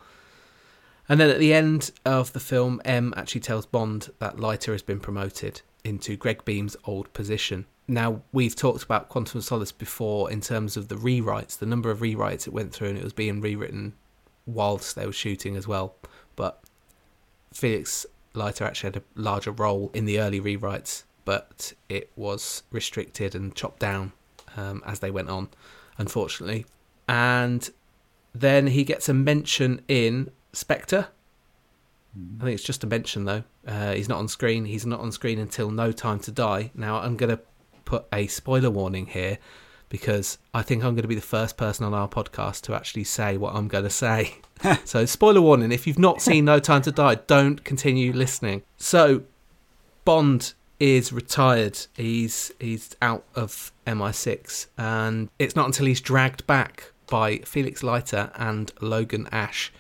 And 1.07 1.19
then 1.19 1.29
at 1.29 1.37
the 1.37 1.53
end 1.53 1.91
of 2.03 2.33
the 2.33 2.39
film, 2.39 2.81
M 2.83 3.13
actually 3.15 3.41
tells 3.41 3.67
Bond 3.67 4.09
that 4.17 4.39
Leiter 4.39 4.71
has 4.71 4.81
been 4.81 4.99
promoted 4.99 5.61
into 5.83 6.17
Gregg 6.17 6.43
Beam's 6.45 6.75
old 6.85 7.13
position. 7.13 7.67
Now, 7.87 8.23
we've 8.31 8.55
talked 8.55 8.81
about 8.81 9.09
Quantum 9.09 9.41
Solace 9.41 9.71
before 9.71 10.31
in 10.31 10.41
terms 10.41 10.75
of 10.77 10.87
the 10.87 10.95
rewrites, 10.95 11.59
the 11.59 11.67
number 11.67 11.91
of 11.91 11.99
rewrites 11.99 12.47
it 12.47 12.53
went 12.53 12.73
through, 12.73 12.89
and 12.89 12.97
it 12.97 13.03
was 13.03 13.13
being 13.13 13.39
rewritten 13.39 13.93
whilst 14.45 14.95
they 14.95 15.05
were 15.05 15.13
shooting 15.13 15.55
as 15.55 15.67
well. 15.67 15.95
But 16.35 16.61
Felix 17.53 18.05
Leiter 18.33 18.65
actually 18.65 18.87
had 18.87 18.97
a 18.97 19.19
larger 19.19 19.51
role 19.51 19.91
in 19.93 20.05
the 20.05 20.19
early 20.19 20.41
rewrites, 20.41 21.03
but 21.23 21.73
it 21.89 22.11
was 22.15 22.63
restricted 22.71 23.35
and 23.35 23.55
chopped 23.55 23.79
down 23.79 24.11
um, 24.57 24.83
as 24.85 24.99
they 24.99 25.11
went 25.11 25.29
on, 25.29 25.49
unfortunately. 25.97 26.65
And 27.07 27.69
then 28.33 28.67
he 28.67 28.83
gets 28.83 29.07
a 29.09 29.13
mention 29.13 29.81
in 29.87 30.31
Spectre. 30.53 31.07
I 32.39 32.43
think 32.43 32.55
it's 32.55 32.63
just 32.63 32.83
a 32.83 32.87
mention 32.87 33.25
though. 33.25 33.43
Uh, 33.67 33.93
he's 33.93 34.09
not 34.09 34.19
on 34.19 34.27
screen. 34.27 34.65
He's 34.65 34.85
not 34.85 34.99
on 34.99 35.11
screen 35.11 35.39
until 35.39 35.69
No 35.69 35.91
Time 35.91 36.19
to 36.19 36.31
Die. 36.31 36.71
Now 36.73 36.99
I'm 36.99 37.17
going 37.17 37.35
to 37.35 37.41
put 37.83 38.05
a 38.11 38.27
spoiler 38.27 38.69
warning 38.69 39.07
here 39.07 39.37
because 39.89 40.37
I 40.53 40.61
think 40.61 40.83
I'm 40.83 40.93
going 40.93 41.03
to 41.03 41.07
be 41.07 41.15
the 41.15 41.21
first 41.21 41.57
person 41.57 41.85
on 41.85 41.93
our 41.93 42.07
podcast 42.07 42.61
to 42.61 42.75
actually 42.75 43.03
say 43.03 43.37
what 43.37 43.55
I'm 43.55 43.67
going 43.67 43.83
to 43.83 43.89
say. 43.89 44.35
so, 44.85 45.05
spoiler 45.05 45.41
warning 45.41 45.71
if 45.71 45.85
you've 45.85 45.99
not 45.99 46.21
seen 46.21 46.45
No 46.45 46.59
Time 46.59 46.81
to 46.83 46.91
Die, 46.91 47.15
don't 47.27 47.63
continue 47.63 48.13
listening. 48.13 48.63
So, 48.77 49.23
Bond 50.05 50.53
is 50.79 51.11
retired. 51.11 51.77
He's 51.95 52.51
he's 52.59 52.95
out 53.01 53.25
of 53.35 53.71
MI6 53.87 54.67
and 54.77 55.29
it's 55.39 55.55
not 55.55 55.67
until 55.67 55.85
he's 55.85 56.01
dragged 56.01 56.45
back 56.47 56.91
by 57.07 57.37
Felix 57.39 57.83
Leiter 57.83 58.31
and 58.35 58.71
Logan 58.81 59.27
Ash. 59.31 59.71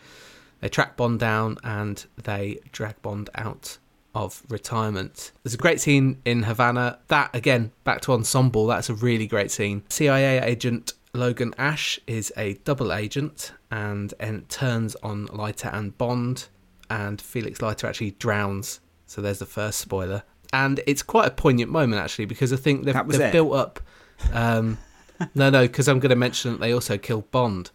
They 0.61 0.69
track 0.69 0.95
Bond 0.97 1.19
down 1.19 1.57
and 1.63 2.05
they 2.21 2.59
drag 2.71 3.01
Bond 3.01 3.29
out 3.35 3.77
of 4.15 4.41
retirement. 4.49 5.31
There's 5.43 5.53
a 5.53 5.57
great 5.57 5.81
scene 5.81 6.21
in 6.25 6.43
Havana. 6.43 6.99
That, 7.09 7.35
again, 7.35 7.71
back 7.83 8.01
to 8.01 8.13
Ensemble, 8.13 8.65
that's 8.65 8.89
a 8.89 8.93
really 8.93 9.27
great 9.27 9.51
scene. 9.51 9.83
CIA 9.89 10.41
agent 10.41 10.93
Logan 11.13 11.53
Ash 11.57 11.99
is 12.07 12.33
a 12.37 12.55
double 12.65 12.91
agent 12.91 13.51
and, 13.69 14.13
and 14.19 14.47
turns 14.49 14.95
on 15.03 15.25
Leiter 15.27 15.69
and 15.71 15.97
Bond, 15.97 16.47
and 16.89 17.21
Felix 17.21 17.61
Leiter 17.61 17.87
actually 17.87 18.11
drowns. 18.11 18.79
So 19.05 19.21
there's 19.21 19.39
the 19.39 19.45
first 19.45 19.79
spoiler. 19.79 20.23
And 20.53 20.79
it's 20.87 21.03
quite 21.03 21.27
a 21.27 21.31
poignant 21.31 21.71
moment, 21.71 22.01
actually, 22.01 22.25
because 22.25 22.53
I 22.53 22.57
think 22.57 22.85
they've, 22.85 23.07
they've 23.07 23.31
built 23.31 23.53
up. 23.53 23.79
Um, 24.31 24.77
no, 25.35 25.49
no, 25.49 25.63
because 25.63 25.87
I'm 25.87 25.99
going 25.99 26.09
to 26.11 26.15
mention 26.15 26.53
that 26.53 26.59
they 26.61 26.73
also 26.73 26.97
killed 26.97 27.29
Bond. 27.31 27.71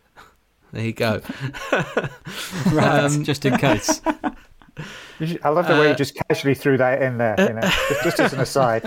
There 0.72 0.84
you 0.84 0.92
go. 0.92 1.20
right, 1.72 3.00
um, 3.04 3.24
just 3.24 3.44
in 3.44 3.56
case. 3.58 4.00
I 5.42 5.48
love 5.50 5.66
the 5.66 5.74
way 5.74 5.86
you 5.88 5.92
uh, 5.92 5.94
just 5.94 6.14
casually 6.14 6.54
threw 6.54 6.76
that 6.78 7.02
in 7.02 7.18
there, 7.18 7.34
you 7.38 7.52
know, 7.52 7.60
just, 7.88 8.02
just, 8.02 8.20
as 8.20 8.32
an 8.32 8.40
aside. 8.40 8.82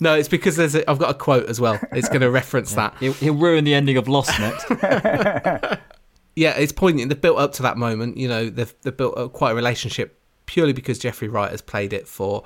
no, 0.00 0.14
it's 0.14 0.28
because 0.28 0.56
there's 0.56 0.74
a, 0.74 0.88
I've 0.88 0.98
got 0.98 1.10
a 1.10 1.14
quote 1.14 1.46
as 1.46 1.60
well. 1.60 1.78
It's 1.92 2.08
going 2.08 2.20
to 2.20 2.30
reference 2.30 2.72
yeah. 2.72 2.90
that. 2.90 2.96
He'll, 2.98 3.12
he'll, 3.14 3.34
ruin 3.34 3.64
the 3.64 3.74
ending 3.74 3.96
of 3.96 4.08
Lost 4.08 4.38
next. 4.38 4.64
yeah, 6.36 6.56
it's 6.56 6.72
poignant. 6.72 7.08
They've 7.08 7.20
built 7.20 7.38
up 7.38 7.52
to 7.54 7.62
that 7.62 7.76
moment. 7.76 8.16
You 8.16 8.28
know, 8.28 8.48
they've, 8.48 8.74
they've 8.82 8.96
built 8.96 9.18
up 9.18 9.32
quite 9.32 9.52
a 9.52 9.54
relationship 9.54 10.20
purely 10.46 10.72
because 10.72 10.98
Jeffrey 10.98 11.28
Wright 11.28 11.50
has 11.50 11.62
played 11.62 11.92
it 11.92 12.06
for 12.06 12.44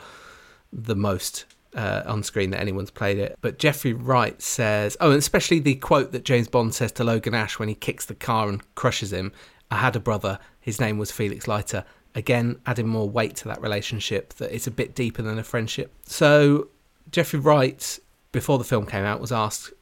the 0.73 0.97
most 0.97 1.45
uh, 1.75 2.03
on 2.07 2.23
screen 2.23 2.51
that 2.51 2.61
anyone's 2.61 2.91
played 2.91 3.19
it. 3.19 3.37
But 3.41 3.59
Jeffrey 3.59 3.93
Wright 3.93 4.41
says, 4.41 4.97
oh, 5.01 5.11
and 5.11 5.19
especially 5.19 5.59
the 5.59 5.75
quote 5.75 6.13
that 6.13 6.25
James 6.25 6.49
Bond 6.49 6.75
says 6.75 6.93
to 6.93 7.05
Logan 7.05 7.35
Ash 7.35 7.59
when 7.59 7.69
he 7.69 7.75
kicks 7.75 8.07
the 8.07 8.15
car 8.15 8.49
and 8.49 8.63
crushes 8.75 9.13
him. 9.13 9.33
I 9.71 9.77
had 9.77 9.97
a 9.97 10.01
brother. 10.01 10.39
His 10.61 10.81
name 10.81 10.99
was 10.99 11.11
Felix 11.11 11.47
Leiter 11.47 11.85
again 12.17 12.59
adding 12.67 12.89
more 12.89 13.09
weight 13.09 13.37
to 13.37 13.47
that 13.47 13.61
relationship 13.61 14.33
that 14.35 14.53
it's 14.53 14.67
a 14.67 14.71
bit 14.71 14.95
deeper 14.95 15.23
than 15.23 15.39
a 15.39 15.45
friendship. 15.45 15.93
So 16.07 16.69
jeffrey 17.13 17.39
wright 17.39 17.99
before 18.33 18.59
the 18.59 18.65
film 18.65 18.87
came 18.87 19.05
out 19.05 19.21
was 19.21 19.31
asked 19.31 19.73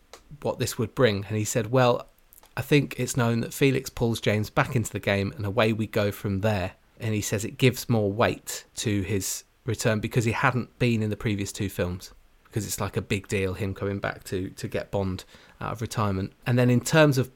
what 0.43 0.59
this 0.59 0.76
would 0.76 0.95
bring 0.95 1.24
and 1.28 1.39
he 1.39 1.45
said 1.45 1.70
well 1.70 2.07
i 2.57 2.61
think 2.61 2.95
it's 2.99 3.16
known 3.16 3.41
that 3.41 3.55
felix 3.55 3.89
pulls 3.89 4.20
james 4.20 4.51
back 4.51 4.76
into 4.76 4.93
the 4.93 5.01
game 5.01 5.32
and 5.37 5.47
away 5.47 5.72
we 5.72 5.87
go 5.87 6.11
from 6.12 6.41
there. 6.43 6.72
And 7.01 7.14
he 7.14 7.20
says 7.20 7.45
it 7.45 7.59
gives 7.59 7.89
more 7.89 8.11
weight 8.11 8.64
to 8.76 9.03
his 9.03 9.45
return 9.64 10.01
because 10.01 10.24
he 10.24 10.32
hadn't 10.32 10.78
been 10.78 11.03
in 11.03 11.11
the 11.11 11.16
previous 11.16 11.51
two 11.53 11.68
films 11.68 12.12
because 12.45 12.66
it's 12.66 12.80
like 12.80 12.97
a 12.97 13.03
big 13.03 13.26
deal 13.26 13.55
him 13.55 13.74
coming 13.74 13.99
back 13.99 14.22
to 14.24 14.51
to 14.51 14.68
get 14.68 14.91
bond 14.91 15.24
out 15.61 15.72
of 15.72 15.80
retirement. 15.80 16.32
And 16.47 16.59
then 16.59 16.70
in 16.70 16.80
terms 16.80 17.18
of 17.18 17.30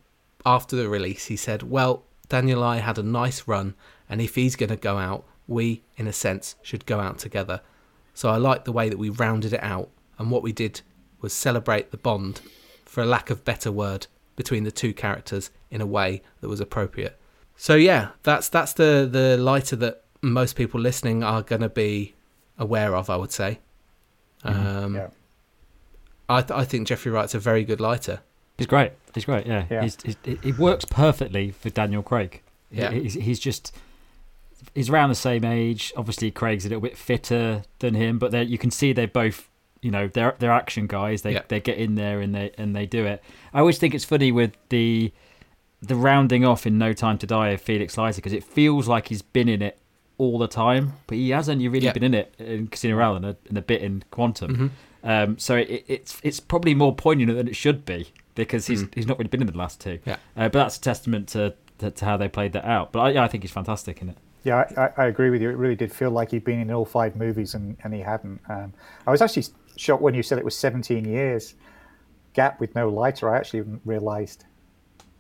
after 0.47 0.77
the 0.77 0.89
release 0.89 1.27
he 1.27 1.37
said 1.37 1.63
well 1.63 2.05
daniel 2.29 2.63
i 2.63 2.77
had 2.77 2.99
a 2.99 3.03
nice 3.03 3.49
run 3.49 3.75
and 4.09 4.21
if 4.21 4.35
he's 4.35 4.57
going 4.57 4.71
to 4.71 4.77
go 4.77 4.99
out, 4.99 5.25
we, 5.47 5.83
in 5.97 6.07
a 6.07 6.13
sense, 6.13 6.57
should 6.63 6.87
go 6.87 7.01
out 7.01 7.19
together. 7.19 7.61
So 8.15 8.29
I 8.31 8.37
like 8.37 8.65
the 8.65 8.73
way 8.73 8.89
that 8.89 8.99
we 8.99 9.11
rounded 9.11 9.53
it 9.53 9.63
out, 9.63 9.91
and 10.19 10.31
what 10.31 10.43
we 10.43 10.53
did 10.53 10.81
was 11.21 11.33
celebrate 11.33 11.91
the 11.91 11.97
bond, 11.97 12.41
for 12.85 13.03
a 13.03 13.07
lack 13.07 13.31
of 13.31 13.45
better 13.45 13.73
word, 13.73 14.07
between 14.37 14.65
the 14.65 14.71
two 14.71 14.93
characters 14.93 15.51
in 15.71 15.81
a 15.81 15.87
way 15.87 16.23
that 16.41 16.49
was 16.49 16.61
appropriate. 16.61 17.19
So 17.57 17.75
yeah, 17.75 18.11
that's 18.23 18.49
that's 18.49 18.73
the 18.73 19.09
the 19.11 19.37
Leiter 19.37 19.77
that 19.77 20.05
most 20.23 20.55
people 20.57 20.81
listening 20.81 21.25
are 21.25 21.43
going 21.43 21.63
to 21.63 21.69
be 21.69 22.15
aware 22.59 22.95
of. 22.95 23.11
I 23.11 23.17
would 23.17 23.33
say. 23.33 23.59
Mm-hmm. 24.45 24.67
Um, 24.67 24.95
yeah. 24.95 25.09
I 26.29 26.43
th- 26.43 26.57
I 26.57 26.65
think 26.65 26.87
Jeffrey 26.87 27.11
Wright's 27.11 27.35
a 27.35 27.39
very 27.39 27.65
good 27.65 27.81
Leiter. 27.81 28.21
He's 28.59 28.67
great. 28.67 28.93
He's 29.15 29.25
great. 29.25 29.47
Yeah, 29.47 29.65
yeah. 29.71 29.83
He's, 29.83 29.97
he's, 30.03 30.17
he 30.43 30.53
works 30.53 30.85
perfectly 30.85 31.51
for 31.53 31.71
Daniel 31.71 32.03
Craig. 32.03 32.43
Yeah, 32.71 32.91
he's, 32.91 33.15
he's 33.15 33.39
just 33.39 33.75
he's 34.75 34.91
around 34.91 35.09
the 35.09 35.15
same 35.15 35.45
age. 35.45 35.93
Obviously, 35.97 36.31
Craig's 36.31 36.65
a 36.65 36.69
little 36.69 36.81
bit 36.81 36.97
fitter 36.97 37.63
than 37.79 37.95
him, 37.95 38.19
but 38.19 38.49
you 38.49 38.59
can 38.59 38.71
see 38.71 38.93
they're 38.93 39.07
both, 39.07 39.49
you 39.83 39.91
know, 39.91 40.09
they're 40.09 40.35
they're 40.39 40.53
action 40.53 40.87
guys. 40.87 41.23
They 41.23 41.35
yeah. 41.35 41.43
they 41.49 41.61
get 41.61 41.79
in 41.79 41.95
there 41.95 42.21
and 42.21 42.35
they 42.35 42.53
and 42.59 42.75
they 42.75 42.87
do 42.87 43.07
it. 43.07 43.23
I 43.53 43.61
always 43.61 43.79
think 43.79 43.95
it's 43.95 44.05
funny 44.05 44.33
with 44.33 44.57
the 44.69 45.13
the 45.81 45.95
rounding 45.95 46.45
off 46.45 46.67
in 46.67 46.79
No 46.79 46.93
Time 46.93 47.19
to 47.19 47.27
Die 47.27 47.49
of 47.51 47.61
Felix 47.61 47.97
Leiter 47.97 48.17
because 48.17 48.33
it 48.33 48.45
feels 48.45 48.89
like 48.89 49.09
he's 49.09 49.23
been 49.23 49.49
in 49.49 49.63
it 49.63 49.79
all 50.19 50.39
the 50.39 50.49
time, 50.49 50.95
but 51.07 51.17
he 51.17 51.31
hasn't 51.31 51.61
You 51.61 51.71
really 51.71 51.87
yeah. 51.87 51.93
been 51.93 52.03
in 52.03 52.15
it 52.15 52.35
in 52.39 52.67
Casino 52.67 52.97
Royale 52.97 53.17
and 53.17 53.27
a, 53.27 53.37
and 53.49 53.57
a 53.57 53.63
bit 53.63 53.83
in 53.83 54.03
Quantum. 54.11 54.55
Mm-hmm. 54.55 54.67
Um, 55.09 55.39
so 55.39 55.57
it, 55.57 55.85
it's 55.87 56.21
it's 56.25 56.41
probably 56.41 56.75
more 56.75 56.95
poignant 56.95 57.37
than 57.37 57.47
it 57.47 57.55
should 57.55 57.85
be 57.85 58.09
because 58.35 58.67
he's 58.67 58.83
mm. 58.83 58.95
he's 58.95 59.07
not 59.07 59.19
really 59.19 59.29
been 59.29 59.41
in 59.41 59.47
the 59.47 59.57
last 59.57 59.81
two. 59.81 60.01
Yeah. 60.05 60.17
Uh, 60.37 60.49
but 60.49 60.55
that's 60.55 60.77
a 60.77 60.81
testament 60.81 61.29
to, 61.29 61.55
to, 61.79 61.93
to 61.93 62.05
how 62.05 62.17
they 62.17 62.29
played 62.29 62.53
that 62.55 62.65
out. 62.65 62.91
But 62.91 63.01
I, 63.01 63.25
I 63.25 63.29
think 63.29 63.45
he's 63.45 63.53
fantastic 63.53 64.03
in 64.03 64.09
it. 64.11 64.17
Yeah, 64.49 64.91
I, 64.97 65.03
I, 65.03 65.07
agree 65.07 65.29
with 65.31 65.43
you. 65.43 65.51
It 65.51 65.57
really 65.57 65.77
did 65.77 65.93
feel 65.93 66.11
like 66.11 66.31
he'd 66.31 66.45
been 66.45 66.61
in 66.61 66.71
all 66.71 66.85
five 66.85 67.17
movies 67.17 67.55
and, 67.55 67.77
and 67.85 67.93
he 67.93 68.01
hadn't. 68.01 68.41
Um, 68.49 68.73
I 69.07 69.11
was 69.11 69.21
actually 69.21 69.45
shocked 69.77 70.03
when 70.03 70.15
you 70.15 70.23
said 70.23 70.39
it 70.39 70.45
was 70.45 70.57
17 70.57 71.05
years 71.05 71.55
gap 72.33 72.59
with 72.59 72.75
no 72.75 72.89
Leiter. 72.89 73.29
I 73.29 73.37
actually 73.37 73.65
realised 73.85 74.45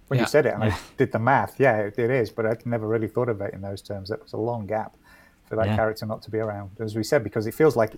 when 0.06 0.18
yeah. 0.18 0.22
you 0.22 0.28
said 0.28 0.46
it 0.46 0.54
and 0.54 0.64
yeah. 0.64 0.70
I 0.70 0.78
did 0.96 1.12
the 1.12 1.18
math. 1.18 1.60
Yeah, 1.60 1.76
it, 1.78 1.98
it 1.98 2.10
is, 2.10 2.30
but 2.30 2.46
I'd 2.46 2.64
never 2.64 2.88
really 2.88 3.08
thought 3.08 3.28
of 3.28 3.40
it 3.40 3.52
in 3.52 3.60
those 3.60 3.82
terms. 3.82 4.08
That 4.08 4.22
was 4.22 4.32
a 4.32 4.38
long 4.38 4.66
gap 4.66 4.96
for 5.44 5.56
that 5.56 5.66
yeah. 5.66 5.76
character 5.76 6.06
not 6.06 6.22
to 6.22 6.30
be 6.30 6.38
around, 6.38 6.70
as 6.80 6.96
we 6.96 7.02
said, 7.02 7.22
because 7.22 7.46
it 7.46 7.54
feels 7.54 7.76
like 7.76 7.96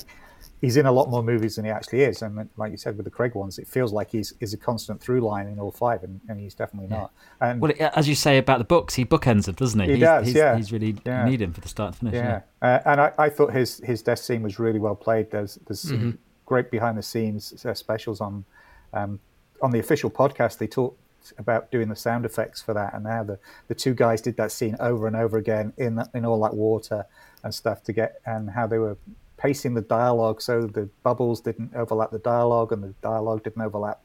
he's 0.61 0.77
in 0.77 0.87
a 0.87 0.93
lot 0.93 1.09
more 1.09 1.23
movies 1.23 1.57
than 1.57 1.65
he 1.65 1.71
actually 1.71 2.03
is. 2.03 2.23
And 2.23 2.49
like 2.57 2.71
you 2.71 2.77
said 2.77 2.97
with 2.97 3.05
the 3.05 3.11
Craig 3.11 3.35
ones, 3.35 3.59
it 3.59 3.67
feels 3.67 3.93
like 3.93 4.11
he's 4.11 4.35
is 4.41 4.53
a 4.53 4.57
constant 4.57 5.01
through 5.01 5.21
line 5.21 5.47
in 5.49 5.59
all 5.59 5.71
five, 5.71 6.03
and, 6.03 6.21
and 6.29 6.39
he's 6.39 6.55
definitely 6.55 6.89
yeah. 6.91 6.99
not. 6.99 7.13
And 7.41 7.61
well, 7.61 7.73
as 7.95 8.09
you 8.09 8.15
say 8.15 8.39
about 8.39 8.59
the 8.59 8.65
books, 8.65 8.95
he 8.95 9.05
bookends 9.05 9.47
them, 9.47 9.55
doesn't 9.55 9.81
he? 9.81 9.87
He 9.87 9.93
he's, 9.93 10.01
does. 10.01 10.27
He's, 10.27 10.37
yeah, 10.37 10.57
he's 10.57 10.73
really 10.73 10.97
yeah. 11.05 11.25
need 11.25 11.41
him 11.41 11.53
for 11.53 11.61
the 11.61 11.69
start 11.69 11.95
to 11.95 11.99
finish. 12.01 12.15
Yeah, 12.15 12.41
yeah. 12.63 12.69
Uh, 12.69 12.83
and 12.87 13.01
I, 13.01 13.13
I, 13.19 13.29
thought 13.31 13.53
his 13.53 13.79
his 13.79 14.03
death 14.03 14.19
scene 14.19 14.43
was 14.43 14.59
really 14.59 14.79
well 14.79 14.97
played. 14.97 15.31
There's 15.31 15.59
there's 15.67 15.85
mm-hmm. 15.85 16.11
great 16.47 16.71
behind 16.71 16.99
the 16.99 17.03
scenes 17.03 17.65
uh, 17.65 17.75
specials 17.75 18.21
on 18.21 18.45
um, 18.93 19.19
on 19.63 19.71
the 19.71 19.79
official 19.79 20.11
podcast. 20.11 20.59
They 20.59 20.67
talk 20.67 20.97
about 21.39 21.71
doing 21.71 21.89
the 21.89 21.97
sound 21.97 22.25
effects 22.25 22.63
for 22.63 22.73
that 22.73 22.95
and 22.95 23.07
how 23.07 23.23
the, 23.23 23.39
the 23.69 23.75
two 23.75 23.93
guys 23.93 24.23
did 24.23 24.37
that 24.39 24.51
scene 24.51 24.75
over 24.81 25.07
and 25.07 25.15
over 25.15 25.37
again 25.39 25.73
in 25.77 26.03
in 26.15 26.25
all 26.25 26.41
that 26.41 26.55
water 26.55 27.07
and 27.43 27.55
stuff 27.55 27.83
to 27.85 27.93
get 27.93 28.21
and 28.27 28.51
how 28.51 28.67
they 28.67 28.79
were 28.79 28.97
pacing 29.41 29.75
the 29.75 29.81
dialogue 29.81 30.43
so 30.43 30.63
the 30.67 30.89
bubbles 31.03 31.41
didn't 31.41 31.73
overlap 31.75 32.11
the 32.11 32.19
dialogue 32.19 32.73
and 32.73 32.83
the 32.83 32.95
dialogue 33.01 33.43
didn't 33.43 33.63
overlap 33.63 34.05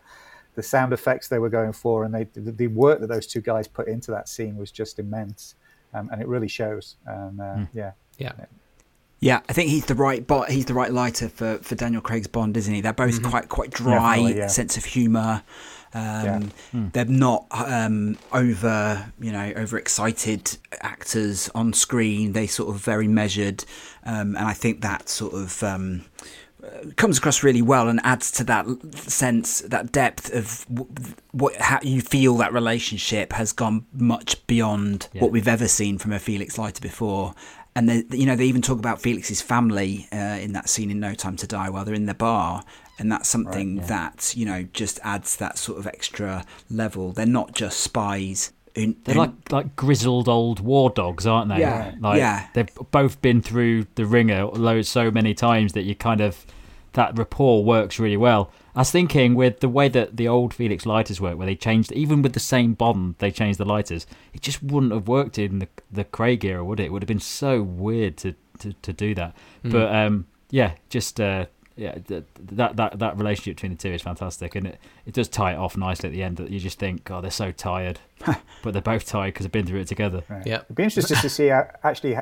the 0.56 0.64
sound 0.64 0.94
effects 0.94 1.28
they 1.28 1.40
were 1.40 1.50
going 1.50 1.74
for 1.74 2.06
and 2.06 2.16
they 2.16 2.24
the 2.34 2.68
work 2.68 3.02
that 3.02 3.08
those 3.08 3.28
two 3.28 3.42
guys 3.42 3.68
put 3.68 3.88
into 3.88 4.12
that 4.12 4.30
scene 4.30 4.56
was 4.56 4.72
just 4.72 4.98
immense 4.98 5.56
um, 5.94 6.10
and 6.12 6.22
it 6.22 6.28
really 6.28 6.48
shows 6.48 6.96
and 7.06 7.42
uh, 7.42 7.56
mm. 7.56 7.68
yeah 7.74 7.92
yeah 8.18 8.32
yeah, 9.20 9.42
I 9.50 9.54
think 9.54 9.70
he's 9.70 9.86
the 9.86 9.96
right 9.96 10.26
but 10.26 10.52
he's 10.52 10.66
the 10.66 10.74
right 10.74 10.92
Leiter 10.92 11.30
for, 11.30 11.58
for 11.60 11.74
Daniel 11.74 12.02
Craig's 12.02 12.28
Bond, 12.28 12.58
isn't 12.58 12.72
he? 12.72 12.82
They're 12.82 12.94
both 12.94 13.16
mm-hmm. 13.16 13.30
quite 13.30 13.50
quite 13.50 13.72
dry, 13.72 14.18
yeah. 14.18 14.48
sense 14.48 14.78
of 14.78 14.86
humour. 14.86 15.42
Um, 15.96 16.26
yeah. 16.26 16.40
mm. 16.74 16.92
They're 16.92 17.06
not 17.06 17.48
um, 17.52 18.18
over, 18.34 19.14
you 19.18 19.32
know, 19.32 19.54
overexcited 19.56 20.58
actors 20.82 21.50
on 21.56 21.72
screen. 21.72 22.34
They 22.34 22.48
sort 22.48 22.76
of 22.76 22.82
very 22.82 23.08
measured, 23.08 23.64
um, 24.04 24.36
and 24.36 24.46
I 24.46 24.54
think 24.54 24.82
that 24.82 25.08
sort 25.08 25.34
of 25.34 25.64
um, 25.64 26.04
comes 26.98 27.18
across 27.18 27.44
really 27.44 27.62
well 27.62 27.88
and 27.88 28.02
adds 28.04 28.30
to 28.32 28.44
that 28.44 28.66
sense, 28.96 29.62
that 29.62 29.94
depth 29.94 30.34
of 30.34 30.66
what 31.32 31.56
how 31.56 31.80
you 31.82 32.02
feel 32.02 32.36
that 32.38 32.52
relationship 32.52 33.32
has 33.32 33.54
gone 33.54 33.86
much 33.94 34.46
beyond 34.48 35.08
yeah. 35.14 35.22
what 35.22 35.32
we've 35.32 35.48
ever 35.48 35.68
seen 35.68 35.98
from 35.98 36.12
a 36.12 36.20
Felix 36.20 36.58
Leiter 36.58 36.82
before. 36.82 37.34
And 37.78 37.90
they, 37.90 38.04
you 38.12 38.26
know, 38.26 38.36
they 38.36 38.46
even 38.46 38.62
talk 38.62 38.80
about 38.80 39.02
Felix's 39.02 39.42
family 39.42 40.08
uh, 40.12 40.18
in 40.18 40.54
that 40.54 40.70
scene 40.70 40.92
in 40.92 41.00
No 41.00 41.14
Time 41.14 41.36
to 41.38 41.48
Die 41.48 41.70
while 41.70 41.84
they're 41.84 41.94
in 41.94 42.06
the 42.06 42.14
bar, 42.14 42.64
and 42.98 43.12
that's 43.12 43.30
something 43.30 43.78
right, 43.78 43.82
yeah. 43.84 43.88
that 43.88 44.34
you 44.36 44.46
know 44.46 44.64
just 44.74 45.00
adds 45.04 45.36
that 45.38 45.58
sort 45.58 45.80
of 45.80 45.88
extra 45.88 46.46
level. 46.70 47.12
They're 47.12 47.26
not 47.26 47.54
just 47.54 47.80
spies. 47.80 48.52
Who, 48.76 48.96
They're 49.06 49.16
who, 49.16 49.22
like 49.22 49.52
like 49.52 49.76
grizzled 49.76 50.28
old 50.28 50.60
war 50.60 50.90
dogs, 50.90 51.26
aren't 51.26 51.50
they? 51.50 51.60
Yeah, 51.60 51.94
like, 52.00 52.20
yeah. 52.20 52.48
They've 52.54 52.74
both 52.92 53.22
been 53.22 53.42
through 53.42 53.88
the 53.96 54.06
ringer 54.06 54.46
loads 54.46 54.90
so 54.90 55.12
many 55.12 55.34
times 55.34 55.74
that 55.74 55.84
you 55.84 55.96
kind 55.96 56.22
of 56.22 56.46
that 56.94 57.18
rapport 57.18 57.64
works 57.64 58.00
really 58.00 58.18
well. 58.18 58.52
I 58.76 58.80
was 58.80 58.92
thinking 58.92 59.36
with 59.36 59.62
the 59.62 59.70
way 59.70 59.88
that 59.88 60.18
the 60.18 60.28
old 60.28 60.54
Felix 60.54 60.86
Leiters 60.86 61.22
work, 61.22 61.38
where 61.38 61.46
they 61.46 61.56
changed 61.56 61.94
even 61.94 62.22
with 62.22 62.34
the 62.34 62.42
same 62.42 62.74
Bond, 62.74 63.16
they 63.20 63.32
changed 63.32 63.60
the 63.60 63.66
Leiters. 63.66 64.06
It 64.34 64.42
just 64.42 64.62
wouldn't 64.62 64.92
have 64.92 65.08
worked 65.08 65.38
in 65.38 65.60
the 65.60 65.68
the 65.92 66.04
Craig 66.04 66.44
era, 66.44 66.64
would 66.64 66.80
it? 66.80 66.86
It 66.86 66.92
would 66.92 67.02
have 67.02 67.08
been 67.08 67.20
so 67.20 67.62
weird 67.62 68.18
to 68.18 68.36
to, 68.60 68.74
to 68.74 68.92
do 68.92 69.16
that. 69.16 69.36
Mm. 69.64 69.72
But 69.72 69.96
um, 69.96 70.28
yeah, 70.50 70.74
just 70.90 71.22
uh, 71.22 71.46
yeah, 71.76 71.98
that 72.06 72.26
that 72.36 73.00
that 73.00 73.18
relationship 73.18 73.58
between 73.58 73.74
the 73.74 73.78
two 73.78 73.92
is 73.92 74.02
fantastic, 74.02 74.56
and 74.56 74.68
it, 74.68 74.80
it 75.06 75.14
does 75.14 75.28
tie 75.28 75.54
it 75.54 75.58
off 75.58 75.76
nicely 75.76 76.08
at 76.08 76.14
the 76.14 76.24
end. 76.24 76.38
That 76.38 76.50
you 76.50 76.60
just 76.60 76.80
think, 76.80 77.10
oh, 77.12 77.20
they're 77.20 77.32
so 77.32 77.52
tired, 77.52 78.00
but 78.64 78.72
they're 78.72 78.82
both 78.82 79.06
tired 79.06 79.34
because 79.34 79.46
they've 79.46 79.52
been 79.52 79.66
through 79.66 79.82
it 79.82 79.88
together. 79.88 80.24
Right. 80.30 80.46
Yeah, 80.46 80.62
it'd 80.62 80.76
be 80.76 80.84
interesting 80.84 81.18
to 81.18 81.30
see 81.30 81.50
actually 81.50 82.18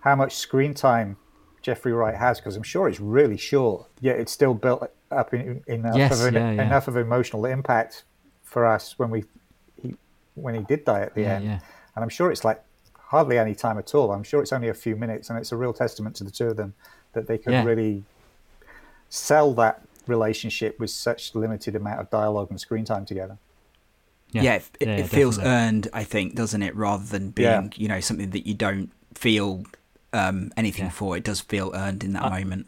how 0.00 0.16
much 0.16 0.36
screen 0.36 0.74
time 0.74 1.16
Jeffrey 1.62 1.92
Wright 1.92 2.14
has, 2.14 2.40
because 2.40 2.56
I'm 2.56 2.64
sure 2.64 2.88
it's 2.88 2.98
really 2.98 3.36
short. 3.36 3.88
Yet 4.00 4.18
it's 4.18 4.32
still 4.32 4.54
built 4.54 4.90
up 5.12 5.32
in, 5.32 5.62
in 5.68 5.80
enough, 5.80 5.96
yes, 5.96 6.20
of 6.20 6.26
an, 6.26 6.34
yeah, 6.34 6.52
yeah. 6.52 6.62
enough 6.64 6.88
of 6.88 6.96
emotional 6.96 7.46
impact 7.46 8.04
for 8.42 8.66
us 8.66 8.98
when 8.98 9.10
we 9.10 9.24
he, 9.80 9.94
when 10.34 10.56
he 10.56 10.62
did 10.62 10.84
die 10.84 11.02
at 11.02 11.14
the 11.14 11.22
yeah, 11.22 11.34
end. 11.36 11.44
And 11.94 12.02
I'm 12.02 12.08
sure 12.08 12.32
it's 12.32 12.44
like 12.44 12.60
hardly 12.98 13.38
any 13.38 13.54
time 13.54 13.78
at 13.78 13.94
all. 13.94 14.10
I'm 14.10 14.24
sure 14.24 14.42
it's 14.42 14.52
only 14.52 14.68
a 14.68 14.74
few 14.74 14.96
minutes, 14.96 15.30
and 15.30 15.38
it's 15.38 15.52
a 15.52 15.56
real 15.56 15.72
testament 15.72 16.16
to 16.16 16.24
the 16.24 16.32
two 16.32 16.46
of 16.48 16.56
them 16.56 16.74
that 17.12 17.28
they 17.28 17.38
could 17.38 17.64
really 17.64 18.02
sell 19.08 19.54
that 19.54 19.82
relationship 20.06 20.78
with 20.80 20.90
such 20.90 21.34
limited 21.34 21.76
amount 21.76 22.00
of 22.00 22.10
dialogue 22.10 22.50
and 22.50 22.60
screen 22.60 22.84
time 22.84 23.04
together. 23.04 23.38
Yeah, 24.32 24.42
yeah 24.42 24.54
it, 24.54 24.68
yeah, 24.80 24.96
it 24.96 25.08
feels 25.08 25.38
earned, 25.38 25.88
I 25.92 26.04
think, 26.04 26.34
doesn't 26.34 26.62
it? 26.62 26.76
Rather 26.76 27.04
than 27.04 27.30
being, 27.30 27.46
yeah. 27.46 27.68
you 27.74 27.88
know, 27.88 28.00
something 28.00 28.30
that 28.30 28.46
you 28.46 28.54
don't 28.54 28.90
feel 29.14 29.64
um, 30.12 30.50
anything 30.56 30.90
for. 30.90 31.16
It 31.16 31.24
does 31.24 31.40
feel 31.40 31.72
earned 31.74 32.04
in 32.04 32.12
that 32.12 32.24
I, 32.24 32.40
moment. 32.40 32.66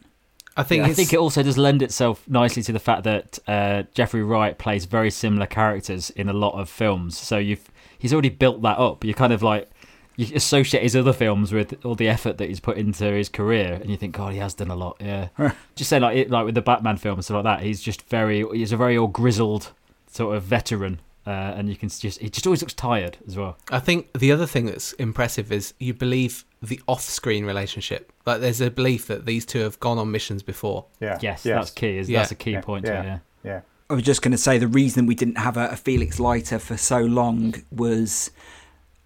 I 0.56 0.62
think 0.62 0.84
I 0.84 0.92
think 0.92 1.12
it 1.12 1.18
also 1.18 1.42
does 1.42 1.56
lend 1.56 1.80
itself 1.80 2.28
nicely 2.28 2.62
to 2.64 2.72
the 2.72 2.80
fact 2.80 3.04
that 3.04 3.38
uh, 3.46 3.84
Jeffrey 3.94 4.22
Wright 4.22 4.58
plays 4.58 4.84
very 4.84 5.10
similar 5.10 5.46
characters 5.46 6.10
in 6.10 6.28
a 6.28 6.32
lot 6.32 6.58
of 6.58 6.68
films. 6.68 7.16
So 7.16 7.38
you've 7.38 7.70
he's 7.98 8.12
already 8.12 8.30
built 8.30 8.60
that 8.62 8.78
up. 8.78 9.04
You're 9.04 9.14
kind 9.14 9.32
of 9.32 9.42
like 9.42 9.70
you 10.20 10.36
associate 10.36 10.82
his 10.82 10.94
other 10.96 11.12
films 11.12 11.52
with 11.52 11.84
all 11.84 11.94
the 11.94 12.08
effort 12.08 12.38
that 12.38 12.48
he's 12.48 12.60
put 12.60 12.76
into 12.76 13.04
his 13.04 13.28
career, 13.28 13.74
and 13.80 13.90
you 13.90 13.96
think, 13.96 14.14
God, 14.16 14.32
he 14.32 14.38
has 14.38 14.54
done 14.54 14.70
a 14.70 14.76
lot. 14.76 14.96
Yeah, 15.00 15.28
just 15.76 15.88
say 15.90 15.98
like 15.98 16.16
it, 16.16 16.30
like 16.30 16.44
with 16.44 16.54
the 16.54 16.62
Batman 16.62 16.96
film 16.96 17.14
and 17.16 17.24
stuff 17.24 17.44
like 17.44 17.58
that. 17.58 17.62
He's 17.64 17.80
just 17.80 18.02
very 18.02 18.44
he's 18.52 18.72
a 18.72 18.76
very 18.76 18.96
all 18.98 19.08
grizzled 19.08 19.72
sort 20.08 20.36
of 20.36 20.42
veteran. 20.42 21.00
Uh, 21.26 21.30
and 21.56 21.68
you 21.68 21.76
can 21.76 21.88
just 21.90 22.18
he 22.18 22.30
just 22.30 22.46
always 22.46 22.62
looks 22.62 22.72
tired 22.74 23.18
as 23.28 23.36
well. 23.36 23.56
I 23.70 23.78
think 23.78 24.10
the 24.18 24.32
other 24.32 24.46
thing 24.46 24.64
that's 24.66 24.94
impressive 24.94 25.52
is 25.52 25.74
you 25.78 25.92
believe 25.92 26.44
the 26.62 26.80
off-screen 26.88 27.44
relationship. 27.44 28.10
Like 28.24 28.40
there's 28.40 28.60
a 28.62 28.70
belief 28.70 29.06
that 29.08 29.26
these 29.26 29.44
two 29.44 29.60
have 29.60 29.78
gone 29.80 29.98
on 29.98 30.10
missions 30.10 30.42
before. 30.42 30.86
Yeah. 30.98 31.18
Yes, 31.20 31.44
yes. 31.44 31.56
that's 31.56 31.70
key. 31.72 31.98
Is 31.98 32.08
Yeah. 32.08 32.20
that's 32.20 32.32
a 32.32 32.34
key 32.34 32.52
Yeah, 32.52 32.60
point. 32.62 32.86
yeah. 32.86 32.92
To 32.92 33.00
it, 33.00 33.04
yeah. 33.04 33.18
Yeah. 33.44 33.60
I 33.90 33.94
was 33.94 34.02
just 34.02 34.22
going 34.22 34.32
to 34.32 34.38
say 34.38 34.56
the 34.58 34.66
reason 34.66 35.04
we 35.06 35.14
didn't 35.14 35.36
have 35.38 35.56
a, 35.58 35.68
a 35.68 35.76
Felix 35.76 36.18
Leiter 36.18 36.58
for 36.58 36.76
so 36.78 37.00
long 37.00 37.54
was 37.70 38.30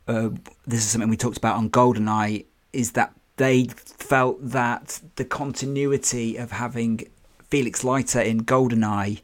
uh, 0.06 0.30
this 0.66 0.80
is 0.80 0.90
something 0.90 1.10
we 1.10 1.16
talked 1.16 1.38
about 1.38 1.56
on 1.56 1.70
Goldeneye 1.70 2.44
is 2.72 2.92
that 2.92 3.14
they 3.36 3.64
felt 3.64 4.38
that 4.40 5.00
the 5.16 5.24
continuity 5.24 6.36
of 6.36 6.52
having 6.52 7.08
Felix 7.48 7.84
Leiter 7.84 8.20
in 8.20 8.44
Goldeneye 8.44 9.20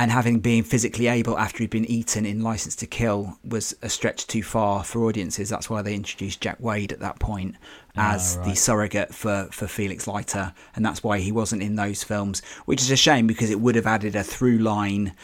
and 0.00 0.12
having 0.12 0.38
been 0.38 0.62
physically 0.62 1.08
able 1.08 1.36
after 1.36 1.58
he'd 1.58 1.70
been 1.70 1.84
eaten 1.84 2.24
in 2.24 2.40
Licence 2.40 2.76
to 2.76 2.86
Kill 2.86 3.36
was 3.42 3.74
a 3.82 3.88
stretch 3.88 4.28
too 4.28 4.44
far 4.44 4.84
for 4.84 5.04
audiences. 5.04 5.48
That's 5.48 5.68
why 5.68 5.82
they 5.82 5.94
introduced 5.94 6.40
Jack 6.40 6.58
Wade 6.60 6.92
at 6.92 7.00
that 7.00 7.18
point 7.18 7.56
as 7.96 8.36
the 8.44 8.54
surrogate 8.54 9.12
for, 9.12 9.48
for 9.50 9.66
Felix 9.66 10.06
Leiter, 10.06 10.54
and 10.76 10.86
that's 10.86 11.02
why 11.02 11.18
he 11.18 11.32
wasn't 11.32 11.64
in 11.64 11.74
those 11.74 12.04
films, 12.04 12.42
which 12.64 12.80
is 12.80 12.92
a 12.92 12.96
shame 12.96 13.26
because 13.26 13.50
it 13.50 13.60
would 13.60 13.74
have 13.74 13.88
added 13.88 14.14
a 14.14 14.22
through 14.22 14.58
line. 14.58 15.14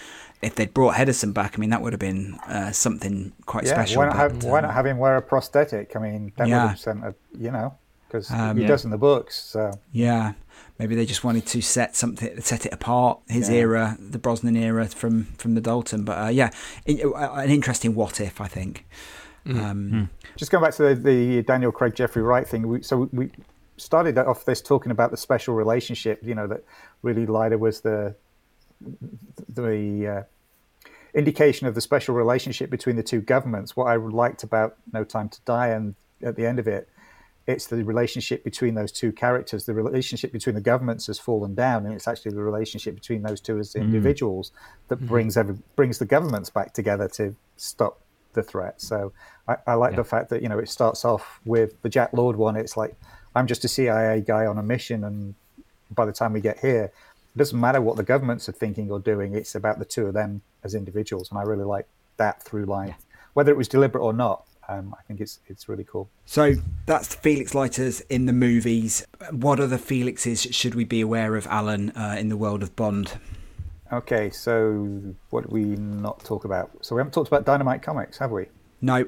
If 0.44 0.54
they'd 0.56 0.72
brought 0.72 0.94
Hedison 0.94 1.32
back, 1.32 1.54
I 1.56 1.58
mean, 1.58 1.70
that 1.70 1.82
would 1.82 1.92
have 1.92 2.00
been 2.00 2.34
uh, 2.48 2.70
something 2.72 3.32
quite 3.46 3.64
Yeah. 3.64 3.72
special. 3.72 3.98
Why 4.00 4.06
not, 4.06 4.16
but, 4.16 4.20
have, 4.20 4.44
why 4.44 4.58
um, 4.58 4.64
not 4.66 4.74
have 4.74 4.86
him 4.86 4.98
wear 4.98 5.16
a 5.16 5.22
prosthetic? 5.22 5.96
I 5.96 5.98
mean, 5.98 6.32
that 6.36 6.48
Yeah. 6.48 6.62
would 6.62 6.68
have 6.70 6.78
sent 6.78 7.04
a, 7.04 7.14
you 7.38 7.50
know, 7.50 7.74
because 8.06 8.30
Um, 8.30 8.56
he 8.56 8.62
Yeah. 8.62 8.68
does 8.68 8.84
in 8.84 8.90
the 8.90 8.98
books. 8.98 9.34
So 9.42 9.72
Yeah, 9.92 10.32
maybe 10.78 10.94
they 10.94 11.06
just 11.06 11.24
wanted 11.24 11.46
to 11.46 11.60
set 11.62 11.96
something, 11.96 12.40
set 12.40 12.66
it 12.66 12.72
apart. 12.72 13.20
His 13.28 13.48
Yeah. 13.48 13.56
era, 13.56 13.96
the 13.98 14.18
Brosnan 14.18 14.56
era, 14.56 14.86
from 14.86 15.14
from 15.38 15.54
the 15.54 15.60
Dalton. 15.60 16.04
But 16.04 16.16
uh, 16.26 16.28
yeah, 16.28 16.50
in, 16.86 17.00
uh, 17.14 17.32
an 17.34 17.50
interesting 17.50 17.94
what 17.94 18.20
if, 18.20 18.40
I 18.40 18.48
think. 18.48 18.86
Um, 19.46 20.08
just 20.36 20.50
going 20.50 20.64
back 20.64 20.74
to 20.76 20.82
the, 20.82 20.94
the 20.94 21.42
Daniel 21.42 21.70
Craig 21.72 21.94
Jeffrey 21.94 22.22
Wright 22.22 22.46
thing. 22.48 22.66
We, 22.66 22.82
so 22.82 23.08
we 23.12 23.30
started 23.76 24.16
off 24.16 24.44
this 24.44 24.62
talking 24.62 24.90
about 24.92 25.10
the 25.10 25.16
special 25.18 25.54
relationship. 25.54 26.20
You 26.22 26.34
know 26.34 26.46
that 26.46 26.62
really 27.02 27.26
Leiter 27.26 27.58
was 27.58 27.80
the 27.82 28.14
the 29.48 30.08
uh, 30.08 30.22
indication 31.14 31.66
of 31.66 31.74
the 31.74 31.80
special 31.80 32.14
relationship 32.14 32.70
between 32.70 32.96
the 32.96 33.02
two 33.02 33.20
governments. 33.20 33.76
What 33.76 33.86
I 33.86 33.96
liked 33.96 34.42
about 34.42 34.76
No 34.92 35.04
Time 35.04 35.28
to 35.28 35.40
Die 35.42 35.68
and 35.68 35.94
at 36.22 36.36
the 36.36 36.46
end 36.46 36.58
of 36.58 36.66
it, 36.66 36.88
it's 37.46 37.66
the 37.66 37.84
relationship 37.84 38.42
between 38.42 38.74
those 38.74 38.90
two 38.90 39.12
characters. 39.12 39.66
The 39.66 39.74
relationship 39.74 40.32
between 40.32 40.54
the 40.54 40.60
governments 40.60 41.06
has 41.08 41.18
fallen 41.18 41.54
down, 41.54 41.84
and 41.84 41.94
it's 41.94 42.08
actually 42.08 42.32
the 42.32 42.42
relationship 42.42 42.94
between 42.94 43.22
those 43.22 43.40
two 43.40 43.58
as 43.58 43.74
hmm. 43.74 43.82
individuals 43.82 44.50
that 44.88 44.98
hmm. 44.98 45.06
brings 45.06 45.36
every, 45.36 45.58
brings 45.76 45.98
the 45.98 46.06
governments 46.06 46.48
back 46.50 46.72
together 46.72 47.06
to 47.08 47.36
stop 47.56 48.00
the 48.32 48.42
threat. 48.42 48.80
So 48.80 49.12
I, 49.46 49.56
I 49.66 49.74
like 49.74 49.94
the 49.94 50.04
fact 50.04 50.30
that 50.30 50.42
you 50.42 50.48
know 50.48 50.58
it 50.58 50.68
starts 50.68 51.04
off 51.04 51.40
with 51.44 51.80
the 51.82 51.88
Jack 51.88 52.12
Lord 52.12 52.36
one. 52.36 52.56
It's 52.56 52.76
like 52.76 52.96
I'm 53.34 53.46
just 53.46 53.64
a 53.64 53.68
CIA 53.68 54.22
guy 54.22 54.46
on 54.46 54.56
a 54.56 54.62
mission, 54.62 55.04
and 55.04 55.34
by 55.90 56.06
the 56.06 56.12
time 56.12 56.32
we 56.32 56.40
get 56.40 56.60
here, 56.60 56.92
it 57.34 57.38
doesn't 57.38 57.58
matter 57.58 57.80
what 57.80 57.96
the 57.96 58.02
governments 58.02 58.48
are 58.48 58.52
thinking 58.52 58.90
or 58.90 58.98
doing. 59.00 59.34
It's 59.34 59.54
about 59.54 59.78
the 59.78 59.84
two 59.84 60.06
of 60.06 60.14
them 60.14 60.42
as 60.62 60.74
individuals, 60.74 61.30
and 61.30 61.38
I 61.38 61.42
really 61.42 61.64
like 61.64 61.86
that 62.16 62.42
through 62.42 62.66
line, 62.66 62.94
whether 63.34 63.50
it 63.50 63.56
was 63.56 63.68
deliberate 63.68 64.02
or 64.02 64.12
not. 64.12 64.46
Um, 64.66 64.94
I 64.98 65.02
think 65.02 65.20
it's 65.20 65.40
it's 65.46 65.68
really 65.68 65.84
cool. 65.84 66.08
so 66.24 66.54
that's 66.86 67.14
Felix 67.14 67.54
Leiter's 67.54 68.00
in 68.02 68.24
the 68.24 68.32
movies. 68.32 69.06
What 69.30 69.60
other 69.60 69.76
Felixes 69.76 70.54
should 70.54 70.74
we 70.74 70.84
be 70.84 71.02
aware 71.02 71.36
of, 71.36 71.46
Alan, 71.48 71.90
uh, 71.90 72.16
in 72.18 72.30
the 72.30 72.36
world 72.36 72.62
of 72.62 72.74
Bond? 72.74 73.18
Okay, 73.92 74.30
so 74.30 75.14
what 75.28 75.42
did 75.42 75.52
we 75.52 75.64
not 75.76 76.24
talk 76.24 76.46
about? 76.46 76.70
So 76.80 76.94
we 76.94 77.00
haven't 77.00 77.12
talked 77.12 77.28
about 77.28 77.44
Dynamite 77.44 77.82
Comics, 77.82 78.16
have 78.18 78.30
we? 78.30 78.46
No, 78.80 79.04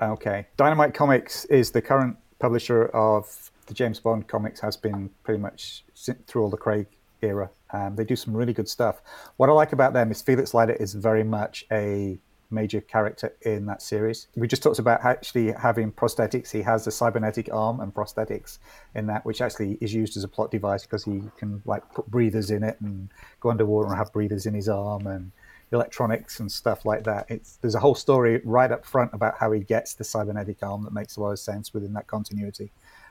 Okay. 0.00 0.46
Dynamite 0.56 0.94
Comics 0.94 1.44
is 1.46 1.70
the 1.70 1.80
current 1.82 2.16
publisher 2.38 2.86
of 2.86 3.50
the 3.66 3.74
James 3.74 4.00
Bond 4.00 4.26
comics, 4.28 4.60
has 4.60 4.76
been 4.76 5.10
pretty 5.22 5.40
much 5.40 5.84
through 6.26 6.42
all 6.42 6.50
the 6.50 6.56
Craig 6.56 6.86
era. 7.24 7.50
Um, 7.72 7.96
they 7.96 8.04
do 8.04 8.16
some 8.16 8.36
really 8.36 8.52
good 8.52 8.68
stuff. 8.68 9.02
What 9.36 9.48
I 9.48 9.52
like 9.52 9.72
about 9.72 9.92
them 9.92 10.10
is 10.10 10.22
Felix 10.22 10.54
Leiter 10.54 10.74
is 10.74 10.94
very 10.94 11.24
much 11.24 11.64
a 11.72 12.18
major 12.50 12.80
character 12.80 13.34
in 13.42 13.66
that 13.66 13.82
series. 13.82 14.28
We 14.36 14.46
just 14.46 14.62
talked 14.62 14.78
about 14.78 15.04
actually 15.04 15.52
having 15.52 15.90
prosthetics. 15.92 16.50
He 16.52 16.62
has 16.62 16.86
a 16.86 16.90
cybernetic 16.90 17.52
arm 17.52 17.80
and 17.80 17.92
prosthetics 17.92 18.58
in 18.94 19.06
that, 19.08 19.24
which 19.24 19.40
actually 19.40 19.76
is 19.80 19.92
used 19.92 20.16
as 20.16 20.24
a 20.24 20.28
plot 20.28 20.50
device 20.50 20.84
because 20.84 21.04
he 21.04 21.22
can 21.36 21.60
like 21.64 21.82
put 21.92 22.06
breathers 22.06 22.50
in 22.50 22.62
it 22.62 22.80
and 22.80 23.08
go 23.40 23.50
underwater 23.50 23.88
and 23.88 23.96
have 23.96 24.12
breathers 24.12 24.46
in 24.46 24.54
his 24.54 24.68
arm 24.68 25.06
and 25.06 25.32
electronics 25.72 26.40
and 26.40 26.50
stuff 26.50 26.84
like 26.84 27.04
that. 27.04 27.26
It's 27.28 27.56
there's 27.56 27.74
a 27.74 27.80
whole 27.80 27.94
story 27.96 28.40
right 28.44 28.70
up 28.70 28.84
front 28.86 29.12
about 29.12 29.38
how 29.38 29.50
he 29.52 29.60
gets 29.60 29.94
the 29.94 30.04
cybernetic 30.04 30.62
arm 30.62 30.84
that 30.84 30.92
makes 30.92 31.16
a 31.16 31.20
lot 31.20 31.32
of 31.32 31.38
sense 31.38 31.74
within 31.74 31.92
that 31.94 32.06
continuity. 32.06 32.70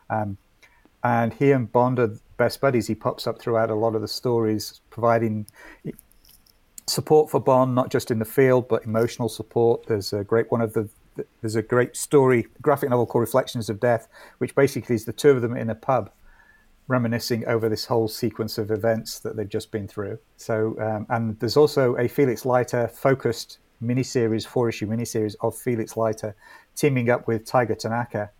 Um, 0.09 0.37
and 1.03 1.33
he 1.33 1.51
and 1.51 1.69
Bond 1.69 1.99
are 1.99 2.17
best 2.37 2.61
buddies. 2.61 2.87
He 2.87 2.95
pops 2.95 3.27
up 3.27 3.39
throughout 3.39 3.69
a 3.69 3.75
lot 3.75 3.95
of 3.95 4.01
the 4.01 4.07
stories, 4.07 4.81
providing 4.89 5.47
support 6.87 7.29
for 7.29 7.39
Bond, 7.39 7.75
not 7.75 7.89
just 7.91 8.11
in 8.11 8.19
the 8.19 8.25
field 8.25 8.67
but 8.67 8.85
emotional 8.85 9.29
support. 9.29 9.87
There's 9.87 10.13
a 10.13 10.23
great 10.23 10.51
one 10.51 10.61
of 10.61 10.73
the 10.73 10.89
there's 11.41 11.55
a 11.55 11.61
great 11.61 11.95
story 11.95 12.47
graphic 12.61 12.89
novel 12.89 13.05
called 13.05 13.21
Reflections 13.21 13.69
of 13.69 13.79
Death, 13.79 14.07
which 14.39 14.55
basically 14.55 14.95
is 14.95 15.05
the 15.05 15.13
two 15.13 15.29
of 15.29 15.41
them 15.41 15.55
in 15.55 15.69
a 15.69 15.75
pub 15.75 16.11
reminiscing 16.87 17.45
over 17.47 17.69
this 17.69 17.85
whole 17.85 18.07
sequence 18.07 18.57
of 18.57 18.71
events 18.71 19.19
that 19.19 19.35
they've 19.35 19.47
just 19.47 19.71
been 19.71 19.87
through. 19.87 20.19
So, 20.37 20.75
um, 20.81 21.05
and 21.09 21.39
there's 21.39 21.55
also 21.55 21.95
a 21.95 22.07
Felix 22.07 22.45
Leiter 22.45 22.87
focused 22.87 23.59
miniseries, 23.81 24.45
four 24.45 24.69
issue 24.69 24.87
miniseries 24.87 25.35
of 25.41 25.55
Felix 25.55 25.95
Leiter 25.95 26.35
teaming 26.75 27.09
up 27.09 27.27
with 27.27 27.45
Tiger 27.45 27.75
Tanaka 27.75 28.31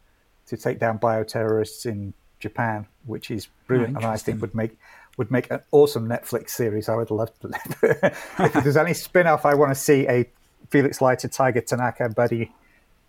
to 0.48 0.58
take 0.58 0.80
down 0.80 1.00
bioterrorists 1.00 1.86
in 1.86 2.14
Japan, 2.44 2.86
which 3.06 3.32
is 3.32 3.48
brilliant, 3.68 3.96
and 3.96 4.06
I 4.06 4.18
think 4.18 4.42
would 4.42 4.54
make 4.54 4.78
would 5.18 5.32
make 5.32 5.50
an 5.50 5.62
awesome 5.72 6.08
Netflix 6.10 6.50
series. 6.50 6.90
I 6.90 6.96
would 6.96 7.10
love 7.10 7.32
to. 7.40 7.48
if 8.40 8.54
there's 8.54 8.78
any 8.78 8.94
spin 8.94 9.28
off, 9.28 9.46
I 9.46 9.54
want 9.56 9.72
to 9.72 9.80
see 9.80 10.08
a 10.08 10.30
Felix 10.70 11.02
Leiter 11.02 11.30
Tiger 11.30 11.62
Tanaka 11.62 12.10
buddy 12.10 12.52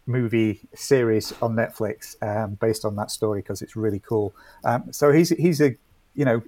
movie 0.06 0.61
series 0.74 1.32
on 1.43 1.56
Netflix 1.56 2.15
um, 2.23 2.55
based 2.55 2.85
on 2.85 2.94
that 2.97 3.11
story 3.11 3.40
because 3.40 3.61
it's 3.61 3.74
really 3.74 3.98
cool. 3.98 4.32
Um, 4.65 4.93
so 4.93 5.11
he's 5.11 5.31
he's 5.31 5.61
a 5.61 5.77
you 6.15 6.24
know 6.24 6.43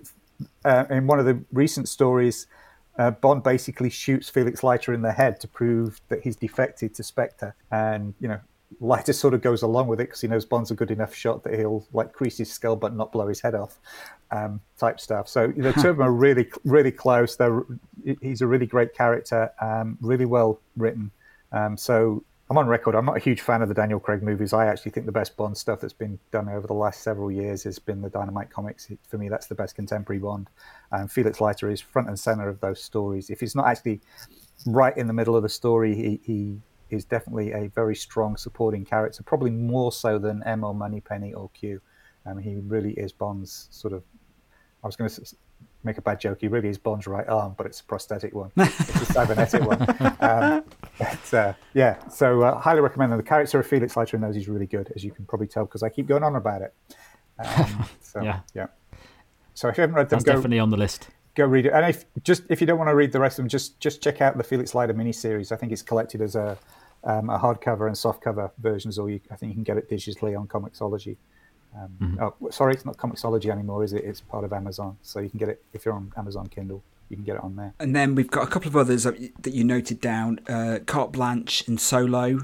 uh, 0.64 0.84
in 0.90 1.08
one 1.08 1.18
of 1.18 1.26
the 1.26 1.42
recent 1.52 1.88
stories, 1.88 2.46
uh, 2.98 3.10
Bond 3.10 3.42
basically 3.42 3.90
shoots 3.90 4.28
Felix 4.28 4.62
Leiter 4.62 4.94
in 4.94 5.02
the 5.02 5.12
head 5.12 5.40
to 5.40 5.48
prove 5.48 6.00
that 6.08 6.20
he's 6.22 6.36
defected 6.36 6.94
to 6.94 7.02
Spectre, 7.02 7.56
and 7.70 8.14
you 8.20 8.28
know. 8.28 8.40
Leiter 8.80 9.12
sort 9.12 9.34
of 9.34 9.42
goes 9.42 9.62
along 9.62 9.88
with 9.88 10.00
it 10.00 10.04
because 10.04 10.20
he 10.20 10.28
knows 10.28 10.44
Bond's 10.44 10.70
a 10.70 10.74
good 10.74 10.90
enough 10.90 11.14
shot 11.14 11.44
that 11.44 11.58
he'll 11.58 11.86
like 11.92 12.12
crease 12.12 12.38
his 12.38 12.50
skull 12.50 12.76
but 12.76 12.94
not 12.94 13.12
blow 13.12 13.28
his 13.28 13.40
head 13.40 13.54
off, 13.54 13.78
um, 14.30 14.60
type 14.78 15.00
stuff. 15.00 15.28
So 15.28 15.52
you 15.56 15.62
know 15.62 15.72
the 15.72 15.80
two 15.80 15.88
of 15.88 15.96
them 15.98 16.06
are 16.06 16.12
really, 16.12 16.50
really 16.64 16.92
close. 16.92 17.36
They're, 17.36 17.62
he's 18.20 18.42
a 18.42 18.46
really 18.46 18.66
great 18.66 18.94
character, 18.94 19.50
um, 19.60 19.98
really 20.00 20.26
well 20.26 20.60
written. 20.76 21.10
Um, 21.52 21.76
so 21.76 22.22
I'm 22.48 22.58
on 22.58 22.68
record. 22.68 22.94
I'm 22.94 23.04
not 23.04 23.16
a 23.16 23.20
huge 23.20 23.40
fan 23.40 23.62
of 23.62 23.68
the 23.68 23.74
Daniel 23.74 23.98
Craig 23.98 24.22
movies. 24.22 24.52
I 24.52 24.66
actually 24.66 24.92
think 24.92 25.06
the 25.06 25.12
best 25.12 25.36
Bond 25.36 25.56
stuff 25.56 25.80
that's 25.80 25.92
been 25.92 26.18
done 26.30 26.48
over 26.48 26.66
the 26.66 26.74
last 26.74 27.02
several 27.02 27.32
years 27.32 27.64
has 27.64 27.78
been 27.80 28.02
the 28.02 28.10
Dynamite 28.10 28.50
comics. 28.50 28.88
For 29.08 29.18
me, 29.18 29.28
that's 29.28 29.48
the 29.48 29.56
best 29.56 29.74
contemporary 29.74 30.20
Bond. 30.20 30.48
Um, 30.92 31.08
Felix 31.08 31.40
Leiter 31.40 31.70
is 31.70 31.80
front 31.80 32.08
and 32.08 32.18
center 32.18 32.48
of 32.48 32.60
those 32.60 32.82
stories. 32.82 33.30
If 33.30 33.40
he's 33.40 33.56
not 33.56 33.66
actually 33.66 34.00
right 34.64 34.96
in 34.96 35.08
the 35.08 35.12
middle 35.12 35.34
of 35.34 35.42
the 35.42 35.48
story, 35.48 35.96
he, 35.96 36.20
he 36.22 36.60
is 36.90 37.04
definitely 37.04 37.52
a 37.52 37.68
very 37.68 37.96
strong 37.96 38.36
supporting 38.36 38.84
character, 38.84 39.22
probably 39.22 39.50
more 39.50 39.92
so 39.92 40.18
than 40.18 40.42
M 40.44 40.64
or 40.64 40.74
Moneypenny 40.74 41.34
or 41.34 41.50
Q. 41.50 41.80
Um, 42.24 42.38
he 42.38 42.56
really 42.56 42.92
is 42.92 43.12
Bond's 43.12 43.68
sort 43.70 43.92
of. 43.92 44.02
I 44.82 44.86
was 44.86 44.96
going 44.96 45.10
to 45.10 45.36
make 45.82 45.98
a 45.98 46.02
bad 46.02 46.20
joke. 46.20 46.38
He 46.40 46.48
really 46.48 46.68
is 46.68 46.78
Bond's 46.78 47.06
right 47.06 47.26
arm, 47.28 47.54
but 47.56 47.66
it's 47.66 47.80
a 47.80 47.84
prosthetic 47.84 48.34
one. 48.34 48.50
it's 48.56 49.02
a 49.02 49.06
cybernetic 49.06 49.62
one. 49.62 49.80
Um, 50.20 50.64
but, 50.98 51.34
uh, 51.34 51.52
yeah, 51.74 52.06
so 52.08 52.42
uh, 52.42 52.58
highly 52.58 52.80
recommend 52.80 53.12
them. 53.12 53.18
The 53.18 53.24
character 53.24 53.60
of 53.60 53.66
Felix 53.66 53.96
Leiter 53.96 54.16
in 54.16 54.22
those 54.22 54.36
is 54.36 54.48
really 54.48 54.66
good, 54.66 54.92
as 54.94 55.04
you 55.04 55.10
can 55.12 55.24
probably 55.24 55.46
tell, 55.46 55.64
because 55.64 55.82
I 55.82 55.88
keep 55.88 56.06
going 56.06 56.22
on 56.22 56.36
about 56.36 56.62
it. 56.62 56.74
Um, 57.38 57.86
so 58.00 58.22
Yeah. 58.22 58.40
yeah. 58.54 58.66
So 59.54 59.68
if 59.68 59.78
you 59.78 59.82
haven't 59.82 59.96
read 59.96 60.10
them, 60.10 60.18
That's 60.18 60.24
go 60.24 60.32
definitely 60.32 60.58
on 60.58 60.70
the 60.70 60.76
list. 60.76 61.08
Go 61.36 61.44
read 61.44 61.66
it. 61.66 61.72
And 61.72 61.86
if 61.86 62.04
just 62.24 62.42
if 62.48 62.60
you 62.60 62.66
don't 62.66 62.78
want 62.78 62.90
to 62.90 62.94
read 62.96 63.12
the 63.12 63.20
rest 63.20 63.38
of 63.38 63.44
them, 63.44 63.48
just 63.48 63.78
just 63.78 64.02
check 64.02 64.20
out 64.20 64.36
the 64.36 64.42
Felix 64.44 64.74
Leiter 64.74 64.94
miniseries. 64.94 65.52
I 65.52 65.56
think 65.56 65.70
it's 65.72 65.82
collected 65.82 66.20
as 66.20 66.34
a 66.34 66.58
um, 67.04 67.30
a 67.30 67.38
hardcover 67.38 67.86
and 67.86 67.94
softcover 67.94 68.50
versions, 68.58 68.98
or 68.98 69.08
you, 69.10 69.20
I 69.30 69.36
think 69.36 69.50
you 69.50 69.54
can 69.54 69.62
get 69.62 69.76
it 69.76 69.88
digitally 69.88 70.36
on 70.38 70.48
Comixology. 70.48 71.16
Um, 71.76 72.18
oh, 72.20 72.50
sorry, 72.50 72.72
it's 72.74 72.84
not 72.86 72.96
Comixology 72.96 73.50
anymore, 73.50 73.84
is 73.84 73.92
it? 73.92 74.02
It's 74.02 74.20
part 74.20 74.44
of 74.44 74.52
Amazon, 74.52 74.96
so 75.02 75.20
you 75.20 75.28
can 75.28 75.38
get 75.38 75.48
it 75.50 75.62
if 75.72 75.84
you're 75.84 75.94
on 75.94 76.10
Amazon 76.16 76.46
Kindle. 76.48 76.82
You 77.10 77.16
can 77.16 77.24
get 77.24 77.36
it 77.36 77.42
on 77.44 77.54
there. 77.54 77.74
And 77.78 77.94
then 77.94 78.14
we've 78.16 78.30
got 78.30 78.42
a 78.42 78.50
couple 78.50 78.68
of 78.68 78.76
others 78.76 79.04
that 79.04 79.20
you- 79.20 79.32
that 79.42 79.52
you 79.52 79.62
noted 79.62 80.00
down: 80.00 80.40
uh, 80.48 80.78
Carte 80.86 81.12
Blanche 81.12 81.68
and 81.68 81.78
Solo. 81.78 82.40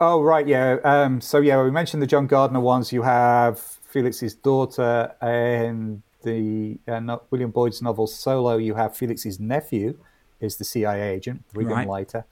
Oh 0.00 0.20
right, 0.22 0.48
yeah. 0.48 0.78
Um, 0.82 1.20
so 1.20 1.38
yeah, 1.38 1.62
we 1.62 1.70
mentioned 1.70 2.02
the 2.02 2.08
John 2.08 2.26
Gardner 2.26 2.58
ones. 2.60 2.92
You 2.92 3.02
have 3.02 3.60
Felix's 3.60 4.34
daughter 4.34 5.14
and 5.20 6.02
the 6.22 6.78
uh, 6.88 7.00
no, 7.00 7.22
William 7.30 7.50
Boyd's 7.50 7.82
novel 7.82 8.06
Solo. 8.06 8.56
You 8.56 8.74
have 8.74 8.96
Felix's 8.96 9.38
nephew 9.40 9.98
is 10.40 10.56
the 10.56 10.64
CIA 10.64 11.14
agent, 11.14 11.44
William 11.54 11.78
Right. 11.78 11.88
Leiter, 11.88 12.24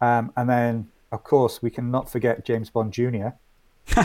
um, 0.00 0.32
and 0.36 0.48
then 0.48 0.88
of 1.10 1.24
course 1.24 1.60
we 1.62 1.70
cannot 1.70 2.10
forget 2.10 2.44
James 2.44 2.70
Bond 2.70 2.92
Jr., 2.92 3.28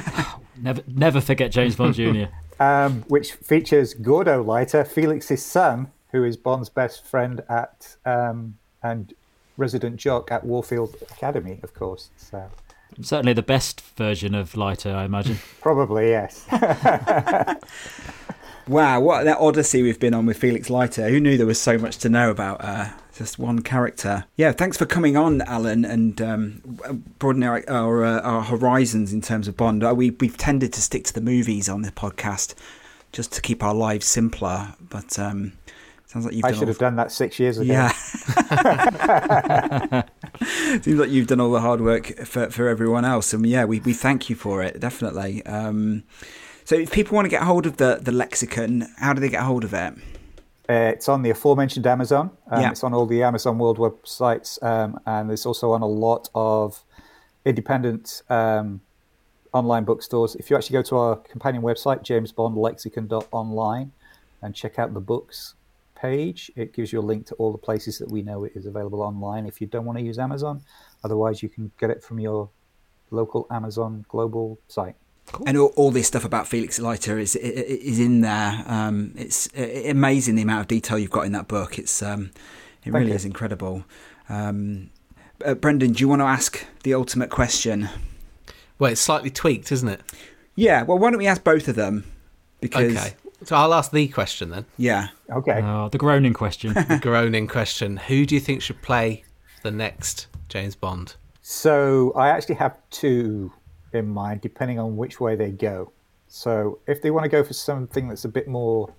Never, 0.59 0.81
never 0.87 1.21
forget 1.21 1.51
James 1.51 1.75
Bond 1.75 1.93
Jr. 1.93 2.25
um, 2.59 3.03
which 3.07 3.33
features 3.33 3.93
Gordo 3.93 4.41
Leiter, 4.43 4.83
Felix's 4.83 5.45
son, 5.45 5.91
who 6.11 6.23
is 6.23 6.35
Bond's 6.35 6.69
best 6.69 7.05
friend 7.05 7.41
at 7.47 7.95
um, 8.05 8.57
and 8.81 9.13
resident 9.55 9.97
jock 9.97 10.31
at 10.31 10.43
Warfield 10.43 10.95
Academy, 11.11 11.59
of 11.63 11.73
course. 11.73 12.09
So 12.17 12.49
Certainly 13.01 13.33
the 13.33 13.43
best 13.43 13.81
version 13.81 14.33
of 14.33 14.57
Leiter, 14.57 14.91
I 14.95 15.05
imagine. 15.05 15.37
probably 15.61 16.09
yes. 16.09 16.45
Wow, 18.67 18.99
what 18.99 19.23
that 19.23 19.37
odyssey 19.39 19.81
we've 19.81 19.99
been 19.99 20.13
on 20.13 20.25
with 20.25 20.37
Felix 20.37 20.69
Leiter. 20.69 21.07
Who 21.09 21.19
knew 21.21 21.37
there 21.37 21.47
was 21.47 21.59
so 21.59 21.77
much 21.77 21.97
to 21.99 22.09
know 22.09 22.29
about 22.29 22.61
uh, 22.63 22.89
just 23.15 23.39
one 23.39 23.61
character? 23.61 24.25
Yeah, 24.35 24.51
thanks 24.51 24.75
for 24.77 24.85
coming 24.85 25.15
on, 25.15 25.41
Alan, 25.43 25.85
and 25.85 26.21
um, 26.21 26.61
broadening 27.17 27.47
our 27.47 27.63
our, 27.69 28.03
uh, 28.03 28.19
our 28.21 28.41
horizons 28.43 29.13
in 29.13 29.21
terms 29.21 29.47
of 29.47 29.55
Bond. 29.55 29.83
Uh, 29.83 29.93
we 29.95 30.11
we've 30.11 30.37
tended 30.37 30.73
to 30.73 30.81
stick 30.81 31.05
to 31.05 31.13
the 31.13 31.21
movies 31.21 31.69
on 31.69 31.81
the 31.83 31.91
podcast 31.91 32.53
just 33.13 33.31
to 33.33 33.41
keep 33.41 33.63
our 33.63 33.73
lives 33.73 34.05
simpler, 34.05 34.73
but 34.81 35.17
um, 35.17 35.53
sounds 36.05 36.25
like 36.25 36.35
you've 36.35 36.43
I 36.43 36.51
should 36.51 36.63
all- 36.63 36.67
have 36.67 36.77
done 36.77 36.97
that 36.97 37.11
six 37.11 37.39
years 37.39 37.57
ago. 37.57 37.71
Yeah. 37.71 37.91
Seems 40.81 40.99
like 40.99 41.09
you've 41.09 41.27
done 41.27 41.39
all 41.39 41.51
the 41.51 41.61
hard 41.61 41.81
work 41.81 42.07
for, 42.25 42.49
for 42.49 42.67
everyone 42.67 43.05
else. 43.05 43.33
And 43.33 43.45
yeah, 43.45 43.65
we, 43.65 43.79
we 43.79 43.93
thank 43.93 44.29
you 44.29 44.35
for 44.35 44.61
it, 44.61 44.79
definitely. 44.79 45.45
Um, 45.45 46.03
so 46.67 46.75
if 46.75 46.91
people 46.91 47.15
want 47.15 47.23
to 47.23 47.29
get 47.29 47.43
hold 47.43 47.65
of 47.65 47.77
the, 47.77 47.97
the 48.01 48.11
lexicon, 48.11 48.89
how 48.97 49.13
do 49.13 49.21
they 49.21 49.29
get 49.29 49.43
hold 49.43 49.63
of 49.63 49.73
it? 49.73 49.93
Uh, 50.69 50.91
it's 50.93 51.07
on 51.07 51.21
the 51.21 51.29
aforementioned 51.29 51.87
Amazon. 51.87 52.29
Um, 52.51 52.61
Yeah. 52.61 52.71
It's 52.71 52.83
on 52.83 52.93
all 52.93 53.05
the 53.05 53.23
Amazon 53.23 53.57
World 53.57 53.77
websites, 53.77 54.61
um, 54.61 54.99
and 55.05 55.31
it's 55.31 55.45
also 55.45 55.71
on 55.71 55.81
a 55.81 55.87
lot 55.87 56.29
of 56.35 56.83
independent 57.45 58.21
um, 58.29 58.81
online 59.53 59.85
bookstores. 59.85 60.35
If 60.35 60.49
you 60.49 60.57
actually 60.57 60.73
go 60.73 60.81
to 60.81 60.97
our 60.97 61.15
companion 61.15 61.63
website, 61.63 62.03
jamesbondlexicon.online, 62.03 63.93
and 64.41 64.53
check 64.53 64.77
out 64.77 64.93
the 64.93 64.99
books 64.99 65.53
page, 65.95 66.51
it 66.57 66.73
gives 66.73 66.91
you 66.91 66.99
a 66.99 67.05
link 67.11 67.27
to 67.27 67.35
all 67.35 67.53
the 67.53 67.57
places 67.57 67.97
that 67.99 68.11
we 68.11 68.23
know 68.23 68.43
it 68.43 68.51
is 68.55 68.65
available 68.65 69.01
online. 69.01 69.45
If 69.45 69.61
you 69.61 69.67
don't 69.67 69.85
want 69.85 69.99
to 69.99 70.03
use 70.03 70.19
Amazon, 70.19 70.63
otherwise 71.01 71.41
you 71.41 71.47
can 71.47 71.71
get 71.79 71.91
it 71.91 72.03
from 72.03 72.19
your 72.19 72.49
local 73.09 73.47
Amazon 73.49 74.03
global 74.09 74.59
site. 74.67 74.97
And 75.45 75.57
all, 75.57 75.73
all 75.75 75.91
this 75.91 76.07
stuff 76.07 76.23
about 76.25 76.47
Felix 76.47 76.79
Leiter 76.79 77.19
is 77.19 77.35
i- 77.35 77.39
i- 77.45 77.51
is 77.91 77.99
in 77.99 78.21
there. 78.21 78.63
Um, 78.65 79.13
it's 79.15 79.49
uh, 79.57 79.61
amazing 79.89 80.35
the 80.35 80.41
amount 80.41 80.61
of 80.61 80.67
detail 80.67 80.97
you've 80.97 81.11
got 81.11 81.25
in 81.25 81.33
that 81.33 81.47
book. 81.47 81.77
It's 81.77 82.01
um, 82.01 82.31
it 82.85 82.93
really 82.93 83.09
you. 83.09 83.13
is 83.15 83.25
incredible. 83.25 83.83
Um, 84.29 84.89
uh, 85.45 85.53
Brendan, 85.53 85.91
do 85.93 85.99
you 86.01 86.07
want 86.07 86.21
to 86.21 86.25
ask 86.25 86.65
the 86.83 86.93
ultimate 86.93 87.29
question? 87.29 87.89
Well, 88.79 88.91
it's 88.91 89.01
slightly 89.01 89.29
tweaked, 89.29 89.71
isn't 89.71 89.89
it? 89.89 90.01
Yeah. 90.55 90.83
Well, 90.83 90.97
why 90.97 91.09
don't 91.09 91.19
we 91.19 91.27
ask 91.27 91.43
both 91.43 91.67
of 91.67 91.75
them? 91.75 92.05
Because 92.61 92.95
Okay. 92.95 93.13
So 93.43 93.55
I'll 93.55 93.73
ask 93.73 93.91
the 93.91 94.07
question 94.07 94.49
then. 94.49 94.65
yeah, 94.77 95.09
Okay. 95.29 95.61
Oh, 95.63 95.89
the 95.89 95.99
groaning 95.99 96.33
question. 96.33 96.73
The 96.87 96.99
groaning 97.01 97.47
question. 97.47 97.97
Who 97.97 98.25
do 98.25 98.33
you 98.33 98.41
think 98.41 98.61
should 98.63 98.81
play 98.81 99.23
the 99.61 99.69
next 99.71 100.25
James 100.49 100.75
Bond? 100.75 101.15
So 101.43 102.13
I 102.15 102.29
actually 102.29 102.55
have 102.55 102.77
two 102.89 103.51
in 103.93 104.07
mind, 104.07 104.41
depending 104.41 104.79
on 104.79 104.97
which 104.97 105.19
way 105.19 105.35
they 105.35 105.51
go. 105.51 105.91
So 106.27 106.79
if 106.87 107.01
they 107.01 107.11
want 107.11 107.23
to 107.23 107.29
go 107.29 107.43
for 107.43 107.53
something 107.53 108.07
that's 108.07 108.25
a 108.25 108.29
bit 108.29 108.47
more, 108.47 108.93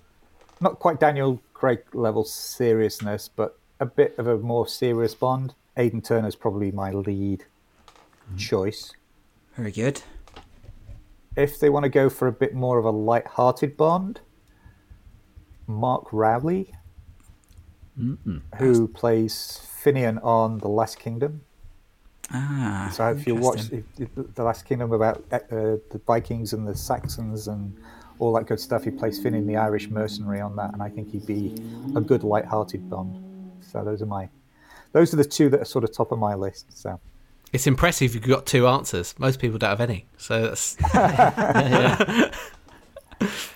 not 0.61 0.79
quite 0.79 0.99
Daniel 0.99 1.41
Craig 1.53 1.83
level 1.93 2.23
seriousness, 2.23 3.29
but 3.33 3.59
a 3.79 3.85
bit 3.85 4.15
of 4.17 4.27
a 4.27 4.37
more 4.37 4.67
serious 4.67 5.13
Bond, 5.15 5.53
Aidan 5.77 6.01
Turner's 6.01 6.35
probably 6.35 6.71
my 6.71 6.91
lead 6.91 7.45
mm. 8.33 8.37
choice. 8.37 8.93
very 9.55 9.71
good. 9.71 10.01
If 11.35 11.59
they 11.59 11.69
want 11.69 11.83
to 11.83 11.89
go 11.89 12.09
for 12.09 12.27
a 12.27 12.31
bit 12.31 12.53
more 12.53 12.79
of 12.79 12.85
a 12.85 12.89
light-hearted 12.89 13.77
Bond, 13.77 14.19
Mark 15.67 16.11
Rowley, 16.11 16.73
who 18.57 18.87
plays 18.87 19.67
Finan 19.83 20.23
on 20.23 20.59
The 20.59 20.67
Last 20.67 20.99
Kingdom. 20.99 21.41
Ah, 22.31 22.91
So 22.93 23.09
if 23.09 23.25
you 23.25 23.35
watch 23.35 23.71
if, 23.71 23.83
if 23.97 24.09
the 24.35 24.43
Last 24.43 24.65
Kingdom 24.65 24.91
about 24.91 25.23
uh, 25.31 25.39
the 25.49 26.01
Vikings 26.05 26.53
and 26.53 26.67
the 26.67 26.75
Saxons 26.75 27.47
and 27.47 27.75
all 28.19 28.33
that 28.33 28.45
good 28.45 28.59
stuff, 28.59 28.83
he 28.83 28.91
plays 28.91 29.19
Finan 29.19 29.47
the 29.47 29.55
Irish 29.57 29.89
mercenary 29.89 30.39
on 30.41 30.55
that, 30.57 30.73
and 30.73 30.83
I 30.83 30.89
think 30.89 31.11
he'd 31.11 31.25
be 31.25 31.55
a 31.95 32.01
good 32.01 32.23
light-hearted 32.23 32.89
Bond. 32.89 33.17
So 33.61 33.83
those 33.83 34.01
are 34.01 34.05
my, 34.05 34.29
those 34.91 35.13
are 35.13 35.17
the 35.17 35.23
two 35.25 35.49
that 35.49 35.61
are 35.61 35.65
sort 35.65 35.83
of 35.83 35.91
top 35.93 36.11
of 36.11 36.19
my 36.19 36.35
list. 36.35 36.65
So 36.77 36.99
It's 37.53 37.65
impressive 37.65 38.13
you've 38.13 38.23
got 38.23 38.45
two 38.45 38.67
answers. 38.67 39.15
Most 39.17 39.39
people 39.39 39.57
don't 39.57 39.69
have 39.69 39.81
any. 39.81 40.05
So 40.17 40.41
that's 40.43 40.77
yeah, 40.93 42.31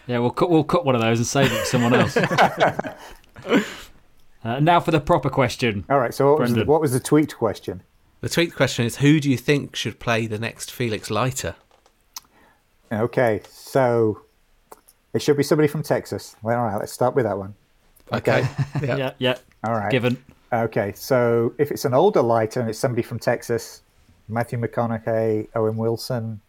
yeah, 0.08 0.20
we'll 0.20 0.32
cut 0.32 0.50
we'll 0.50 0.64
cut 0.64 0.86
one 0.86 0.96
of 0.96 1.02
those 1.02 1.20
and 1.20 1.28
save 1.28 1.52
it 1.52 1.60
for 1.60 1.66
someone 1.66 1.94
else. 1.94 2.18
Uh, 4.46 4.60
now 4.60 4.78
for 4.78 4.92
the 4.92 5.00
proper 5.00 5.30
question. 5.30 5.86
all 5.90 6.00
right. 6.00 6.14
So 6.14 6.32
what 6.32 6.42
was, 6.42 6.54
the, 6.54 6.66
what 6.66 6.82
was 6.82 6.92
the 6.92 7.00
tweet 7.00 7.34
question? 7.34 7.82
The 8.24 8.30
tweet 8.30 8.56
question 8.56 8.86
is 8.86 8.96
who 8.96 9.20
do 9.20 9.30
you 9.30 9.36
think 9.36 9.76
should 9.76 10.00
play 10.00 10.28
the 10.28 10.40
next 10.40 10.72
Felix 10.72 11.12
Leiter? 11.12 11.56
Okay, 12.90 13.42
so 13.50 14.22
it 15.14 15.22
should 15.22 15.36
be 15.36 15.44
somebody 15.44 15.68
from 15.68 15.84
Texas. 15.84 16.38
Well, 16.42 16.58
all 16.58 16.68
right, 16.68 16.78
let's 16.78 16.94
start 16.94 17.16
with 17.16 17.26
that 17.26 17.38
one. 17.38 17.54
Okay. 18.14 18.48
yeah. 18.82 18.96
Yeah, 18.96 19.12
yeah. 19.18 19.38
All 19.66 19.74
right. 19.74 19.92
Given. 19.92 20.24
Okay, 20.54 20.94
so 20.96 21.54
if 21.58 21.70
it's 21.70 21.84
an 21.84 21.94
older 21.94 22.22
Leiter 22.22 22.62
and 22.62 22.70
it's 22.70 22.80
somebody 22.80 23.02
from 23.02 23.20
Texas, 23.20 23.82
Matthew 24.30 24.58
McConaughey, 24.58 25.50
Owen 25.54 25.76
Wilson, 25.76 26.40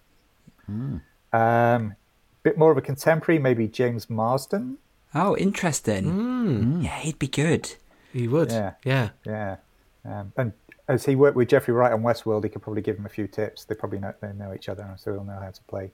um, 1.33 1.97
bit 2.45 2.57
more 2.57 2.71
of 2.71 2.79
a 2.79 2.83
contemporary, 2.83 3.41
maybe 3.41 3.67
James 3.67 4.09
Marsden. 4.09 4.79
Oh, 5.13 5.37
interesting. 5.39 6.83
Yeah, 6.85 7.01
he'd 7.01 7.19
be 7.19 7.27
good. 7.27 7.75
He 8.13 8.29
would. 8.29 8.53
Yeah. 8.53 8.75
Yeah. 8.85 9.09
Yeah, 9.27 9.57
um, 10.05 10.33
and 10.37 10.53
as 10.89 11.05
he 11.05 11.17
worked 11.17 11.37
with 11.37 11.49
Jeffrey 11.49 11.75
Wright 11.75 11.93
on 11.93 12.03
Westworld, 12.03 12.45
he 12.45 12.51
could 12.51 12.63
probably 12.63 12.83
give 12.83 12.97
him 12.99 13.07
a 13.07 13.11
few 13.11 13.27
tips. 13.27 13.65
They 13.65 13.75
probably 13.75 13.99
know 13.99 14.13
they 14.21 14.33
know 14.33 14.53
each 14.55 14.69
other, 14.69 14.89
so 14.97 15.13
they'll 15.13 15.25
know 15.25 15.39
how 15.41 15.51
to 15.51 15.63
play 15.65 15.93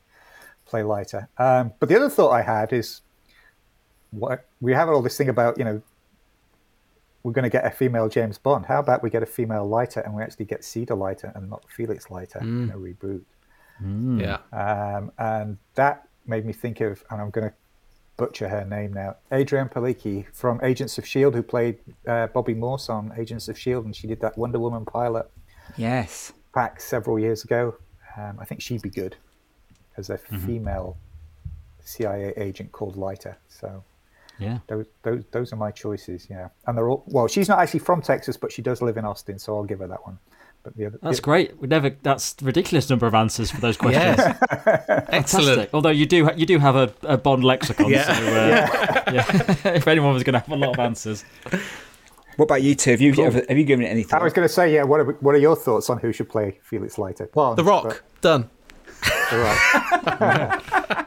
play 0.67 0.83
Leiter. 0.83 1.29
Um, 1.39 1.73
but 1.79 1.89
the 1.89 1.97
other 1.97 2.09
thought 2.09 2.31
I 2.31 2.43
had 2.43 2.73
is, 2.73 3.01
what 4.11 4.47
we 4.61 4.73
have 4.73 4.89
all 4.89 5.03
this 5.03 5.17
thing 5.17 5.29
about 5.29 5.59
you 5.59 5.65
know. 5.65 5.83
We're 7.23 7.33
going 7.33 7.43
to 7.43 7.51
get 7.51 7.67
a 7.67 7.71
female 7.71 8.09
James 8.09 8.39
Bond. 8.39 8.65
How 8.65 8.81
about 8.81 9.03
we 9.03 9.11
get 9.11 9.23
a 9.23 9.27
female 9.27 9.69
Leiter 9.69 10.01
and 10.01 10.15
we 10.15 10.23
actually 10.23 10.47
get 10.47 10.65
Cedar 10.65 10.95
Leiter 10.95 11.31
and 11.35 11.51
not 11.51 11.63
Felix 11.69 12.11
Leiter 12.11 12.39
in 12.39 12.71
a 12.71 12.79
reboot? 12.79 13.21
Yeah. 14.19 14.39
Um, 14.55 15.13
and 15.19 15.59
that 15.75 16.09
made 16.25 16.47
me 16.47 16.55
think 16.55 16.81
of, 16.81 17.05
and 17.11 17.21
I'm 17.21 17.29
going 17.29 17.51
to 17.51 17.55
butcher 18.21 18.49
her 18.51 18.65
name 18.67 18.93
now, 18.93 19.17
Adrianne 19.33 19.73
Palicki 19.73 20.27
from 20.33 20.61
Agents 20.63 20.99
of 20.99 21.05
S.H.I.E.L.D., 21.05 21.37
who 21.39 21.43
played 21.43 21.79
uh, 22.07 22.27
Bobby 22.29 22.53
Morse 22.55 22.89
on 22.91 23.13
Agents 23.17 23.49
of 23.49 23.57
S.H.I.E.L.D., 23.57 23.87
and 23.87 23.97
she 23.97 24.07
did 24.07 24.21
that 24.21 24.37
Wonder 24.37 24.59
Woman 24.61 24.85
pilot 24.85 25.27
Yes. 25.77 26.33
back 26.55 26.81
several 26.81 27.19
years 27.19 27.45
ago. 27.45 27.75
Um, 28.19 28.37
I 28.39 28.45
think 28.45 28.61
she'd 28.61 28.83
be 28.83 28.91
good 28.91 29.17
as 29.97 30.11
a 30.11 30.19
female 30.19 30.97
CIA 31.83 32.33
agent 32.37 32.73
called 32.73 32.97
Leiter. 32.97 33.37
So 33.49 33.83
Yeah. 34.39 34.59
those, 34.67 34.87
those, 35.03 35.25
those 35.31 35.53
are 35.53 35.57
my 35.57 35.71
choices, 35.71 36.27
yeah. 36.29 36.49
And 36.67 36.77
they're 36.77 36.89
all, 36.91 37.03
well, 37.07 37.27
she's 37.27 37.49
not 37.49 37.59
actually 37.59 37.81
from 37.81 38.03
Texas, 38.03 38.37
but 38.37 38.53
she 38.53 38.63
does 38.63 38.83
live 38.83 38.97
in 38.99 39.05
Austin, 39.05 39.39
so 39.39 39.57
I'll 39.57 39.65
give 39.65 39.79
her 39.81 39.87
that 39.89 40.05
one. 40.07 40.19
But 40.63 40.77
the 40.77 40.87
other, 40.87 40.99
That's 41.03 41.17
the- 41.17 41.23
great. 41.23 41.59
We 41.59 41.69
never. 41.69 41.91
That's 42.03 42.35
a 42.41 42.45
ridiculous 42.45 42.91
number 42.91 43.07
of 43.07 43.15
answers 43.15 43.51
for 43.51 43.61
those 43.61 43.77
questions. 43.79 44.19
Yes. 44.19 44.39
Fantastic. 44.65 45.15
Excellent. 45.15 45.71
Although 45.73 45.91
you 45.91 46.05
do 46.07 46.31
you 46.37 46.45
do 46.47 46.59
have 46.59 46.77
a, 46.77 46.93
a 47.03 47.17
Bond 47.17 47.45
lexicon, 47.45 47.89
Yeah. 47.91 48.05
so 48.05 48.13
uh, 48.13 49.13
yeah. 49.13 49.57
if 49.75 49.89
anyone 49.89 50.13
was 50.13 50.23
going 50.23 50.35
to 50.35 50.41
have 50.41 50.51
a 50.51 50.57
lot 50.57 50.75
of 50.75 50.79
answers, 50.79 51.25
What 52.37 52.45
about 52.45 52.63
you 52.63 52.75
two? 52.75 52.91
Have 52.91 53.01
you 53.01 53.13
have, 53.15 53.35
have 53.35 53.57
you 53.59 53.65
given 53.65 53.85
it 53.87 53.89
any 53.89 54.05
I 54.13 54.23
was 54.23 54.33
going 54.35 54.47
to 54.47 54.53
say, 54.53 54.73
yeah, 54.75 54.83
what 54.83 55.01
are, 55.01 55.05
what 55.21 55.35
are 55.35 55.39
your 55.39 55.57
thoughts 55.57 55.89
on 55.91 55.99
who 55.99 56.13
should 56.13 56.29
play 56.29 56.59
Felix 56.63 56.99
Leiter? 56.99 57.31
Well, 57.35 57.55
The 57.55 57.65
Rock. 57.65 58.03
Done. 58.21 58.51
The 59.31 59.39
Rock. 59.39 59.59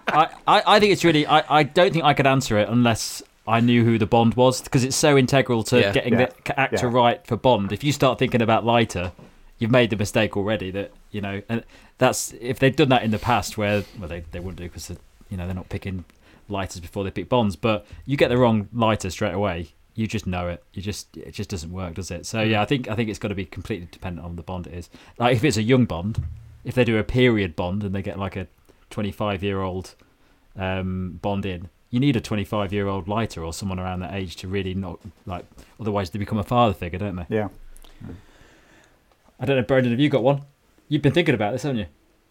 I, 0.07 0.29
I, 0.47 0.63
I 0.65 0.79
think 0.79 0.91
it's 0.93 1.03
really. 1.03 1.25
I, 1.27 1.43
I 1.59 1.63
don't 1.63 1.91
think 1.93 2.05
I 2.05 2.13
could 2.13 2.27
answer 2.27 2.57
it 2.57 2.69
unless 2.69 3.21
I 3.47 3.59
knew 3.59 3.83
who 3.83 3.97
the 3.97 4.05
Bond 4.05 4.35
was 4.35 4.61
because 4.61 4.83
it's 4.83 4.95
so 4.95 5.17
integral 5.17 5.63
to 5.65 5.79
Yeah. 5.79 5.91
getting 5.91 6.13
Yeah. 6.13 6.29
the 6.45 6.59
actor 6.59 6.87
Yeah. 6.87 6.93
right 6.97 7.27
for 7.27 7.35
Bond. 7.35 7.71
If 7.71 7.83
you 7.83 7.91
start 7.91 8.19
thinking 8.19 8.41
about 8.41 8.65
Leiter, 8.65 9.11
you've 9.57 9.71
made 9.71 9.89
the 9.89 9.95
mistake 9.95 10.35
already. 10.35 10.71
That 10.71 10.91
you 11.11 11.21
know, 11.21 11.41
and 11.49 11.63
that's 11.97 12.33
if 12.39 12.59
they'd 12.59 12.75
done 12.75 12.89
that 12.89 13.03
in 13.03 13.11
the 13.11 13.19
past, 13.19 13.57
where 13.57 13.83
well 13.99 14.09
they, 14.09 14.23
they 14.31 14.39
wouldn't 14.39 14.57
do 14.57 14.63
because 14.63 14.91
you 15.29 15.37
know 15.37 15.45
they're 15.45 15.55
not 15.55 15.69
picking 15.69 16.05
Leiters 16.49 16.79
before 16.79 17.03
they 17.03 17.11
pick 17.11 17.29
bonds. 17.29 17.55
But 17.55 17.85
you 18.05 18.17
get 18.17 18.29
the 18.29 18.37
wrong 18.37 18.69
Leiter 18.73 19.09
straight 19.09 19.33
away, 19.33 19.69
you 19.95 20.07
just 20.07 20.25
know 20.25 20.47
it. 20.47 20.63
You 20.73 20.81
just 20.81 21.15
it 21.17 21.31
just 21.31 21.49
doesn't 21.49 21.71
work, 21.71 21.95
does 21.95 22.11
it? 22.11 22.25
So 22.25 22.41
yeah, 22.41 22.61
I 22.61 22.65
think 22.65 22.87
I 22.89 22.95
think 22.95 23.09
it's 23.09 23.19
got 23.19 23.29
to 23.29 23.35
be 23.35 23.45
completely 23.45 23.87
dependent 23.91 24.25
on 24.25 24.35
the 24.35 24.43
bond 24.43 24.67
it 24.67 24.73
is. 24.73 24.89
Like 25.17 25.35
if 25.35 25.43
it's 25.43 25.57
a 25.57 25.63
young 25.63 25.85
bond, 25.85 26.23
if 26.63 26.75
they 26.75 26.83
do 26.83 26.97
a 26.97 27.03
period 27.03 27.55
bond 27.55 27.83
and 27.83 27.93
they 27.93 28.01
get 28.01 28.17
like 28.17 28.35
a 28.35 28.47
25 28.89 29.43
year 29.43 29.61
old 29.61 29.95
um, 30.55 31.19
bond 31.21 31.45
in, 31.45 31.69
you 31.89 31.99
need 31.99 32.15
a 32.15 32.21
25 32.21 32.73
year 32.73 32.87
old 32.87 33.07
Leiter 33.07 33.43
or 33.43 33.53
someone 33.53 33.79
around 33.79 33.99
that 33.99 34.13
age 34.13 34.35
to 34.37 34.47
really 34.47 34.73
not 34.73 34.99
like. 35.25 35.45
Otherwise, 35.79 36.09
they 36.09 36.19
become 36.19 36.39
a 36.39 36.43
father 36.43 36.73
figure, 36.73 36.99
don't 36.99 37.15
they? 37.15 37.25
Yeah. 37.29 37.49
I 39.43 39.45
don't 39.45 39.57
know, 39.57 39.63
Brendan. 39.63 39.91
Have 39.91 39.99
you 39.99 40.07
got 40.07 40.23
one? 40.23 40.43
You've 40.87 41.01
been 41.01 41.11
thinking 41.11 41.35
about 41.35 41.51
this, 41.51 41.63
haven't 41.63 41.79
you? 41.79 41.87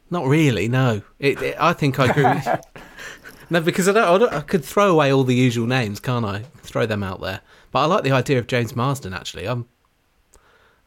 Not 0.08 0.26
really, 0.26 0.66
no. 0.66 1.02
It, 1.18 1.42
it, 1.42 1.56
I 1.60 1.74
think 1.74 2.00
I 2.00 2.06
agree 2.06 2.24
with 2.24 2.48
No, 3.50 3.60
because 3.60 3.86
I, 3.86 3.92
don't, 3.92 4.04
I, 4.04 4.16
don't, 4.16 4.32
I 4.32 4.40
could 4.40 4.64
throw 4.64 4.90
away 4.90 5.12
all 5.12 5.22
the 5.22 5.34
usual 5.34 5.66
names, 5.66 6.00
can't 6.00 6.24
I? 6.24 6.44
Throw 6.62 6.86
them 6.86 7.02
out 7.02 7.20
there. 7.20 7.42
But 7.70 7.80
I 7.80 7.84
like 7.84 8.02
the 8.02 8.12
idea 8.12 8.38
of 8.38 8.46
James 8.46 8.74
Marsden, 8.74 9.12
actually. 9.12 9.46
I'm, 9.46 9.68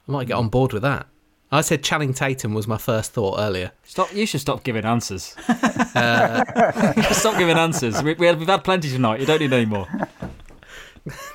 I 0.08 0.12
might 0.12 0.26
get 0.26 0.34
on 0.34 0.50
board 0.50 0.74
with 0.74 0.82
that. 0.82 1.06
I 1.52 1.62
said 1.62 1.84
Channing 1.84 2.12
Tatum 2.12 2.56
was 2.56 2.68
my 2.68 2.80
first 2.80 3.12
thought 3.12 3.38
earlier. 3.38 3.72
Stop! 3.84 4.12
You 4.16 4.26
should 4.26 4.42
stop 4.42 4.64
giving 4.64 4.84
answers. 4.84 5.36
uh, 5.48 7.04
stop 7.14 7.38
giving 7.38 7.58
answers. 7.60 8.02
We, 8.02 8.16
we've 8.16 8.48
had 8.48 8.64
plenty 8.64 8.90
tonight. 8.90 9.20
You 9.20 9.28
don't 9.28 9.42
need 9.42 9.54
any 9.54 9.66
more. 9.66 9.88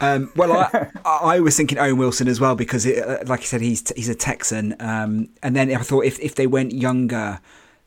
Um, 0.01 0.33
well, 0.35 0.53
I, 0.53 0.91
I 1.05 1.41
was 1.41 1.57
thinking 1.57 1.79
Owen 1.79 1.97
Wilson 1.97 2.29
as 2.29 2.41
well 2.41 2.55
because, 2.57 2.87
it, 2.87 3.07
uh, 3.07 3.19
like 3.27 3.41
I 3.41 3.45
said, 3.45 3.61
he's 3.61 3.89
he's 3.95 4.09
a 4.09 4.15
Texan. 4.15 4.75
Um, 4.81 5.29
and 5.43 5.55
then 5.55 5.75
I 5.75 5.83
thought 5.83 6.05
if 6.05 6.19
if 6.21 6.35
they 6.35 6.47
went 6.47 6.73
younger, 6.73 7.41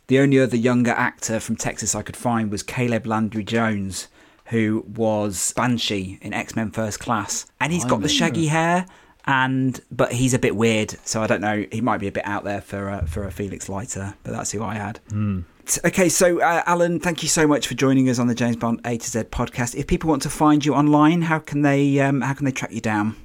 the 0.08 0.20
only 0.20 0.40
other 0.40 0.58
younger 0.58 0.92
actor 0.92 1.40
from 1.40 1.56
Texas 1.56 1.96
I 1.96 2.02
could 2.02 2.18
find 2.18 2.52
was 2.52 2.64
Caleb 2.64 3.06
Landry 3.06 3.44
Jones, 3.44 4.08
who 4.46 4.86
was 4.88 5.54
Banshee 5.54 6.20
in 6.22 6.34
X 6.34 6.56
Men 6.56 6.72
First 6.72 7.00
Class, 7.00 7.46
and 7.60 7.74
he's 7.74 7.84
got 7.86 8.02
the 8.02 8.10
shaggy 8.10 8.48
hair. 8.48 8.86
And 9.26 9.80
but 9.90 10.12
he's 10.12 10.34
a 10.34 10.40
bit 10.40 10.54
weird, 10.58 10.98
so 11.06 11.22
I 11.22 11.28
don't 11.28 11.40
know. 11.40 11.66
He 11.72 11.80
might 11.80 12.00
be 12.00 12.08
a 12.08 12.12
bit 12.12 12.26
out 12.28 12.44
there 12.44 12.60
for 12.60 12.90
uh, 12.90 13.06
for 13.06 13.24
a 13.24 13.32
Felix 13.32 13.70
Leiter, 13.70 14.16
but 14.24 14.32
that's 14.32 14.52
who 14.52 14.62
I 14.62 14.74
had. 14.76 15.00
Okay, 15.86 16.10
so 16.10 16.42
uh, 16.42 16.62
Alan, 16.66 17.00
thank 17.00 17.24
you 17.24 17.30
so 17.30 17.48
much 17.48 17.68
for 17.68 17.74
joining 17.74 18.10
us 18.10 18.20
on 18.20 18.28
the 18.28 18.36
James 18.36 18.58
Bond 18.58 18.82
A 18.86 18.98
to 18.98 19.10
Z 19.10 19.20
podcast. 19.24 19.76
If 19.76 19.88
people 19.88 20.10
want 20.10 20.22
to 20.24 20.30
find 20.30 20.66
you 20.66 20.76
online, 20.76 21.22
how 21.22 21.40
can 21.40 21.62
they 21.62 22.02
um, 22.02 22.20
how 22.20 22.34
can 22.34 22.44
they 22.44 22.52
track 22.52 22.74
you 22.74 22.82
down? 22.82 23.16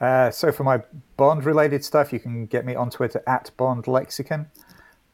Uh, 0.00 0.30
so 0.30 0.52
for 0.52 0.62
my 0.62 0.80
Bond 1.16 1.44
related 1.44 1.84
stuff, 1.84 2.12
you 2.12 2.20
can 2.20 2.46
get 2.46 2.64
me 2.64 2.76
on 2.76 2.90
Twitter 2.90 3.22
at 3.26 3.50
Bond 3.56 3.88
Lexicon 3.88 4.46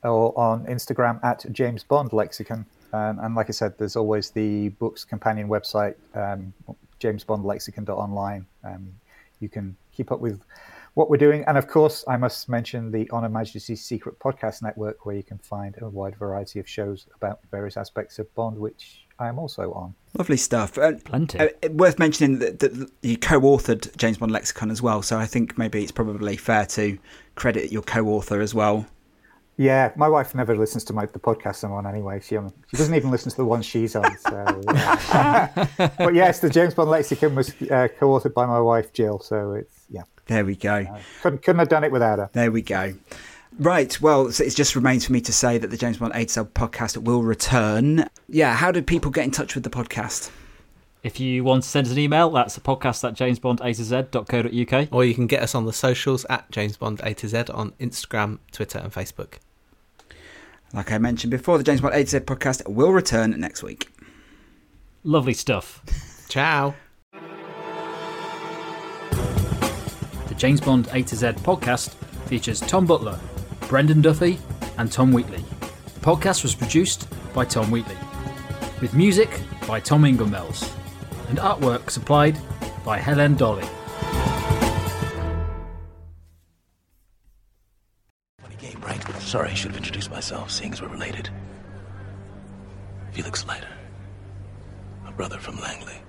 or 0.03 0.39
on 0.39 0.67
Instagram 0.67 1.23
at 1.25 1.47
James 1.51 1.83
Bond 1.83 2.13
Lexicon. 2.13 2.67
Um, 2.93 3.19
and 3.21 3.35
like 3.35 3.49
I 3.49 3.53
said, 3.53 3.79
there's 3.79 3.97
always 3.97 4.31
the 4.31 4.69
books 4.69 5.03
companion 5.05 5.49
website, 5.49 5.95
um, 6.15 6.53
jamesbondlexicon.online. 7.01 8.47
Um, 8.65 8.93
you 9.41 9.49
can 9.49 9.77
keep 9.93 10.13
up 10.13 10.21
with 10.21 10.43
what 10.95 11.11
we're 11.11 11.17
doing. 11.17 11.45
And 11.47 11.57
of 11.57 11.69
course, 11.69 12.05
I 12.09 12.17
must 12.17 12.49
mention 12.49 12.91
the 12.91 13.09
On 13.11 13.23
Her 13.23 13.29
Majesty's 13.29 13.85
Secret 13.85 14.19
Podcast 14.19 14.63
Network, 14.63 15.07
where 15.07 15.17
you 15.17 15.23
can 15.23 15.39
find 15.39 15.77
a 15.81 15.89
wide 15.89 16.17
variety 16.17 16.59
of 16.61 16.69
shows 16.69 17.07
about 17.15 17.41
various 17.51 17.77
aspects 17.77 18.19
of 18.19 18.33
Bond, 18.35 18.59
which 18.59 19.07
I 19.19 19.29
am 19.29 19.39
also 19.39 19.73
on. 19.73 19.95
Lovely 20.17 20.37
stuff. 20.37 20.77
Uh, 20.79 20.93
Plenty. 21.05 21.39
uh, 21.39 21.49
worth 21.71 21.99
mentioning 21.99 22.39
that, 22.41 22.59
that 22.61 22.91
you 23.03 23.17
co-authored 23.17 23.97
James 23.97 24.19
Bond 24.19 24.33
Lexicon 24.33 24.71
as 24.71 24.83
well, 24.83 25.03
so 25.03 25.19
I 25.19 25.27
think 25.27 25.59
maybe 25.59 25.83
it's 25.83 25.93
probably 25.93 26.37
fair 26.37 26.67
to 26.67 26.99
credit 27.35 27.71
your 27.71 27.83
co-author 27.83 28.41
as 28.41 28.55
well. 28.55 28.87
Yeah, 29.61 29.93
my 29.95 30.09
wife 30.09 30.35
never 30.35 30.57
listens 30.57 30.85
to 30.85 30.95
my 30.95 31.05
the 31.05 31.19
podcast 31.19 31.65
I'm 31.65 31.73
on 31.73 31.87
anyway. 31.87 32.21
She 32.21 32.35
um, 32.35 32.51
she 32.71 32.79
doesn't 32.79 32.95
even 32.95 33.11
listen 33.11 33.31
to 33.31 33.37
the 33.37 33.45
ones 33.45 33.67
she's 33.67 33.95
on. 33.95 34.17
So, 34.17 34.63
yeah. 34.73 35.67
but 35.99 36.15
yes, 36.15 36.41
the 36.41 36.49
James 36.49 36.73
Bond 36.73 36.89
lexicon 36.89 37.35
was 37.35 37.51
uh, 37.51 37.89
co-authored 37.99 38.33
by 38.33 38.47
my 38.47 38.59
wife 38.59 38.91
Jill. 38.95 39.21
So 39.21 39.53
it's 39.53 39.85
yeah, 39.91 40.05
There 40.31 40.45
we 40.45 40.55
go. 40.55 40.87
couldn't 41.23 41.43
couldn't 41.43 41.59
have 41.59 41.69
done 41.69 41.83
it 41.83 41.91
without 41.91 42.21
her. 42.21 42.31
There 42.33 42.53
we 42.53 42.63
go. 42.63 42.95
Right. 43.59 44.01
Well, 44.01 44.31
so 44.31 44.45
it 44.45 44.55
just 44.55 44.77
remains 44.77 45.05
for 45.05 45.13
me 45.13 45.21
to 45.23 45.33
say 45.33 45.59
that 45.59 45.71
the 45.73 45.77
James 45.77 45.97
Bond 45.99 46.13
A 46.15 46.25
to 46.25 46.33
Z 46.33 46.41
podcast 46.55 46.97
will 46.99 47.25
return. 47.25 48.09
Yeah. 48.29 48.55
How 48.55 48.71
do 48.71 48.81
people 48.81 49.11
get 49.11 49.25
in 49.25 49.33
touch 49.33 49.57
with 49.57 49.65
the 49.65 49.71
podcast? 49.71 50.31
If 51.03 51.19
you 51.19 51.43
want 51.43 51.65
to 51.65 51.69
send 51.69 51.89
us 51.89 51.93
an 51.93 51.99
email, 51.99 52.31
that's 52.31 52.55
the 52.55 52.61
podcast 52.61 53.03
at 53.09 53.15
jamesbondatoz.co.uk. 53.15 54.89
Or 54.93 55.05
you 55.05 55.15
can 55.15 55.27
get 55.27 55.43
us 55.43 55.57
on 55.57 55.67
the 55.67 55.73
socials 55.73 56.25
at 56.31 56.49
James 56.53 56.77
Bond 56.77 57.01
A 57.03 57.13
to 57.15 57.27
Z 57.27 57.47
on 57.53 57.73
Instagram, 57.81 58.39
Twitter, 58.53 58.79
and 58.79 58.93
Facebook. 58.93 59.39
Like 60.73 60.93
I 60.93 60.99
mentioned 60.99 61.33
before, 61.33 61.59
the 61.59 61.65
James 61.65 61.81
Bond 61.81 61.95
A 61.95 62.05
to 62.05 62.09
Z 62.09 62.19
podcast 62.21 62.69
will 62.69 62.93
return 62.93 63.33
next 63.41 63.65
week. 63.65 63.89
Lovely 65.03 65.35
stuff. 65.35 65.83
Ciao. 66.29 66.77
James 70.41 70.59
Bond 70.59 70.89
A 70.93 71.03
to 71.03 71.17
Z 71.17 71.27
podcast 71.43 71.93
features 72.27 72.61
Tom 72.61 72.87
Butler, 72.87 73.21
Brendan 73.69 74.01
Duffy, 74.01 74.39
and 74.79 74.91
Tom 74.91 75.13
Wheatley. 75.13 75.45
The 75.85 76.01
podcast 76.01 76.43
was 76.45 76.55
produced 76.55 77.07
by 77.35 77.45
Tom 77.45 77.71
Wheatley, 77.71 77.99
with 78.81 78.95
music 78.95 79.29
by 79.69 79.81
Tom 79.81 80.05
Inglemells, 80.05 80.67
and 81.29 81.37
artwork 81.37 81.91
supplied 81.91 82.39
by 82.87 82.97
Helen 82.97 83.37
Dolly. 83.37 83.69
Game, 88.59 88.81
right? 88.81 89.03
Sorry, 89.21 89.51
I 89.51 89.55
should 89.55 89.73
have 89.73 89.77
introduced 89.77 90.11
myself, 90.11 90.51
seeing 90.51 90.73
as 90.73 90.81
we're 90.81 90.89
related. 90.89 91.29
Felix 93.13 93.47
Leiter. 93.47 93.69
A 95.07 95.13
brother 95.13 95.37
from 95.37 95.61
Langley. 95.61 96.01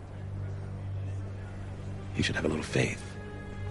You 2.16 2.24
should 2.24 2.38
have 2.38 2.46
a 2.46 2.48
little 2.48 2.64
faith. 2.64 3.11